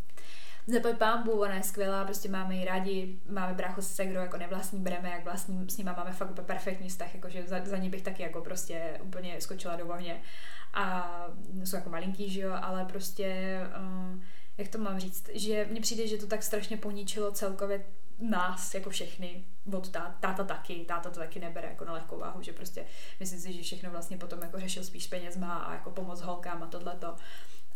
Zaplať 0.67 0.97
pámbu, 0.97 1.31
ona 1.31 1.55
je 1.55 1.63
skvělá, 1.63 2.05
prostě 2.05 2.29
máme 2.29 2.55
ji 2.55 2.65
rádi, 2.65 3.19
máme 3.29 3.53
bráchu 3.53 3.81
s 3.81 3.87
Segrou 3.87 4.21
jako 4.21 4.37
nevlastní, 4.37 4.79
bereme 4.79 5.09
jak 5.09 5.23
vlastní, 5.23 5.69
s 5.69 5.77
nima 5.77 5.93
máme 5.97 6.11
fakt 6.11 6.31
úplně 6.31 6.45
perfektní 6.45 6.89
vztah, 6.89 7.15
jakože 7.15 7.47
za, 7.47 7.61
za 7.65 7.77
ní 7.77 7.89
bych 7.89 8.01
taky 8.01 8.23
jako 8.23 8.41
prostě 8.41 8.99
úplně 9.03 9.41
skočila 9.41 9.75
do 9.75 9.87
ohně. 9.87 10.21
A 10.73 11.11
jsou 11.63 11.75
jako 11.75 11.89
malinký, 11.89 12.29
že 12.29 12.41
jo, 12.41 12.53
ale 12.61 12.85
prostě, 12.85 13.59
uh, 13.79 14.21
jak 14.57 14.67
to 14.67 14.77
mám 14.77 14.99
říct, 14.99 15.29
že 15.33 15.67
mně 15.71 15.81
přijde, 15.81 16.07
že 16.07 16.17
to 16.17 16.27
tak 16.27 16.43
strašně 16.43 16.77
poničilo 16.77 17.31
celkově 17.31 17.85
nás, 18.19 18.73
jako 18.73 18.89
všechny, 18.89 19.45
od 19.73 19.89
tá, 19.89 20.15
táta 20.19 20.43
taky, 20.43 20.85
táta 20.87 21.09
to 21.09 21.19
taky 21.19 21.39
nebere 21.39 21.67
jako 21.67 21.85
na 21.85 21.93
lehkou 21.93 22.19
váhu, 22.19 22.41
že 22.41 22.53
prostě 22.53 22.85
myslím 23.19 23.39
si, 23.39 23.53
že 23.53 23.61
všechno 23.61 23.91
vlastně 23.91 24.17
potom 24.17 24.41
jako 24.41 24.59
řešil 24.59 24.83
spíš 24.83 25.07
penězma 25.07 25.57
a 25.57 25.73
jako 25.73 25.91
pomoc 25.91 26.21
holkám 26.21 26.63
a 26.63 26.67
tohleto. 26.67 27.15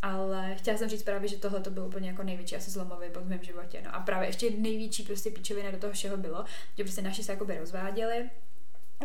Ale 0.01 0.55
chtěla 0.55 0.77
jsem 0.77 0.89
říct 0.89 1.03
právě, 1.03 1.29
že 1.29 1.37
tohle 1.37 1.59
to 1.59 1.69
byl 1.69 1.85
úplně 1.85 2.09
jako 2.09 2.23
největší 2.23 2.55
asi 2.55 2.71
zlomový 2.71 3.09
bod 3.09 3.23
v 3.23 3.29
mém 3.29 3.43
životě. 3.43 3.81
No 3.85 3.95
a 3.95 3.99
právě 3.99 4.29
ještě 4.29 4.49
největší 4.49 5.03
prostě 5.03 5.29
píčovina 5.29 5.71
do 5.71 5.77
toho 5.77 5.93
všeho 5.93 6.17
bylo, 6.17 6.45
že 6.77 6.83
prostě 6.83 7.01
naši 7.01 7.23
se 7.23 7.31
jakoby 7.31 7.57
rozváděli, 7.57 8.29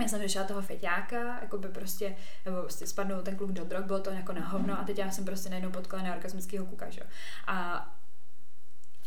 já 0.03 0.09
jsem 0.09 0.21
řešila 0.21 0.45
toho 0.45 0.63
feťáka, 0.63 1.39
jako 1.41 1.59
by 1.59 1.69
prostě, 1.69 2.17
nebo 2.45 2.61
prostě 2.61 2.87
spadnul 2.87 3.23
ten 3.23 3.37
kluk 3.37 3.53
do 3.53 3.65
drog, 3.65 3.85
bylo 3.85 4.01
to 4.01 4.11
jako 4.11 4.33
na 4.33 4.49
hovno 4.49 4.81
a 4.81 4.85
teď 4.85 4.99
já 4.99 5.11
jsem 5.11 5.25
prostě 5.25 5.51
najednou 5.51 5.71
potkala 5.71 6.03
neorgasmického 6.03 6.67
kuka, 6.67 6.91
že? 6.91 7.01
A 7.47 7.89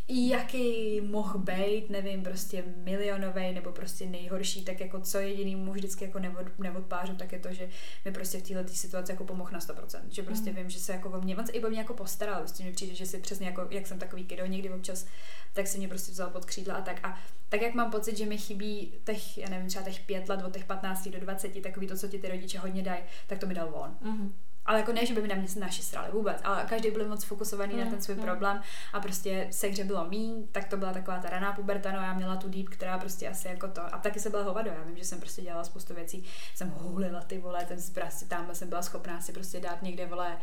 jaký 0.10 1.02
mohl 1.02 1.40
být, 1.40 1.90
nevím, 1.90 2.24
prostě 2.24 2.64
milionový 2.84 3.52
nebo 3.54 3.72
prostě 3.72 4.06
nejhorší, 4.06 4.66
tak 4.66 4.80
jako 4.80 5.00
co 5.00 5.20
jediný 5.20 5.56
mu 5.56 5.74
vždycky 5.74 6.06
jako 6.06 6.20
nevod, 6.20 6.60
neodpářu, 6.60 7.16
tak 7.16 7.32
je 7.32 7.40
to, 7.40 7.54
že 7.54 7.70
mi 8.06 8.12
prostě 8.12 8.38
v 8.38 8.42
této 8.42 8.74
situaci 8.74 9.12
jako 9.12 9.24
pomohl 9.24 9.52
na 9.52 9.60
100%. 9.60 10.00
Že 10.10 10.24
prostě 10.24 10.50
mm. 10.50 10.56
vím, 10.56 10.70
že 10.70 10.80
se 10.80 10.94
jako 10.94 11.10
o 11.10 11.22
mě, 11.22 11.38
on 11.38 11.46
se 11.46 11.52
i 11.52 11.64
o 11.64 11.70
mě 11.70 11.80
jako 11.80 11.94
postaral, 11.94 12.40
prostě 12.40 12.64
mi 12.64 12.72
přijde, 12.72 12.96
že 12.96 13.06
si 13.06 13.20
přesně 13.20 13.48
jako, 13.48 13.68
jak 13.70 13.88
jsem 13.88 14.00
takový 14.00 14.26
kiddo 14.26 14.46
někdy 14.46 14.70
občas, 14.70 15.06
tak 15.54 15.68
si 15.68 15.78
mě 15.78 15.88
prostě 15.88 16.12
vzal 16.12 16.30
pod 16.30 16.46
křídla 16.46 16.76
a 16.76 16.82
tak. 16.82 17.00
A 17.06 17.20
tak 17.50 17.62
jak 17.62 17.74
mám 17.74 17.92
pocit, 17.92 18.18
že 18.18 18.26
mi 18.26 18.38
chybí 18.38 18.94
těch, 19.06 19.38
já 19.38 19.50
nevím, 19.50 19.68
třeba 19.68 19.86
těch 19.86 20.00
pět 20.00 20.30
let, 20.30 20.44
od 20.46 20.54
těch 20.54 20.66
15 20.66 21.08
do 21.08 21.20
20, 21.20 21.62
takový 21.62 21.88
to, 21.88 21.98
co 21.98 22.08
ti 22.08 22.20
ty 22.20 22.30
rodiče 22.30 22.60
hodně 22.60 22.84
dají, 22.84 23.04
tak 23.28 23.40
to 23.40 23.48
mi 23.48 23.54
dal 23.54 23.70
on. 23.74 23.98
Mm-hmm. 24.04 24.32
Ale 24.68 24.80
jako 24.80 24.94
ne, 24.94 25.06
že 25.06 25.14
by 25.14 25.22
mi 25.22 25.28
na 25.28 25.36
mě 25.36 25.48
naši 25.60 25.82
srali 25.82 26.12
vůbec, 26.12 26.38
ale 26.44 26.66
každý 26.70 26.92
byl 26.92 27.08
moc 27.08 27.24
fokusovaný 27.24 27.74
mm, 27.74 27.80
na 27.80 27.86
ten 27.86 28.02
svůj 28.02 28.16
mm. 28.16 28.24
problém 28.24 28.62
a 28.94 29.00
prostě 29.00 29.48
se 29.52 29.68
hře 29.68 29.84
bylo 29.84 30.08
mý, 30.08 30.48
tak 30.52 30.66
to 30.66 30.78
byla 30.78 30.94
taková 30.94 31.20
ta 31.20 31.30
raná 31.30 31.54
puberta, 31.54 31.92
no 31.92 31.98
já 31.98 32.14
měla 32.14 32.36
tu 32.36 32.50
deep, 32.50 32.70
která 32.70 32.98
prostě 32.98 33.30
asi 33.30 33.48
jako 33.48 33.68
to, 33.68 33.82
a 33.82 33.98
taky 33.98 34.20
se 34.20 34.30
byla 34.30 34.44
hovado, 34.44 34.70
já 34.70 34.84
vím, 34.84 34.98
že 34.98 35.06
jsem 35.06 35.20
prostě 35.20 35.42
dělala 35.42 35.64
spoustu 35.64 35.94
věcí, 35.94 36.24
jsem 36.56 36.70
hulila 36.70 37.22
ty 37.22 37.38
vole, 37.38 37.66
ten 37.66 37.78
prostě 37.94 38.26
tam 38.26 38.48
jsem 38.54 38.70
byla 38.70 38.82
schopná 38.82 39.22
si 39.22 39.34
prostě 39.34 39.60
dát 39.60 39.82
někde 39.82 40.06
vole 40.06 40.38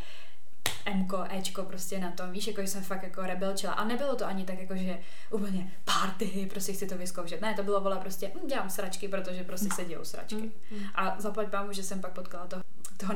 Mko, 0.95 1.25
Ečko 1.31 1.62
prostě 1.62 1.99
na 1.99 2.11
tom, 2.11 2.33
víš, 2.33 2.47
jako 2.47 2.61
že 2.61 2.66
jsem 2.66 2.83
fakt 2.83 3.03
jako 3.03 3.22
rebelčila. 3.22 3.72
A 3.72 3.85
nebylo 3.85 4.16
to 4.16 4.27
ani 4.27 4.45
tak 4.45 4.59
jako, 4.61 4.77
že 4.77 4.99
úplně 5.31 5.72
party, 5.85 6.49
prostě 6.51 6.72
chci 6.72 6.87
to 6.87 6.99
vyzkoušet. 6.99 7.41
Ne, 7.41 7.55
to 7.55 7.62
bylo 7.62 7.81
vole 7.81 7.97
prostě, 7.97 8.33
hm, 8.35 8.47
dělám 8.47 8.70
sračky, 8.70 9.09
protože 9.09 9.45
prostě 9.45 9.68
se 9.75 9.85
dějou 9.85 10.05
sračky. 10.05 10.35
Mm, 10.35 10.53
mm. 10.70 10.85
A 10.95 11.16
zaplať 11.18 11.49
pámu, 11.49 11.72
že 11.72 11.83
jsem 11.83 12.01
pak 12.01 12.12
potkala 12.12 12.47
toho, 12.47 12.64
toho 12.97 13.14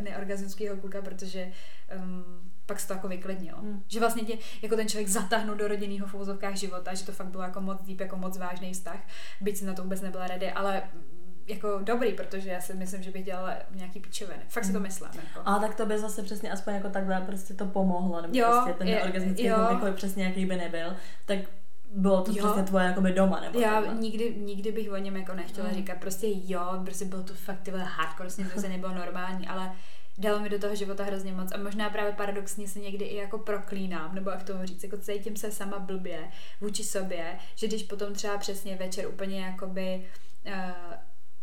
neorgazmického 0.00 0.76
kluka, 0.76 1.02
protože 1.02 1.52
um, 1.96 2.24
pak 2.66 2.80
se 2.80 2.88
to 2.88 2.92
jako 2.92 3.08
vyklidnilo. 3.08 3.58
Mm. 3.62 3.82
Že 3.88 4.00
vlastně 4.00 4.22
tě, 4.22 4.38
jako 4.62 4.76
ten 4.76 4.88
člověk 4.88 5.08
zatáhnul 5.08 5.56
do 5.56 5.68
rodinného 5.68 6.06
v 6.06 6.54
života, 6.54 6.94
že 6.94 7.06
to 7.06 7.12
fakt 7.12 7.26
bylo 7.26 7.42
jako 7.42 7.60
moc 7.60 7.82
deep, 7.82 8.00
jako 8.00 8.16
moc 8.16 8.38
vážný 8.38 8.72
vztah, 8.72 9.00
byť 9.40 9.56
jsem 9.56 9.66
na 9.66 9.74
to 9.74 9.82
vůbec 9.82 10.00
nebyla 10.00 10.26
ready, 10.26 10.52
ale 10.52 10.82
jako 11.46 11.78
dobrý, 11.82 12.12
protože 12.12 12.50
já 12.50 12.60
si 12.60 12.74
myslím, 12.74 13.02
že 13.02 13.10
bych 13.10 13.24
dělala 13.24 13.54
nějaký 13.70 14.00
píčoviny. 14.00 14.42
Fakt 14.48 14.64
si 14.64 14.72
to 14.72 14.78
hmm. 14.78 14.86
myslím. 14.86 15.10
Jako. 15.14 15.48
A 15.48 15.58
tak 15.58 15.74
to 15.74 15.86
by 15.86 15.98
zase 15.98 16.22
přesně 16.22 16.52
aspoň 16.52 16.74
jako 16.74 16.88
takhle 16.88 17.20
prostě 17.20 17.54
to 17.54 17.66
pomohlo, 17.66 18.22
nebo 18.22 18.38
jo, 18.38 18.48
prostě 18.52 18.72
ten 18.78 18.88
je, 18.88 19.02
organický 19.02 19.44
jako 19.44 19.86
přesně 19.94 20.24
jaký 20.24 20.46
by 20.46 20.56
nebyl, 20.56 20.96
tak 21.26 21.38
bylo 21.90 22.22
to 22.22 22.30
jo. 22.30 22.36
přesně 22.36 22.62
tvoje 22.62 22.84
jakoby 22.84 23.12
doma, 23.12 23.40
nebo 23.40 23.60
Já 23.60 23.92
nikdy, 23.92 24.34
nikdy 24.34 24.72
bych 24.72 24.92
o 24.92 24.96
něm 24.96 25.16
jako 25.16 25.34
nechtěla 25.34 25.68
mm. 25.68 25.74
říkat, 25.74 25.98
prostě 25.98 26.26
jo, 26.30 26.80
prostě 26.84 27.04
bylo 27.04 27.22
to 27.22 27.34
fakt 27.34 27.60
tyhle 27.62 27.82
hardcore, 27.82 28.30
s 28.30 28.36
ním 28.36 28.50
to 28.54 28.60
nebylo 28.60 28.94
normální, 28.94 29.48
ale 29.48 29.72
dalo 30.18 30.40
mi 30.40 30.48
do 30.48 30.58
toho 30.58 30.74
života 30.74 31.04
hrozně 31.04 31.32
moc 31.32 31.52
a 31.52 31.58
možná 31.58 31.90
právě 31.90 32.12
paradoxně 32.12 32.68
se 32.68 32.78
někdy 32.78 33.04
i 33.04 33.16
jako 33.16 33.38
proklínám, 33.38 34.14
nebo 34.14 34.30
jak 34.30 34.42
tomu 34.42 34.66
říct, 34.66 34.82
jako 34.82 34.96
cítím 34.96 35.36
se 35.36 35.50
sama 35.50 35.78
blbě 35.78 36.28
vůči 36.60 36.84
sobě, 36.84 37.38
že 37.54 37.66
když 37.66 37.82
potom 37.82 38.14
třeba 38.14 38.38
přesně 38.38 38.76
večer 38.76 39.08
úplně 39.08 39.40
jakoby 39.40 40.06
uh, 40.46 40.52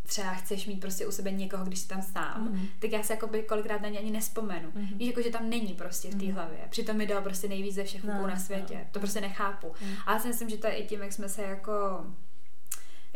třeba 0.07 0.33
chceš 0.33 0.67
mít 0.67 0.79
prostě 0.79 1.07
u 1.07 1.11
sebe 1.11 1.31
někoho, 1.31 1.65
když 1.65 1.79
jsi 1.79 1.87
tam 1.87 2.01
sám, 2.01 2.47
mm-hmm. 2.47 2.67
tak 2.79 2.91
já 2.91 3.03
se 3.03 3.13
jako 3.13 3.27
by 3.27 3.43
kolikrát 3.43 3.81
na 3.81 3.89
ně 3.89 3.99
ani 3.99 4.11
nespomenu. 4.11 4.69
Mm-hmm. 4.71 4.97
Víš, 4.97 5.07
jako 5.07 5.21
že 5.21 5.29
tam 5.29 5.49
není 5.49 5.73
prostě 5.73 6.07
v 6.07 6.11
té 6.11 6.17
mm-hmm. 6.17 6.33
hlavě. 6.33 6.59
Přitom 6.69 6.97
mi 6.97 7.07
dal 7.07 7.21
prostě 7.21 7.47
nejvíc 7.47 7.75
ze 7.75 7.83
všech 7.83 8.03
no, 8.03 8.27
na 8.27 8.35
světě. 8.35 8.75
No. 8.75 8.85
To 8.91 8.99
prostě 8.99 9.21
nechápu. 9.21 9.73
Mm. 9.81 9.95
A 10.05 10.13
já 10.13 10.19
si 10.19 10.27
myslím, 10.27 10.49
že 10.49 10.57
to 10.57 10.67
je 10.67 10.73
i 10.73 10.87
tím, 10.87 11.01
jak 11.01 11.13
jsme 11.13 11.29
se 11.29 11.41
jako 11.41 11.71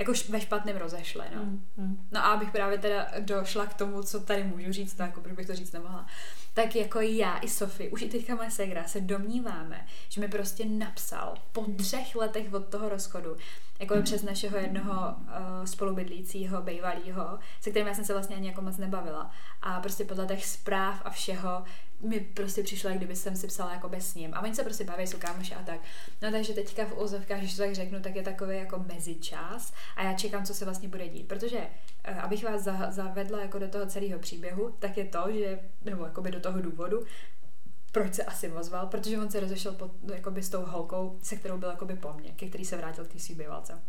jako 0.01 0.13
ve 0.29 0.41
špatném 0.41 0.77
rozešli, 0.77 1.23
no. 1.35 1.45
Mm, 1.45 1.65
mm. 1.77 2.07
No 2.11 2.25
a 2.25 2.31
abych 2.31 2.51
právě 2.51 2.77
teda 2.77 3.07
došla 3.19 3.65
k 3.65 3.73
tomu, 3.73 4.03
co 4.03 4.19
tady 4.19 4.43
můžu 4.43 4.71
říct, 4.71 4.93
tak 4.93 5.17
jako 5.17 5.35
bych 5.35 5.47
to 5.47 5.55
říct 5.55 5.71
nemohla, 5.71 6.05
tak 6.53 6.75
jako 6.75 7.01
já 7.01 7.37
i 7.37 7.47
Sofie, 7.47 7.89
už 7.89 8.01
i 8.01 8.09
teďka 8.09 8.35
moje 8.35 8.51
segra, 8.51 8.83
se 8.83 9.01
domníváme, 9.01 9.87
že 10.09 10.21
mi 10.21 10.27
prostě 10.27 10.65
napsal 10.65 11.37
po 11.51 11.61
mhm. 11.61 11.75
třech 11.75 12.15
letech 12.15 12.53
od 12.53 12.67
toho 12.67 12.89
rozchodu, 12.89 13.35
jako 13.79 13.95
mm. 13.95 14.03
přes 14.03 14.23
našeho 14.23 14.57
jednoho 14.57 14.91
uh, 14.91 15.65
spolubydlícího, 15.65 16.61
bývalého, 16.61 17.39
se 17.61 17.69
kterým 17.69 17.87
já 17.87 17.93
jsem 17.93 18.05
se 18.05 18.13
vlastně 18.13 18.35
ani 18.35 18.47
jako 18.47 18.61
moc 18.61 18.77
nebavila. 18.77 19.31
A 19.61 19.79
prostě 19.79 20.05
podle 20.05 20.25
těch 20.25 20.45
zpráv 20.45 21.01
a 21.05 21.09
všeho 21.09 21.63
mi 22.01 22.19
prostě 22.19 22.63
přišlo, 22.63 22.89
jak 22.89 22.97
kdyby 22.97 23.15
jsem 23.15 23.35
si 23.35 23.47
psala 23.47 23.73
jako 23.73 23.89
bez 23.89 24.15
ním. 24.15 24.33
A 24.33 24.41
oni 24.41 24.55
se 24.55 24.63
prostě 24.63 24.83
baví, 24.83 25.07
jsou 25.07 25.17
kámoši 25.17 25.55
a 25.55 25.63
tak. 25.63 25.79
No 26.21 26.31
takže 26.31 26.53
teďka 26.53 26.85
v 26.85 26.97
úzovkách, 26.97 27.39
když 27.39 27.55
to 27.55 27.61
tak 27.61 27.75
řeknu, 27.75 27.99
tak 27.99 28.15
je 28.15 28.23
takový 28.23 28.57
jako 28.57 28.85
mezičas 28.93 29.73
a 29.95 30.03
já 30.03 30.13
čekám, 30.13 30.45
co 30.45 30.53
se 30.53 30.65
vlastně 30.65 30.89
bude 30.89 31.07
dít. 31.07 31.27
Protože 31.27 31.57
uh, 31.57 32.19
abych 32.19 32.43
vás 32.43 32.61
za, 32.61 32.91
zavedla 32.91 33.41
jako 33.41 33.59
do 33.59 33.67
toho 33.67 33.85
celého 33.85 34.19
příběhu, 34.19 34.75
tak 34.79 34.97
je 34.97 35.05
to, 35.05 35.23
že, 35.33 35.59
nebo 35.85 36.05
jako 36.05 36.21
by 36.21 36.31
do 36.31 36.39
toho 36.39 36.61
důvodu, 36.61 37.05
proč 37.91 38.13
se 38.13 38.23
asi 38.23 38.51
ozval, 38.51 38.87
protože 38.87 39.19
on 39.19 39.31
se 39.31 39.39
rozešel 39.39 39.73
pod, 39.73 39.91
jakoby 40.13 40.43
s 40.43 40.49
tou 40.49 40.65
holkou, 40.65 41.19
se 41.21 41.35
kterou 41.35 41.57
byl 41.57 41.69
jakoby 41.69 41.95
po 41.95 42.13
mně, 42.13 42.31
ke 42.31 42.49
který 42.49 42.65
se 42.65 42.77
vrátil 42.77 43.05
k 43.05 43.13
té 43.13 43.19
svý 43.19 43.35
bývalce. 43.35 43.81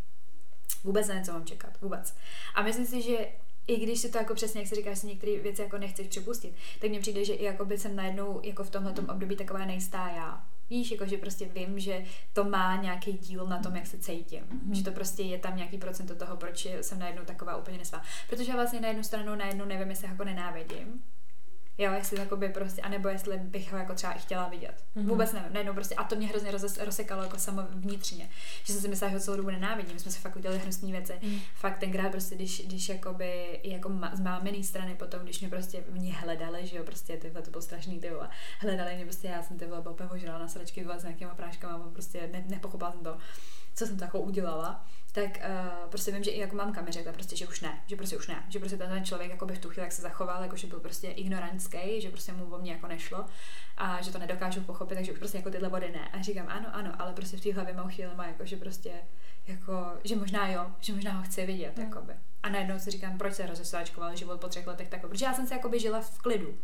Vůbec 0.84 1.08
nevím, 1.08 1.24
co 1.24 1.32
mám 1.32 1.44
čekat, 1.44 1.80
vůbec. 1.80 2.16
A 2.54 2.62
myslím 2.62 2.86
si, 2.86 3.02
že 3.02 3.28
i 3.66 3.76
když 3.76 3.98
si 3.98 4.08
to 4.08 4.18
jako 4.18 4.34
přesně, 4.34 4.60
jak 4.60 4.68
si 4.68 4.74
říkáš, 4.74 4.98
si 4.98 5.06
některé 5.06 5.38
věci 5.38 5.62
jako 5.62 5.78
nechceš 5.78 6.06
připustit, 6.06 6.54
tak 6.80 6.90
mně 6.90 7.00
přijde, 7.00 7.24
že 7.24 7.34
i 7.34 7.44
jako 7.44 7.64
by 7.64 7.78
jsem 7.78 7.96
najednou 7.96 8.40
jako 8.42 8.64
v 8.64 8.70
tomhle 8.70 8.92
období 8.92 9.36
taková 9.36 9.64
nejistá 9.66 10.08
já. 10.08 10.44
Víš, 10.70 10.90
jako 10.90 11.06
že 11.06 11.18
prostě 11.18 11.44
vím, 11.44 11.78
že 11.78 12.04
to 12.32 12.44
má 12.44 12.76
nějaký 12.76 13.12
díl 13.12 13.46
na 13.46 13.58
tom, 13.58 13.76
jak 13.76 13.86
se 13.86 13.98
cítím. 13.98 14.44
Mm-hmm. 14.44 14.72
Že 14.72 14.84
to 14.84 14.92
prostě 14.92 15.22
je 15.22 15.38
tam 15.38 15.56
nějaký 15.56 15.78
procent 15.78 16.18
toho, 16.18 16.36
proč 16.36 16.66
jsem 16.80 16.98
najednou 16.98 17.24
taková 17.24 17.56
úplně 17.56 17.78
nesvá. 17.78 18.02
Protože 18.30 18.52
vlastně 18.52 18.80
na 18.80 18.88
jednu 18.88 19.02
stranu 19.02 19.34
najednou 19.34 19.64
nevím, 19.64 19.90
jestli 19.90 20.08
jako 20.08 20.24
nenávidím, 20.24 21.02
Jo, 21.78 21.92
jestli 21.92 22.18
jakoby 22.18 22.48
prostě, 22.48 22.82
anebo 22.82 23.08
jestli 23.08 23.38
bych 23.38 23.72
ho 23.72 23.78
jako 23.78 23.94
třeba 23.94 24.12
i 24.12 24.18
chtěla 24.18 24.48
vidět. 24.48 24.84
Mm-hmm. 24.96 25.06
Vůbec 25.06 25.32
nevím, 25.32 25.52
najednou 25.52 25.74
prostě, 25.74 25.94
a 25.94 26.04
to 26.04 26.16
mě 26.16 26.26
hrozně 26.26 26.50
roz, 26.50 26.78
rozsekalo 26.78 27.22
jako 27.22 27.38
samo 27.38 27.62
vnitřně, 27.70 28.28
že 28.64 28.72
jsem 28.72 28.82
si 28.82 28.88
myslela, 28.88 29.10
že 29.10 29.16
ho 29.16 29.22
celou 29.22 29.36
dobu 29.36 29.50
nenávidím, 29.50 29.94
my 29.94 30.00
jsme 30.00 30.12
si 30.12 30.18
fakt 30.18 30.36
udělali 30.36 30.60
hnusné 30.60 30.92
věci. 30.92 31.12
Mm. 31.22 31.38
Fakt 31.54 31.78
tenkrát 31.78 32.10
prostě, 32.10 32.34
když, 32.34 32.66
když 32.66 32.88
jakoby, 32.88 33.60
jako 33.64 33.88
ma, 33.88 34.10
z 34.14 34.20
mámený 34.20 34.64
strany 34.64 34.94
potom, 34.94 35.20
když 35.20 35.40
mě 35.40 35.48
prostě 35.48 35.84
mě 35.90 36.12
hledali, 36.12 36.66
že 36.66 36.76
jo, 36.76 36.84
prostě 36.84 37.16
ty 37.16 37.30
to 37.30 37.50
bylo 37.50 37.62
strašný, 37.62 38.00
ty 38.00 38.10
vole, 38.10 38.28
hledali 38.60 38.94
mě 38.94 39.04
prostě, 39.04 39.28
já 39.28 39.42
jsem 39.42 39.58
ty 39.58 39.66
vole, 39.66 39.82
ožrala 40.14 40.38
na 40.38 40.48
sračky 40.48 40.86
s 40.98 41.02
nějakýma 41.02 41.34
práškama, 41.34 41.90
prostě 41.92 42.28
ne, 42.32 42.44
nepochopila 42.46 42.92
jsem 42.92 43.00
to, 43.00 43.16
co 43.74 43.86
jsem 43.86 43.96
takovou 43.96 44.24
udělala 44.24 44.84
tak 45.12 45.30
uh, 45.30 45.90
prostě 45.90 46.12
vím, 46.12 46.24
že 46.24 46.30
i 46.30 46.40
jako 46.40 46.56
mamka 46.56 46.82
mi 46.82 46.92
řekla 46.92 47.12
prostě, 47.12 47.36
že 47.36 47.46
už 47.46 47.60
ne, 47.60 47.82
že 47.86 47.96
prostě 47.96 48.16
už 48.16 48.28
ne, 48.28 48.44
že 48.48 48.58
prostě 48.58 48.76
ten 48.76 49.04
člověk 49.04 49.30
jako 49.30 49.46
by 49.46 49.54
v 49.54 49.58
tu 49.58 49.68
chvíli 49.68 49.84
jak 49.84 49.92
se 49.92 50.02
zachoval, 50.02 50.42
jako 50.42 50.56
že 50.56 50.66
byl 50.66 50.80
prostě 50.80 51.08
ignorant 51.08 51.52
ženský, 51.52 52.00
že 52.00 52.10
prostě 52.10 52.32
mu 52.32 52.44
o 52.44 52.58
mě 52.58 52.72
jako 52.72 52.86
nešlo 52.86 53.24
a 53.76 54.02
že 54.02 54.12
to 54.12 54.18
nedokážu 54.18 54.60
pochopit, 54.60 54.94
takže 54.94 55.12
už 55.12 55.18
prostě 55.18 55.38
jako 55.38 55.50
tyhle 55.50 55.68
body 55.68 55.90
ne. 55.90 56.08
A 56.08 56.22
říkám, 56.22 56.46
ano, 56.48 56.66
ano, 56.72 56.92
ale 56.98 57.12
prostě 57.12 57.36
v 57.36 57.40
té 57.40 57.52
hlavě 57.52 57.74
mám 57.74 57.90
chvíli 57.90 58.14
má 58.14 58.26
jako, 58.26 58.46
že 58.46 58.56
prostě 58.56 58.92
jako, 59.46 59.98
že 60.04 60.16
možná 60.16 60.48
jo, 60.48 60.66
že 60.80 60.92
možná 60.92 61.12
ho 61.12 61.22
chci 61.22 61.46
vidět, 61.46 61.76
mm. 61.76 61.84
jakoby. 61.84 62.12
A 62.42 62.48
najednou 62.48 62.78
si 62.78 62.90
říkám, 62.90 63.18
proč 63.18 63.34
se 63.34 63.46
rozesváčkoval 63.46 64.16
život 64.16 64.40
po 64.40 64.48
třech 64.48 64.66
letech 64.66 64.88
takhle, 64.88 65.10
protože 65.10 65.24
já 65.24 65.34
jsem 65.34 65.46
se 65.46 65.54
jakoby 65.54 65.80
žila 65.80 66.00
v 66.00 66.18
klidu 66.18 66.58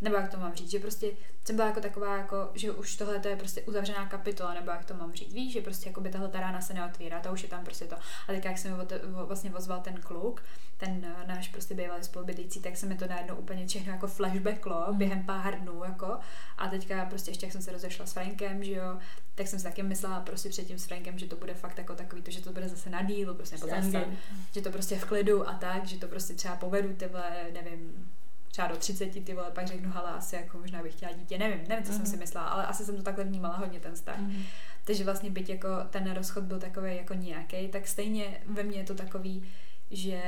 nebo 0.00 0.16
jak 0.16 0.30
to 0.30 0.36
mám 0.36 0.54
říct, 0.54 0.70
že 0.70 0.78
prostě 0.78 1.10
jsem 1.44 1.56
byla 1.56 1.68
jako 1.68 1.80
taková, 1.80 2.16
jako, 2.16 2.50
že 2.54 2.72
už 2.72 2.96
tohle 2.96 3.18
to 3.18 3.28
je 3.28 3.36
prostě 3.36 3.62
uzavřená 3.62 4.06
kapitola, 4.06 4.54
nebo 4.54 4.70
jak 4.70 4.84
to 4.84 4.94
mám 4.94 5.12
říct, 5.12 5.32
víš, 5.32 5.52
že 5.52 5.60
prostě 5.60 5.88
jako 5.88 6.00
by 6.00 6.10
tahle 6.10 6.28
ta 6.28 6.40
rána 6.40 6.60
se 6.60 6.74
neotvírá, 6.74 7.20
to 7.20 7.32
už 7.32 7.42
je 7.42 7.48
tam 7.48 7.64
prostě 7.64 7.84
to. 7.84 7.96
A 7.96 8.26
teď 8.26 8.44
jak 8.44 8.58
jsem 8.58 8.76
mi 8.76 8.84
vlastně 9.26 9.54
ozval 9.54 9.80
ten 9.80 10.00
kluk, 10.00 10.42
ten 10.76 11.04
eh, 11.04 11.26
náš 11.26 11.48
prostě 11.48 11.74
bývalý 11.74 12.04
spolubydlící, 12.04 12.60
tak 12.60 12.76
se 12.76 12.86
mi 12.86 12.94
to 12.94 13.06
najednou 13.06 13.36
úplně 13.36 13.66
všechno 13.66 13.92
jako 13.92 14.06
flashbacklo 14.06 14.86
mm. 14.88 14.98
během 14.98 15.26
pár 15.26 15.60
dnů, 15.60 15.84
jako. 15.84 16.18
A 16.58 16.68
teďka 16.68 17.04
prostě 17.04 17.30
ještě 17.30 17.46
jak 17.46 17.52
jsem 17.52 17.62
se 17.62 17.72
rozešla 17.72 18.06
s 18.06 18.12
Frankem, 18.12 18.64
že 18.64 18.72
jo, 18.72 18.98
tak 19.34 19.46
jsem 19.46 19.58
si 19.58 19.64
taky 19.64 19.82
myslela 19.82 20.20
prostě 20.20 20.48
předtím 20.48 20.78
s 20.78 20.86
Frankem, 20.86 21.18
že 21.18 21.26
to 21.26 21.36
bude 21.36 21.54
fakt 21.54 21.78
jako 21.78 21.94
takový 21.94 22.22
to, 22.22 22.30
že 22.30 22.42
to 22.42 22.52
bude 22.52 22.68
zase 22.68 22.90
na 22.90 23.02
dílu, 23.02 23.34
prostě 23.34 23.56
nebo 23.56 23.68
zase, 23.68 24.04
že 24.52 24.60
to 24.60 24.70
prostě 24.70 24.96
v 24.98 25.04
klidu 25.04 25.48
a 25.48 25.54
tak, 25.54 25.86
že 25.86 25.98
to 25.98 26.08
prostě 26.08 26.34
třeba 26.34 26.56
povedu 26.56 26.94
tyhle, 26.94 27.46
nevím, 27.52 28.08
třeba 28.50 28.68
do 28.68 28.76
30, 28.76 29.24
ty 29.24 29.34
vole, 29.34 29.50
pak 29.50 29.66
řeknu, 29.66 29.90
hala, 29.90 30.10
asi 30.10 30.36
jako 30.36 30.58
možná 30.58 30.82
bych 30.82 30.92
chtěla 30.92 31.12
dítě, 31.12 31.38
nevím, 31.38 31.68
nevím, 31.68 31.84
co 31.84 31.92
mm-hmm. 31.92 31.96
jsem 31.96 32.06
si 32.06 32.12
mhm. 32.12 32.20
myslela, 32.20 32.46
ale 32.46 32.66
asi 32.66 32.84
jsem 32.84 32.96
to 32.96 33.02
takhle 33.02 33.24
vnímala 33.24 33.56
hodně 33.56 33.80
ten 33.80 33.94
vztah. 33.94 34.20
Mm-hmm. 34.20 34.42
Takže 34.84 35.04
vlastně 35.04 35.30
byť 35.30 35.48
jako 35.48 35.68
ten 35.90 36.12
rozchod 36.12 36.44
byl 36.44 36.60
takový 36.60 36.96
jako 36.96 37.14
nějaký, 37.14 37.68
tak 37.68 37.88
stejně 37.88 38.40
ve 38.46 38.62
mně 38.62 38.78
je 38.78 38.84
to 38.84 38.94
takový, 38.94 39.48
že 39.90 40.22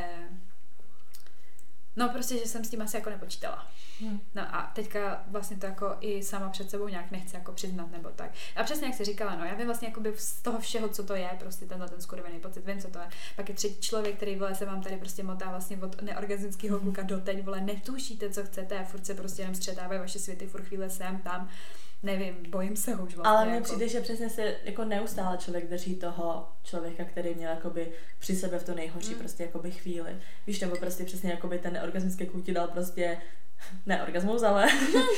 no 1.97 2.09
prostě, 2.09 2.39
že 2.39 2.47
jsem 2.47 2.65
s 2.65 2.71
tím 2.71 2.83
asi 2.83 2.97
jako 2.97 3.11
nepočítala. 3.11 3.67
Hmm. 4.01 4.21
No 4.35 4.43
a 4.55 4.71
teďka 4.75 5.25
vlastně 5.27 5.57
to 5.57 5.67
jako 5.67 5.97
i 6.01 6.23
sama 6.23 6.49
před 6.49 6.71
sebou 6.71 6.89
nějak 6.89 7.11
nechci 7.11 7.37
jako 7.37 7.53
přiznat 7.53 7.91
nebo 7.91 8.09
tak. 8.09 8.31
A 8.57 8.63
přesně 8.63 8.87
jak 8.87 8.97
jsi 8.97 9.05
říkala, 9.05 9.37
no 9.37 9.45
já 9.45 9.55
vím 9.55 9.67
vlastně 9.67 9.89
jakoby 9.89 10.13
z 10.17 10.43
toho 10.43 10.59
všeho, 10.59 10.89
co 10.89 11.05
to 11.05 11.15
je, 11.15 11.31
prostě 11.39 11.67
tenhle 11.67 11.89
ten 11.89 12.01
skurvený 12.01 12.41
pocit, 12.41 12.67
vím, 12.67 12.81
co 12.81 12.89
to 12.89 12.99
je. 12.99 13.09
Pak 13.37 13.49
je 13.49 13.55
třetí 13.55 13.81
člověk, 13.81 14.17
který 14.17 14.37
vole 14.37 14.55
se 14.55 14.67
vám 14.67 14.83
tady 14.83 14.97
prostě 14.97 15.23
motá 15.23 15.51
vlastně 15.51 15.77
od 15.77 16.03
neorganického 16.03 16.77
hmm. 16.77 16.87
kluka 16.87 17.03
do 17.03 17.21
teď, 17.21 17.45
vole, 17.45 17.61
netušíte, 17.61 18.31
co 18.31 18.45
chcete 18.45 18.79
a 18.79 18.85
furt 18.85 19.07
se 19.07 19.15
prostě 19.15 19.43
jenom 19.43 19.55
střetávají 19.55 20.01
vaše 20.01 20.19
světy, 20.19 20.47
furt 20.47 20.65
chvíle 20.65 20.91
sem, 20.91 21.19
tam 21.19 21.49
nevím, 22.03 22.37
bojím 22.49 22.77
se 22.77 22.95
ho 22.95 23.05
už 23.05 23.15
vlastně. 23.15 23.31
Ale 23.31 23.45
mně 23.45 23.55
jako... 23.55 23.65
přijde, 23.65 23.89
že 23.89 24.01
přesně 24.01 24.31
se 24.31 24.57
jako 24.65 24.85
neustále 24.85 25.39
člověk 25.39 25.69
drží 25.69 25.97
toho 25.97 26.49
člověka, 26.63 27.05
který 27.05 27.35
měl 27.35 27.51
jakoby 27.51 27.93
při 28.19 28.37
sebe 28.37 28.59
v 28.59 28.65
to 28.65 28.75
nejhorší 28.75 29.13
mm. 29.13 29.19
prostě 29.19 29.43
jakoby 29.43 29.71
chvíli. 29.71 30.17
Víš, 30.47 30.61
nebo 30.61 30.77
prostě 30.77 31.05
přesně 31.05 31.31
jakoby 31.31 31.59
ten 31.59 31.81
orgasmický 31.85 32.27
ti 32.45 32.53
dal 32.53 32.69
prostě 32.69 33.19
ne 33.87 34.03
orgasmus, 34.03 34.43
ale, 34.43 34.67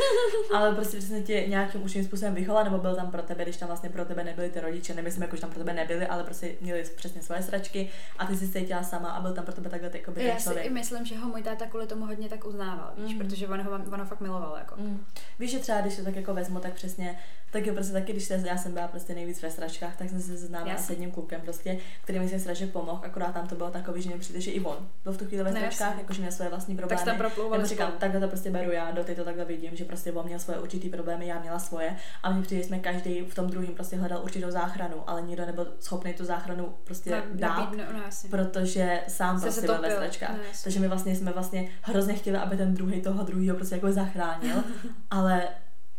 ale 0.55 0.75
prostě 0.75 0.97
přesně 0.97 1.23
tě 1.23 1.45
nějakým 1.47 1.83
užším 1.83 2.05
způsobem 2.05 2.35
vychoval, 2.35 2.65
nebo 2.65 2.79
byl 2.79 2.97
tam 2.97 3.11
pro 3.11 3.23
tebe, 3.23 3.43
když 3.43 3.57
tam 3.57 3.67
vlastně 3.67 3.91
pro 3.91 4.05
tebe 4.05 4.25
nebyli 4.25 4.51
ty 4.51 4.61
rodiče, 4.61 4.95
nemyslím, 4.95 5.23
jako, 5.23 5.37
že 5.37 5.43
tam 5.43 5.51
pro 5.51 5.59
tebe 5.59 5.73
nebyli, 5.73 6.07
ale 6.07 6.25
prostě 6.25 6.55
měli 6.61 6.85
přesně 6.97 7.23
svoje 7.23 7.43
sračky 7.43 7.91
a 8.19 8.27
ty 8.27 8.37
si 8.37 8.49
cítila 8.49 8.83
sama 8.83 9.11
a 9.11 9.21
byl 9.21 9.35
tam 9.35 9.45
pro 9.45 9.55
tebe 9.55 9.71
takhle 9.71 9.91
jako 9.95 10.13
Já 10.17 10.39
si 10.39 10.55
i 10.55 10.71
myslím, 10.71 11.05
že 11.05 11.19
ho 11.19 11.29
můj 11.29 11.43
táta 11.43 11.67
kvůli 11.67 11.87
tomu 11.87 12.07
hodně 12.07 12.29
tak 12.29 12.47
uznával, 12.47 12.93
víš, 12.97 13.15
mm. 13.15 13.19
protože 13.19 13.49
on 13.49 13.61
ho, 13.61 13.73
on 13.73 14.01
ho 14.01 14.07
fakt 14.07 14.21
miloval. 14.21 14.57
Jako. 14.59 14.75
Mm. 14.79 15.05
Víš, 15.39 15.51
že 15.51 15.59
třeba 15.59 15.81
když 15.81 15.97
to 15.97 16.05
tak 16.05 16.17
jako 16.17 16.35
vezmu, 16.35 16.61
tak 16.61 16.73
přesně, 16.73 17.19
tak 17.51 17.67
je 17.67 17.73
prostě 17.73 17.93
taky, 17.93 18.13
když 18.13 18.25
se, 18.25 18.43
já 18.47 18.57
jsem 18.57 18.73
byla 18.73 18.89
prostě 18.89 19.15
nejvíc 19.15 19.43
ve 19.43 19.51
sračkách, 19.51 19.97
tak 19.97 20.11
jsem 20.11 20.21
se 20.21 20.39
seznámila 20.39 20.79
s 20.79 20.91
jedním 20.91 21.11
klukem, 21.11 21.41
prostě, 21.41 21.79
který 22.05 22.19
mi 22.19 22.29
se 22.29 22.39
strašně 22.39 22.67
pomohl, 22.67 23.01
akorát 23.05 23.33
tam 23.33 23.49
to 23.49 23.55
bylo 23.55 23.71
takový, 23.71 24.03
že 24.03 24.11
mi 24.11 24.19
přijde, 24.19 24.41
že 24.41 24.51
i 24.51 24.61
on 24.61 24.89
byl 25.05 25.13
v 25.13 25.19
tu 25.19 25.25
chvíli 25.25 25.45
ve 25.45 25.53
sračkách, 25.53 25.99
jakože 25.99 26.21
měl 26.21 26.33
své 26.33 26.49
vlastní 26.49 26.77
problémy. 26.77 27.03
Tak 27.05 27.35
tam 27.51 27.65
říkám, 27.65 27.93
takhle 27.99 28.21
to 28.21 28.29
prostě 28.33 28.51
beru 28.51 28.71
já, 28.71 28.91
do 28.91 29.05
to 29.05 29.25
takhle 29.25 29.45
vidím, 29.45 29.77
že 29.77 29.85
prostě 29.85 30.13
on 30.13 30.27
měl 30.27 30.39
svoje 30.39 30.59
určitý 30.59 30.89
problémy, 30.89 31.27
já 31.27 31.41
měla 31.41 31.59
svoje. 31.59 31.97
A 32.23 32.31
mně 32.31 32.43
přijde, 32.43 32.65
jsme 32.65 32.79
každý 32.79 33.21
v 33.21 33.35
tom 33.35 33.47
druhém 33.47 33.75
prostě 33.75 33.97
hledal 33.97 34.23
určitou 34.23 34.51
záchranu, 34.51 34.97
ale 35.07 35.23
nikdo 35.23 35.47
nebyl 35.47 35.75
schopný 35.81 36.15
tu 36.15 36.25
záchranu 36.25 36.75
prostě 36.85 37.11
no, 37.11 37.23
dát, 37.33 37.73
no, 37.77 37.85
no, 37.93 38.01
protože 38.31 39.01
sám 39.09 39.39
se 39.39 39.45
prostě 39.45 39.67
byl 39.67 39.81
ve. 39.81 40.11
No, 40.29 40.39
Takže 40.65 40.81
my 40.81 40.89
vlastně 40.89 41.17
jsme 41.17 41.33
vlastně 41.33 41.69
hrozně 41.83 42.15
chtěli, 42.15 42.39
aby 42.39 42.57
ten 42.57 42.75
druhý 42.75 43.03
toho 43.03 43.25
druhého 43.25 43.57
prostě 43.57 43.75
jako 43.75 43.93
zachránil, 43.93 44.57
ale 45.11 45.49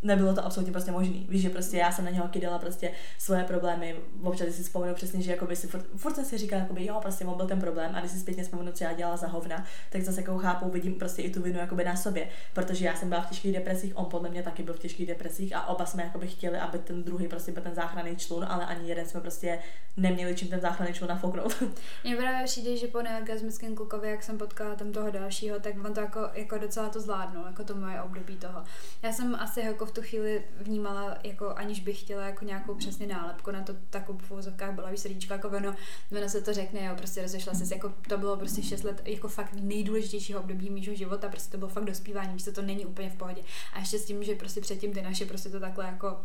nebylo 0.04 0.36
to 0.36 0.46
absolutně 0.46 0.72
prostě 0.72 0.92
možný. 0.92 1.26
Víš, 1.30 1.42
že 1.42 1.50
prostě 1.50 1.78
já 1.78 1.92
jsem 1.92 2.06
na 2.06 2.12
něho 2.12 2.28
kydala 2.28 2.60
prostě 2.60 2.92
svoje 3.18 3.44
problémy, 3.44 3.96
občas 4.24 4.48
si 4.48 4.64
vzpomenu 4.64 4.94
přesně, 4.94 5.22
že 5.22 5.32
jakoby 5.32 5.56
si 5.56 5.68
furt, 5.68 5.86
furt 5.96 6.16
jsem 6.16 6.26
si 6.26 6.38
říkala, 6.38 6.62
jakoby, 6.62 6.86
jo, 6.86 7.00
prostě 7.02 7.26
on 7.26 7.38
byl 7.38 7.48
ten 7.48 7.60
problém 7.60 7.92
a 7.96 8.00
když 8.00 8.12
si 8.12 8.20
zpětně 8.20 8.44
vzpomenu, 8.44 8.72
co 8.72 8.84
já 8.84 8.94
dělala 8.94 9.18
za 9.18 9.28
hovna, 9.28 9.66
tak 9.90 10.02
zase 10.02 10.22
jako 10.22 10.38
chápu, 10.38 10.70
vidím 10.70 10.94
prostě 10.94 11.22
i 11.22 11.30
tu 11.30 11.42
vinu 11.42 11.60
jakoby 11.60 11.84
na 11.84 11.96
sobě, 11.96 12.28
protože 12.54 12.86
já 12.86 12.96
jsem 12.96 13.10
byla 13.10 13.22
v 13.22 13.30
těžkých 13.30 13.54
depresích, 13.54 13.98
on 13.98 14.06
podle 14.06 14.30
mě 14.30 14.44
taky 14.44 14.64
byl 14.64 14.74
v 14.74 14.80
těžkých 14.80 15.08
depresích 15.08 15.56
a 15.56 15.68
oba 15.68 15.86
jsme 15.86 16.04
jakoby 16.04 16.28
chtěli, 16.28 16.58
aby 16.58 16.80
ten 16.80 17.04
druhý 17.04 17.28
prostě 17.28 17.52
byl 17.52 17.64
ten 17.64 17.76
záchranný 17.76 18.16
člun, 18.16 18.46
ale 18.50 18.66
ani 18.66 18.90
jeden 18.90 19.06
jsme 19.06 19.22
prostě 19.22 19.60
neměli 19.98 20.36
čím 20.36 20.48
ten 20.48 20.62
záchranný 20.62 20.94
člun 20.94 21.10
nafouknout. 21.10 21.64
Mně 22.04 22.16
právě 22.16 22.46
přijde, 22.46 22.78
že 22.78 22.88
po 22.88 23.02
neorgasmickém 23.02 23.76
klukovi, 23.76 24.10
jak 24.10 24.24
jsem 24.24 24.38
potkala 24.38 24.76
tam 24.76 24.92
toho 24.92 25.12
dalšího, 25.12 25.60
tak 25.60 25.86
on 25.86 25.94
to 25.94 26.00
jako, 26.00 26.30
jako 26.34 26.58
docela 26.58 26.90
to 26.90 27.02
zvládnul, 27.02 27.46
jako 27.46 27.64
to 27.64 27.76
moje 27.76 28.02
období 28.02 28.36
toho. 28.36 28.64
Já 29.02 29.12
jsem 29.12 29.36
asi 29.36 29.60
jako 29.60 29.86
v 29.86 29.92
tu 29.94 30.02
chvíli 30.02 30.44
vnímala, 30.62 31.18
jako 31.24 31.50
aniž 31.50 31.80
bych 31.80 32.00
chtěla 32.00 32.26
jako 32.26 32.46
nějakou 32.46 32.76
přesně 32.76 33.08
nálepku 33.08 33.52
na 33.52 33.62
to, 33.62 33.74
takovou 33.90 34.20
v 34.20 34.32
uvozovkách 34.32 34.74
byla 34.74 34.90
srdíčko, 34.96 35.34
jako 35.34 35.48
ono, 35.48 35.76
ono 36.18 36.30
se 36.30 36.42
to 36.42 36.54
řekne, 36.54 36.86
jo, 36.86 36.96
prostě 36.96 37.22
rozešla 37.22 37.54
se, 37.54 37.76
jako 37.76 37.94
to 38.08 38.18
bylo 38.18 38.38
prostě 38.38 38.64
6 38.64 38.84
let 38.84 39.02
jako 39.06 39.28
fakt 39.28 39.54
nejdůležitějšího 39.54 40.40
období 40.40 40.70
mýho 40.70 40.96
života, 40.96 41.30
prostě 41.30 41.52
to 41.52 41.58
bylo 41.58 41.70
fakt 41.70 41.86
dospívání, 41.86 42.40
že 42.40 42.52
to 42.52 42.62
není 42.62 42.86
úplně 42.86 43.10
v 43.10 43.16
pohodě. 43.16 43.42
A 43.74 43.80
ještě 43.80 44.00
s 44.00 44.06
tím, 44.06 44.24
že 44.24 44.36
prostě 44.36 44.62
předtím 44.62 44.94
ty 44.94 45.02
naše 45.02 45.26
prostě 45.26 45.50
to 45.50 45.60
takhle 45.60 45.86
jako 45.86 46.22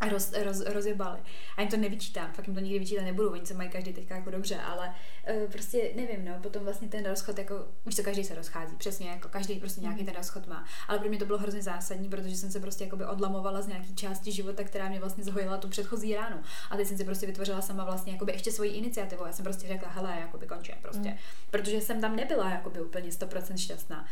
a 0.00 0.08
roz, 0.08 0.32
roz, 0.32 0.60
rozjebali. 0.60 1.18
A 1.56 1.60
jim 1.60 1.70
to 1.70 1.76
nevyčítám, 1.76 2.32
fakt 2.32 2.46
jim 2.46 2.54
to 2.54 2.60
nikdy 2.60 2.78
vyčítat 2.78 3.04
nebudu, 3.04 3.32
oni 3.32 3.46
se 3.46 3.54
mají 3.54 3.70
každý 3.70 3.92
teďka 3.92 4.16
jako 4.16 4.30
dobře, 4.30 4.56
ale 4.56 4.94
uh, 5.30 5.50
prostě 5.52 5.90
nevím, 5.94 6.24
no, 6.24 6.38
potom 6.42 6.64
vlastně 6.64 6.88
ten 6.88 7.04
rozchod, 7.04 7.38
jako, 7.38 7.54
už 7.84 7.94
to 7.94 8.02
každý 8.02 8.24
se 8.24 8.34
rozchází, 8.34 8.76
přesně, 8.76 9.08
jako 9.08 9.28
každý 9.28 9.54
prostě 9.54 9.80
nějaký 9.80 10.04
ten 10.04 10.14
rozchod 10.14 10.46
má. 10.46 10.64
Ale 10.88 10.98
pro 10.98 11.08
mě 11.08 11.18
to 11.18 11.24
bylo 11.24 11.38
hrozně 11.38 11.62
zásadní, 11.62 12.08
protože 12.08 12.36
jsem 12.36 12.50
se 12.50 12.60
prostě 12.60 12.84
jakoby 12.84 13.04
odlamovala 13.04 13.62
z 13.62 13.66
nějaký 13.66 13.94
části 13.94 14.32
života, 14.32 14.64
která 14.64 14.88
mě 14.88 15.00
vlastně 15.00 15.24
zhojila 15.24 15.56
tu 15.56 15.68
předchozí 15.68 16.14
ránu. 16.14 16.42
A 16.70 16.76
teď 16.76 16.88
jsem 16.88 16.96
si 16.96 17.04
prostě 17.04 17.26
vytvořila 17.26 17.62
sama 17.62 17.84
vlastně 17.84 18.12
jakoby 18.12 18.32
ještě 18.32 18.52
svoji 18.52 18.70
iniciativu. 18.70 19.26
Já 19.26 19.32
jsem 19.32 19.44
prostě 19.44 19.68
řekla, 19.68 19.88
hele, 19.88 20.16
jakoby 20.20 20.46
končím 20.46 20.74
prostě. 20.82 21.08
Mm. 21.08 21.16
Protože 21.50 21.80
jsem 21.80 22.00
tam 22.00 22.16
nebyla 22.16 22.50
jakoby 22.50 22.80
úplně 22.80 23.08
100% 23.08 23.56
šťastná 23.56 24.06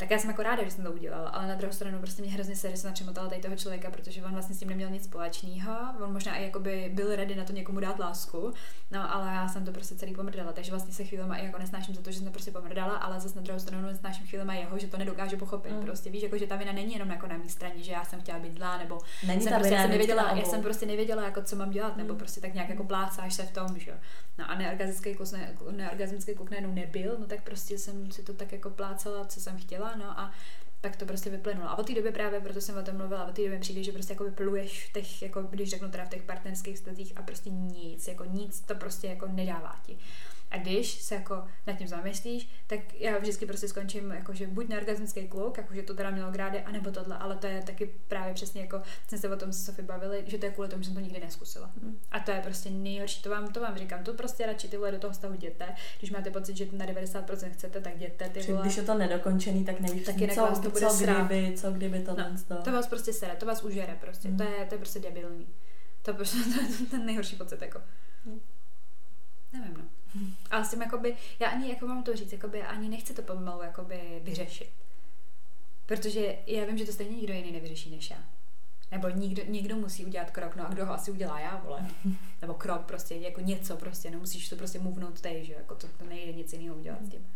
tak 0.00 0.10
já 0.10 0.18
jsem 0.18 0.30
jako 0.30 0.42
ráda, 0.42 0.64
že 0.64 0.70
jsem 0.70 0.84
to 0.84 0.92
udělala, 0.92 1.28
ale 1.28 1.46
na 1.46 1.54
druhou 1.54 1.72
stranu 1.72 1.98
prostě 1.98 2.22
mě 2.22 2.30
hrozně 2.30 2.56
se 2.56 2.72
napřemotala 2.84 3.28
tady 3.28 3.40
toho 3.40 3.56
člověka, 3.56 3.90
protože 3.90 4.22
on 4.22 4.32
vlastně 4.32 4.54
s 4.54 4.58
tím 4.58 4.68
neměl 4.68 4.90
nic 4.90 5.04
společného, 5.04 5.72
on 6.04 6.12
možná 6.12 6.36
i 6.36 6.44
jakoby 6.44 6.90
byl 6.94 7.16
ready 7.16 7.34
na 7.34 7.44
to 7.44 7.52
někomu 7.52 7.80
dát 7.80 7.98
lásku, 7.98 8.52
no 8.90 9.14
ale 9.14 9.26
já 9.26 9.48
jsem 9.48 9.64
to 9.64 9.72
prostě 9.72 9.94
celý 9.94 10.14
pomrdala, 10.14 10.52
takže 10.52 10.70
vlastně 10.70 10.94
se 10.94 11.04
chvílema 11.04 11.36
i 11.36 11.46
jako 11.46 11.58
nesnáším 11.58 11.94
za 11.94 12.02
to, 12.02 12.10
že 12.10 12.16
jsem 12.16 12.26
to 12.26 12.32
prostě 12.32 12.50
pomrdala, 12.50 12.96
ale 12.96 13.20
zase 13.20 13.36
na 13.36 13.42
druhou 13.42 13.60
stranu 13.60 13.86
nesnáším 13.86 14.26
chvílema 14.26 14.54
jeho, 14.54 14.78
že 14.78 14.86
to 14.86 14.96
nedokáže 14.96 15.36
pochopit. 15.36 15.72
Mm. 15.72 15.82
Prostě 15.82 16.10
víš, 16.10 16.22
jako, 16.22 16.38
že 16.38 16.46
ta 16.46 16.56
vina 16.56 16.72
není 16.72 16.92
jenom 16.92 17.10
jako 17.10 17.26
na 17.26 17.36
mé 17.36 17.48
straně, 17.48 17.82
že 17.82 17.92
já 17.92 18.04
jsem 18.04 18.20
chtěla 18.20 18.38
být 18.38 18.54
zlá, 18.54 18.78
nebo 18.78 18.98
není 19.26 19.42
jsem, 19.42 19.52
prostě, 19.52 19.76
jsem 19.76 19.90
nevěděla, 19.90 20.32
já 20.32 20.44
jsem 20.44 20.62
prostě 20.62 20.86
nevěděla, 20.86 21.24
jako 21.24 21.42
co 21.42 21.56
mám 21.56 21.70
dělat, 21.70 21.96
mm. 21.96 22.02
nebo 22.02 22.14
prostě 22.14 22.40
tak 22.40 22.54
nějak 22.54 22.68
jako 22.68 22.84
plácáš 22.84 23.34
se 23.34 23.42
v 23.42 23.50
tom, 23.50 23.78
že 23.78 23.92
No 24.40 24.50
a 24.50 24.54
neorgasmický 24.54 25.14
kus, 25.14 25.32
ne, 25.32 25.56
neorgasmický 25.70 26.34
kuk 26.34 26.50
nebyl, 26.50 27.16
no 27.18 27.26
tak 27.26 27.42
prostě 27.42 27.78
jsem 27.78 28.12
si 28.12 28.22
to 28.22 28.32
tak 28.34 28.52
jako 28.52 28.70
plácala, 28.70 29.24
co 29.24 29.40
jsem 29.40 29.58
chtěla, 29.58 29.89
no 29.96 30.20
a 30.20 30.32
tak 30.80 30.96
to 30.96 31.06
prostě 31.06 31.30
vyplynulo. 31.30 31.68
A 31.68 31.78
od 31.78 31.86
té 31.86 31.94
doby 31.94 32.12
právě, 32.12 32.40
proto 32.40 32.60
jsem 32.60 32.76
o 32.76 32.82
tom 32.82 32.96
mluvila, 32.96 33.24
od 33.24 33.34
té 33.34 33.42
doby 33.42 33.58
přijde, 33.58 33.82
že 33.82 33.92
prostě 33.92 34.12
jako 34.12 34.24
vypluješ 34.24 34.88
v 34.88 34.92
těch, 34.92 35.22
jako 35.22 35.42
když 35.42 35.70
řeknu 35.70 35.90
teda 35.90 36.04
v 36.04 36.08
těch 36.08 36.22
partnerských 36.22 36.76
vztazích 36.76 37.12
a 37.16 37.22
prostě 37.22 37.50
nic, 37.50 38.08
jako 38.08 38.24
nic 38.24 38.60
to 38.60 38.74
prostě 38.74 39.06
jako 39.06 39.26
nedává 39.26 39.76
ti. 39.86 39.98
A 40.50 40.58
když 40.58 40.90
se 40.90 41.14
jako 41.14 41.44
nad 41.66 41.78
tím 41.78 41.88
zamyslíš, 41.88 42.50
tak 42.66 42.94
já 42.94 43.18
vždycky 43.18 43.46
prostě 43.46 43.68
skončím 43.68 44.10
jakože 44.10 44.46
buď 44.46 44.68
neorgasmický 44.68 45.28
kluk, 45.28 45.58
jakože 45.58 45.82
to 45.82 45.94
teda 45.94 46.10
mělo 46.10 46.30
grády, 46.30 46.60
anebo 46.60 46.90
tohle, 46.90 47.18
ale 47.18 47.36
to 47.36 47.46
je 47.46 47.62
taky 47.62 47.90
právě 48.08 48.34
přesně 48.34 48.60
jako 48.60 48.82
jsme 49.08 49.18
se 49.18 49.28
o 49.28 49.36
tom 49.36 49.52
se 49.52 49.64
Sofie 49.64 49.86
bavili, 49.86 50.24
že 50.26 50.38
to 50.38 50.46
je 50.46 50.52
kvůli 50.52 50.68
tomu, 50.68 50.82
že 50.82 50.86
jsem 50.86 50.94
to 50.94 51.00
nikdy 51.00 51.20
neskusila. 51.20 51.70
Mm. 51.82 51.98
A 52.10 52.20
to 52.20 52.30
je 52.30 52.40
prostě 52.40 52.70
nejhorší, 52.70 53.22
to 53.22 53.30
vám, 53.30 53.52
to 53.52 53.60
vám 53.60 53.76
říkám, 53.76 54.04
to 54.04 54.14
prostě 54.14 54.46
radši 54.46 54.68
ty 54.68 54.76
vole 54.76 54.92
do 54.92 54.98
toho 54.98 55.14
stavu 55.14 55.34
jděte, 55.34 55.74
když 55.98 56.10
máte 56.10 56.30
pocit, 56.30 56.56
že 56.56 56.66
na 56.72 56.86
90% 56.86 57.50
chcete, 57.50 57.80
tak 57.80 57.96
jděte 57.96 58.28
ty 58.28 58.40
vole. 58.40 58.62
Když 58.62 58.76
je 58.76 58.82
to 58.82 58.94
nedokončený, 58.94 59.64
tak 59.64 59.80
nevíš, 59.80 60.04
tak 60.04 60.14
co, 60.34 60.40
vás 60.40 60.60
to 60.60 60.70
bude 60.70 60.86
co, 60.86 61.04
kdyby, 61.04 61.52
co 61.56 61.70
kdyby 61.72 62.00
to 62.00 62.16
no, 62.50 62.62
to 62.62 62.72
vás 62.72 62.86
prostě 62.86 63.12
sere, 63.12 63.36
to 63.36 63.46
vás 63.46 63.62
užere 63.62 63.96
prostě, 64.00 64.28
mm. 64.28 64.36
to, 64.36 64.42
je, 64.42 64.66
to 64.68 64.74
je 64.74 64.78
prostě 64.78 64.98
debilní. 64.98 65.46
To, 66.02 66.14
prostě, 66.14 66.38
to 66.54 66.82
je 66.82 66.86
ten 66.90 67.06
nejhorší 67.06 67.36
pocit, 67.36 67.62
jako. 67.62 67.80
Mm. 68.24 68.40
Nevím, 69.52 69.74
no. 69.74 69.99
Ale 70.50 70.64
s 70.64 70.70
tím 70.70 70.82
jakoby, 70.82 71.16
já 71.40 71.48
ani, 71.48 71.68
jako 71.68 71.86
mám 71.86 72.02
to 72.02 72.16
říct, 72.16 72.32
jakoby, 72.32 72.62
ani 72.62 72.88
nechci 72.88 73.14
to 73.14 73.22
pomalu 73.22 73.62
jakoby 73.62 74.20
vyřešit. 74.22 74.70
Protože 75.86 76.36
já 76.46 76.64
vím, 76.64 76.78
že 76.78 76.86
to 76.86 76.92
stejně 76.92 77.16
nikdo 77.16 77.32
jiný 77.32 77.52
nevyřeší 77.52 77.90
než 77.90 78.10
já. 78.10 78.16
Nebo 78.90 79.08
někdo, 79.08 79.42
někdo 79.46 79.76
musí 79.76 80.04
udělat 80.04 80.30
krok, 80.30 80.56
no 80.56 80.66
a 80.66 80.68
kdo 80.68 80.86
ho 80.86 80.92
asi 80.92 81.10
udělá 81.10 81.40
já, 81.40 81.56
vole. 81.64 81.86
Nebo 82.42 82.54
krok 82.54 82.82
prostě, 82.82 83.14
jako 83.14 83.40
něco 83.40 83.76
prostě, 83.76 84.10
nemusíš 84.10 84.48
to 84.48 84.56
prostě 84.56 84.78
movnout 84.78 85.20
tej, 85.20 85.44
že 85.44 85.52
jako 85.52 85.74
to, 85.74 85.86
to 85.98 86.04
nejde 86.04 86.32
nic 86.32 86.52
jiného 86.52 86.76
udělat 86.76 87.04
s 87.04 87.08
tím. 87.08 87.26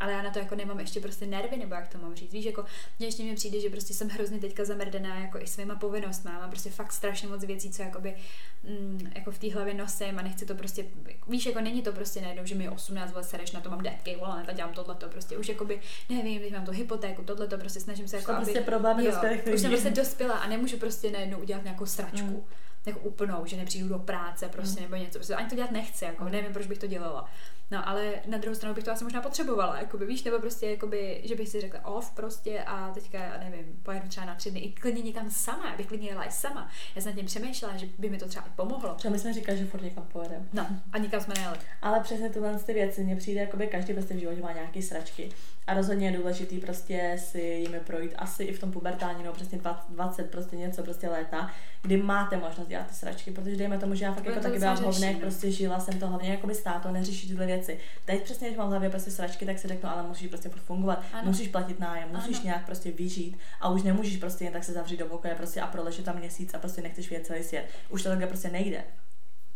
Ale 0.00 0.12
já 0.12 0.22
na 0.22 0.30
to 0.30 0.38
jako 0.38 0.54
nemám 0.54 0.80
ještě 0.80 1.00
prostě 1.00 1.26
nervy, 1.26 1.56
nebo 1.56 1.74
jak 1.74 1.88
to 1.88 1.98
mám 1.98 2.14
říct. 2.14 2.32
Víš, 2.32 2.44
jako 2.44 2.64
mě 2.98 3.08
ještě 3.08 3.22
mi 3.22 3.34
přijde, 3.34 3.60
že 3.60 3.70
prostě 3.70 3.94
jsem 3.94 4.08
hrozně 4.08 4.38
teďka 4.38 4.64
zamrdená 4.64 5.18
jako 5.18 5.38
i 5.38 5.46
svýma 5.46 5.74
povinnostmi. 5.74 6.30
Mám 6.30 6.50
prostě 6.50 6.70
fakt 6.70 6.92
strašně 6.92 7.28
moc 7.28 7.44
věcí, 7.44 7.70
co 7.70 7.82
jakoby, 7.82 8.16
mm, 8.64 9.10
jako 9.14 9.30
v 9.30 9.38
té 9.38 9.52
hlavě 9.52 9.74
nosím 9.74 10.18
a 10.18 10.22
nechci 10.22 10.46
to 10.46 10.54
prostě, 10.54 10.84
víš, 11.28 11.46
jako 11.46 11.60
není 11.60 11.82
to 11.82 11.92
prostě 11.92 12.20
najednou, 12.20 12.46
že 12.46 12.54
mi 12.54 12.68
18 12.68 13.14
let 13.14 13.24
sereš, 13.24 13.52
na 13.52 13.60
to 13.60 13.70
mám 13.70 13.82
detky, 13.82 14.16
vole, 14.16 14.44
a 14.48 14.52
dělám 14.52 14.74
tohle 14.74 14.94
to 14.94 15.08
prostě 15.08 15.38
už 15.38 15.48
jakoby, 15.48 15.80
nevím, 16.08 16.40
teď 16.40 16.52
mám 16.52 16.64
tu 16.64 16.72
hypotéku, 16.72 17.22
tohle 17.22 17.46
to 17.46 17.58
prostě 17.58 17.80
snažím 17.80 18.08
se 18.08 18.16
jako, 18.16 18.32
prostě 18.32 18.60
problémy 18.60 19.04
jo, 19.04 19.12
už 19.54 19.60
jsem 19.60 19.70
prostě 19.70 19.90
dospěla 19.90 20.34
a 20.34 20.48
nemůžu 20.48 20.76
prostě 20.76 21.10
najednou 21.10 21.38
udělat 21.38 21.64
nějakou 21.64 21.86
sračku. 21.86 22.26
Mm 22.26 22.44
jako 22.86 23.00
úplnou, 23.00 23.46
že 23.46 23.56
nepřijdu 23.56 23.88
do 23.88 23.98
práce 23.98 24.48
prostě 24.48 24.80
mm. 24.80 24.82
nebo 24.82 24.96
něco. 24.96 25.18
Prostě 25.18 25.34
ani 25.34 25.48
to 25.48 25.54
dělat 25.54 25.70
nechci, 25.70 26.04
jako 26.04 26.24
mm. 26.24 26.30
nevím, 26.32 26.52
proč 26.52 26.66
bych 26.66 26.78
to 26.78 26.86
dělala. 26.86 27.28
No 27.70 27.88
ale 27.88 28.12
na 28.26 28.38
druhou 28.38 28.54
stranu 28.54 28.74
bych 28.74 28.84
to 28.84 28.92
asi 28.92 29.04
možná 29.04 29.22
potřebovala, 29.22 29.78
jakoby, 29.78 30.06
víš, 30.06 30.24
nebo 30.24 30.38
prostě, 30.38 30.70
jakoby, 30.70 31.20
že 31.24 31.34
bych 31.34 31.48
si 31.48 31.60
řekla 31.60 31.84
off 31.84 32.10
prostě 32.10 32.62
a 32.66 32.90
teďka, 32.90 33.18
já 33.18 33.38
nevím, 33.38 33.80
pojedu 33.82 34.08
třeba 34.08 34.26
na 34.26 34.34
tři 34.34 34.50
dny 34.50 34.60
i 34.60 34.72
klidně 34.72 35.02
někam 35.02 35.30
sama, 35.30 35.70
já 35.70 35.76
bych 35.76 35.86
klidně 35.86 36.08
jela 36.08 36.24
i 36.24 36.30
sama. 36.30 36.70
Já 36.96 37.02
jsem 37.02 37.12
nad 37.12 37.16
tím 37.16 37.26
přemýšlela, 37.26 37.76
že 37.76 37.86
by 37.98 38.10
mi 38.10 38.18
to 38.18 38.28
třeba 38.28 38.46
i 38.46 38.50
pomohlo. 38.56 38.94
Třeba 38.94 39.12
my 39.12 39.18
jsme 39.18 39.32
říkali, 39.32 39.58
že 39.58 39.66
furt 39.66 39.82
někam 39.82 40.06
pojedeme. 40.12 40.44
No, 40.52 40.66
a 40.92 40.98
nikam 40.98 41.20
jsme 41.20 41.34
nejeli. 41.34 41.56
Ale 41.82 42.00
přesně 42.00 42.30
tyhle 42.30 42.58
ty 42.58 42.72
věci, 42.72 43.04
mně 43.04 43.16
přijde, 43.16 43.40
jakoby 43.40 43.66
každý 43.66 43.92
prostě 43.92 44.14
v 44.14 44.18
životě 44.18 44.42
má 44.42 44.52
nějaké 44.52 44.82
sračky. 44.82 45.28
A 45.66 45.74
rozhodně 45.74 46.08
je 46.08 46.18
důležitý 46.18 46.58
prostě 46.58 47.16
si 47.18 47.40
jimi 47.40 47.80
projít 47.80 48.14
asi 48.16 48.44
i 48.44 48.52
v 48.52 48.60
tom 48.60 48.72
pubertální, 48.72 49.24
no 49.24 49.32
přesně 49.32 49.60
20, 49.88 50.30
prostě 50.30 50.56
něco, 50.56 50.82
prostě 50.82 51.08
léta, 51.08 51.50
kdy 51.82 51.96
máte 51.96 52.36
možnost 52.36 52.68
dělat 52.68 52.86
ty 52.86 52.94
sračky, 52.94 53.30
protože 53.30 53.56
dejme 53.56 53.78
tomu, 53.78 53.94
že 53.94 54.04
já 54.04 54.12
fakt 54.12 54.24
jako 54.24 54.40
taky 54.40 54.58
byla 54.58 54.74
hovnek, 54.74 55.18
prostě 55.18 55.50
žila 55.50 55.80
jsem 55.80 55.98
to 55.98 56.06
hlavně 56.06 56.30
jako 56.30 56.46
by 56.46 56.54
státo, 56.54 56.90
neřešit 56.90 57.28
tyhle 57.28 57.46
věci. 57.46 57.59
Teď 58.04 58.22
přesně, 58.22 58.48
když 58.48 58.58
mám 58.58 58.66
v 58.66 58.70
hlavě 58.70 58.90
prostě 58.90 59.10
sračky, 59.10 59.46
tak 59.46 59.58
si 59.58 59.68
řeknu, 59.68 59.88
ale 59.88 60.02
musíš 60.02 60.28
prostě 60.28 60.48
fungovat, 60.48 61.04
ano. 61.12 61.28
musíš 61.28 61.48
platit 61.48 61.80
nájem, 61.80 62.08
musíš 62.12 62.36
ano. 62.36 62.44
nějak 62.44 62.66
prostě 62.66 62.90
vyžít 62.90 63.38
a 63.60 63.68
už 63.68 63.82
nemůžeš 63.82 64.16
prostě 64.16 64.44
jen 64.44 64.52
tak 64.52 64.64
se 64.64 64.72
zavřít 64.72 64.96
do 64.96 65.06
pokoje 65.06 65.34
prostě 65.34 65.60
a 65.60 65.66
proležet 65.66 66.04
tam 66.04 66.16
měsíc 66.16 66.54
a 66.54 66.58
prostě 66.58 66.82
nechceš 66.82 67.10
vědět 67.10 67.26
celý 67.26 67.44
svět. 67.44 67.66
Už 67.88 68.02
to 68.02 68.08
takhle 68.08 68.26
prostě 68.26 68.50
nejde. 68.50 68.84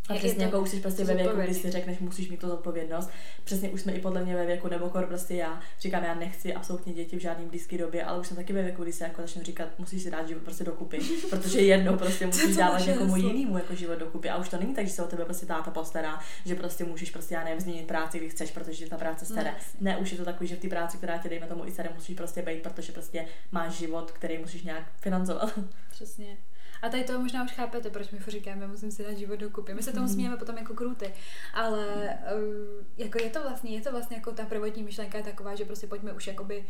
A 0.09 0.15
přesně 0.15 0.45
jako 0.45 0.61
už 0.61 0.71
jsi 0.71 0.81
prostě 0.81 1.05
ve 1.05 1.15
věku, 1.15 1.37
kdy 1.41 1.55
si 1.55 1.71
řekneš, 1.71 1.99
musíš 1.99 2.31
mít 2.31 2.41
to 2.41 2.49
zodpovědnost. 2.49 3.11
Přesně 3.45 3.71
už 3.71 3.81
jsme 3.81 3.93
i 3.93 4.01
podle 4.01 4.25
mě 4.25 4.37
ve 4.37 4.47
věku, 4.47 4.69
nebo 4.69 4.91
kor 4.91 5.07
prostě 5.07 5.35
já 5.35 5.61
říkám, 5.81 6.05
já 6.05 6.15
nechci 6.15 6.55
absolutně 6.55 6.93
děti 6.93 7.17
v 7.17 7.21
žádném 7.21 7.49
blízké 7.49 7.79
době, 7.79 8.05
ale 8.05 8.21
už 8.21 8.27
jsem 8.27 8.37
taky 8.37 8.53
ve 8.53 8.63
věku, 8.63 8.83
kdy 8.83 8.93
se 8.93 9.05
jako 9.05 9.23
začnu 9.23 9.43
říkat, 9.43 9.69
musíš 9.79 10.03
si 10.03 10.11
dát 10.11 10.29
život 10.29 10.43
prostě 10.43 10.65
dokupy, 10.65 10.99
protože 11.31 11.61
jednou 11.61 11.97
prostě 11.97 12.27
musíš 12.27 12.57
dávat 12.57 12.87
někomu 12.87 13.17
jinému 13.17 13.59
jako 13.59 13.75
život 13.75 13.99
dokupy. 13.99 14.31
A 14.31 14.37
už 14.37 14.49
to 14.49 14.59
není 14.59 14.75
tak, 14.75 14.87
že 14.87 14.93
se 14.93 15.03
o 15.03 15.07
tebe 15.07 15.25
prostě 15.25 15.47
táta 15.47 15.71
postará, 15.71 16.21
že 16.47 16.55
prostě 16.55 16.85
můžeš 16.85 17.11
prostě 17.11 17.35
já 17.35 17.45
nevím, 17.45 17.61
změnit 17.61 17.87
práci, 17.87 18.19
když 18.19 18.33
chceš, 18.33 18.51
protože 18.51 18.89
ta 18.89 18.97
práce 18.97 19.25
staré. 19.25 19.51
No, 19.51 19.57
ne, 19.81 19.97
už 19.97 20.13
je 20.13 20.19
to 20.19 20.25
takový, 20.25 20.49
že 20.49 20.57
v 20.57 20.59
té 20.59 20.69
práci, 20.69 20.97
která 20.97 21.19
tě 21.19 21.29
dejme 21.29 21.47
tomu 21.47 21.67
i 21.67 21.73
staré, 21.73 21.91
musíš 21.95 22.17
prostě 22.17 22.43
být, 22.43 22.63
protože 22.63 22.93
prostě 22.93 23.27
máš 23.53 23.73
život, 23.73 24.11
který 24.11 24.39
musíš 24.39 24.63
nějak 24.63 24.83
financovat. 25.01 25.59
Přesně. 25.91 26.37
A 26.85 26.89
tady 26.89 27.05
to 27.05 27.21
možná 27.21 27.45
už 27.45 27.53
chápete, 27.53 27.91
proč 27.91 28.11
my 28.11 28.19
říkáme, 28.27 28.67
musím 28.67 28.91
si 28.91 29.05
dát 29.05 29.13
život 29.13 29.41
dokupy. 29.41 29.75
My 29.75 29.83
se 29.83 29.93
tomu 29.93 30.05
mhm. 30.05 30.13
smějeme 30.13 30.37
potom 30.37 30.59
jako 30.59 30.75
kruty, 30.75 31.13
ale 31.55 32.19
uh, 32.37 32.85
jako 32.97 33.23
je 33.23 33.31
to 33.31 33.43
vlastně, 33.43 33.75
je 33.75 33.81
to 33.81 33.91
vlastně 33.91 34.17
jako 34.17 34.33
ta 34.33 34.47
prvotní 34.47 34.83
myšlenka 34.83 35.19
je 35.19 35.25
taková, 35.25 35.55
že 35.55 35.65
prostě 35.65 35.87
pojďme 35.87 36.13
už 36.13 36.27
jakoby 36.27 36.65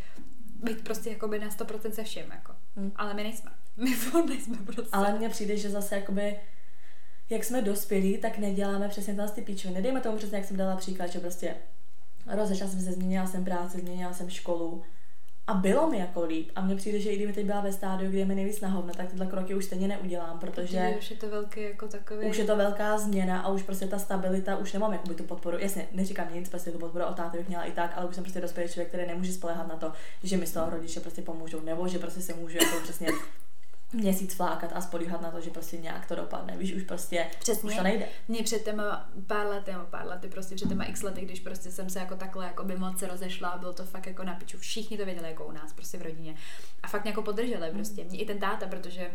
být 0.62 0.84
prostě 0.84 1.10
jakoby 1.10 1.38
na 1.38 1.48
100% 1.48 1.90
se 1.90 2.04
všem, 2.04 2.30
jako. 2.30 2.52
Hmm. 2.76 2.92
Ale 2.96 3.14
my 3.14 3.22
nejsme. 3.22 3.50
My 3.76 3.94
furt 3.94 4.26
nejsme 4.26 4.56
prostě. 4.56 4.90
Ale 4.92 5.18
mně 5.18 5.28
přijde, 5.28 5.56
že 5.56 5.70
zase 5.70 5.96
jakoby 5.96 6.36
jak 7.30 7.44
jsme 7.44 7.62
dospělí, 7.62 8.18
tak 8.18 8.38
neděláme 8.38 8.88
přesně 8.88 9.16
ty 9.34 9.42
píčoviny. 9.42 9.80
Nedejme 9.80 10.00
tomu 10.00 10.16
přesně, 10.16 10.36
jak 10.38 10.46
jsem 10.46 10.56
dala 10.56 10.76
příklad, 10.76 11.06
že 11.06 11.18
prostě 11.20 11.54
rozešla 12.26 12.68
jsem 12.68 12.80
se, 12.80 12.92
změnila 12.92 13.26
jsem 13.26 13.44
práci, 13.44 13.80
změnila 13.80 14.12
jsem 14.12 14.30
školu 14.30 14.82
a 15.46 15.54
bylo 15.54 15.90
mi 15.90 15.98
jako 15.98 16.24
líp. 16.24 16.50
A 16.56 16.60
mně 16.60 16.76
přijde, 16.76 17.00
že 17.00 17.10
i 17.10 17.16
kdyby 17.16 17.32
teď 17.32 17.46
byla 17.46 17.60
ve 17.60 17.72
stádiu, 17.72 18.10
kde 18.10 18.18
je 18.18 18.24
mi 18.24 18.34
nejvíc 18.34 18.60
na 18.60 18.68
hovno, 18.68 18.94
tak 18.94 19.10
tyhle 19.10 19.26
kroky 19.26 19.54
už 19.54 19.64
stejně 19.64 19.88
neudělám, 19.88 20.38
protože... 20.38 20.94
Už 20.98 21.10
je 21.10 21.16
to 21.16 21.28
velký 21.28 21.62
jako 21.62 21.88
takový... 21.88 22.26
Už 22.26 22.38
je 22.38 22.44
to 22.44 22.56
velká 22.56 22.98
změna 22.98 23.40
a 23.40 23.48
už 23.48 23.62
prostě 23.62 23.86
ta 23.86 23.98
stabilita, 23.98 24.56
už 24.56 24.72
nemám 24.72 24.92
jakoby 24.92 25.14
tu 25.14 25.24
podporu. 25.24 25.58
Jasně, 25.58 25.88
neříkám 25.92 26.34
nic, 26.34 26.48
prostě 26.48 26.70
tu 26.70 26.78
podporu 26.78 27.04
od 27.04 27.16
táty 27.16 27.38
bych 27.38 27.48
měla 27.48 27.64
i 27.64 27.72
tak, 27.72 27.92
ale 27.96 28.06
už 28.06 28.14
jsem 28.14 28.24
prostě 28.24 28.40
dospělý 28.40 28.68
člověk, 28.68 28.88
který 28.88 29.06
nemůže 29.06 29.32
spolehat 29.32 29.68
na 29.68 29.76
to, 29.76 29.92
že 30.22 30.36
mi 30.36 30.46
z 30.46 30.52
toho 30.52 30.70
rodiče 30.70 31.00
prostě 31.00 31.22
pomůžou, 31.22 31.60
nebo 31.60 31.88
že 31.88 31.98
prostě 31.98 32.20
se 32.20 32.34
můžu 32.34 32.58
jako 32.58 32.80
přesně 32.82 33.08
měsíc 33.94 34.34
flákat 34.34 34.72
a 34.74 34.80
spolíhat 34.80 35.20
na 35.20 35.30
to, 35.30 35.40
že 35.40 35.50
prostě 35.50 35.76
nějak 35.76 36.06
to 36.06 36.14
dopadne. 36.14 36.56
Víš, 36.56 36.74
už 36.74 36.82
prostě 36.82 37.26
Přesně. 37.38 37.70
už 37.70 37.76
to 37.76 37.82
nejde. 37.82 38.08
Mně 38.28 38.42
před 38.42 38.64
těma 38.64 39.10
pár 39.26 39.46
lety, 39.46 39.72
nebo 39.72 39.84
pár 39.84 40.06
lety, 40.06 40.28
prostě 40.28 40.54
před 40.54 40.68
těma 40.68 40.84
x 40.84 41.02
lety, 41.02 41.20
když 41.20 41.40
prostě 41.40 41.70
jsem 41.70 41.90
se 41.90 41.98
jako 41.98 42.16
takhle 42.16 42.44
jako 42.44 42.64
by 42.64 42.76
moc 42.76 43.02
rozešla, 43.02 43.56
bylo 43.58 43.72
to 43.72 43.84
fakt 43.84 44.06
jako 44.06 44.24
na 44.24 44.34
piču. 44.34 44.58
Všichni 44.58 44.96
to 44.96 45.04
věděli 45.04 45.28
jako 45.28 45.44
u 45.44 45.52
nás, 45.52 45.72
prostě 45.72 45.98
v 45.98 46.02
rodině. 46.02 46.34
A 46.82 46.88
fakt 46.88 47.06
jako 47.06 47.22
podrželi 47.22 47.70
prostě. 47.70 48.04
Mě 48.04 48.18
i 48.18 48.26
ten 48.26 48.38
táta, 48.38 48.66
protože 48.66 49.10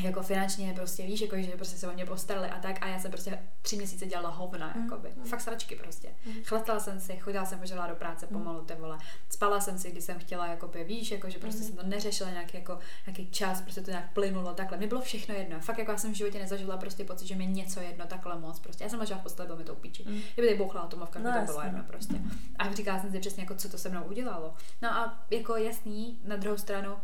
jako 0.00 0.22
finančně 0.22 0.72
prostě 0.74 1.02
víš, 1.02 1.20
jako, 1.20 1.36
že 1.36 1.50
prostě 1.50 1.78
se 1.78 1.88
o 1.88 1.92
mě 1.92 2.06
postarali 2.06 2.48
a 2.48 2.58
tak 2.58 2.76
a 2.80 2.88
já 2.88 2.98
jsem 2.98 3.10
prostě 3.10 3.38
tři 3.62 3.76
měsíce 3.76 4.06
dělala 4.06 4.30
hovna, 4.30 4.72
mm. 4.76 4.82
jakoby. 4.82 5.12
Mm. 5.16 5.24
Fakt 5.24 5.40
sračky 5.40 5.76
prostě. 5.76 6.08
Mm. 6.26 6.34
Chlatala 6.44 6.80
jsem 6.80 7.00
si, 7.00 7.16
chodila 7.16 7.44
jsem 7.44 7.58
požela 7.58 7.86
do 7.86 7.94
práce 7.94 8.26
mm. 8.30 8.38
pomalu, 8.38 8.64
ty 8.64 8.74
vole. 8.74 8.98
Spala 9.30 9.60
jsem 9.60 9.78
si, 9.78 9.90
když 9.90 10.04
jsem 10.04 10.18
chtěla, 10.18 10.46
jakoby, 10.46 10.84
víš, 10.84 11.10
jako, 11.10 11.30
že 11.30 11.38
prostě 11.38 11.60
mm. 11.60 11.66
jsem 11.66 11.76
to 11.76 11.82
neřešila 11.82 12.30
nějaký, 12.30 12.56
jako, 12.56 12.78
nějaký 13.06 13.30
čas, 13.30 13.60
prostě 13.60 13.80
to 13.80 13.90
nějak 13.90 14.12
plynulo, 14.12 14.54
takhle. 14.54 14.78
Mi 14.78 14.86
bylo 14.86 15.00
všechno 15.00 15.34
jedno. 15.34 15.60
Fakt 15.60 15.78
jako 15.78 15.90
já 15.90 15.98
jsem 15.98 16.12
v 16.12 16.16
životě 16.16 16.38
nezažila 16.38 16.76
prostě 16.76 17.04
pocit, 17.04 17.26
že 17.26 17.36
mi 17.36 17.46
něco 17.46 17.80
jedno 17.80 18.06
takhle 18.06 18.38
moc. 18.38 18.58
Prostě. 18.58 18.84
Já 18.84 18.90
jsem 18.90 19.00
ležela 19.00 19.20
v 19.20 19.22
posteli, 19.22 19.46
bylo 19.46 19.58
mi 19.58 19.64
to 19.64 19.74
upíči. 19.74 20.04
Mm. 20.06 20.20
Kdyby 20.34 20.48
tady 20.48 20.58
bouchla 20.58 20.80
atomovka, 20.80 21.18
no, 21.18 21.32
to 21.32 21.44
bylo 21.44 21.62
jedno 21.62 21.84
prostě. 21.86 22.14
A 22.58 22.74
říkala 22.74 23.00
jsem 23.00 23.12
si 23.12 23.20
přesně, 23.20 23.42
jako, 23.42 23.54
co 23.54 23.68
to 23.68 23.78
se 23.78 23.88
mnou 23.88 24.04
udělalo. 24.04 24.54
No 24.82 24.90
a 24.90 25.24
jako 25.30 25.56
jasný, 25.56 26.20
na 26.24 26.36
druhou 26.36 26.56
stranu, 26.56 26.96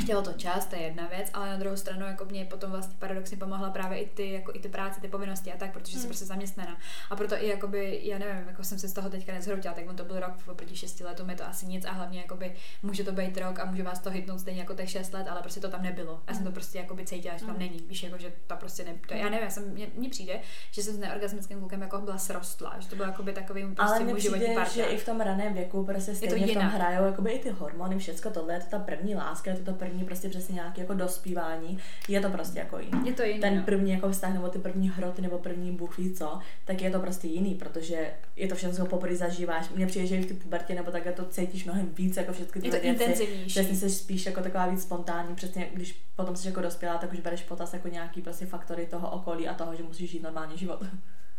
chtělo 0.00 0.22
to 0.22 0.32
čas, 0.32 0.66
to 0.66 0.76
je 0.76 0.82
jedna 0.82 1.06
věc, 1.06 1.30
ale 1.34 1.48
na 1.48 1.56
druhou 1.56 1.76
stranu 1.76 2.06
jako 2.06 2.24
mě 2.24 2.44
potom 2.44 2.70
vlastně 2.70 2.96
paradoxně 2.98 3.36
pomohla 3.36 3.70
právě 3.70 3.98
i 3.98 4.08
ty, 4.08 4.32
jako 4.32 4.52
i 4.54 4.58
ty 4.58 4.68
práce, 4.68 5.00
ty 5.00 5.08
povinnosti 5.08 5.52
a 5.52 5.56
tak, 5.56 5.72
protože 5.72 5.92
hmm. 5.92 6.00
jsem 6.00 6.08
prostě 6.08 6.24
zaměstnaná. 6.24 6.76
A 7.10 7.16
proto 7.16 7.34
i 7.34 7.48
jakoby, 7.48 8.00
já 8.02 8.18
nevím, 8.18 8.48
jako 8.48 8.64
jsem 8.64 8.78
se 8.78 8.88
z 8.88 8.92
toho 8.92 9.10
teďka 9.10 9.32
nezhroutila, 9.32 9.74
tak 9.74 9.88
on 9.88 9.96
to 9.96 10.04
byl 10.04 10.20
rok, 10.20 10.32
oproti 10.50 10.76
6 10.76 11.00
letům 11.00 11.30
je 11.30 11.36
to 11.36 11.46
asi 11.46 11.66
nic 11.66 11.84
a 11.84 11.92
hlavně 11.92 12.20
jakoby 12.20 12.54
může 12.82 13.04
to 13.04 13.12
být 13.12 13.38
rok 13.38 13.60
a 13.60 13.64
může 13.64 13.82
vás 13.82 13.98
to 13.98 14.10
hitnout 14.10 14.40
stejně 14.40 14.60
jako 14.60 14.74
těch 14.74 14.90
6 14.90 15.14
let, 15.14 15.28
ale 15.28 15.42
prostě 15.42 15.60
to 15.60 15.68
tam 15.68 15.82
nebylo. 15.82 16.22
Já 16.28 16.34
jsem 16.34 16.42
to 16.42 16.48
hmm. 16.48 16.54
prostě 16.54 16.78
jakoby 16.78 17.04
cítila, 17.04 17.34
že 17.34 17.40
to 17.40 17.46
tam 17.46 17.56
hmm. 17.56 17.64
není. 17.64 17.84
Víš, 17.88 18.02
jako, 18.02 18.18
že 18.18 18.32
to 18.46 18.56
prostě 18.56 18.84
ne, 18.84 18.94
to, 19.08 19.14
já 19.14 19.24
nevím, 19.24 19.44
já 19.44 19.50
jsem, 19.50 19.70
mně, 19.70 19.86
mně 19.94 20.08
přijde, 20.08 20.40
že 20.70 20.82
jsem 20.82 20.94
s 20.94 20.98
neorgasmickým 20.98 21.58
klukem 21.58 21.82
jako 21.82 21.98
byla 21.98 22.18
srostlá, 22.18 22.76
že 22.78 22.88
to 22.88 22.96
bylo 22.96 23.08
jakoby 23.08 23.32
takový 23.32 23.62
prostě 23.74 23.94
ale 23.94 24.04
můj 24.04 24.20
životní 24.20 24.56
že 24.74 24.84
i 24.84 24.98
v 24.98 25.06
tom 25.06 25.20
raném 25.20 25.54
věku 25.54 25.84
prostě 25.84 26.14
stejně 26.14 26.46
v 26.46 26.54
tom 26.54 26.62
hrajou 26.62 27.04
jakoby 27.04 27.30
i 27.30 27.38
ty 27.38 27.50
hormony, 27.50 27.98
všechno 27.98 28.30
tohle, 28.30 28.54
je 28.54 28.60
to 28.60 28.66
ta 28.70 28.78
první 28.78 29.14
láska, 29.14 29.50
je 29.50 29.56
to 29.56 29.61
to 29.62 29.72
první 29.72 30.04
prostě 30.04 30.28
přesně 30.28 30.54
nějaké 30.54 30.80
jako 30.80 30.94
dospívání, 30.94 31.78
je 32.08 32.20
to 32.20 32.30
prostě 32.30 32.58
jako 32.58 32.78
jiný. 32.78 33.06
Je 33.06 33.12
to 33.12 33.22
jiný. 33.22 33.40
Ten 33.40 33.62
první 33.62 33.92
jako 33.92 34.10
vztah, 34.10 34.34
nebo 34.34 34.48
ty 34.48 34.58
první 34.58 34.90
hroty, 34.90 35.22
nebo 35.22 35.38
první 35.38 35.72
bůh 35.72 35.98
ví 35.98 36.14
co, 36.14 36.38
tak 36.64 36.82
je 36.82 36.90
to 36.90 37.00
prostě 37.00 37.28
jiný, 37.28 37.54
protože 37.54 38.10
je 38.36 38.48
to 38.48 38.54
všechno 38.54 38.86
poprvé 38.86 39.16
zažíváš. 39.16 39.70
Mně 39.70 39.86
přijde, 39.86 40.06
že 40.06 40.20
v 40.20 40.26
té 40.26 40.34
pubertě 40.34 40.74
nebo 40.74 40.90
takhle 40.90 41.12
to 41.12 41.24
cítíš 41.24 41.64
mnohem 41.64 41.90
víc, 41.94 42.16
jako 42.16 42.32
všechny 42.32 42.60
ty 42.60 42.66
je 42.66 42.72
to 42.72 42.80
věci. 42.80 43.02
intenzivnější. 43.02 43.46
Přesně 43.46 43.76
jsi 43.76 43.90
spíš 43.90 44.26
jako 44.26 44.40
taková 44.40 44.66
víc 44.66 44.82
spontánní, 44.82 45.34
přesně 45.34 45.68
když 45.74 46.02
potom 46.16 46.36
jsi 46.36 46.48
jako 46.48 46.60
dospělá, 46.60 46.98
tak 46.98 47.12
už 47.12 47.20
bereš 47.20 47.42
potaz 47.42 47.72
jako 47.72 47.88
nějaký 47.88 48.22
prostě 48.22 48.46
faktory 48.46 48.86
toho 48.86 49.10
okolí 49.10 49.48
a 49.48 49.54
toho, 49.54 49.76
že 49.76 49.82
musíš 49.82 50.10
žít 50.10 50.22
normální 50.22 50.58
život. 50.58 50.82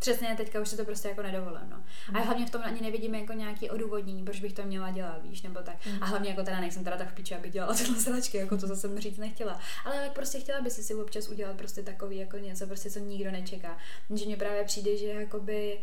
Přesně, 0.03 0.35
teďka 0.37 0.59
už 0.59 0.69
se 0.69 0.77
to 0.77 0.85
prostě 0.85 1.07
jako 1.07 1.21
nedovolím, 1.21 1.69
no. 1.69 1.83
A 2.13 2.19
mm. 2.19 2.25
hlavně 2.25 2.45
v 2.45 2.49
tom 2.49 2.61
ani 2.63 2.81
nevidíme 2.81 3.19
jako 3.19 3.33
nějaký 3.33 3.69
odůvodnění, 3.69 4.23
proč 4.23 4.39
bych 4.39 4.53
to 4.53 4.63
měla 4.63 4.91
dělat, 4.91 5.23
víš, 5.23 5.41
nebo 5.41 5.59
tak. 5.59 5.85
Mm. 5.85 6.03
A 6.03 6.05
hlavně 6.05 6.29
jako 6.29 6.43
teda 6.43 6.59
nejsem 6.59 6.83
teda 6.83 6.97
tak 6.97 7.09
v 7.11 7.13
piči, 7.13 7.35
abych 7.35 7.51
dělala 7.51 7.73
tyhle 7.77 7.99
zračky, 7.99 8.37
jako 8.37 8.57
to 8.57 8.67
zase 8.67 9.01
říct 9.01 9.17
nechtěla. 9.17 9.59
Ale 9.85 9.95
tak 9.95 10.13
prostě 10.13 10.39
chtěla 10.39 10.61
by 10.61 10.69
si 10.69 10.83
si 10.83 10.95
občas 10.95 11.27
udělat 11.29 11.57
prostě 11.57 11.83
takový 11.83 12.17
jako 12.17 12.37
něco, 12.37 12.67
prostě 12.67 12.89
co 12.89 12.99
nikdo 12.99 13.31
nečeká. 13.31 13.77
Že 14.15 14.25
mě 14.25 14.37
právě 14.37 14.63
přijde, 14.63 14.97
že 14.97 15.07
jakoby 15.07 15.79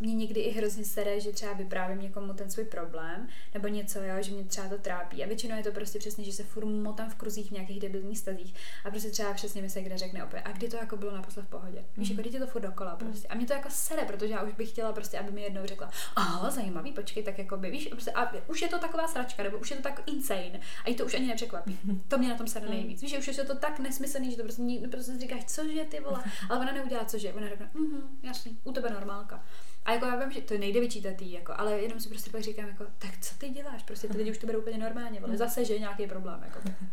mě 0.00 0.14
někdy 0.14 0.40
i 0.40 0.50
hrozně 0.50 0.84
sere, 0.84 1.20
že 1.20 1.32
třeba 1.32 1.52
vyprávím 1.52 2.00
někomu 2.00 2.32
ten 2.34 2.50
svůj 2.50 2.64
problém, 2.64 3.28
nebo 3.54 3.68
něco, 3.68 4.02
jo, 4.02 4.14
že 4.20 4.32
mě 4.32 4.44
třeba 4.44 4.68
to 4.68 4.78
trápí. 4.78 5.24
A 5.24 5.26
většinou 5.26 5.56
je 5.56 5.62
to 5.62 5.72
prostě 5.72 5.98
přesně, 5.98 6.24
že 6.24 6.32
se 6.32 6.44
furt 6.44 6.64
motám 6.64 7.10
v 7.10 7.14
kruzích 7.14 7.48
v 7.48 7.50
nějakých 7.50 7.80
debilních 7.80 8.18
stazích. 8.18 8.54
A 8.84 8.90
prostě 8.90 9.10
třeba 9.10 9.34
přesně 9.34 9.62
mi 9.62 9.70
se 9.70 9.82
kde 9.82 9.98
řekne 9.98 10.24
opět, 10.24 10.40
a 10.40 10.52
kdy 10.52 10.68
to 10.68 10.76
jako 10.76 10.96
bylo 10.96 11.14
naposled 11.14 11.46
v 11.46 11.48
pohodě. 11.48 11.78
Mm-hmm. 11.78 11.98
Víš, 11.98 12.10
jako 12.10 12.22
kdy 12.22 12.38
to 12.38 12.46
furt 12.46 12.62
dokola 12.62 12.96
mhm. 13.00 13.10
prostě. 13.10 13.28
A 13.28 13.34
mě 13.34 13.46
to 13.46 13.52
jako 13.52 13.68
sere, 13.70 14.04
protože 14.04 14.32
já 14.32 14.42
už 14.42 14.52
bych 14.52 14.68
chtěla 14.68 14.92
prostě, 14.92 15.18
aby 15.18 15.30
mi 15.30 15.42
jednou 15.42 15.66
řekla, 15.66 15.90
aha, 16.16 16.50
zajímavý, 16.50 16.92
počkej, 16.92 17.22
tak 17.22 17.38
jako 17.38 17.56
by, 17.56 17.70
víš, 17.70 17.86
prostě, 17.86 18.10
a 18.10 18.32
už 18.48 18.62
je 18.62 18.68
to 18.68 18.78
taková 18.78 19.08
sračka, 19.08 19.42
nebo 19.42 19.58
už 19.58 19.70
je 19.70 19.76
to 19.76 19.82
tak 19.82 20.02
insane. 20.06 20.60
A 20.84 20.88
i 20.88 20.94
to 20.94 21.04
už 21.04 21.14
ani 21.14 21.26
nepřekvapí. 21.26 21.78
To 22.08 22.18
mě 22.18 22.28
na 22.28 22.36
tom 22.36 22.46
sere 22.46 22.68
nejvíc. 22.68 23.02
Víš, 23.02 23.10
že 23.10 23.18
už 23.18 23.26
je 23.26 23.44
to 23.44 23.56
tak 23.56 23.78
nesmyslný, 23.78 24.30
že 24.30 24.36
to 24.36 24.42
prostě, 24.42 24.62
prostě 24.90 25.18
říkáš, 25.18 25.44
cože 25.44 25.84
ty 25.84 26.00
vole, 26.00 26.24
ale 26.50 26.60
ona 26.60 26.72
neudělá 26.72 27.04
cože, 27.04 27.32
ona 27.32 27.48
řekne, 27.48 27.70
mhm, 27.74 28.18
jasný, 28.22 28.58
u 28.64 28.72
tebe 28.72 28.90
normálka. 28.90 29.44
A 29.84 29.92
jako 29.92 30.06
já 30.06 30.16
vím, 30.16 30.32
že 30.32 30.40
to 30.40 30.58
nejde 30.58 30.80
vyčítat 30.80 31.22
jí, 31.22 31.32
jako, 31.32 31.52
ale 31.56 31.80
jenom 31.80 32.00
si 32.00 32.08
prostě 32.08 32.30
pak 32.30 32.42
říkám, 32.42 32.68
jako, 32.68 32.84
tak 32.98 33.10
co 33.20 33.34
ty 33.38 33.48
děláš? 33.48 33.82
Prostě 33.82 34.08
ty 34.08 34.16
lidi 34.16 34.30
už 34.30 34.38
to 34.38 34.46
berou 34.46 34.60
úplně 34.60 34.78
normálně, 34.78 35.20
ale 35.20 35.36
zase, 35.36 35.64
že 35.64 35.72
je 35.72 35.78
nějaký 35.78 36.06
problém. 36.06 36.40
Jako. 36.44 36.60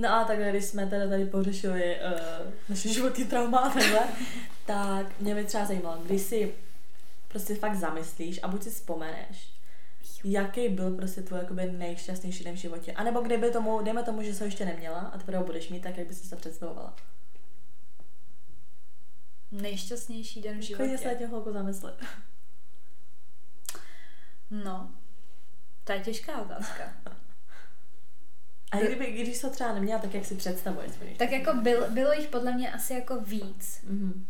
No 0.00 0.14
a 0.14 0.24
tak 0.24 0.38
když 0.38 0.64
jsme 0.64 0.86
teda 0.86 1.08
tady 1.08 1.26
pořešili 1.26 1.96
uh, 1.96 2.52
naše 2.68 2.88
životní 2.88 3.24
trauma 3.24 3.74
tak 4.66 5.20
mě 5.20 5.34
by 5.34 5.44
třeba 5.44 5.64
zajímalo, 5.64 6.02
když 6.04 6.22
si 6.22 6.54
prostě 7.28 7.54
fakt 7.54 7.74
zamyslíš 7.74 8.40
a 8.42 8.48
buď 8.48 8.62
si 8.62 8.70
vzpomeneš 8.70 9.58
jaký 10.24 10.68
byl 10.68 10.96
prostě 10.96 11.22
tvůj 11.22 11.38
jakoby 11.38 11.72
nejšťastnější 11.72 12.44
den 12.44 12.54
v 12.54 12.58
životě? 12.58 12.92
A 12.92 13.02
nebo 13.02 13.20
kdyby 13.20 13.50
tomu, 13.50 13.82
dejme 13.82 14.02
tomu, 14.02 14.22
že 14.22 14.34
se 14.34 14.44
ještě 14.44 14.64
neměla 14.64 14.98
a 14.98 15.18
teprve 15.18 15.44
budeš 15.44 15.68
mít, 15.68 15.82
tak 15.82 15.96
jak 15.96 16.06
bys 16.06 16.22
si 16.22 16.30
to 16.30 16.36
představovala? 16.36 16.94
Nejšťastnější 19.52 20.42
den 20.42 20.58
v 20.58 20.62
životě. 20.62 20.76
Klidně 20.82 20.98
se 20.98 21.08
na 21.08 21.14
tím 21.14 21.26
chvilku 21.28 21.52
zamyslet. 21.52 21.94
No, 24.50 24.90
to 25.84 25.92
je 25.92 26.00
těžká 26.00 26.42
otázka. 26.42 26.92
A 28.70 28.76
kdyby, 28.76 29.06
když 29.06 29.40
to 29.40 29.50
třeba 29.50 29.74
neměla, 29.74 30.00
tak 30.00 30.14
jak 30.14 30.24
si 30.24 30.34
představuješ? 30.36 30.92
Tak 31.16 31.30
jako 31.30 31.54
byl, 31.54 31.90
bylo 31.90 32.12
jich 32.12 32.28
podle 32.28 32.52
mě 32.52 32.72
asi 32.72 32.94
jako 32.94 33.20
víc. 33.20 33.80
Mm-hmm. 33.90 34.24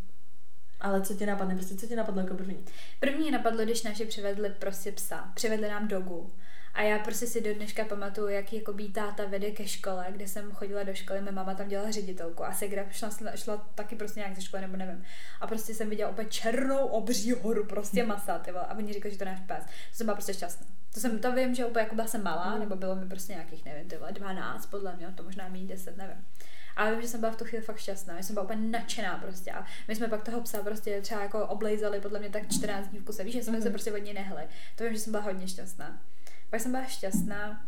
Ale 0.81 1.03
co 1.03 1.15
ti 1.15 1.27
napadne? 1.27 1.55
Prostě 1.55 1.75
co 1.75 1.87
ti 1.87 1.97
napadlo 1.97 2.21
jako 2.21 2.35
první? 2.35 2.65
První 3.01 3.31
napadlo, 3.31 3.65
když 3.65 3.83
naši 3.83 4.05
přivedli 4.05 4.51
prostě 4.51 4.93
psa. 4.93 5.31
Přivedli 5.35 5.69
nám 5.69 5.89
dogu. 5.89 6.33
A 6.75 6.83
já 6.83 6.99
prostě 6.99 7.27
si 7.27 7.41
do 7.41 7.55
dneška 7.55 7.85
pamatuju, 7.85 8.29
jak 8.29 8.53
jako 8.53 8.75
táta 8.93 9.25
vede 9.27 9.51
ke 9.51 9.69
škole, 9.69 10.07
kde 10.11 10.29
jsem 10.29 10.53
chodila 10.53 10.83
do 10.83 10.95
školy, 10.95 11.21
mé 11.21 11.33
máma 11.33 11.55
tam 11.55 11.69
dělala 11.69 11.91
ředitelku 11.91 12.45
a 12.45 12.53
Segra 12.53 12.85
šla, 12.91 13.11
šla 13.35 13.57
taky 13.75 13.97
prostě 13.97 14.21
nějak 14.21 14.35
ze 14.35 14.43
školy, 14.43 14.63
nebo 14.63 14.77
nevím. 14.77 15.05
A 15.41 15.47
prostě 15.47 15.75
jsem 15.75 15.91
viděla 15.91 16.11
opět 16.11 16.33
černou 16.33 16.87
obří 16.87 17.33
horu 17.33 17.67
prostě 17.67 18.05
masa, 18.05 18.39
ty 18.39 18.53
vole. 18.53 18.67
A 18.67 18.77
oni 18.77 18.93
říkali, 18.93 19.13
že 19.13 19.19
to 19.19 19.25
náš 19.25 19.41
pes. 19.47 19.65
To 19.65 19.97
jsem 19.97 20.07
byla 20.07 20.15
prostě 20.15 20.35
šťastná. 20.35 20.67
To 20.95 21.01
jsem, 21.01 21.19
to 21.19 21.33
vím, 21.33 21.55
že 21.55 21.67
úplně 21.67 21.83
jako 21.83 21.95
byla 21.95 22.07
jsem 22.07 22.23
malá, 22.23 22.55
mm. 22.55 22.61
nebo 22.61 22.77
bylo 22.77 22.97
mi 22.97 23.07
prostě 23.07 23.33
nějakých, 23.33 23.65
nevím, 23.65 23.89
tyhle, 23.89 24.13
12 24.13 24.67
podle 24.67 24.97
mě, 24.97 25.07
to 25.15 25.23
možná 25.23 25.49
méně 25.49 25.67
10, 25.67 25.97
nevím. 25.97 26.25
Ale 26.79 26.93
vím, 26.93 27.03
že 27.03 27.09
jsem 27.09 27.21
byla 27.21 27.33
v 27.33 27.37
tu 27.37 27.45
chvíli 27.45 27.65
fakt 27.65 27.79
šťastná, 27.79 28.17
že 28.17 28.23
jsem 28.23 28.35
byla 28.35 28.45
úplně 28.45 28.69
nadšená 28.69 29.19
prostě. 29.19 29.53
A 29.53 29.67
my 29.89 29.97
jsme 29.97 30.09
pak 30.09 30.23
toho 30.23 30.41
psa 30.41 30.63
prostě 30.63 31.01
třeba 31.01 31.23
jako 31.23 31.47
oblejzali 31.47 32.01
podle 32.01 32.19
mě 32.19 32.31
tak 32.31 32.53
14 32.53 32.89
dní 32.89 32.99
v 32.99 33.05
kuse. 33.05 33.25
Víš, 33.25 33.35
že 33.35 33.43
jsme 33.43 33.57
mm. 33.57 33.63
se 33.63 33.71
prostě 33.71 33.93
od 33.93 33.99
něj 33.99 34.15
nehli. 34.15 34.43
To 34.77 34.85
vím, 34.85 34.93
že 34.93 34.99
jsem 34.99 35.11
byla 35.11 35.23
hodně 35.23 35.49
šťastná. 35.49 36.03
Pak 36.51 36.61
jsem 36.61 36.73
byla 36.73 36.85
šťastná, 36.85 37.67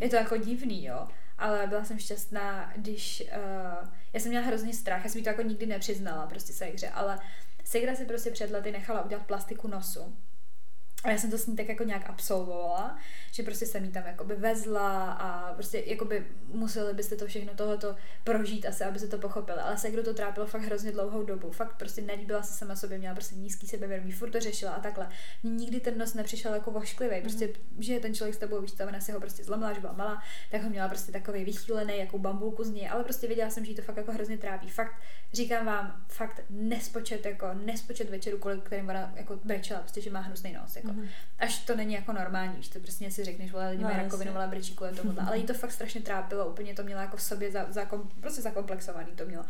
je 0.00 0.08
to 0.08 0.16
jako 0.16 0.36
divný, 0.36 0.84
jo, 0.84 1.08
ale 1.38 1.66
byla 1.66 1.84
jsem 1.84 1.98
šťastná, 1.98 2.72
když, 2.76 3.22
uh, 3.36 3.88
já 4.12 4.20
jsem 4.20 4.30
měla 4.30 4.46
hrozný 4.46 4.72
strach, 4.72 5.04
já 5.04 5.10
jsem 5.10 5.18
mi 5.20 5.22
to 5.22 5.28
jako 5.28 5.42
nikdy 5.42 5.66
nepřiznala 5.66 6.26
prostě 6.26 6.52
se 6.52 6.64
hře, 6.64 6.88
ale 6.88 7.18
Segra 7.64 7.94
si 7.94 8.04
prostě 8.04 8.30
před 8.30 8.50
lety 8.50 8.72
nechala 8.72 9.04
udělat 9.04 9.26
plastiku 9.26 9.68
nosu 9.68 10.16
a 11.04 11.10
já 11.10 11.18
jsem 11.18 11.30
to 11.30 11.38
s 11.38 11.46
ní 11.46 11.56
tak 11.56 11.68
jako 11.68 11.84
nějak 11.84 12.10
absolvovala, 12.10 12.98
že 13.32 13.42
prostě 13.42 13.66
jsem 13.66 13.84
jí 13.84 13.92
tam 13.92 14.06
jakoby 14.06 14.34
vezla 14.34 15.12
a 15.12 15.54
prostě 15.54 15.82
jakoby 15.86 16.26
museli 16.46 16.94
byste 16.94 17.16
to 17.16 17.26
všechno 17.26 17.54
tohoto 17.54 17.96
prožít 18.24 18.66
asi, 18.66 18.84
aby 18.84 18.98
se 18.98 19.08
to 19.08 19.18
pochopili. 19.18 19.58
Ale 19.58 19.78
se 19.78 19.90
kdo 19.90 20.02
to 20.02 20.14
trápilo 20.14 20.46
fakt 20.46 20.62
hrozně 20.62 20.92
dlouhou 20.92 21.22
dobu. 21.22 21.50
Fakt 21.50 21.76
prostě 21.76 22.00
nelíbila 22.02 22.42
se 22.42 22.52
sama 22.52 22.76
sobě, 22.76 22.98
měla 22.98 23.14
prostě 23.14 23.34
nízký 23.34 23.66
sebevědomí, 23.66 24.12
furt 24.12 24.30
to 24.30 24.40
řešila 24.40 24.72
a 24.72 24.80
takhle. 24.80 25.08
Mně 25.42 25.52
nikdy 25.52 25.80
ten 25.80 25.98
nos 25.98 26.14
nepřišel 26.14 26.54
jako 26.54 26.70
vošklivý. 26.70 27.20
Prostě, 27.20 27.46
mm-hmm. 27.46 27.80
že 27.80 28.00
ten 28.00 28.14
člověk 28.14 28.34
s 28.34 28.38
tebou, 28.38 28.60
víš, 28.60 28.72
ona 28.88 29.00
si 29.00 29.12
ho 29.12 29.20
prostě 29.20 29.44
zlomila, 29.44 29.72
že 29.72 29.80
byla 29.80 29.92
malá, 29.92 30.22
tak 30.50 30.62
ho 30.62 30.70
měla 30.70 30.88
prostě 30.88 31.12
takový 31.12 31.44
vychýlený, 31.44 31.98
jako 31.98 32.18
bambulku 32.18 32.64
z 32.64 32.70
něj, 32.70 32.88
ale 32.88 33.04
prostě 33.04 33.26
věděla 33.26 33.50
jsem, 33.50 33.64
že 33.64 33.70
jí 33.70 33.76
to 33.76 33.82
fakt 33.82 33.96
jako 33.96 34.12
hrozně 34.12 34.38
trápí. 34.38 34.68
Fakt, 34.68 34.94
říkám 35.32 35.66
vám, 35.66 36.04
fakt 36.08 36.40
nespočet, 36.50 37.26
jako 37.26 37.46
nespočet 37.54 38.10
večerů, 38.10 38.38
kolik 38.38 38.62
kterým 38.62 38.88
ona 38.88 39.12
jako 39.16 39.40
brečela, 39.44 39.80
prostě, 39.80 40.00
že 40.00 40.10
má 40.10 40.20
hnusný 40.20 40.52
nos. 40.52 40.76
Jako. 40.76 40.89
Mm-hmm. 40.90 41.08
Až 41.38 41.58
to 41.58 41.76
není 41.76 41.94
jako 41.94 42.12
normální, 42.12 42.62
že 42.62 42.70
to 42.70 42.80
prostě 42.80 43.10
si 43.10 43.24
řekneš, 43.24 43.52
vole, 43.52 43.70
lidi 43.70 43.82
no, 43.82 43.88
mají 43.88 44.02
rakovinu, 44.02 44.32
vole, 44.32 44.46
brečí 44.46 44.74
kolem 44.74 44.96
tomu, 44.96 45.14
ale 45.26 45.38
jí 45.38 45.46
to 45.46 45.54
fakt 45.54 45.72
strašně 45.72 46.00
trápilo, 46.00 46.46
úplně 46.46 46.74
to 46.74 46.82
měla 46.82 47.02
jako 47.02 47.16
v 47.16 47.22
sobě 47.22 47.50
za, 47.50 47.66
za, 47.68 47.88
prostě 48.20 48.42
zakomplexovaný 48.42 49.12
to 49.14 49.24
mělo. 49.24 49.44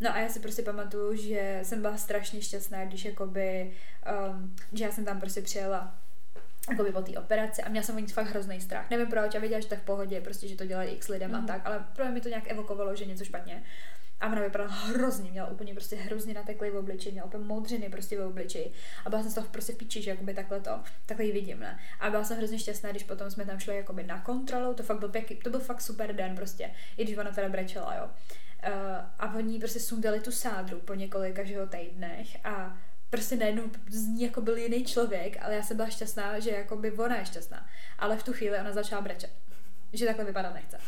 No 0.00 0.14
a 0.14 0.18
já 0.18 0.28
si 0.28 0.40
prostě 0.40 0.62
pamatuju, 0.62 1.16
že 1.16 1.60
jsem 1.62 1.82
byla 1.82 1.96
strašně 1.96 2.42
šťastná, 2.42 2.84
když 2.84 3.04
jakoby, 3.04 3.72
um, 4.30 4.56
že 4.72 4.84
já 4.84 4.92
jsem 4.92 5.04
tam 5.04 5.20
prostě 5.20 5.42
přijela 5.42 5.94
jakoby 6.70 6.92
po 6.92 7.02
té 7.02 7.18
operaci 7.18 7.62
a 7.62 7.68
měla 7.68 7.86
jsem 7.86 7.96
o 7.96 7.98
nic 7.98 8.12
fakt 8.12 8.26
hrozný 8.26 8.60
strach. 8.60 8.90
Nevím 8.90 9.06
proč, 9.06 9.34
a 9.34 9.38
věděla, 9.38 9.60
že 9.60 9.68
to 9.68 9.74
je 9.74 9.80
v 9.80 9.84
pohodě, 9.84 10.20
prostě, 10.20 10.48
že 10.48 10.56
to 10.56 10.66
dělají 10.66 10.90
x 10.90 11.08
lidem 11.08 11.30
mm. 11.30 11.34
a 11.34 11.38
mhm. 11.38 11.46
tak, 11.46 11.60
ale 11.64 11.84
pro 11.92 12.04
mě 12.04 12.14
mi 12.14 12.20
to 12.20 12.28
nějak 12.28 12.50
evokovalo, 12.50 12.96
že 12.96 13.04
něco 13.04 13.24
špatně. 13.24 13.62
A 14.20 14.26
ona 14.26 14.42
vypadala 14.42 14.70
hrozně, 14.72 15.30
měla 15.30 15.48
úplně 15.48 15.72
prostě 15.72 15.96
hrozně 15.96 16.34
nateklý 16.34 16.70
v 16.70 16.76
obličeji, 16.76 17.12
měla 17.12 17.26
úplně 17.26 17.44
modřiny 17.44 17.88
prostě 17.88 18.20
v 18.20 18.26
obličeji. 18.26 18.72
A 19.04 19.10
byla 19.10 19.22
jsem 19.22 19.30
z 19.30 19.34
toho 19.34 19.46
prostě 19.46 19.72
v 19.72 19.76
píči, 19.76 20.02
že 20.02 20.10
jakoby 20.10 20.34
takhle 20.34 20.60
to, 20.60 20.80
takhle 21.06 21.26
ji 21.26 21.32
vidím, 21.32 21.60
ne? 21.60 21.78
A 22.00 22.10
byla 22.10 22.24
jsem 22.24 22.36
hrozně 22.36 22.58
šťastná, 22.58 22.90
když 22.90 23.02
potom 23.02 23.30
jsme 23.30 23.46
tam 23.46 23.58
šli 23.58 23.76
jakoby 23.76 24.02
na 24.02 24.20
kontrolu, 24.20 24.74
to 24.74 24.82
fakt 24.82 24.98
byl 24.98 25.08
pěkný, 25.08 25.36
to 25.36 25.50
byl 25.50 25.60
fakt 25.60 25.80
super 25.80 26.12
den 26.12 26.36
prostě, 26.36 26.70
i 26.96 27.04
když 27.04 27.18
ona 27.18 27.30
teda 27.30 27.48
brečela, 27.48 27.94
jo. 27.94 28.10
Uh, 28.66 28.72
a 29.18 29.34
oni 29.34 29.58
prostě 29.58 29.80
sundali 29.80 30.20
tu 30.20 30.32
sádru 30.32 30.80
po 30.80 30.94
několika 30.94 31.44
že 31.44 31.66
týdnech 31.66 32.46
a 32.46 32.78
prostě 33.10 33.36
najednou 33.36 33.62
z 33.90 34.06
ní 34.06 34.22
jako 34.22 34.40
byl 34.40 34.56
jiný 34.56 34.84
člověk, 34.84 35.36
ale 35.40 35.54
já 35.54 35.62
jsem 35.62 35.76
byla 35.76 35.88
šťastná, 35.88 36.38
že 36.38 36.50
jako 36.50 36.76
by 36.76 36.92
ona 36.92 37.16
je 37.16 37.26
šťastná. 37.26 37.68
Ale 37.98 38.16
v 38.16 38.22
tu 38.22 38.32
chvíli 38.32 38.58
ona 38.58 38.72
začala 38.72 39.02
brečet 39.02 39.30
že 39.92 40.06
takhle 40.06 40.24
vypadat 40.24 40.54
nechce. 40.54 40.78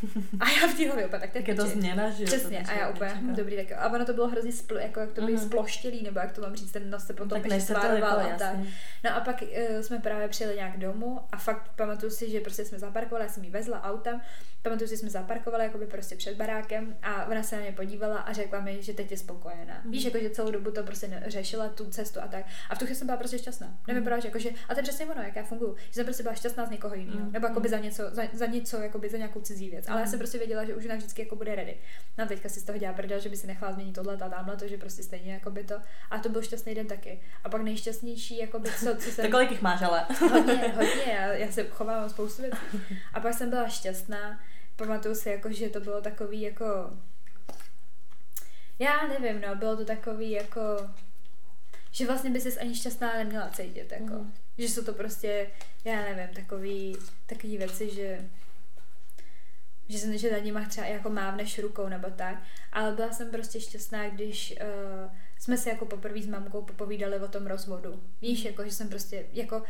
A 0.41 0.51
já 0.51 0.69
v 0.69 0.75
té 0.75 0.87
hlavě 0.87 1.07
úplně, 1.07 1.21
tak, 1.21 1.31
tak 1.31 1.49
je 1.49 1.55
to 1.55 1.67
změna, 1.67 2.11
že 2.11 2.25
Přesně, 2.25 2.59
a 2.59 2.73
já 2.73 2.89
úplně, 2.89 3.11
hm, 3.11 3.35
dobrý, 3.35 3.57
tak 3.57 3.73
A 3.79 3.93
ono 3.93 4.05
to 4.05 4.13
bylo 4.13 4.29
hrozně 4.29 4.53
spl, 4.53 4.77
jako 4.77 5.01
jak 5.01 5.13
to 5.13 5.27
by 5.27 5.33
mm. 5.33 5.39
sploštělý, 5.39 6.03
nebo 6.03 6.21
jak 6.21 6.33
to 6.33 6.41
mám 6.41 6.57
říct, 6.57 6.73
ten 6.73 6.91
nos 6.91 7.07
se 7.07 7.13
potom 7.13 7.43
tak 7.43 7.61
stvároval 7.61 8.21
a 8.21 8.39
tak. 8.39 8.57
No 9.05 9.17
a 9.17 9.21
pak 9.21 9.43
uh, 9.43 9.81
jsme 9.81 9.99
právě 9.99 10.29
přijeli 10.29 10.57
nějak 10.57 10.79
domů 10.79 11.21
a 11.33 11.37
fakt 11.37 11.71
pamatuju 11.77 12.13
si, 12.13 12.31
že 12.31 12.41
prostě 12.41 12.65
jsme 12.65 12.79
zaparkovali, 12.79 13.25
já 13.25 13.33
jsem 13.33 13.45
ji 13.45 13.51
vezla 13.51 13.83
autem, 13.83 14.21
pamatuju 14.63 14.89
si, 14.89 14.95
že 14.95 14.99
jsme 14.99 15.11
zaparkovali 15.11 15.65
jakoby 15.65 15.87
prostě 15.87 16.17
před 16.17 16.37
barákem 16.37 16.97
a 17.03 17.25
ona 17.25 17.43
se 17.43 17.57
na 17.57 17.63
mě 17.63 17.73
podívala 17.73 18.19
a 18.19 18.33
řekla 18.33 18.61
mi, 18.61 18.83
že 18.83 18.93
teď 18.93 19.11
je 19.11 19.17
spokojená. 19.17 19.81
Mm. 19.85 19.91
Víš, 19.91 20.05
jako 20.05 20.19
že 20.19 20.31
celou 20.31 20.51
dobu 20.51 20.71
to 20.71 20.83
prostě 20.83 21.23
řešila 21.27 21.69
tu 21.69 21.91
cestu 21.91 22.21
a 22.23 22.29
tak. 22.29 22.47
A 22.71 22.75
v 22.75 22.79
tu 22.79 22.85
chvíli 22.85 22.97
jsem 22.97 23.07
byla 23.07 23.19
prostě 23.19 23.39
šťastná. 23.39 23.79
Nevím 23.87 24.03
mm. 24.03 24.09
proč, 24.09 24.25
jakože, 24.25 24.51
a 24.69 24.75
to 24.75 24.81
je 24.81 24.83
přesně 24.83 25.07
ono, 25.07 25.23
jak 25.23 25.37
já 25.37 25.45
funguji. 25.45 25.77
Že 25.77 25.95
jsem 25.95 26.05
prostě 26.05 26.23
byla 26.23 26.35
šťastná 26.35 26.67
z 26.67 26.71
někoho 26.71 26.95
jiného. 26.95 27.19
Mm. 27.19 27.33
Nebo 27.33 27.47
jakoby 27.47 27.69
za 27.69 27.79
něco, 27.79 28.03
za, 28.13 28.23
za 28.33 28.47
něco, 28.47 28.83
jakoby 28.99 29.09
za 29.09 29.17
nějakou 29.17 29.41
cizí 29.41 29.71
věc. 29.71 29.89
Ale 29.89 30.01
já 30.01 30.07
jsem 30.07 30.19
prostě 30.19 30.39
věděla, 30.39 30.65
že 30.65 30.75
už 30.75 30.87
vždycky 30.87 31.23
jako 31.23 31.37
bude 31.37 31.55
ready. 31.55 31.77
No 32.19 32.27
teďka 32.27 32.49
si 32.49 32.61
z 32.61 32.65
toho 32.65 32.79
dělá 32.79 32.93
prdel, 32.93 33.21
že 33.21 33.29
by 33.29 33.37
si 33.37 33.47
nechala 33.47 33.73
změnit 33.73 33.93
tohle 33.93 34.15
a 34.15 34.29
tamhle 34.29 34.57
to, 34.57 34.69
že 34.69 34.79
prostě 34.79 35.03
stejně 35.03 35.33
jako 35.33 35.51
by 35.51 35.65
to. 35.65 35.75
A 36.11 36.19
to 36.19 36.29
byl 36.29 36.43
šťastný 36.43 36.75
den 36.75 36.87
taky. 36.87 37.21
A 37.45 37.49
pak 37.49 37.63
nejšťastnější, 37.63 38.39
jako 38.39 38.59
by 38.59 38.69
co, 38.71 38.97
co 38.97 39.11
jsem. 39.11 39.23
tak 39.23 39.31
kolik 39.31 39.51
jich 39.51 39.63
máš, 39.63 39.83
ale? 39.83 40.07
hodně, 40.31 40.55
hodně, 40.75 41.13
já, 41.13 41.33
já 41.33 41.53
se 41.53 41.65
chovám 41.65 42.11
spoustu 42.11 42.43
věcí. 42.43 42.59
A 43.15 43.21
pak 43.21 43.35
jsem 43.35 43.51
byla 43.51 43.69
šťastná, 43.69 44.41
pamatuju 44.77 45.15
si, 45.15 45.29
jako, 45.29 45.53
že 45.53 45.69
to 45.69 45.81
bylo 45.81 46.01
takový 46.01 46.41
jako... 46.41 46.65
Já 48.79 49.07
nevím, 49.07 49.41
no, 49.41 49.55
bylo 49.55 49.77
to 49.77 49.85
takový 49.85 50.31
jako... 50.31 50.61
Že 51.91 52.07
vlastně 52.07 52.31
by 52.31 52.41
ses 52.41 52.57
ani 52.57 52.75
šťastná 52.75 53.17
neměla 53.17 53.51
cítit, 53.51 53.93
jako. 53.93 54.15
Mm. 54.15 54.33
Že 54.59 54.69
jsou 54.69 54.85
to 54.85 54.93
prostě, 54.93 55.51
já 55.85 56.03
nevím, 56.03 56.35
takový, 56.35 56.97
takový 57.27 57.59
věci, 57.59 57.91
že 57.91 58.29
že 59.89 59.99
jsem 59.99 60.19
že 60.19 60.31
za 60.31 60.39
nima 60.39 60.65
třeba 60.65 60.87
jako 60.87 61.11
mávneš 61.11 61.59
rukou 61.59 61.89
nebo 61.89 62.11
tak, 62.11 62.43
ale 62.73 62.93
byla 62.93 63.13
jsem 63.13 63.31
prostě 63.31 63.61
šťastná, 63.61 64.09
když 64.09 64.55
uh, 64.61 65.13
jsme 65.39 65.57
si 65.57 65.69
jako 65.69 65.87
poprvé 65.87 66.23
s 66.23 66.27
mamkou 66.27 66.63
popovídali 66.63 67.21
o 67.21 67.29
tom 67.29 67.47
rozvodu. 67.47 68.03
Víš, 68.23 68.45
jako, 68.45 68.65
že 68.65 68.73
jsem 68.73 68.89
prostě, 68.89 69.27
jako 69.33 69.63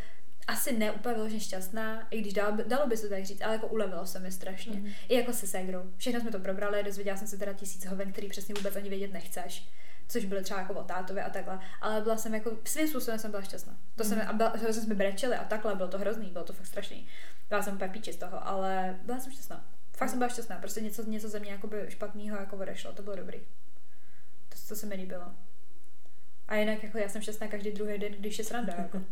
asi 0.46 0.78
ne 0.78 0.92
úplně 0.92 1.14
vyloženě 1.14 1.40
šťastná, 1.40 2.08
i 2.10 2.20
když 2.20 2.32
dalo, 2.32 2.56
dalo 2.66 2.86
by 2.86 2.96
se 2.96 3.08
tak 3.08 3.24
říct, 3.24 3.42
ale 3.42 3.52
jako 3.52 3.66
ulevilo 3.66 4.06
se 4.06 4.18
mi 4.18 4.32
strašně. 4.32 4.72
Mm-hmm. 4.72 4.92
I 5.08 5.14
jako 5.14 5.32
se 5.32 5.46
segrou. 5.46 5.82
Všechno 5.96 6.20
jsme 6.20 6.30
to 6.30 6.38
probrali, 6.38 6.82
dozvěděla 6.82 7.16
jsem 7.16 7.28
se 7.28 7.38
teda 7.38 7.52
tisíc 7.52 7.86
hoven, 7.86 8.12
který 8.12 8.28
přesně 8.28 8.54
vůbec 8.54 8.76
ani 8.76 8.88
vědět 8.88 9.12
nechceš 9.12 9.68
což 10.08 10.24
byly 10.24 10.42
třeba 10.42 10.60
jako 10.60 10.74
o 10.74 10.84
tátovi 10.84 11.20
a 11.20 11.30
takhle, 11.30 11.58
ale 11.80 12.00
byla 12.00 12.16
jsem 12.16 12.34
jako, 12.34 12.56
svým 12.64 12.88
způsobem 12.88 13.18
jsem 13.18 13.30
byla 13.30 13.42
šťastná. 13.42 13.76
To 13.96 14.04
mm. 14.04 14.10
jsem, 14.10 14.22
a 14.26 14.32
byla, 14.32 14.56
že 14.56 14.72
jsme 14.72 14.94
brečeli 14.94 15.36
a 15.36 15.44
takhle, 15.44 15.74
bylo 15.74 15.88
to 15.88 15.98
hrozný, 15.98 16.30
bylo 16.30 16.44
to 16.44 16.52
fakt 16.52 16.66
strašný. 16.66 17.06
Byla 17.48 17.62
jsem 17.62 17.74
úplně 17.74 17.90
píči 17.90 18.12
z 18.12 18.16
toho, 18.16 18.48
ale 18.48 18.98
byla 19.02 19.20
jsem 19.20 19.32
šťastná. 19.32 19.64
Fakt 19.98 20.08
jsem 20.08 20.18
byla 20.18 20.28
šťastná, 20.30 20.56
prostě 20.58 20.80
něco, 20.80 21.10
něco 21.10 21.28
ze 21.28 21.40
mě 21.40 21.50
jakoby 21.50 21.86
špatného 21.88 22.36
jako 22.38 22.56
odešlo, 22.56 22.92
to 22.92 23.02
bylo 23.02 23.16
dobrý. 23.16 23.38
To, 24.48 24.68
to 24.68 24.76
se 24.76 24.86
mi 24.86 24.94
líbilo. 24.94 25.24
A 26.48 26.54
jinak 26.54 26.82
jako 26.82 26.98
já 26.98 27.08
jsem 27.08 27.22
šťastná 27.22 27.48
každý 27.48 27.70
druhý 27.72 27.98
den, 27.98 28.12
když 28.12 28.38
je 28.38 28.44
sranda. 28.44 28.74
Jako. 28.78 29.02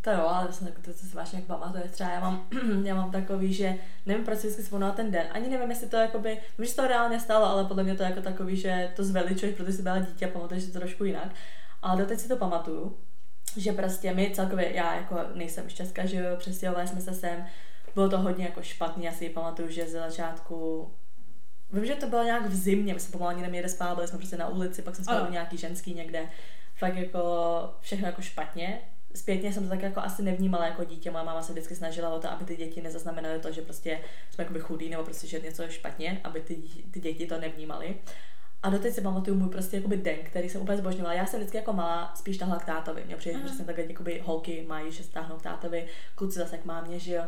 To 0.00 0.10
jo, 0.10 0.20
ale 0.20 0.48
to, 0.48 0.64
to, 0.64 0.92
to 0.92 0.92
se 0.92 1.16
vážně 1.16 1.38
jak 1.38 1.46
pamatuje. 1.46 1.84
Třeba 1.88 2.10
já 2.10 2.20
mám, 2.20 2.48
já 2.84 2.94
mám 2.94 3.10
takový, 3.10 3.52
že 3.52 3.74
nevím, 4.06 4.24
proč 4.24 4.38
si 4.38 4.46
vždycky 4.46 4.62
vzpomínala 4.62 4.94
ten 4.94 5.10
den. 5.10 5.26
Ani 5.30 5.48
nevím, 5.48 5.70
jestli 5.70 5.88
to 5.88 5.96
jakoby, 5.96 6.38
vím, 6.58 6.66
že 6.66 6.74
to 6.74 6.86
reálně 6.86 7.20
stalo, 7.20 7.46
ale 7.46 7.64
podle 7.64 7.82
mě 7.82 7.94
to 7.94 8.02
je 8.02 8.08
jako 8.08 8.22
takový, 8.22 8.56
že 8.56 8.92
to 8.96 9.04
zveličuješ, 9.04 9.54
protože 9.56 9.72
jsi 9.72 9.82
byla 9.82 9.98
dítě 9.98 10.26
a 10.26 10.32
pamatuješ 10.32 10.64
si 10.64 10.72
to 10.72 10.78
trošku 10.78 11.04
jinak. 11.04 11.34
Ale 11.82 12.02
doteď 12.02 12.20
si 12.20 12.28
to 12.28 12.36
pamatuju, 12.36 12.98
že 13.56 13.72
prostě 13.72 14.14
my 14.14 14.32
celkově, 14.34 14.76
já 14.76 14.94
jako 14.94 15.20
nejsem 15.34 15.68
šťastka, 15.68 16.06
že 16.06 16.16
jo, 16.16 16.36
přestěhovali 16.36 16.88
jsme 16.88 17.00
se 17.00 17.14
sem, 17.14 17.46
bylo 17.94 18.08
to 18.08 18.18
hodně 18.18 18.44
jako 18.44 18.62
špatný, 18.62 19.04
já 19.04 19.12
si 19.12 19.28
pamatuju, 19.28 19.70
že 19.70 19.86
ze 19.86 19.98
začátku 19.98 20.90
Vím, 21.72 21.86
že 21.86 21.94
to 21.94 22.06
bylo 22.06 22.24
nějak 22.24 22.46
v 22.46 22.54
zimě, 22.54 22.94
my 22.94 23.00
jsme 23.00 23.12
pomalu 23.12 23.30
ani 23.30 23.42
neměli 23.42 23.68
spát, 23.68 23.94
byli 23.94 24.08
jsme 24.08 24.18
prostě 24.18 24.36
na 24.36 24.48
ulici, 24.48 24.82
pak 24.82 24.96
jsme 24.96 25.04
spali 25.04 25.30
nějaký 25.30 25.56
ženský 25.56 25.94
někde. 25.94 26.28
Fakt 26.74 26.96
jako 26.96 27.20
všechno 27.80 28.06
jako 28.06 28.22
špatně 28.22 28.80
zpětně 29.14 29.52
jsem 29.52 29.62
to 29.62 29.68
tak 29.68 29.82
jako 29.82 30.00
asi 30.00 30.22
nevnímala 30.22 30.66
jako 30.66 30.84
dítě. 30.84 31.10
Moja 31.10 31.24
máma 31.24 31.42
se 31.42 31.52
vždycky 31.52 31.74
snažila 31.74 32.08
o 32.08 32.20
to, 32.20 32.30
aby 32.30 32.44
ty 32.44 32.56
děti 32.56 32.82
nezaznamenaly 32.82 33.38
to, 33.38 33.52
že 33.52 33.62
prostě 33.62 34.00
jsme 34.30 34.44
jakoby 34.44 34.60
chudí 34.60 34.90
nebo 34.90 35.04
prostě, 35.04 35.26
že 35.26 35.40
něco 35.40 35.62
je 35.62 35.70
špatně, 35.70 36.20
aby 36.24 36.40
ty, 36.40 36.62
ty 36.90 37.00
děti 37.00 37.26
to 37.26 37.40
nevnímaly. 37.40 37.96
A 38.62 38.70
doteď 38.70 38.94
si 38.94 39.00
pamatuju 39.00 39.36
můj 39.36 39.48
prostě 39.48 39.76
jakoby 39.76 39.96
den, 39.96 40.16
který 40.22 40.48
jsem 40.48 40.62
úplně 40.62 40.78
zbožňovala. 40.78 41.14
Já 41.14 41.26
jsem 41.26 41.40
vždycky 41.40 41.56
jako 41.56 41.72
malá 41.72 42.12
spíš 42.14 42.38
tahla 42.38 42.58
k 42.58 42.64
tátovi. 42.64 43.04
Mě 43.06 43.16
přijde, 43.16 43.38
že 43.42 43.48
jsem 43.48 43.66
takhle 43.66 43.84
jakoby 43.84 44.22
holky 44.24 44.64
mají, 44.68 44.92
že 44.92 45.02
stáhnou 45.02 45.36
k 45.36 45.42
tátovi, 45.42 45.86
kluci 46.14 46.38
zase 46.38 46.58
k 46.58 46.64
mámě, 46.64 46.98
že 46.98 47.14
jo. 47.14 47.24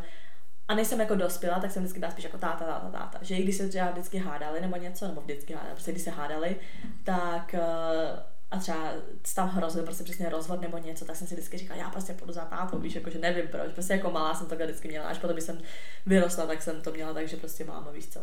A 0.67 0.75
než 0.75 0.87
jsem 0.87 0.99
jako 0.99 1.15
dospěla, 1.15 1.59
tak 1.59 1.71
jsem 1.71 1.83
vždycky 1.83 1.99
byla 1.99 2.11
spíš 2.11 2.23
jako 2.23 2.37
táta, 2.37 2.65
táta, 2.65 2.89
táta. 2.89 3.19
Že 3.21 3.35
i 3.35 3.43
když 3.43 3.55
se 3.55 3.67
třeba 3.69 3.91
vždycky 3.91 4.17
hádali 4.17 4.61
nebo 4.61 4.75
něco, 4.75 5.07
nebo 5.07 5.21
vždycky 5.21 5.53
hádali, 5.53 5.73
prostě 5.73 5.91
když 5.91 6.03
se 6.03 6.11
hádali, 6.11 6.55
tak 7.03 7.55
uh, 7.57 8.19
a 8.51 8.59
třeba 8.59 8.93
tam 9.35 9.49
hrozil 9.49 9.83
prostě 9.83 10.03
přesně 10.03 10.29
rozvod 10.29 10.61
nebo 10.61 10.77
něco, 10.77 11.05
tak 11.05 11.15
jsem 11.15 11.27
si 11.27 11.35
vždycky 11.35 11.57
říkala, 11.57 11.79
já 11.79 11.89
prostě 11.89 12.13
půjdu 12.13 12.33
za 12.33 12.45
tátou, 12.45 12.79
víš, 12.79 12.95
jakože 12.95 13.19
nevím 13.19 13.47
proč, 13.47 13.73
prostě 13.73 13.93
jako 13.93 14.11
malá 14.11 14.35
jsem 14.35 14.47
to 14.47 14.55
vždycky 14.55 14.87
měla, 14.87 15.07
až 15.07 15.17
potom, 15.17 15.35
když 15.35 15.45
jsem 15.45 15.61
vyrostla, 16.05 16.45
tak 16.45 16.61
jsem 16.61 16.81
to 16.81 16.91
měla, 16.91 17.13
takže 17.13 17.37
prostě 17.37 17.63
máma, 17.63 17.91
víš 17.91 18.07
co. 18.07 18.19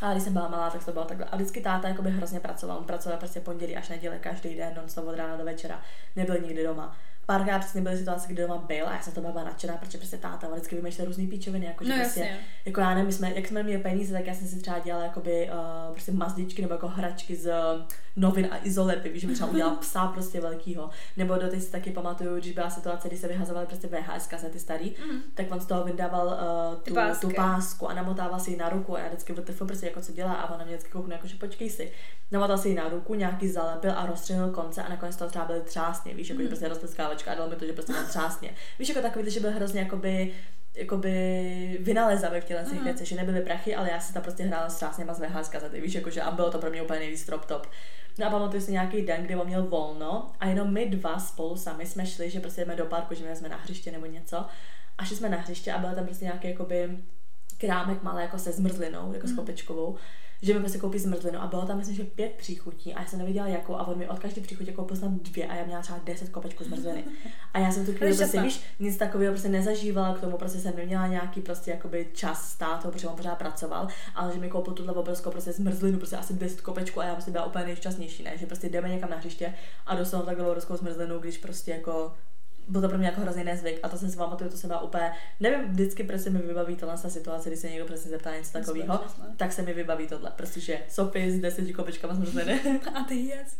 A 0.00 0.12
když 0.12 0.24
jsem 0.24 0.32
byla 0.32 0.48
malá, 0.48 0.70
tak 0.70 0.84
to 0.84 0.92
bylo 0.92 1.04
takhle. 1.04 1.26
A 1.26 1.36
vždycky 1.36 1.60
táta 1.60 1.88
jako 1.88 2.02
by 2.02 2.10
hrozně 2.10 2.40
pracoval. 2.40 2.78
On 2.78 2.84
pracoval 2.84 3.18
prostě 3.18 3.40
pondělí 3.40 3.76
až 3.76 3.88
neděle 3.88 4.18
každý 4.18 4.54
den, 4.54 4.72
non 4.76 5.08
od 5.08 5.16
rána 5.16 5.36
do 5.36 5.44
večera. 5.44 5.82
Nebyl 6.16 6.40
nikdy 6.40 6.64
doma 6.64 6.96
párkrát 7.30 7.58
přesně 7.58 7.80
byly 7.80 7.96
situace, 7.96 8.32
kdy 8.32 8.42
doma 8.42 8.58
byl 8.58 8.88
a 8.88 8.92
já 8.92 9.02
jsem 9.02 9.12
to 9.12 9.20
byla 9.20 9.44
nadšená, 9.44 9.76
protože 9.76 9.98
prostě 9.98 10.16
táta 10.16 10.48
vždycky 10.48 10.76
vymýšlel 10.76 11.06
různý 11.06 11.26
píčoviny, 11.26 11.66
jako 11.66 11.84
no, 11.84 11.94
prostě, 11.94 12.20
jasně. 12.20 12.38
jako 12.64 12.80
já 12.80 12.88
nevím, 12.88 13.06
my 13.06 13.12
jsme, 13.12 13.32
jak 13.34 13.46
jsme 13.46 13.62
měli 13.62 13.82
peníze, 13.82 14.12
tak 14.12 14.26
já 14.26 14.34
jsem 14.34 14.46
si 14.46 14.60
třeba 14.60 14.78
dělala 14.78 15.04
jakoby, 15.04 15.50
uh, 15.52 15.92
prostě 15.92 16.12
mazdičky 16.12 16.62
nebo 16.62 16.74
jako 16.74 16.88
hračky 16.88 17.36
z 17.36 17.46
uh, 17.46 17.82
novin 18.16 18.48
a 18.50 18.56
izolepy, 18.62 19.08
víš, 19.08 19.22
že 19.22 19.28
třeba 19.28 19.50
udělala 19.50 19.76
psa 19.80 20.06
prostě 20.06 20.40
velkýho, 20.40 20.90
nebo 21.16 21.34
do 21.34 21.48
teď 21.48 21.62
si 21.62 21.70
taky 21.70 21.90
pamatuju, 21.90 22.36
když 22.36 22.52
byla 22.52 22.70
situace, 22.70 23.08
kdy 23.08 23.16
se 23.16 23.28
vyhazovaly 23.28 23.66
prostě 23.66 23.88
VHS 23.88 24.26
kasety 24.26 24.58
starý, 24.58 24.94
mm. 25.12 25.20
tak 25.34 25.46
on 25.50 25.60
z 25.60 25.66
toho 25.66 25.84
vydával 25.84 26.26
uh, 26.26 26.82
tu, 26.82 26.94
tu, 27.20 27.34
pásku 27.36 27.88
a 27.88 27.94
namotával 27.94 28.40
si 28.40 28.50
ji 28.50 28.56
na 28.56 28.68
ruku 28.68 28.96
a 28.96 29.00
já 29.00 29.08
vždycky 29.08 29.32
prostě 29.32 29.52
jako 29.90 30.00
co 30.00 30.12
dělá 30.12 30.32
a 30.32 30.54
ona 30.54 30.64
mě 30.64 30.74
vždycky 30.74 30.90
koukne, 30.90 31.14
jako 31.14 31.26
že 31.26 31.36
počkej 31.36 31.70
si, 31.70 31.92
namotal 32.30 32.58
si 32.58 32.68
ji 32.68 32.74
na 32.74 32.88
ruku, 32.88 33.14
nějaký 33.14 33.48
zalepil 33.48 33.92
a 33.96 34.06
rozstřelil 34.06 34.50
konce 34.50 34.82
a 34.82 34.88
nakonec 34.88 35.16
to 35.16 35.28
třeba 35.28 35.44
byly 35.44 35.60
třásny, 35.60 36.14
víš, 36.14 36.28
jako 36.28 36.38
mm. 36.38 36.44
že 36.44 36.48
prostě 36.48 36.68
rozpleskávačka 36.68 37.32
a 37.32 37.34
dal 37.34 37.48
mi 37.48 37.56
to, 37.56 37.66
že 37.66 37.72
prostě 37.72 37.92
mám 37.92 38.06
třásně. 38.06 38.54
Víš, 38.78 38.88
jako 38.88 39.00
takový, 39.00 39.30
že 39.30 39.40
byl 39.40 39.50
hrozně 39.50 39.80
jakoby 39.80 40.32
jakoby 40.74 41.78
vynalezavý 41.80 42.40
v 42.40 42.44
těle 42.44 42.64
těch 42.64 42.82
věcech, 42.82 43.08
že 43.08 43.16
nebyly 43.16 43.40
prachy, 43.40 43.74
ale 43.74 43.90
já 43.90 44.00
si 44.00 44.14
tam 44.14 44.22
prostě 44.22 44.42
hrála 44.42 44.68
s 44.68 44.76
třásněma 44.76 45.14
z 45.14 45.20
VHS 45.20 45.48
kazety, 45.48 45.80
víš, 45.80 45.94
jakože 45.94 46.22
a 46.22 46.30
bylo 46.30 46.50
to 46.50 46.58
pro 46.58 46.70
mě 46.70 46.82
úplně 46.82 46.98
nejvíc 46.98 47.26
top 47.26 47.44
top. 47.44 47.66
No 48.18 48.26
a 48.26 48.30
pamatuju 48.30 48.62
si 48.62 48.72
nějaký 48.72 49.02
den, 49.02 49.24
kdy 49.24 49.36
on 49.36 49.46
měl 49.46 49.66
volno 49.66 50.32
a 50.40 50.46
jenom 50.46 50.72
my 50.72 50.86
dva 50.86 51.18
spolu 51.18 51.56
sami 51.56 51.86
jsme 51.86 52.06
šli, 52.06 52.30
že 52.30 52.40
prostě 52.40 52.60
jdeme 52.60 52.76
do 52.76 52.86
parku, 52.86 53.14
že 53.14 53.36
jsme 53.36 53.48
na 53.48 53.56
hřiště 53.56 53.92
nebo 53.92 54.06
něco 54.06 54.46
a 54.98 55.04
šli 55.04 55.16
jsme 55.16 55.28
na 55.28 55.38
hřiště 55.38 55.72
a 55.72 55.78
byl 55.78 55.94
tam 55.94 56.04
prostě 56.04 56.24
nějaký 56.24 56.48
jakoby 56.48 56.98
krámek 57.60 58.02
malý 58.02 58.22
jako 58.22 58.38
se 58.38 58.52
zmrzlinou, 58.52 59.12
jako 59.12 59.26
mm. 59.26 59.32
s 59.32 59.36
kopečkovou 59.36 59.96
že 60.42 60.54
mi 60.54 60.60
prostě 60.60 60.78
koupí 60.78 60.98
zmrzlinu 60.98 61.42
a 61.42 61.46
bylo 61.46 61.66
tam 61.66 61.78
myslím, 61.78 61.96
že 61.96 62.04
pět 62.04 62.32
příchutí 62.32 62.94
a 62.94 63.00
já 63.00 63.06
jsem 63.06 63.18
neviděla 63.18 63.46
jakou 63.46 63.74
a 63.74 63.86
on 63.86 63.98
mi 63.98 64.08
od 64.08 64.18
každé 64.18 64.42
příchutí 64.42 64.72
koupil 64.72 64.96
snad 64.96 65.10
dvě 65.12 65.46
a 65.46 65.54
já 65.54 65.64
měla 65.64 65.82
třeba 65.82 66.00
deset 66.04 66.28
kopečků 66.28 66.64
zmrzliny. 66.64 67.04
A 67.54 67.58
já 67.58 67.70
jsem 67.70 67.86
tu 67.86 67.92
chvíli 67.92 68.16
prostě, 68.16 68.40
víš, 68.40 68.60
nic 68.78 68.96
takového 68.96 69.32
prostě 69.32 69.48
nezažívala, 69.48 70.14
k 70.14 70.20
tomu 70.20 70.38
prostě 70.38 70.58
jsem 70.58 70.76
neměla 70.76 71.06
nějaký 71.06 71.40
prostě 71.40 71.70
jakoby 71.70 72.08
čas 72.14 72.50
stát, 72.50 72.82
protože 72.82 73.08
on 73.08 73.16
pořád 73.16 73.34
pracoval, 73.34 73.88
ale 74.14 74.32
že 74.32 74.40
mi 74.40 74.48
koupil 74.48 74.74
tuhle 74.74 74.92
obrovskou 74.92 75.30
prostě 75.30 75.52
zmrzlinu, 75.52 75.98
prostě 75.98 76.16
asi 76.16 76.34
10 76.34 76.60
kopečků 76.60 77.00
a 77.00 77.04
já 77.04 77.12
prostě 77.12 77.30
byla 77.30 77.44
úplně 77.44 77.64
nejšťastnější, 77.64 78.22
ne? 78.22 78.38
Že 78.38 78.46
prostě 78.46 78.68
jdeme 78.68 78.88
někam 78.88 79.10
na 79.10 79.16
hřiště 79.16 79.54
a 79.86 79.94
dostanou 79.94 80.24
takhle 80.24 80.46
obrovskou 80.46 80.76
zmrzlinu, 80.76 81.18
když 81.18 81.38
prostě 81.38 81.70
jako 81.70 82.12
byl 82.70 82.80
to 82.80 82.88
pro 82.88 82.98
mě 82.98 83.06
jako 83.06 83.20
hrozný 83.20 83.44
nezvyk 83.44 83.80
a 83.82 83.88
to 83.88 83.98
jsem 83.98 84.10
si 84.10 84.16
pamatuju, 84.16 84.50
to 84.50 84.56
jsem 84.56 84.68
byla 84.68 84.80
úplně, 84.82 85.12
nevím, 85.40 85.70
vždycky 85.70 86.04
prostě 86.04 86.30
mi 86.30 86.38
vybaví 86.38 86.76
tohle 86.76 86.98
situace, 86.98 87.48
když 87.48 87.60
se 87.60 87.70
někdo 87.70 87.84
přesně 87.84 88.10
zeptá 88.10 88.36
něco 88.36 88.52
takového, 88.52 89.00
tak 89.36 89.52
se 89.52 89.62
mi 89.62 89.74
vybaví 89.74 90.06
tohle, 90.06 90.30
prostě 90.36 90.80
Sophie 90.88 91.32
s 91.32 91.40
deseti 91.40 91.72
kopečkama 91.72 92.14
zmrzliny. 92.14 92.60
a 92.94 93.04
ty 93.04 93.14
yes. 93.14 93.56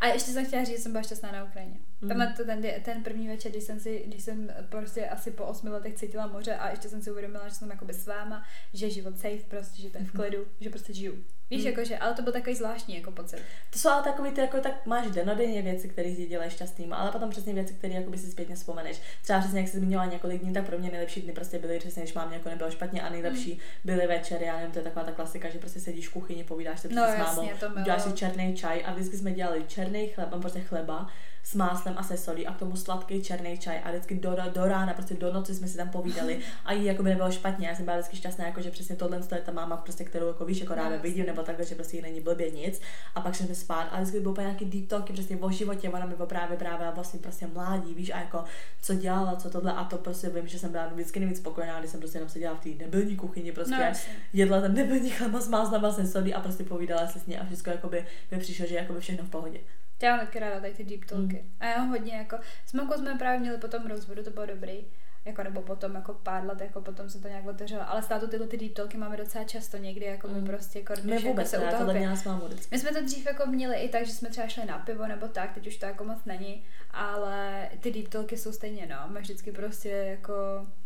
A 0.00 0.06
ještě 0.06 0.30
jsem 0.30 0.46
chtěla 0.46 0.64
říct, 0.64 0.76
že 0.76 0.82
jsem 0.82 0.92
byla 0.92 1.02
šťastná 1.02 1.32
na 1.32 1.44
Ukrajině. 1.44 1.76
Mm. 2.00 2.08
Tam 2.08 2.34
to 2.36 2.44
ten, 2.44 2.62
ten 2.84 3.02
první 3.02 3.28
večer, 3.28 3.50
když 3.50 3.64
jsem, 3.64 3.80
si, 3.80 4.04
když 4.06 4.22
jsem 4.22 4.50
prostě 4.68 5.08
asi 5.08 5.30
po 5.30 5.44
osmi 5.44 5.70
letech 5.70 5.94
cítila 5.94 6.26
moře 6.26 6.56
a 6.56 6.70
ještě 6.70 6.88
jsem 6.88 7.02
si 7.02 7.10
uvědomila, 7.10 7.48
že 7.48 7.54
jsem 7.54 7.70
jakoby 7.70 7.94
s 7.94 8.06
váma, 8.06 8.44
že 8.74 8.90
život 8.90 9.18
safe 9.18 9.44
prostě, 9.48 9.82
že 9.82 9.90
to 9.90 9.98
je 9.98 10.04
v 10.04 10.12
klidu, 10.12 10.46
že 10.60 10.70
prostě 10.70 10.92
žiju. 10.92 11.24
Víš, 11.50 11.60
mm. 11.60 11.66
jakože, 11.66 11.98
ale 11.98 12.14
to 12.14 12.22
byl 12.22 12.32
takový 12.32 12.56
zvláštní 12.56 12.94
jako 12.96 13.10
pocit. 13.10 13.38
To 13.70 13.78
jsou 13.78 13.88
ale 13.88 14.02
takový, 14.02 14.30
ty 14.30 14.40
jako 14.40 14.60
tak 14.60 14.86
máš 14.86 15.10
denodenně 15.10 15.62
věci, 15.62 15.88
které 15.88 16.14
si 16.14 16.26
dělají 16.26 16.50
šťastným, 16.50 16.92
ale 16.92 17.12
potom 17.12 17.30
přesně 17.30 17.54
věci, 17.54 17.74
které 17.74 17.94
jako 17.94 18.16
si 18.16 18.30
zpětně 18.30 18.54
vzpomeneš. 18.54 19.00
Třeba 19.22 19.40
přesně, 19.40 19.60
jak 19.60 19.68
jsi 19.68 19.78
zmiňovala 19.78 20.10
několik 20.10 20.42
dní, 20.42 20.52
tak 20.52 20.66
pro 20.66 20.78
mě 20.78 20.90
nejlepší 20.90 21.22
dny 21.22 21.32
prostě 21.32 21.58
byly 21.58 21.78
přesně, 21.78 22.02
když 22.02 22.14
mám 22.14 22.32
jako 22.32 22.48
nebylo 22.48 22.70
špatně 22.70 23.02
a 23.02 23.08
nejlepší 23.08 23.52
mm. 23.52 23.58
byly 23.84 24.06
večery, 24.06 24.44
já 24.44 24.56
nevím, 24.56 24.72
to 24.72 24.78
je 24.78 24.84
taková 24.84 25.04
ta 25.04 25.12
klasika, 25.12 25.48
že 25.48 25.58
prostě 25.58 25.80
sedíš 25.80 26.08
v 26.08 26.12
kuchyni, 26.12 26.44
povídáš 26.44 26.80
se 26.80 26.88
no, 26.88 27.06
s 27.06 27.18
mámou, 27.18 27.50
děláš 27.84 28.02
si 28.02 28.12
černý 28.12 28.56
čaj 28.56 28.82
a 28.86 28.92
vždycky 28.92 29.16
jsme 29.16 29.32
dělali 29.32 29.64
černý 29.68 30.08
chleba, 30.08 30.38
prostě 30.38 30.60
chleba 30.60 31.08
s 31.48 31.54
máslem 31.54 31.94
a 31.98 32.02
se 32.02 32.16
solí 32.16 32.46
a 32.46 32.52
k 32.52 32.58
tomu 32.58 32.76
sladký 32.76 33.22
černý 33.22 33.58
čaj 33.58 33.80
a 33.84 33.90
vždycky 33.90 34.14
do, 34.14 34.36
do 34.54 34.64
rána, 34.64 34.94
prostě 34.94 35.14
do 35.14 35.32
noci 35.32 35.54
jsme 35.54 35.68
si 35.68 35.76
tam 35.76 35.88
povídali. 35.88 36.40
A 36.64 36.72
jí 36.72 36.84
jako 36.84 37.02
by 37.02 37.08
nebylo 37.10 37.30
špatně, 37.30 37.68
já 37.68 37.74
jsem 37.74 37.84
byla 37.84 37.96
vždycky 37.96 38.16
šťastná, 38.16 38.46
jako 38.46 38.60
že 38.60 38.70
přesně 38.70 38.96
tohle 38.96 39.20
je 39.34 39.40
ta 39.40 39.52
máma, 39.52 39.76
prostě, 39.76 40.04
kterou 40.04 40.26
jako 40.26 40.44
víš, 40.44 40.60
jako 40.60 40.74
ráda 40.74 40.96
vidím, 40.96 41.26
nebo 41.26 41.42
takhle, 41.42 41.64
že 41.64 41.74
prostě 41.74 41.96
jí 41.96 42.02
není 42.02 42.20
blbě 42.20 42.50
nic. 42.50 42.80
A 43.14 43.20
pak 43.20 43.34
jsme 43.34 43.54
spát 43.54 43.88
a 43.92 43.96
vždycky 43.96 44.20
bylo 44.20 44.34
nějaký 44.38 44.64
deep 44.64 44.88
talky 44.88 45.12
přesně 45.12 45.36
o 45.36 45.50
životě, 45.50 45.90
ona 45.90 46.06
mi 46.06 46.14
právě 46.26 46.56
právě 46.56 46.86
a 46.86 46.90
vlastně 46.90 47.20
prostě 47.20 47.46
mládí, 47.46 47.94
víš, 47.94 48.10
a 48.10 48.18
jako 48.18 48.44
co 48.82 48.94
dělala, 48.94 49.36
co 49.36 49.50
tohle 49.50 49.72
a 49.72 49.84
to 49.84 49.98
prostě 49.98 50.28
vím, 50.28 50.46
že 50.46 50.58
jsem 50.58 50.72
byla 50.72 50.86
vždycky 50.86 51.20
nejvíc 51.20 51.38
spokojená, 51.38 51.78
když 51.78 51.90
jsem 51.90 52.00
prostě 52.00 52.18
jenom 52.18 52.28
seděla 52.28 52.54
v 52.54 52.60
té 52.60 52.68
nebylní 52.68 53.16
kuchyni, 53.16 53.52
prostě 53.52 53.74
no, 53.74 54.12
jedla 54.32 54.60
ten 54.60 54.74
nebylní 54.74 55.10
chleba 55.10 55.40
s 55.40 55.48
máslem 55.48 55.84
a 55.84 55.92
se 55.92 56.06
solí 56.06 56.34
a 56.34 56.40
prostě 56.40 56.64
povídala 56.64 57.06
si 57.06 57.20
s 57.20 57.26
ní 57.26 57.38
a 57.38 57.46
všechno 57.46 57.72
jako 57.72 57.88
by 57.88 58.06
mi 58.30 58.38
přišlo, 58.38 58.66
že 58.66 58.74
jako 58.74 58.92
by 58.92 59.00
všechno 59.00 59.24
v 59.24 59.30
pohodě. 59.30 59.58
Já 60.02 60.16
mám 60.16 60.26
taky 60.26 60.38
ráda 60.38 60.60
tady 60.60 60.74
ty 60.74 60.84
deep 60.84 61.04
talky. 61.04 61.42
Mm. 61.42 61.50
A 61.60 61.66
já 61.66 61.78
hodně 61.78 62.16
jako, 62.16 62.38
s 62.66 62.72
Makou 62.72 62.98
jsme 62.98 63.14
právě 63.18 63.40
měli 63.40 63.58
potom 63.58 63.86
rozvodu, 63.86 64.22
to 64.22 64.30
bylo 64.30 64.46
dobrý. 64.46 64.84
Jako, 65.28 65.42
nebo 65.42 65.62
potom 65.62 65.94
jako 65.94 66.14
pár 66.14 66.46
let, 66.46 66.60
jako 66.60 66.80
potom 66.80 67.10
se 67.10 67.20
to 67.20 67.28
nějak 67.28 67.46
otevřelo. 67.46 67.90
Ale 67.90 68.02
stále 68.02 68.28
tyhle 68.28 68.46
ty 68.46 68.56
deep 68.56 68.74
talky 68.74 68.98
máme 68.98 69.16
docela 69.16 69.44
často 69.44 69.76
někdy, 69.76 70.06
jako 70.06 70.28
mm. 70.28 70.34
my 70.34 70.48
prostě 70.48 70.78
jako 70.78 70.94
My 71.04 71.18
vůbec 71.18 71.52
jako 71.52 71.64
se 71.64 71.72
ne, 71.72 71.78
tohle 71.78 71.94
měla 71.94 72.16
s 72.16 72.24
My 72.70 72.78
jsme 72.78 72.92
to 72.92 73.04
dřív 73.04 73.26
jako 73.26 73.46
měli 73.46 73.76
i 73.76 73.88
tak, 73.88 74.06
že 74.06 74.12
jsme 74.12 74.30
třeba 74.30 74.48
šli 74.48 74.64
na 74.64 74.78
pivo 74.78 75.06
nebo 75.06 75.28
tak, 75.28 75.54
teď 75.54 75.66
už 75.66 75.76
to 75.76 75.86
jako 75.86 76.04
moc 76.04 76.18
není, 76.26 76.64
ale 76.90 77.68
ty 77.80 77.90
deep 77.92 78.08
talky 78.08 78.36
jsou 78.36 78.52
stejně, 78.52 78.86
no. 78.86 78.96
Máš 79.14 79.22
vždycky 79.22 79.52
prostě 79.52 79.88
jako, 79.88 80.32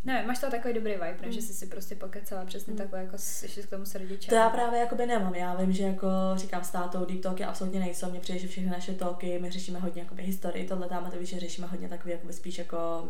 nevím, 0.05 0.27
máš 0.27 0.39
to 0.39 0.51
takový 0.51 0.75
dobrý 0.75 0.93
vibe, 0.93 1.17
mm. 1.27 1.33
že 1.33 1.43
jsi 1.43 1.53
si 1.53 1.67
prostě 1.67 1.95
pokecala 1.95 2.45
přesně 2.45 2.73
mm. 2.73 2.79
takhle 2.79 2.99
jako 2.99 3.17
ještě 3.43 3.63
k 3.63 3.71
tomu 3.71 3.85
srdíčem. 3.85 4.31
To 4.31 4.35
já 4.35 4.51
právě 4.51 4.81
jako 4.81 4.95
by 4.95 5.07
nemám. 5.07 5.35
Já 5.35 5.55
vím, 5.55 5.73
že 5.73 5.83
jako 5.83 6.09
říkám 6.35 6.65
s 6.65 6.71
tátou, 6.71 7.05
deep 7.05 7.23
talky 7.23 7.45
absolutně 7.45 7.81
nejsou. 7.81 8.11
Mně 8.11 8.21
přijde, 8.21 8.39
že 8.39 8.49
všechny 8.49 8.71
naše 8.71 8.95
talky, 8.95 9.39
my 9.39 9.51
řešíme 9.51 9.79
hodně 9.79 10.03
jako 10.03 10.15
historii, 10.15 10.69
tohle 10.69 10.89
tam 10.89 11.11
to 11.11 11.19
víš, 11.19 11.29
že 11.29 11.41
řešíme 11.41 11.67
hodně 11.67 11.89
takový 11.89 12.13
jako 12.13 12.33
spíš 12.33 12.59
jako 12.59 13.09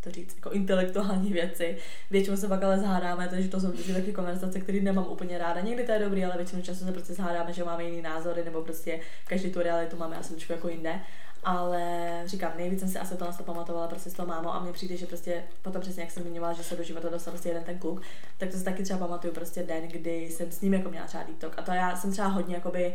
to 0.00 0.10
říct, 0.10 0.36
jako 0.36 0.50
intelektuální 0.50 1.32
věci. 1.32 1.76
Většinou 2.10 2.36
se 2.36 2.48
pak 2.48 2.62
ale 2.62 2.78
zhádáme, 2.78 3.28
takže 3.28 3.48
to 3.48 3.60
jsou 3.60 3.70
vždycky 3.70 3.92
takové 3.92 4.12
konverzace, 4.12 4.60
které 4.60 4.80
nemám 4.80 5.06
úplně 5.08 5.38
ráda. 5.38 5.60
Někdy 5.60 5.84
to 5.84 5.92
je 5.92 5.98
dobrý, 5.98 6.24
ale 6.24 6.36
většinou 6.36 6.62
času 6.62 6.84
se 6.84 6.92
prostě 6.92 7.14
zhádáme, 7.14 7.52
že 7.52 7.64
máme 7.64 7.84
jiný 7.84 8.02
názory, 8.02 8.44
nebo 8.44 8.62
prostě 8.62 9.00
každý 9.28 9.50
tu 9.50 9.62
realitu 9.62 9.96
máme 9.96 10.16
asi 10.16 10.32
trošku 10.32 10.52
jako 10.52 10.68
jinde. 10.68 11.00
Ale 11.44 12.22
říkám, 12.26 12.52
nejvíc 12.56 12.80
jsem 12.80 12.88
si 12.88 12.98
asi 12.98 13.16
to 13.16 13.26
pamatovala 13.44 13.88
prostě 13.88 14.10
s 14.10 14.12
tou 14.12 14.26
mámou 14.26 14.48
a 14.48 14.60
mně 14.60 14.72
přijde, 14.72 14.96
že 14.96 15.06
prostě 15.06 15.42
potom 15.62 15.82
přesně 15.82 16.02
jak 16.02 16.10
jsem 16.10 16.22
zmiňovala, 16.22 16.52
že 16.52 16.64
se 16.64 16.76
do 16.76 16.82
života 16.82 17.08
dostal 17.08 17.32
prostě 17.32 17.48
jeden 17.48 17.64
ten 17.64 17.78
kluk, 17.78 18.02
tak 18.38 18.50
to 18.50 18.56
si 18.56 18.64
taky 18.64 18.82
třeba 18.82 18.98
pamatuju 18.98 19.34
prostě 19.34 19.62
den, 19.62 19.88
kdy 19.88 20.30
jsem 20.30 20.52
s 20.52 20.60
ním 20.60 20.74
jako 20.74 20.90
měla 20.90 21.06
třeba 21.06 21.22
deep 21.22 21.54
A 21.56 21.62
to 21.62 21.70
já 21.72 21.96
jsem 21.96 22.12
třeba 22.12 22.28
hodně 22.28 22.54
jakoby 22.54 22.94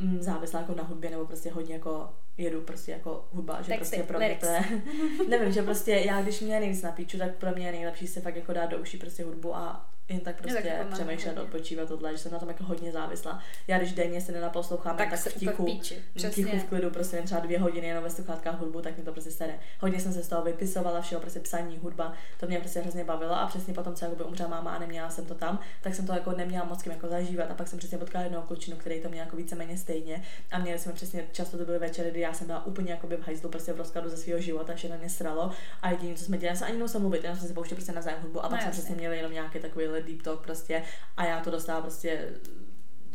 mm, 0.00 0.22
závislá 0.22 0.60
jako 0.60 0.74
na 0.74 0.82
hudbě 0.82 1.10
nebo 1.10 1.26
prostě 1.26 1.50
hodně 1.50 1.74
jako 1.74 2.10
jedu 2.38 2.60
prostě 2.60 2.92
jako 2.92 3.28
hudba, 3.32 3.62
že 3.62 3.68
Texty, 3.68 3.96
prostě 3.96 4.02
pro 4.02 4.18
mě 4.18 4.36
to 4.40 4.46
je, 4.46 4.64
nevím, 5.28 5.52
že 5.52 5.62
prostě 5.62 5.90
já 5.90 6.22
když 6.22 6.40
mě 6.40 6.60
nejvíc 6.60 6.82
napíču, 6.82 7.18
tak 7.18 7.34
pro 7.34 7.50
mě 7.50 7.66
je 7.66 7.72
nejlepší 7.72 8.06
se 8.06 8.20
fakt 8.20 8.36
jako 8.36 8.52
dát 8.52 8.66
do 8.66 8.78
uší 8.78 8.98
prostě 8.98 9.24
hudbu 9.24 9.56
a 9.56 9.86
jen 10.08 10.20
tak 10.20 10.42
prostě 10.42 10.76
tak 10.78 10.86
přemýšlet, 10.86 11.38
odpočívat 11.38 11.88
tohle, 11.88 12.12
že 12.12 12.18
jsem 12.18 12.32
na 12.32 12.38
tom 12.38 12.48
jako 12.48 12.64
hodně 12.64 12.92
závislá. 12.92 13.42
Já 13.68 13.78
když 13.78 13.92
denně 13.92 14.20
se 14.20 14.32
nenaposlouchám, 14.32 14.96
tak, 14.96 15.10
tak 15.10 15.20
v 15.20 15.38
tichu, 15.38 15.80
v 16.14 16.30
tichu 16.30 16.58
v 16.58 16.64
klidu, 16.64 16.90
prostě 16.90 17.22
třeba 17.22 17.40
dvě 17.40 17.58
hodiny 17.58 17.86
jenom 17.86 18.04
ve 18.04 18.10
sluchátkách 18.10 18.58
hudbu, 18.60 18.80
tak 18.80 18.98
mi 18.98 19.04
to 19.04 19.12
prostě 19.12 19.30
sere. 19.30 19.58
Hodně 19.80 20.00
jsem 20.00 20.12
se 20.12 20.22
z 20.22 20.28
toho 20.28 20.42
vypisovala, 20.42 21.00
všeho 21.00 21.20
prostě 21.20 21.40
psaní, 21.40 21.78
hudba, 21.78 22.12
to 22.40 22.46
mě 22.46 22.58
prostě 22.58 22.80
hrozně 22.80 23.04
bavilo 23.04 23.34
a 23.34 23.46
přesně 23.46 23.74
potom, 23.74 23.94
co 23.94 24.04
jako 24.04 24.16
by 24.16 24.24
umřela 24.24 24.48
máma 24.48 24.70
a 24.70 24.78
neměla 24.78 25.10
jsem 25.10 25.26
to 25.26 25.34
tam, 25.34 25.60
tak 25.82 25.94
jsem 25.94 26.06
to 26.06 26.12
jako 26.12 26.32
neměla 26.32 26.64
moc 26.64 26.82
kým 26.82 26.92
jako 26.92 27.08
zažívat 27.08 27.50
a 27.50 27.54
pak 27.54 27.68
jsem 27.68 27.78
přesně 27.78 27.98
potkala 27.98 28.24
jednou 28.24 28.42
klučinu, 28.42 28.76
který 28.76 29.00
to 29.00 29.08
měl 29.08 29.24
jako 29.24 29.36
víceméně 29.36 29.76
stejně 29.76 30.22
a 30.50 30.58
měli 30.58 30.78
jsme 30.78 30.92
přesně 30.92 31.26
často 31.32 31.58
to 31.58 31.64
byly 31.64 31.78
večery, 31.78 32.10
kdy 32.10 32.20
já 32.26 32.32
jsem 32.32 32.46
byla 32.46 32.66
úplně 32.66 32.90
jako 32.90 33.06
v 33.06 33.26
hajzlu, 33.26 33.50
prostě 33.50 33.72
v 33.72 33.76
rozkladu 33.76 34.08
ze 34.08 34.16
svého 34.16 34.40
života, 34.40 34.74
vše 34.74 34.88
na 34.88 34.96
mě 34.96 35.10
sralo 35.10 35.50
a 35.82 35.90
jediné, 35.90 36.14
co 36.14 36.24
jsme 36.24 36.38
dělali, 36.38 36.58
se 36.58 36.64
ani 36.64 36.74
nemusela 36.74 37.02
mluvit, 37.02 37.22
jenom 37.22 37.38
jsme 37.38 37.48
se 37.48 37.54
pouštěli 37.54 37.76
prostě 37.76 37.92
na 37.92 38.02
zájem 38.02 38.22
hudbu 38.22 38.44
a 38.44 38.48
pak 38.48 38.58
no, 38.58 38.62
jsme 38.62 38.70
přesně 38.70 38.94
měli 38.94 39.16
jenom 39.16 39.32
nějaký 39.32 39.58
takový 39.58 39.86
deep 39.86 40.22
talk 40.22 40.42
prostě 40.42 40.82
a 41.16 41.24
já 41.24 41.40
to 41.40 41.50
dostávám 41.50 41.82
prostě 41.82 42.28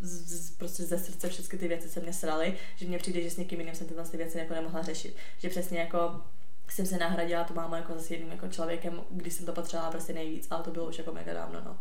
z, 0.01 0.45
z, 0.45 0.51
prostě 0.57 0.83
ze 0.83 0.99
srdce 0.99 1.29
všechny 1.29 1.59
ty 1.59 1.67
věci 1.67 1.89
se 1.89 1.99
mě 1.99 2.13
sraly, 2.13 2.57
že 2.75 2.87
mně 2.87 2.97
přijde, 2.97 3.21
že 3.21 3.29
s 3.29 3.37
někým 3.37 3.59
jiným 3.59 3.75
jsem 3.75 3.87
tyhle 3.87 4.03
ty 4.03 4.17
věci 4.17 4.37
jako 4.37 4.53
nemohla 4.53 4.81
řešit. 4.81 5.15
Že 5.37 5.49
přesně 5.49 5.79
jako 5.79 6.21
jsem 6.69 6.85
se 6.85 6.97
nahradila 6.97 7.43
tu 7.43 7.53
mámu 7.53 7.75
jako 7.75 7.93
zase 7.93 8.13
jedním 8.13 8.31
jako 8.31 8.47
člověkem, 8.47 9.01
když 9.09 9.33
jsem 9.33 9.45
to 9.45 9.53
potřebovala 9.53 9.91
prostě 9.91 10.13
nejvíc, 10.13 10.47
ale 10.51 10.63
to 10.63 10.71
bylo 10.71 10.87
už 10.87 10.97
jako 10.97 11.11
mega 11.11 11.33
dávno, 11.33 11.61
no. 11.65 11.79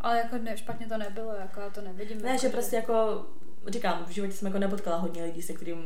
Ale 0.00 0.18
jako 0.18 0.38
ne, 0.38 0.56
špatně 0.56 0.86
to 0.86 0.98
nebylo, 0.98 1.34
jako 1.34 1.60
já 1.60 1.70
to 1.70 1.80
nevidím. 1.80 2.22
Ne, 2.22 2.28
jako, 2.28 2.40
že 2.40 2.48
prostě 2.48 2.76
jako 2.76 3.26
říkám, 3.68 4.04
v 4.04 4.10
životě 4.10 4.32
jsem 4.32 4.46
jako 4.46 4.58
nepotkala 4.58 4.96
hodně 4.96 5.24
lidí, 5.24 5.42
se 5.42 5.52
kterými 5.52 5.82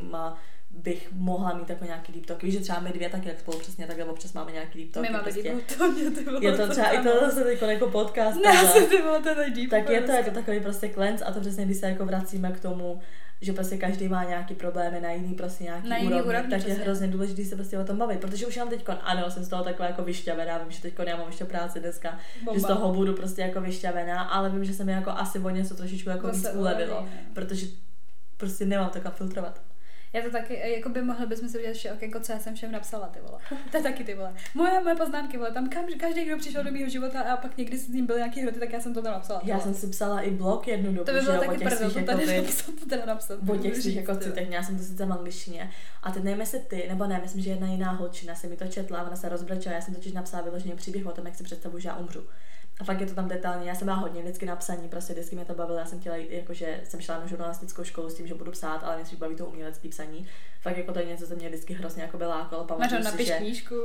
bych 0.83 1.09
mohla 1.11 1.53
mít 1.53 1.69
jako 1.69 1.85
nějaký 1.85 2.11
deep 2.11 2.25
talk. 2.25 2.43
Víš, 2.43 2.53
že 2.53 2.59
třeba 2.59 2.79
my 2.79 2.89
dvě 2.89 3.09
taky 3.09 3.29
jak 3.29 3.39
spolu 3.39 3.59
přesně 3.59 3.87
takhle 3.87 4.05
občas 4.05 4.33
máme 4.33 4.51
nějaký 4.51 4.79
deep 4.79 4.91
talk. 4.91 5.05
My 5.05 5.09
máme 5.09 5.23
prostě, 5.23 5.43
deep 5.43 5.67
talk, 5.77 6.43
Je 6.43 6.57
to 6.57 6.67
třeba 6.67 6.89
i 6.89 7.03
to 7.03 7.09
zase 7.19 7.53
jako, 7.53 7.65
jako 7.65 7.87
podcast. 7.89 8.37
Ne, 8.37 8.43
takhle. 8.43 8.69
asi 8.69 8.87
ty 8.87 9.01
vole, 9.01 9.19
to 9.19 9.29
deep 9.35 9.69
tak 9.69 9.89
je 9.89 10.01
to 10.01 10.07
talk. 10.07 10.25
jako 10.25 10.31
takový 10.31 10.59
prostě 10.59 10.89
cleanse 10.89 11.25
a 11.25 11.31
to 11.31 11.39
přesně, 11.39 11.65
když 11.65 11.77
se 11.77 11.89
jako 11.89 12.05
vracíme 12.05 12.51
k 12.51 12.59
tomu, 12.59 13.01
že 13.41 13.53
prostě 13.53 13.77
každý 13.77 14.07
má 14.07 14.23
nějaký 14.23 14.55
problémy 14.55 15.01
na 15.01 15.11
jiný 15.11 15.33
prostě 15.33 15.63
nějaký 15.63 15.89
Na 15.89 15.97
jiný 15.97 16.07
úrovni, 16.07 16.29
úrovni, 16.29 16.49
tak 16.49 16.67
je 16.67 16.73
hrozně 16.73 17.07
důležité 17.07 17.43
se 17.43 17.55
prostě 17.55 17.79
o 17.79 17.83
tom 17.83 17.97
bavit, 17.97 18.19
protože 18.19 18.47
už 18.47 18.57
mám 18.57 18.69
teď, 18.69 18.83
ano, 19.01 19.31
jsem 19.31 19.43
z 19.43 19.49
toho 19.49 19.63
taková 19.63 19.87
jako 19.87 20.03
vyšťavená, 20.03 20.57
vím, 20.57 20.71
že 20.71 20.81
teď 20.81 20.93
já 21.05 21.17
mám 21.17 21.27
ještě 21.27 21.45
práci 21.45 21.79
dneska, 21.79 22.19
že 22.53 22.59
z 22.59 22.63
Bomba. 22.63 22.67
toho 22.67 22.93
budu 22.93 23.13
prostě 23.13 23.41
jako 23.41 23.61
vyšťavená, 23.61 24.21
ale 24.21 24.49
vím, 24.49 24.65
že 24.65 24.73
se 24.73 24.83
mi 24.83 24.91
jako 24.91 25.09
asi 25.09 25.39
o 25.39 25.49
něco 25.49 25.75
trošičku 25.75 26.09
jako 26.09 26.27
Zase 26.27 26.49
víc 26.49 26.57
ulevilo, 26.59 27.07
protože 27.33 27.67
prostě 28.37 28.65
nemám 28.65 28.89
to 28.89 29.01
kam 29.01 29.11
filtrovat. 29.11 29.61
Já 30.13 30.21
to 30.21 30.31
taky, 30.31 30.71
jako 30.75 30.89
by 30.89 31.01
mohli 31.01 31.25
bychom 31.25 31.49
si 31.49 31.57
udělat 31.57 31.69
ještě 31.73 31.91
okénko, 31.91 32.19
co 32.19 32.31
já 32.31 32.39
jsem 32.39 32.55
všem 32.55 32.71
napsala, 32.71 33.07
ty 33.07 33.19
vole. 33.19 33.39
To 33.71 33.77
je 33.77 33.83
taky 33.83 34.03
ty 34.03 34.15
vole. 34.15 34.33
Moje, 34.53 34.83
moje 34.83 34.95
poznámky, 34.95 35.37
vole, 35.37 35.51
tam 35.51 35.69
kam, 35.69 35.85
každý, 35.99 36.25
kdo 36.25 36.37
přišel 36.37 36.63
do 36.63 36.71
mého 36.71 36.89
života 36.89 37.21
a 37.21 37.37
pak 37.37 37.57
někdy 37.57 37.77
s 37.77 37.87
ním 37.87 38.05
byl 38.05 38.17
nějaký 38.17 38.41
hroty, 38.41 38.59
tak 38.59 38.73
já 38.73 38.79
jsem 38.79 38.93
to 38.93 39.01
tam 39.01 39.13
napsala. 39.13 39.41
Já 39.43 39.59
jsem 39.59 39.73
si 39.73 39.87
psala 39.87 40.21
i 40.21 40.31
blog 40.31 40.67
jednu 40.67 40.91
dobu, 40.93 41.05
to 41.05 41.11
by 41.11 41.19
že 41.19 41.25
bylo 41.25 41.37
o 41.37 41.45
taky 41.45 41.57
prdel, 41.57 41.89
svých 41.89 42.05
to 42.05 42.11
tady 42.11 42.21
jakoby- 42.21 42.41
napsat, 42.47 42.71
to 42.79 42.85
teda 42.85 43.05
napsat. 43.05 43.39
o 43.49 43.57
těch 43.57 43.77
svých 43.77 43.95
jako 43.95 44.15
citech, 44.15 44.49
já 44.49 44.63
jsem 44.63 44.77
to 44.77 44.83
sice 44.83 45.05
v 45.05 45.11
angličtině. 45.13 45.71
A 46.03 46.11
teď 46.11 46.23
nevím, 46.23 46.39
jestli 46.39 46.59
ty, 46.59 46.85
nebo 46.89 47.07
ne, 47.07 47.19
myslím, 47.21 47.41
že 47.41 47.49
jedna 47.49 47.67
jiná 47.67 47.91
holčina 47.91 48.35
se 48.35 48.47
mi 48.47 48.57
to 48.57 48.67
četla, 48.67 49.03
ona 49.03 49.15
se 49.15 49.29
rozbrečela, 49.29 49.75
já 49.75 49.81
jsem 49.81 49.93
totiž 49.95 50.13
napsala 50.13 50.43
vyloženě 50.43 50.75
příběh 50.75 51.05
o 51.05 51.11
tom, 51.11 51.25
jak 51.25 51.35
si 51.35 51.43
představuji, 51.43 51.81
že 51.81 51.89
já 51.89 51.95
umřu. 51.95 52.23
A 52.79 52.83
fakt 52.83 53.01
je 53.01 53.07
to 53.07 53.13
tam 53.13 53.27
detailně, 53.27 53.69
já 53.69 53.75
jsem 53.75 53.85
byla 53.85 53.97
hodně 53.97 54.21
vždycky 54.21 54.45
na 54.45 54.55
psaní, 54.55 54.89
prostě 54.89 55.13
vždycky 55.13 55.35
mě 55.35 55.45
to 55.45 55.53
bavilo, 55.53 55.79
já 55.79 55.85
jsem 55.85 55.99
chtěla, 55.99 56.15
jít, 56.15 56.31
jakože 56.31 56.81
jsem 56.83 57.01
šla 57.01 57.19
na 57.19 57.27
žurnalistickou 57.27 57.83
školu 57.83 58.09
s 58.09 58.13
tím, 58.13 58.27
že 58.27 58.33
budu 58.33 58.51
psát, 58.51 58.83
ale 58.83 58.95
mě 58.95 59.05
spíš 59.05 59.19
baví 59.19 59.35
to 59.35 59.45
umělecké 59.45 59.89
psaní. 59.89 60.27
Fakt 60.61 60.77
jako 60.77 60.93
to 60.93 60.99
je 60.99 61.05
něco, 61.05 61.27
co 61.27 61.35
mě 61.35 61.49
vždycky 61.49 61.73
hrozně 61.73 62.03
jako 62.03 62.17
bylo 62.17 62.29
lákalo. 62.29 62.63
Pamatuju 62.63 63.01
si, 63.01 63.05
napiš 63.05 63.27
že 63.27 63.37
knížku. 63.37 63.75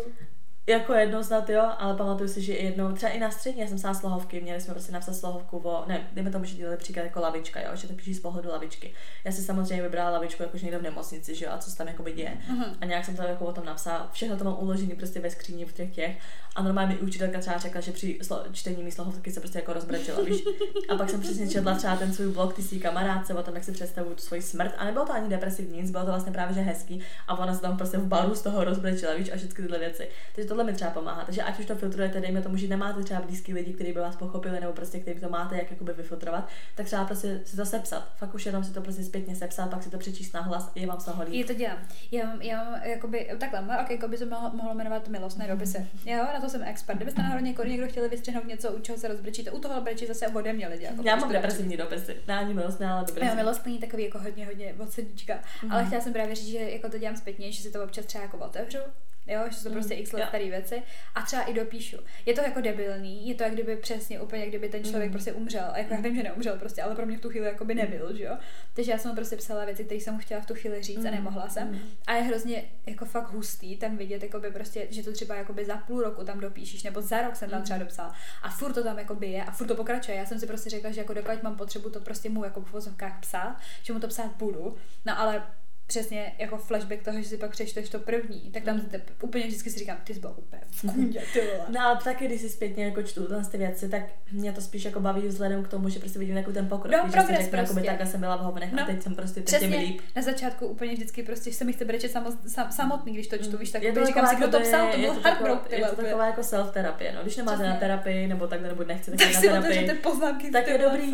Jako 0.67 0.93
jednou 0.93 1.23
snad 1.23 1.51
jo, 1.51 1.71
ale 1.79 1.97
pamatuju 1.97 2.29
si, 2.29 2.43
že 2.43 2.55
i 2.55 2.65
jednou, 2.65 2.93
třeba 2.93 3.13
i 3.13 3.19
na 3.19 3.31
střední, 3.31 3.61
já 3.61 3.67
jsem 3.67 3.77
psala 3.77 3.95
slohovky, 3.95 4.41
měli 4.41 4.61
jsme 4.61 4.75
prostě 4.75 4.93
napsat 4.93 5.13
slohovku 5.15 5.59
o, 5.59 5.85
ne, 5.87 6.09
dejme 6.13 6.31
tomu, 6.31 6.45
že 6.45 6.57
dělali 6.57 6.77
příklad 6.77 7.03
jako 7.03 7.21
lavička, 7.21 7.61
jo, 7.61 7.71
že 7.75 7.89
to 7.89 7.95
píší 7.95 8.15
z 8.15 8.21
pohledu 8.21 8.49
lavičky. 8.49 8.95
Já 9.25 9.33
si 9.33 9.43
samozřejmě 9.43 9.83
vybrala 9.83 10.11
lavičku 10.11 10.43
jakože 10.43 10.67
někde 10.67 10.79
v 10.79 10.83
nemocnici, 10.83 11.35
že 11.35 11.45
jo, 11.45 11.51
a 11.55 11.59
co 11.59 11.71
se 11.71 11.77
tam 11.77 11.89
jako 11.89 12.03
děje. 12.03 12.33
Mhm. 12.49 12.65
A 12.81 12.85
nějak 12.85 13.05
jsem 13.05 13.17
to 13.17 13.23
jako 13.23 13.45
o 13.45 13.53
tom 13.53 13.65
napsala, 13.65 14.09
všechno 14.13 14.37
to 14.37 14.45
mám 14.45 14.57
uložené 14.59 14.95
prostě 14.95 15.21
ve 15.21 15.31
skříni 15.31 15.65
v 15.65 15.73
těch 15.73 15.95
těch. 15.95 16.19
A 16.57 16.63
normálně 16.63 16.95
mi 16.95 17.01
učitelka 17.01 17.39
třeba 17.39 17.59
řekla, 17.59 17.81
že 17.81 17.93
při 17.93 18.19
slo- 18.23 18.53
čtení 18.53 18.83
mý 18.83 18.91
slohovky 18.93 19.33
se 19.33 19.41
prostě 19.41 19.59
jako 19.59 19.73
rozbrečela, 19.73 20.23
víš. 20.23 20.45
A 20.89 20.97
pak 20.97 21.11
jsem 21.11 21.21
přesně 21.21 21.49
četla 21.49 21.75
třeba 21.75 21.97
ten 21.97 22.13
svůj 22.13 22.33
blog, 22.33 22.55
ty 22.55 22.63
svý 22.63 22.81
kamarádce, 22.81 23.35
o 23.35 23.43
tom, 23.43 23.55
jak 23.55 23.65
si 23.65 23.73
představuju 23.73 24.15
tu 24.15 24.23
svoji 24.23 24.43
smrt. 24.43 24.75
A 24.79 24.85
nebylo 24.85 25.07
to 25.07 25.13
ani 25.13 25.29
depresivní, 25.29 25.81
nic, 25.81 25.91
bylo 25.91 26.05
to 26.05 26.11
vlastně 26.11 26.33
právě 26.33 26.55
že 26.55 26.61
hezký. 26.61 27.01
A 27.29 27.39
ona 27.39 27.55
se 27.55 27.61
tam 27.61 27.77
prostě 27.77 27.99
v 27.99 28.07
baru 28.07 28.35
z 28.35 28.43
toho 28.43 28.65
rozbrečela, 28.65 29.15
víš, 29.15 29.31
a 29.33 29.37
všechny 29.37 29.55
tyhle 29.55 29.79
věci. 29.79 30.09
Takže 30.35 30.49
tohle 30.55 30.65
mi 30.65 30.73
třeba 30.73 30.91
pomáhá. 30.91 31.25
Takže 31.25 31.43
ať 31.43 31.59
už 31.59 31.67
to 31.67 31.75
filtrujete, 31.75 32.21
dejme 32.21 32.43
tomu, 32.43 32.57
že 32.57 32.69
nemáte 32.69 33.03
třeba 33.03 33.21
blízký 33.21 33.55
lidi, 33.55 33.73
kteří 33.73 33.93
by 33.93 34.01
vás 34.01 34.17
pochopili, 34.17 34.61
nebo 34.61 34.73
prostě 34.73 35.01
který 35.01 35.21
to 35.21 35.29
máte, 35.29 35.57
jak 35.57 35.71
jakoby 35.71 35.93
vyfiltrovat, 35.93 36.49
tak 36.75 36.87
třeba 36.87 37.05
prostě 37.05 37.41
si 37.45 37.57
to 37.57 37.67
sepsat. 37.67 38.09
Fakt 38.17 38.35
už 38.35 38.47
jenom 38.47 38.65
si 38.65 38.73
to 38.73 38.81
prostě 38.81 39.05
zpětně 39.05 39.37
sepsat, 39.37 39.71
pak 39.71 39.83
si 39.83 39.91
to 39.91 39.99
přečíst 39.99 40.33
na 40.35 40.41
hlas, 40.41 40.71
je 40.75 40.87
vám 40.87 41.01
z 41.01 41.05
toho 41.05 41.23
líp. 41.23 41.33
Je 41.35 41.45
to 41.45 41.55
dělám. 41.55 41.79
Já 42.11 42.27
mám, 42.27 42.43
já 42.43 42.65
mám 42.65 42.83
jakoby, 42.83 43.31
takhle, 43.39 43.63
moje 43.63 43.79
okénko 43.79 44.09
by 44.09 44.17
se 44.19 44.27
mohlo, 44.27 44.51
mohlo 44.55 44.75
jmenovat 44.75 45.09
milostné 45.09 45.49
dopisy. 45.49 45.87
Jo, 46.07 46.25
na 46.35 46.41
to 46.41 46.49
jsem 46.49 46.63
expert. 46.63 46.97
Kdybyste 46.97 47.23
náhodou 47.23 47.45
někoho, 47.45 47.69
někdo 47.69 47.89
chtěli 47.89 48.09
vystřihnout 48.09 48.47
něco, 48.47 48.73
u 48.73 48.81
čeho 48.81 48.99
se 48.99 49.09
rozbrečíte, 49.09 49.51
u 49.51 49.59
toho 49.61 49.81
brečí 49.81 50.07
zase 50.07 50.29
ode 50.29 50.53
mě 50.53 50.69
lidi. 50.69 50.85
Jako 50.85 51.03
Já 51.05 51.17
mám 51.17 51.19
prostě 51.21 51.33
depresivní 51.33 51.77
dopisy. 51.77 52.17
Ne 52.29 52.39
ani 52.39 52.55
milostné, 52.55 52.87
ale 52.87 53.01
Jo, 53.01 53.07
depresivní. 53.07 53.37
milostný 53.37 53.79
takový 53.79 54.05
jako 54.05 54.19
hodně, 54.19 54.47
hodně 54.47 54.75
od 54.79 54.93
srdíčka. 54.93 55.39
Mm. 55.63 55.73
Ale 55.73 55.87
chtěla 55.87 56.03
jsem 56.03 56.13
právě 56.13 56.35
říct, 56.35 56.49
že 56.49 56.59
jako 56.59 56.89
to 56.89 56.99
dělám 56.99 57.17
zpětně, 57.17 57.53
že 57.53 57.63
si 57.63 57.71
to 57.71 57.85
občas 57.85 58.07
třeba 58.07 58.25
jako 58.25 58.39
otevřu, 58.39 58.79
jo, 59.27 59.41
že 59.51 59.57
jsou 59.57 59.69
to 59.69 59.71
prostě 59.71 59.95
x 59.95 60.13
let 60.13 60.21
jo. 60.21 60.27
staré 60.29 60.51
věci 60.51 60.83
a 61.15 61.23
třeba 61.23 61.43
i 61.43 61.55
dopíšu. 61.55 61.97
Je 62.27 62.35
to 62.35 62.41
jako 62.41 62.61
debilní, 62.61 63.29
je 63.29 63.35
to 63.35 63.43
jak 63.43 63.53
kdyby 63.53 63.77
přesně 63.77 64.21
úplně, 64.21 64.41
jak 64.41 64.49
kdyby 64.49 64.69
ten 64.69 64.85
člověk 64.85 65.11
prostě 65.11 65.33
umřel. 65.33 65.65
A 65.73 65.79
jako 65.79 65.95
já 65.95 66.01
vím, 66.01 66.17
že 66.17 66.23
neumřel 66.23 66.59
prostě, 66.59 66.83
ale 66.83 66.95
pro 66.95 67.07
mě 67.07 67.17
v 67.17 67.21
tu 67.21 67.31
chvíli 67.31 67.47
jako 67.47 67.65
by 67.65 67.75
nebyl, 67.75 68.17
že 68.17 68.25
jo. 68.25 68.37
Takže 68.75 68.93
já 68.93 68.99
jsem 68.99 69.15
prostě 69.15 69.37
psala 69.37 69.65
věci, 69.65 69.85
které 69.85 70.01
jsem 70.01 70.19
chtěla 70.19 70.41
v 70.41 70.47
tu 70.47 70.55
chvíli 70.55 70.83
říct 70.83 71.05
a 71.05 71.11
nemohla 71.11 71.49
jsem. 71.49 71.81
A 72.07 72.15
je 72.15 72.23
hrozně 72.23 72.65
jako 72.87 73.05
fakt 73.05 73.33
hustý 73.33 73.77
tam 73.77 73.97
vidět, 73.97 74.23
jako 74.23 74.41
by 74.41 74.51
prostě, 74.51 74.87
že 74.91 75.03
to 75.03 75.13
třeba 75.13 75.35
jako 75.35 75.53
by 75.53 75.65
za 75.65 75.77
půl 75.77 76.03
roku 76.03 76.25
tam 76.25 76.41
dopíšeš, 76.41 76.83
nebo 76.83 77.03
za 77.03 77.23
rok 77.23 77.37
jsem 77.37 77.51
tam 77.51 77.63
třeba 77.63 77.79
dopsala. 77.79 78.15
A 78.43 78.51
furt 78.51 78.73
to 78.73 78.85
tam 78.85 78.99
jako 78.99 79.15
by 79.15 79.27
je 79.27 79.45
a 79.45 79.51
furt 79.51 79.67
to 79.67 79.75
pokračuje. 79.75 80.17
Já 80.17 80.27
jsem 80.27 80.41
si 80.41 80.47
prostě 80.47 80.71
řekla, 80.71 80.91
že 80.91 81.01
jako 81.01 81.15
dokud 81.15 81.43
mám 81.43 81.57
potřebu 81.57 81.91
to 81.91 82.01
prostě 82.01 82.31
mu 82.31 82.45
jako 82.45 82.61
v 82.61 82.95
psát, 83.21 83.57
že 83.83 83.93
mu 83.93 84.01
to 84.01 84.09
psát 84.09 84.37
budu. 84.37 84.77
No 85.05 85.19
ale 85.21 85.43
přesně 85.87 86.33
jako 86.39 86.57
flashback 86.57 87.03
toho, 87.03 87.23
že 87.23 87.29
si 87.29 87.37
pak 87.37 87.51
přečteš 87.51 87.89
to 87.89 87.99
první, 87.99 88.41
tak 88.53 88.63
tam 88.63 88.81
te, 88.81 89.01
úplně 89.23 89.47
vždycky 89.47 89.71
si 89.71 89.79
říkám, 89.79 89.97
ty 90.05 90.15
jsi 90.15 90.21
byl 90.21 90.35
úplně 90.37 90.63
v 90.71 90.81
kundě, 90.93 91.23
ty 91.33 91.41
vole. 91.41 91.65
No 91.69 91.81
ale 91.81 91.99
taky, 92.05 92.27
když 92.27 92.41
si 92.41 92.49
zpětně 92.49 92.85
jako 92.85 93.03
čtu 93.03 93.27
ty 93.51 93.59
věci, 93.59 93.89
tak 93.89 94.03
mě 94.33 94.53
to 94.53 94.61
spíš 94.61 94.85
jako 94.85 95.01
baví 95.01 95.29
vzhledem 95.29 95.63
k 95.65 95.69
tomu, 95.69 95.89
že 95.89 95.99
prostě 96.01 96.19
vidím 96.19 96.37
jako 96.37 96.53
ten 96.53 96.69
pokrok. 96.69 96.93
No, 96.93 96.99
že 97.07 97.13
progres 97.13 97.41
jakoby 97.53 97.67
prostě. 97.67 97.83
takhle 97.87 98.07
jsem 98.07 98.21
byla 98.21 98.37
v 98.37 98.41
hovnech 98.41 98.73
a 98.73 98.77
No, 98.77 98.87
teď 98.87 99.03
jsem 99.03 99.15
prostě, 99.15 99.41
teď 99.41 99.63
je 99.63 99.69
mi 99.69 99.77
líp. 99.77 100.01
na 100.17 100.23
začátku 100.23 100.67
úplně 100.67 100.93
vždycky 100.95 101.23
prostě 101.23 101.53
se 101.53 101.65
mi 101.65 101.73
chce 101.73 101.85
brečet 101.85 102.11
samo, 102.13 102.31
sam, 102.47 102.73
samotný, 102.73 103.13
když 103.15 103.27
to 103.29 103.39
čtu, 103.39 103.57
víš, 103.59 103.71
tak 103.71 103.83
úplně 103.91 104.07
říkám 104.07 104.27
si, 104.27 104.37
kdo 104.37 104.49
to 104.49 104.57
jakoby- 104.57 104.71
psal, 104.71 104.91
to 104.93 104.97
je 104.97 105.03
byl 105.07 105.15
to 105.15 105.21
heartbroken, 105.21 105.79
Je 105.81 105.87
to 105.87 105.97
taková 105.97 106.27
jako 106.27 106.41
self-terapie, 106.41 107.15
no. 107.15 107.23
Když 107.23 107.37
nemáte 107.37 107.63
na 107.63 107.77
terapii, 107.77 108.27
nebo 108.27 108.47
takhle, 108.47 108.69
nebo 108.69 108.85
nechcete 108.85 109.17
tak 109.17 109.35
na 109.35 109.41
terapii, 109.41 109.95
poznámky 109.95 110.51
tak 110.51 110.67
je 110.69 110.79
dobrý, 110.79 111.13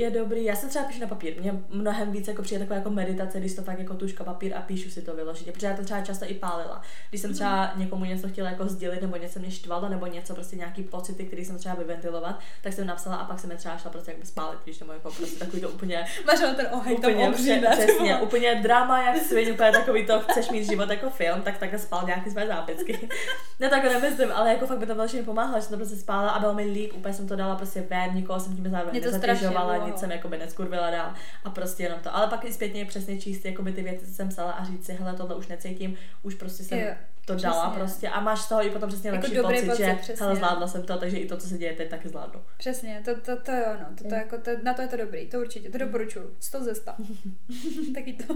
je 0.00 0.10
dobrý. 0.10 0.44
Já 0.44 0.56
se 0.56 0.66
třeba 0.68 0.84
píšu 0.84 1.00
na 1.00 1.06
papír. 1.06 1.34
Mně 1.40 1.52
mnohem 1.68 2.12
víc 2.12 2.28
jako 2.28 2.42
přijde 2.42 2.58
taková 2.58 2.76
jako 2.76 2.90
meditace, 2.90 3.40
když 3.40 3.54
to 3.54 3.62
fakt 3.62 3.78
jako 3.78 3.94
tuška 4.04 4.24
papír 4.24 4.56
a 4.56 4.60
píšu 4.60 4.90
si 4.90 5.02
to 5.02 5.14
vyložit. 5.14 5.52
Protože 5.52 5.66
já 5.66 5.76
to 5.76 5.84
třeba 5.84 6.00
často 6.00 6.24
i 6.28 6.34
pálila. 6.34 6.82
Když 7.10 7.20
jsem 7.20 7.34
třeba 7.34 7.72
někomu 7.76 8.04
něco 8.04 8.28
chtěla 8.28 8.50
jako 8.50 8.68
sdělit, 8.68 9.02
nebo 9.02 9.16
něco 9.16 9.38
mě 9.38 9.50
štvalo, 9.50 9.88
nebo 9.88 10.06
něco 10.06 10.34
prostě 10.34 10.56
nějaký 10.56 10.82
pocity, 10.82 11.24
které 11.24 11.42
jsem 11.42 11.58
třeba 11.58 11.74
vyventilovat, 11.74 12.40
tak 12.62 12.72
jsem 12.72 12.86
napsala 12.86 13.16
a 13.16 13.24
pak 13.24 13.40
jsem 13.40 13.50
je 13.50 13.56
třeba 13.56 13.76
šla 13.76 13.90
prostě 13.90 14.10
jako 14.10 14.26
spálit, 14.26 14.58
když 14.64 14.78
to 14.78 14.92
jako 14.92 15.10
prostě 15.10 15.38
takový 15.38 15.62
to 15.62 15.68
úplně 15.68 16.04
Máš 16.26 16.38
ten 16.56 16.68
oheň 16.72 16.96
úplně, 16.96 17.28
obří, 17.28 17.62
přesně, 17.70 18.16
úplně 18.16 18.54
drama, 18.54 19.02
jak 19.02 19.22
sviň, 19.28 19.52
úplně 19.52 19.72
takový 19.72 20.06
to, 20.06 20.20
chceš 20.20 20.50
mít 20.50 20.64
život 20.64 20.90
jako 20.90 21.10
film, 21.10 21.42
tak 21.42 21.58
takhle 21.58 21.78
spál 21.78 22.02
nějaký 22.06 22.30
své 22.30 22.46
zápisky. 22.46 23.08
ne, 23.60 23.68
tak 23.68 23.84
nemyslím, 23.84 24.32
ale 24.32 24.50
jako 24.50 24.66
fakt 24.66 24.78
by 24.78 24.86
to 24.86 24.94
velmi 24.94 25.22
pomáhalo, 25.22 25.58
že 25.58 25.62
jsem 25.62 25.70
to 25.70 25.76
prostě 25.76 25.96
spála 25.96 26.30
a 26.30 26.40
bylo 26.40 26.54
mi 26.54 26.64
líp, 26.64 26.92
úplně 26.94 27.14
jsem 27.14 27.28
to 27.28 27.36
dala 27.36 27.56
prostě 27.56 27.80
ven, 27.90 28.14
nikoho 28.14 28.40
jsem 28.40 28.56
tím 28.56 28.70
zároveň 28.70 29.02
nezatěžovala, 29.02 29.86
nic 29.86 29.98
jsem 29.98 30.10
jako 30.10 30.28
by 30.28 30.38
neskurvila 30.38 30.90
dál 30.90 31.14
a 31.44 31.50
prostě 31.50 31.82
jenom 31.82 32.00
to. 32.00 32.16
Ale 32.16 32.26
pak 32.26 32.44
i 32.44 32.52
zpětně 32.52 32.84
přesně 32.84 33.20
číst 33.20 33.44
jakoby 33.44 33.72
ty 33.72 33.82
věci, 33.82 33.93
co 34.00 34.06
jsem 34.06 34.28
psala 34.28 34.52
a 34.52 34.64
říct 34.64 34.86
si, 34.86 34.92
hele, 34.92 35.14
tohle 35.14 35.34
už 35.36 35.48
necítím, 35.48 35.96
už 36.22 36.34
prostě 36.34 36.64
jsem 36.64 36.78
Jo, 36.78 36.94
to 37.24 37.34
dala 37.34 37.62
přesně. 37.70 37.78
prostě 37.78 38.08
a 38.08 38.20
máš 38.20 38.40
z 38.40 38.48
toho 38.48 38.66
i 38.66 38.70
potom 38.70 38.88
přesně 38.88 39.10
Jako 39.10 39.16
lepší 39.22 39.34
dobrý 39.36 39.54
pocit, 39.56 39.66
pocit, 39.66 39.84
že 39.84 39.94
přesně. 40.00 40.24
hele, 40.24 40.36
zvládla 40.36 40.66
jsem 40.68 40.82
to, 40.82 40.98
takže 40.98 41.16
i 41.18 41.26
to, 41.28 41.36
co 41.36 41.48
se 41.48 41.58
děje 41.58 41.72
teď, 41.72 41.88
taky 41.90 42.08
zvládnu. 42.08 42.40
Přesně, 42.58 43.02
to, 43.04 43.20
to, 43.20 43.36
to 43.36 43.52
jo, 43.52 43.76
no, 43.80 43.96
to, 44.02 44.08
to, 44.08 44.14
jako, 44.14 44.38
to, 44.38 44.50
na 44.62 44.74
to 44.74 44.82
je 44.82 44.88
to 44.88 44.96
dobrý, 44.96 45.26
to 45.26 45.40
určitě, 45.40 45.70
to 45.70 45.78
doporučuju, 45.78 46.36
100 46.40 46.64
ze 46.64 46.74
100. 46.74 46.92
Taky 47.94 48.12
to, 48.12 48.34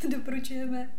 to 0.00 0.08
doporučujeme. 0.10 0.90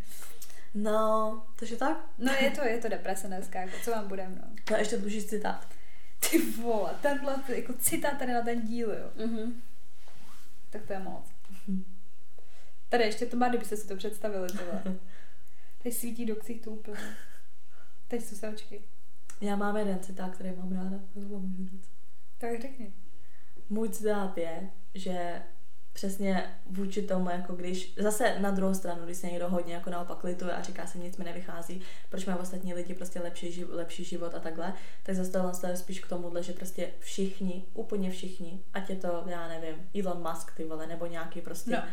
No, 0.74 1.44
takže 1.60 1.76
tak. 1.76 1.98
No 2.18 2.34
je 2.42 2.52
to, 2.52 2.66
je 2.68 2.78
to 2.78 2.90
deprese 2.90 3.28
dneska, 3.28 3.60
jako, 3.62 3.74
co 3.84 3.92
vám 3.92 4.08
budem, 4.08 4.36
no. 4.42 4.48
To 4.66 4.74
je 4.74 4.80
ještě 4.82 4.98
dluží 4.98 5.24
citát. 5.24 5.68
Ty 6.30 6.40
vole, 6.62 6.92
tenhle 7.02 7.36
jako 7.56 7.74
citát 7.74 8.18
tady 8.20 8.34
na 8.34 8.42
ten 8.42 8.62
díl, 8.62 8.90
jo. 8.92 9.26
Mm-hmm. 9.28 9.52
Tak 10.70 10.82
to 10.88 10.94
je 10.94 11.00
moc. 11.00 11.26
Tady 12.92 13.04
ještě 13.04 13.26
to 13.26 13.38
má, 13.38 13.50
kdybyste 13.50 13.78
si 13.78 13.88
to 13.88 13.96
představili, 13.96 14.48
tohle. 14.48 14.96
Tady 15.84 15.96
svítí 15.96 16.26
do 16.26 16.36
ksichtu 16.36 16.72
úplně. 16.72 16.98
Teď 18.08 18.24
jsou 18.24 18.48
očky. 18.54 18.82
Já 19.42 19.56
mám 19.56 19.78
jeden 19.78 20.00
citát, 20.00 20.32
který 20.32 20.52
mám 20.56 20.72
ráda, 20.72 21.00
tohle 21.14 21.40
můžu 21.40 21.68
říct. 21.68 21.90
Tak 22.38 22.62
řekni. 22.62 22.94
Můj 23.70 23.90
citát 23.90 24.38
je, 24.38 24.70
že 24.94 25.42
přesně 25.94 26.56
vůči 26.66 27.02
tomu, 27.02 27.30
jako 27.30 27.56
když, 27.56 27.94
zase 27.98 28.40
na 28.40 28.52
druhou 28.52 28.74
stranu, 28.74 29.06
když 29.06 29.18
se 29.18 29.28
někdo 29.28 29.50
hodně 29.50 29.74
jako 29.74 29.90
naopak 29.90 30.24
lituje 30.24 30.52
a 30.52 30.62
říká 30.62 30.88
si, 30.88 31.00
nic 31.00 31.18
mi 31.18 31.26
nevychází, 31.26 31.82
proč 32.10 32.26
mají 32.26 32.40
ostatní 32.40 32.74
lidi 32.74 32.94
prostě 32.94 33.20
lepší, 33.20 33.52
živ, 33.52 33.68
lepší 33.70 34.04
život 34.04 34.36
a 34.36 34.40
takhle, 34.40 34.74
tak 35.04 35.16
zase 35.16 35.32
tohle 35.32 35.52
je 35.68 35.78
spíš 35.78 36.00
k 36.00 36.10
tomuhle, 36.10 36.44
že 36.44 36.54
prostě 36.54 36.90
všichni, 37.00 37.66
úplně 37.74 38.12
všichni, 38.12 38.64
ať 38.74 38.90
je 38.90 38.96
to, 38.96 39.24
já 39.28 39.48
nevím, 39.48 39.76
Elon 39.96 40.30
Musk, 40.30 40.56
ty 40.56 40.64
vole, 40.64 40.88
nebo 40.88 41.06
nějaký 41.06 41.42
prostě 41.42 41.72
No. 41.72 41.84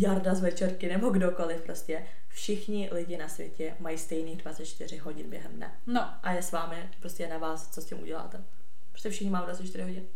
Jarda 0.00 0.34
z 0.34 0.40
večerky, 0.40 0.88
nebo 0.88 1.10
kdokoliv 1.10 1.60
prostě, 1.62 2.02
všichni 2.28 2.88
lidi 2.92 3.16
na 3.16 3.28
světě 3.28 3.74
mají 3.80 3.98
stejných 3.98 4.36
24 4.42 4.96
hodin 4.96 5.30
během 5.30 5.52
dne. 5.52 5.72
No, 5.86 6.10
A 6.22 6.32
je 6.32 6.42
s 6.42 6.52
vámi, 6.52 6.76
prostě 7.00 7.22
je 7.22 7.28
na 7.28 7.38
vás, 7.38 7.68
co 7.74 7.80
s 7.80 7.84
tím 7.84 8.02
uděláte. 8.02 8.44
Prostě 8.90 9.10
všichni 9.10 9.30
máme 9.30 9.46
24 9.46 9.84
hodin. 9.84 10.06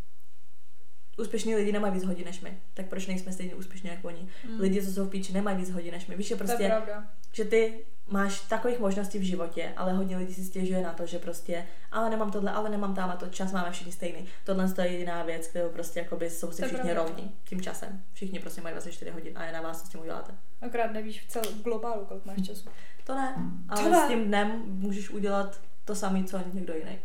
úspěšní 1.18 1.54
lidi 1.54 1.72
nemají 1.72 1.94
víc 1.94 2.04
hodin 2.04 2.24
než 2.24 2.40
my, 2.40 2.58
tak 2.74 2.86
proč 2.86 3.06
nejsme 3.06 3.32
stejně 3.32 3.54
úspěšní 3.54 3.90
jako 3.90 4.08
oni? 4.08 4.28
Mm. 4.48 4.60
Lidi, 4.60 4.82
co 4.82 4.92
jsou 4.92 5.04
v 5.04 5.10
píči, 5.10 5.32
nemají 5.32 5.56
víc 5.56 5.70
hodin 5.70 5.92
než 5.92 6.06
my. 6.06 6.16
Víš, 6.16 6.26
že 6.26 6.36
prostě, 6.36 6.56
to 6.56 6.62
je 6.62 6.68
pravda. 6.68 7.06
že 7.32 7.44
ty 7.44 7.84
máš 8.12 8.40
takových 8.40 8.78
možností 8.78 9.18
v 9.18 9.22
životě, 9.22 9.72
ale 9.76 9.92
hodně 9.92 10.16
lidí 10.16 10.34
si 10.34 10.44
stěžuje 10.44 10.82
na 10.82 10.92
to, 10.92 11.06
že 11.06 11.18
prostě, 11.18 11.66
ale 11.92 12.10
nemám 12.10 12.30
tohle, 12.30 12.50
ale 12.50 12.70
nemám 12.70 12.94
tam 12.94 13.10
a 13.10 13.16
to 13.16 13.26
čas 13.26 13.52
máme 13.52 13.70
všichni 13.70 13.92
stejný. 13.92 14.26
Tohle 14.44 14.74
je 14.82 14.88
jediná 14.88 15.22
věc, 15.22 15.46
kterou 15.46 15.68
prostě 15.68 16.00
jakoby 16.00 16.30
jsou 16.30 16.52
si 16.52 16.62
všichni 16.62 16.92
rovní 16.92 17.34
tím 17.44 17.60
časem. 17.60 18.02
Všichni 18.12 18.38
prostě 18.38 18.60
mají 18.60 18.72
24 18.72 19.10
hodin 19.10 19.32
a 19.38 19.44
je 19.44 19.52
na 19.52 19.60
vás, 19.60 19.80
co 19.80 19.86
s 19.86 19.90
tím 19.90 20.00
uděláte. 20.00 20.32
Akorát 20.62 20.92
nevíš 20.92 21.20
v 21.20 21.28
celém 21.28 21.62
globálu, 21.62 22.04
kolik 22.04 22.24
máš 22.24 22.42
času. 22.46 22.68
To 23.04 23.14
ne, 23.14 23.34
ale 23.68 23.82
to 23.82 23.90
ne. 23.90 24.04
s 24.04 24.08
tím 24.08 24.24
dnem 24.24 24.62
můžeš 24.66 25.10
udělat 25.10 25.60
to 25.84 25.94
samé, 25.94 26.24
co 26.24 26.40
někdo 26.52 26.74
jiný. 26.74 26.98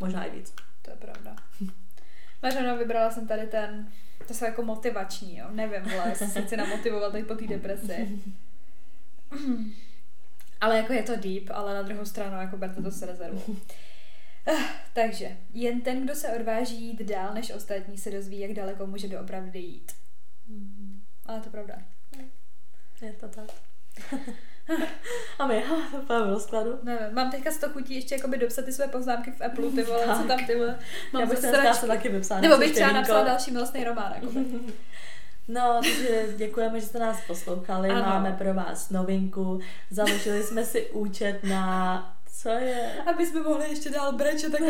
Možná 0.00 0.24
i 0.24 0.30
víc. 0.30 0.54
To 0.82 0.90
je 0.90 0.96
pravda. 0.96 1.36
Mařeno, 2.42 2.76
vybrala 2.76 3.10
jsem 3.10 3.26
tady 3.26 3.46
ten, 3.46 3.88
to 4.26 4.34
jsou 4.34 4.44
jako 4.44 4.62
motivační, 4.62 5.36
jo. 5.36 5.46
Nevím, 5.50 5.82
vole, 5.82 6.08
jestli 6.08 6.26
se 6.26 6.42
chci 6.42 6.56
namotivovat 6.56 7.12
teď 7.12 7.26
po 7.26 7.34
té 7.34 7.46
depresi. 7.46 8.22
ale 10.60 10.76
jako 10.76 10.92
je 10.92 11.02
to 11.02 11.16
deep, 11.16 11.50
ale 11.50 11.74
na 11.74 11.82
druhou 11.82 12.04
stranu 12.04 12.40
jako 12.40 12.56
berte 12.56 12.82
to 12.82 12.90
s 12.90 13.02
rezervou. 13.02 13.42
Uh, 13.46 14.60
takže, 14.92 15.36
jen 15.52 15.80
ten, 15.80 16.04
kdo 16.04 16.14
se 16.14 16.28
odváží 16.28 16.84
jít 16.84 17.02
dál 17.02 17.34
než 17.34 17.50
ostatní, 17.50 17.98
se 17.98 18.10
dozví, 18.10 18.38
jak 18.38 18.52
daleko 18.52 18.86
může 18.86 19.08
doopravdy 19.08 19.58
jít. 19.58 19.92
Mm-hmm. 20.50 21.00
Ale 21.26 21.40
to 21.40 21.50
pravda. 21.50 21.78
Je 23.02 23.12
to 23.12 23.28
tak. 23.28 23.50
A 25.38 25.46
my, 25.46 25.60
ha, 25.60 25.76
to 26.06 26.24
v 26.24 26.28
rozkladu. 26.28 26.78
Nevím, 26.82 27.14
mám 27.14 27.30
teďka 27.30 27.50
z 27.50 27.58
toho 27.58 27.72
chutí 27.72 27.94
ještě 27.94 28.14
jakoby 28.14 28.38
dopsat 28.38 28.64
ty 28.64 28.72
své 28.72 28.88
poznámky 28.88 29.30
v 29.30 29.40
Apple, 29.40 29.70
ty 29.70 29.82
vole, 29.82 30.04
co 30.16 30.28
tam 30.28 30.46
ty 30.46 30.56
vole. 30.56 30.78
Mám 31.12 31.22
Já 31.22 31.28
bych 31.28 31.38
se 31.38 31.86
taky 31.86 32.08
vypsat. 32.08 32.40
Nebo 32.40 32.58
bych 32.58 32.72
třeba 32.72 32.92
napsala 32.92 33.24
další 33.24 33.50
milostný 33.50 33.84
román, 33.84 34.12
jakoby. 34.14 34.44
No, 35.48 35.80
takže 35.82 36.36
děkujeme, 36.36 36.80
že 36.80 36.86
jste 36.86 36.98
nás 36.98 37.20
poslouchali. 37.26 37.90
Ano. 37.90 38.00
Máme 38.00 38.32
pro 38.32 38.54
vás 38.54 38.90
novinku. 38.90 39.60
Založili 39.90 40.42
jsme 40.42 40.64
si 40.64 40.90
účet 40.90 41.44
na 41.44 42.14
co 42.42 42.48
je? 42.48 43.02
Aby 43.06 43.26
jsme 43.26 43.42
mohli 43.42 43.68
ještě 43.68 43.90
dál 43.90 44.12
brečet, 44.12 44.52
tak 44.52 44.60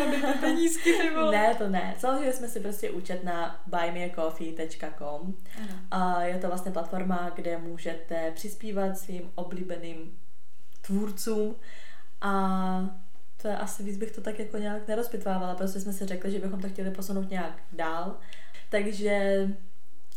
penízky, 0.41 0.93
ty 1.03 1.11
vole. 1.11 1.33
Ne, 1.33 1.55
to 1.55 1.69
ne. 1.69 1.95
Založili 1.99 2.33
jsme 2.33 2.49
si 2.49 2.61
prostě 2.61 2.91
účet 2.91 3.25
na 3.25 3.61
buymeacoffee.com. 3.67 5.35
A 5.91 6.23
je 6.23 6.39
to 6.39 6.47
vlastně 6.47 6.73
platforma, 6.73 7.33
kde 7.35 7.59
můžete 7.59 8.33
přispívat 8.35 8.99
svým 8.99 9.31
oblíbeným 9.35 10.19
tvůrcům 10.81 11.57
a 12.21 12.97
to 13.43 13.49
je 13.49 13.57
asi 13.57 13.83
víc 13.83 13.97
bych 13.97 14.13
to 14.13 14.21
tak 14.21 14.39
jako 14.39 14.59
nějak 14.59 14.89
nerozpitvávala, 14.89 15.55
prostě 15.55 15.81
jsme 15.81 15.93
si 15.93 16.07
řekli, 16.07 16.31
že 16.31 16.39
bychom 16.39 16.61
to 16.61 16.69
chtěli 16.69 16.91
posunout 16.91 17.31
nějak 17.31 17.63
dál. 17.73 18.17
Takže 18.71 19.49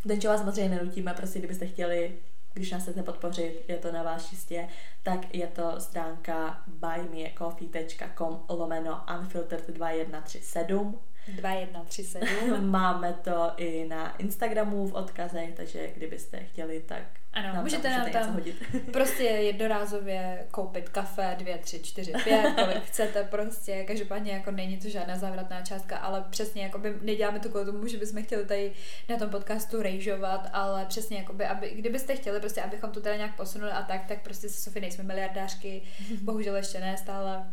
ten 0.07 0.19
vás 0.19 0.39
samozřejmě 0.39 0.75
nenutíme, 0.75 1.13
prostě 1.13 1.39
kdybyste 1.39 1.67
chtěli 1.67 2.17
když 2.53 2.71
nás 2.71 2.81
chcete 2.81 3.03
podpořit, 3.03 3.65
je 3.67 3.77
to 3.77 3.91
na 3.91 4.03
vás 4.03 4.29
čistě, 4.29 4.67
tak 5.03 5.35
je 5.35 5.47
to 5.47 5.79
stránka 5.79 6.63
buymeacoffee.com 6.67 8.39
lomeno 8.49 9.03
unfiltered 9.19 9.69
2137 9.69 10.99
2137. 11.27 12.71
Máme 12.71 13.13
to 13.13 13.51
i 13.57 13.85
na 13.87 14.15
Instagramu 14.15 14.87
v 14.87 14.93
odkazech, 14.93 15.53
takže 15.55 15.91
kdybyste 15.95 16.39
chtěli, 16.43 16.79
tak 16.79 17.20
ano, 17.33 17.53
nám 17.53 17.63
můžete 17.63 17.89
nám 17.89 18.11
tam 18.11 18.33
hodit. 18.33 18.63
prostě 18.91 19.23
jednorázově 19.23 20.47
koupit 20.51 20.89
kafe, 20.89 21.35
dvě, 21.39 21.57
tři, 21.57 21.79
čtyři, 21.79 22.13
pět, 22.23 22.53
kolik 22.55 22.83
chcete 22.83 23.23
prostě, 23.23 23.83
každopádně 23.83 24.31
jako 24.31 24.51
není 24.51 24.77
to 24.77 24.89
žádná 24.89 25.17
závratná 25.17 25.61
částka, 25.61 25.97
ale 25.97 26.25
přesně 26.29 26.63
jako 26.63 26.77
by 26.77 26.93
neděláme 27.01 27.39
to 27.39 27.49
kvůli 27.49 27.65
tomu, 27.65 27.87
že 27.87 27.97
bychom 27.97 28.23
chtěli 28.23 28.45
tady 28.45 28.71
na 29.09 29.17
tom 29.17 29.29
podcastu 29.29 29.81
rejžovat, 29.81 30.49
ale 30.53 30.85
přesně 30.85 31.17
jako 31.17 31.33
by, 31.33 31.45
aby, 31.45 31.69
kdybyste 31.69 32.15
chtěli 32.15 32.39
prostě, 32.39 32.61
abychom 32.61 32.91
to 32.91 33.01
teda 33.01 33.15
nějak 33.15 33.35
posunuli 33.35 33.71
a 33.71 33.81
tak, 33.81 34.05
tak 34.05 34.21
prostě 34.21 34.49
se 34.49 34.61
Sofie 34.61 34.81
nejsme 34.81 35.03
miliardářky, 35.03 35.81
bohužel 36.21 36.55
ještě 36.55 36.79
ne 36.79 36.97
stále, 36.97 37.45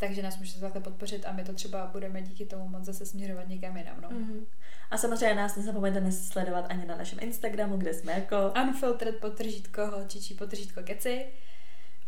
takže 0.00 0.22
nás 0.22 0.38
můžete 0.38 0.60
takhle 0.60 0.80
podpořit 0.80 1.26
a 1.26 1.32
my 1.32 1.44
to 1.44 1.52
třeba 1.52 1.86
budeme 1.86 2.22
díky 2.22 2.46
tomu 2.46 2.68
moc 2.68 2.84
zase 2.84 3.06
směřovat 3.06 3.48
někam 3.48 3.76
jinam. 3.76 4.00
No. 4.00 4.08
Mm-hmm. 4.08 4.44
A 4.90 4.98
samozřejmě 4.98 5.34
nás 5.34 5.56
nezapomeňte 5.56 6.12
sledovat 6.12 6.66
ani 6.68 6.86
na 6.86 6.96
našem 6.96 7.18
Instagramu, 7.22 7.76
kde 7.76 7.94
jsme 7.94 8.12
jako 8.12 8.52
unfiltered 8.62 9.16
potržítko 9.16 9.86
holčičí 9.86 10.34
potržítko 10.34 10.82
keci. 10.82 11.26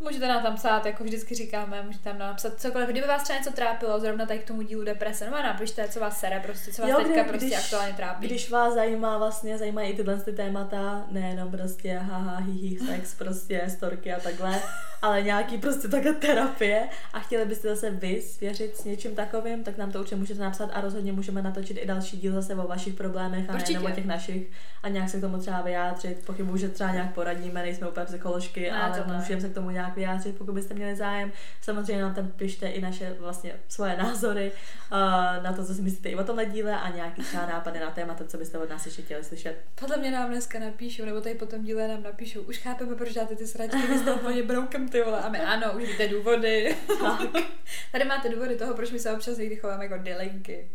Můžete 0.03 0.29
nám 0.29 0.43
tam 0.43 0.57
psát, 0.57 0.87
jako 0.87 1.05
vždycky 1.05 1.35
říkáme, 1.35 1.83
můžete 1.83 2.05
tam 2.05 2.19
napsat 2.19 2.61
cokoliv. 2.61 2.89
Kdyby 2.89 3.07
vás 3.07 3.23
třeba 3.23 3.39
něco 3.39 3.53
trápilo, 3.53 4.01
zrovna 4.01 4.27
tady 4.27 4.39
k 4.39 4.47
tomu 4.47 4.63
dílu 4.63 4.85
deprese, 4.85 5.31
no 5.31 5.37
a 5.37 5.43
napište, 5.43 5.89
co 5.89 6.01
vás 6.01 6.21
sere, 6.21 6.41
prostě, 6.41 6.73
co 6.73 6.83
vás 6.83 6.91
jo, 6.91 6.97
teďka 6.97 7.25
prostě 7.25 7.47
když, 7.47 7.59
aktuálně 7.59 7.93
trápí. 7.93 8.27
Když 8.27 8.51
vás 8.51 8.75
zajímá 8.75 9.19
vlastně, 9.19 9.59
zajímají 9.59 9.91
i 9.91 9.97
tyhle 9.97 10.17
ty 10.17 10.33
témata, 10.33 11.05
nejenom 11.11 11.51
prostě 11.51 11.99
haha, 11.99 12.37
hihi, 12.37 12.79
sex, 12.79 13.15
prostě 13.15 13.65
storky 13.69 14.13
a 14.13 14.21
takhle, 14.21 14.63
ale 15.03 15.23
nějaký 15.23 15.59
prostě 15.59 15.89
takhle 15.89 16.13
terapie 16.13 16.89
a 17.13 17.21
chtěli 17.21 17.45
byste 17.45 17.69
zase 17.69 17.91
vy 17.91 18.23
svěřit 18.23 18.77
s 18.77 18.85
něčím 18.85 19.15
takovým, 19.15 19.65
tak 19.65 19.77
nám 19.77 19.93
to 19.93 19.99
určitě 19.99 20.17
můžete 20.17 20.41
napsat 20.41 20.71
a 20.73 20.81
rozhodně 20.81 21.13
můžeme 21.13 21.43
natočit 21.43 21.79
i 21.83 21.87
další 21.87 22.17
díl 22.17 22.33
zase 22.33 22.55
o 22.55 22.67
vašich 22.67 22.95
problémech 22.95 23.51
a 23.51 23.53
nejenom 23.53 23.85
o 23.85 23.91
těch 23.91 24.07
našich 24.07 24.51
a 24.83 24.89
nějak 24.89 25.11
se 25.11 25.19
k 25.19 25.21
tomu 25.21 25.39
třeba 25.39 25.61
vyjádřit. 25.61 26.25
Pochybuji, 26.27 26.57
že 26.57 26.69
třeba 26.69 26.93
nějak 26.93 27.15
poradíme, 27.15 27.63
nejsme 27.63 27.89
úplně 27.89 28.07
psycholožky, 28.07 28.71
ne, 28.71 28.83
ale 28.83 29.05
můžeme 29.17 29.41
se 29.41 29.49
k 29.49 29.55
tomu 29.55 29.71
nějak 29.71 29.92
vyjádřit, 29.95 30.39
pokud 30.39 30.53
byste 30.53 30.75
měli 30.75 30.97
zájem. 30.97 31.33
Samozřejmě 31.61 32.03
nám 32.03 32.15
tam 32.15 32.29
pište 32.29 32.69
i 32.69 32.81
naše 32.81 33.17
vlastně 33.19 33.55
svoje 33.69 33.97
názory 33.97 34.53
uh, 34.53 34.99
na 35.43 35.53
to, 35.57 35.65
co 35.65 35.75
si 35.75 35.83
myslíte 35.83 36.09
i 36.09 36.17
o 36.17 36.25
tomhle 36.25 36.47
díle 36.47 36.81
a 36.81 36.91
nějaký 36.91 37.23
třeba 37.23 37.47
nápady 37.47 37.81
na 37.81 37.91
témata, 37.91 38.25
co 38.25 38.39
byste 38.39 38.59
od 38.59 38.71
nás 38.71 38.87
ještě 38.87 39.03
chtěli 39.03 39.25
slyšet. 39.25 39.57
Podle 39.75 39.97
mě 39.97 40.11
nám 40.11 40.31
dneska 40.31 40.59
napíšou, 40.59 41.05
nebo 41.05 41.21
tady 41.21 41.35
potom 41.35 41.63
díle 41.63 41.89
nám 41.89 42.03
napíšou. 42.03 42.41
Už 42.41 42.59
chápeme, 42.59 42.95
proč 42.95 43.15
dáte 43.15 43.37
ty 43.37 43.47
sračky, 43.47 43.87
vy 43.89 43.99
jste 43.99 44.13
úplně 44.13 44.43
broukem, 44.43 44.89
ty 44.89 45.03
vole. 45.03 45.21
A 45.21 45.29
my 45.29 45.41
ano, 45.41 45.73
už 45.77 45.83
víte 45.83 46.09
důvody. 46.09 46.77
Tak. 47.03 47.45
tady 47.93 48.05
máte 48.05 48.29
důvody 48.29 48.57
toho, 48.57 48.75
proč 48.75 48.91
my 48.91 48.99
se 48.99 49.13
občas 49.13 49.39
někdy 49.39 49.57
chováme 49.57 49.85
jako 49.85 49.97
delinky. 50.05 50.69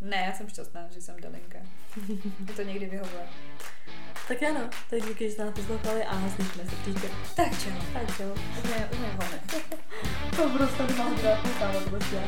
Ne, 0.00 0.16
já 0.26 0.32
jsem 0.32 0.48
šťastná, 0.48 0.88
že 0.90 1.00
jsem 1.00 1.16
delinka. 1.20 1.58
Je 2.48 2.54
to 2.54 2.62
někdy 2.62 2.86
vyhovuje. 2.86 3.28
Tak 4.28 4.42
ano, 4.42 4.60
tak 4.90 5.02
díky, 5.08 5.24
že 5.24 5.30
jste 5.30 5.44
nás 5.44 5.54
poslouchali 5.54 6.04
a 6.04 6.30
slyšíme 6.36 6.64
se 6.64 6.76
příště. 6.82 7.08
Tak 7.36 7.62
čau. 7.62 7.70
Tak 7.92 8.16
čau. 8.16 8.30
Úplně 8.58 8.88
home. 9.00 9.40
to 10.36 10.48
prostě 10.58 10.82
nemám 10.82 11.14
kde 11.14 11.38
postávat, 11.42 11.82
prostě. 11.82 12.22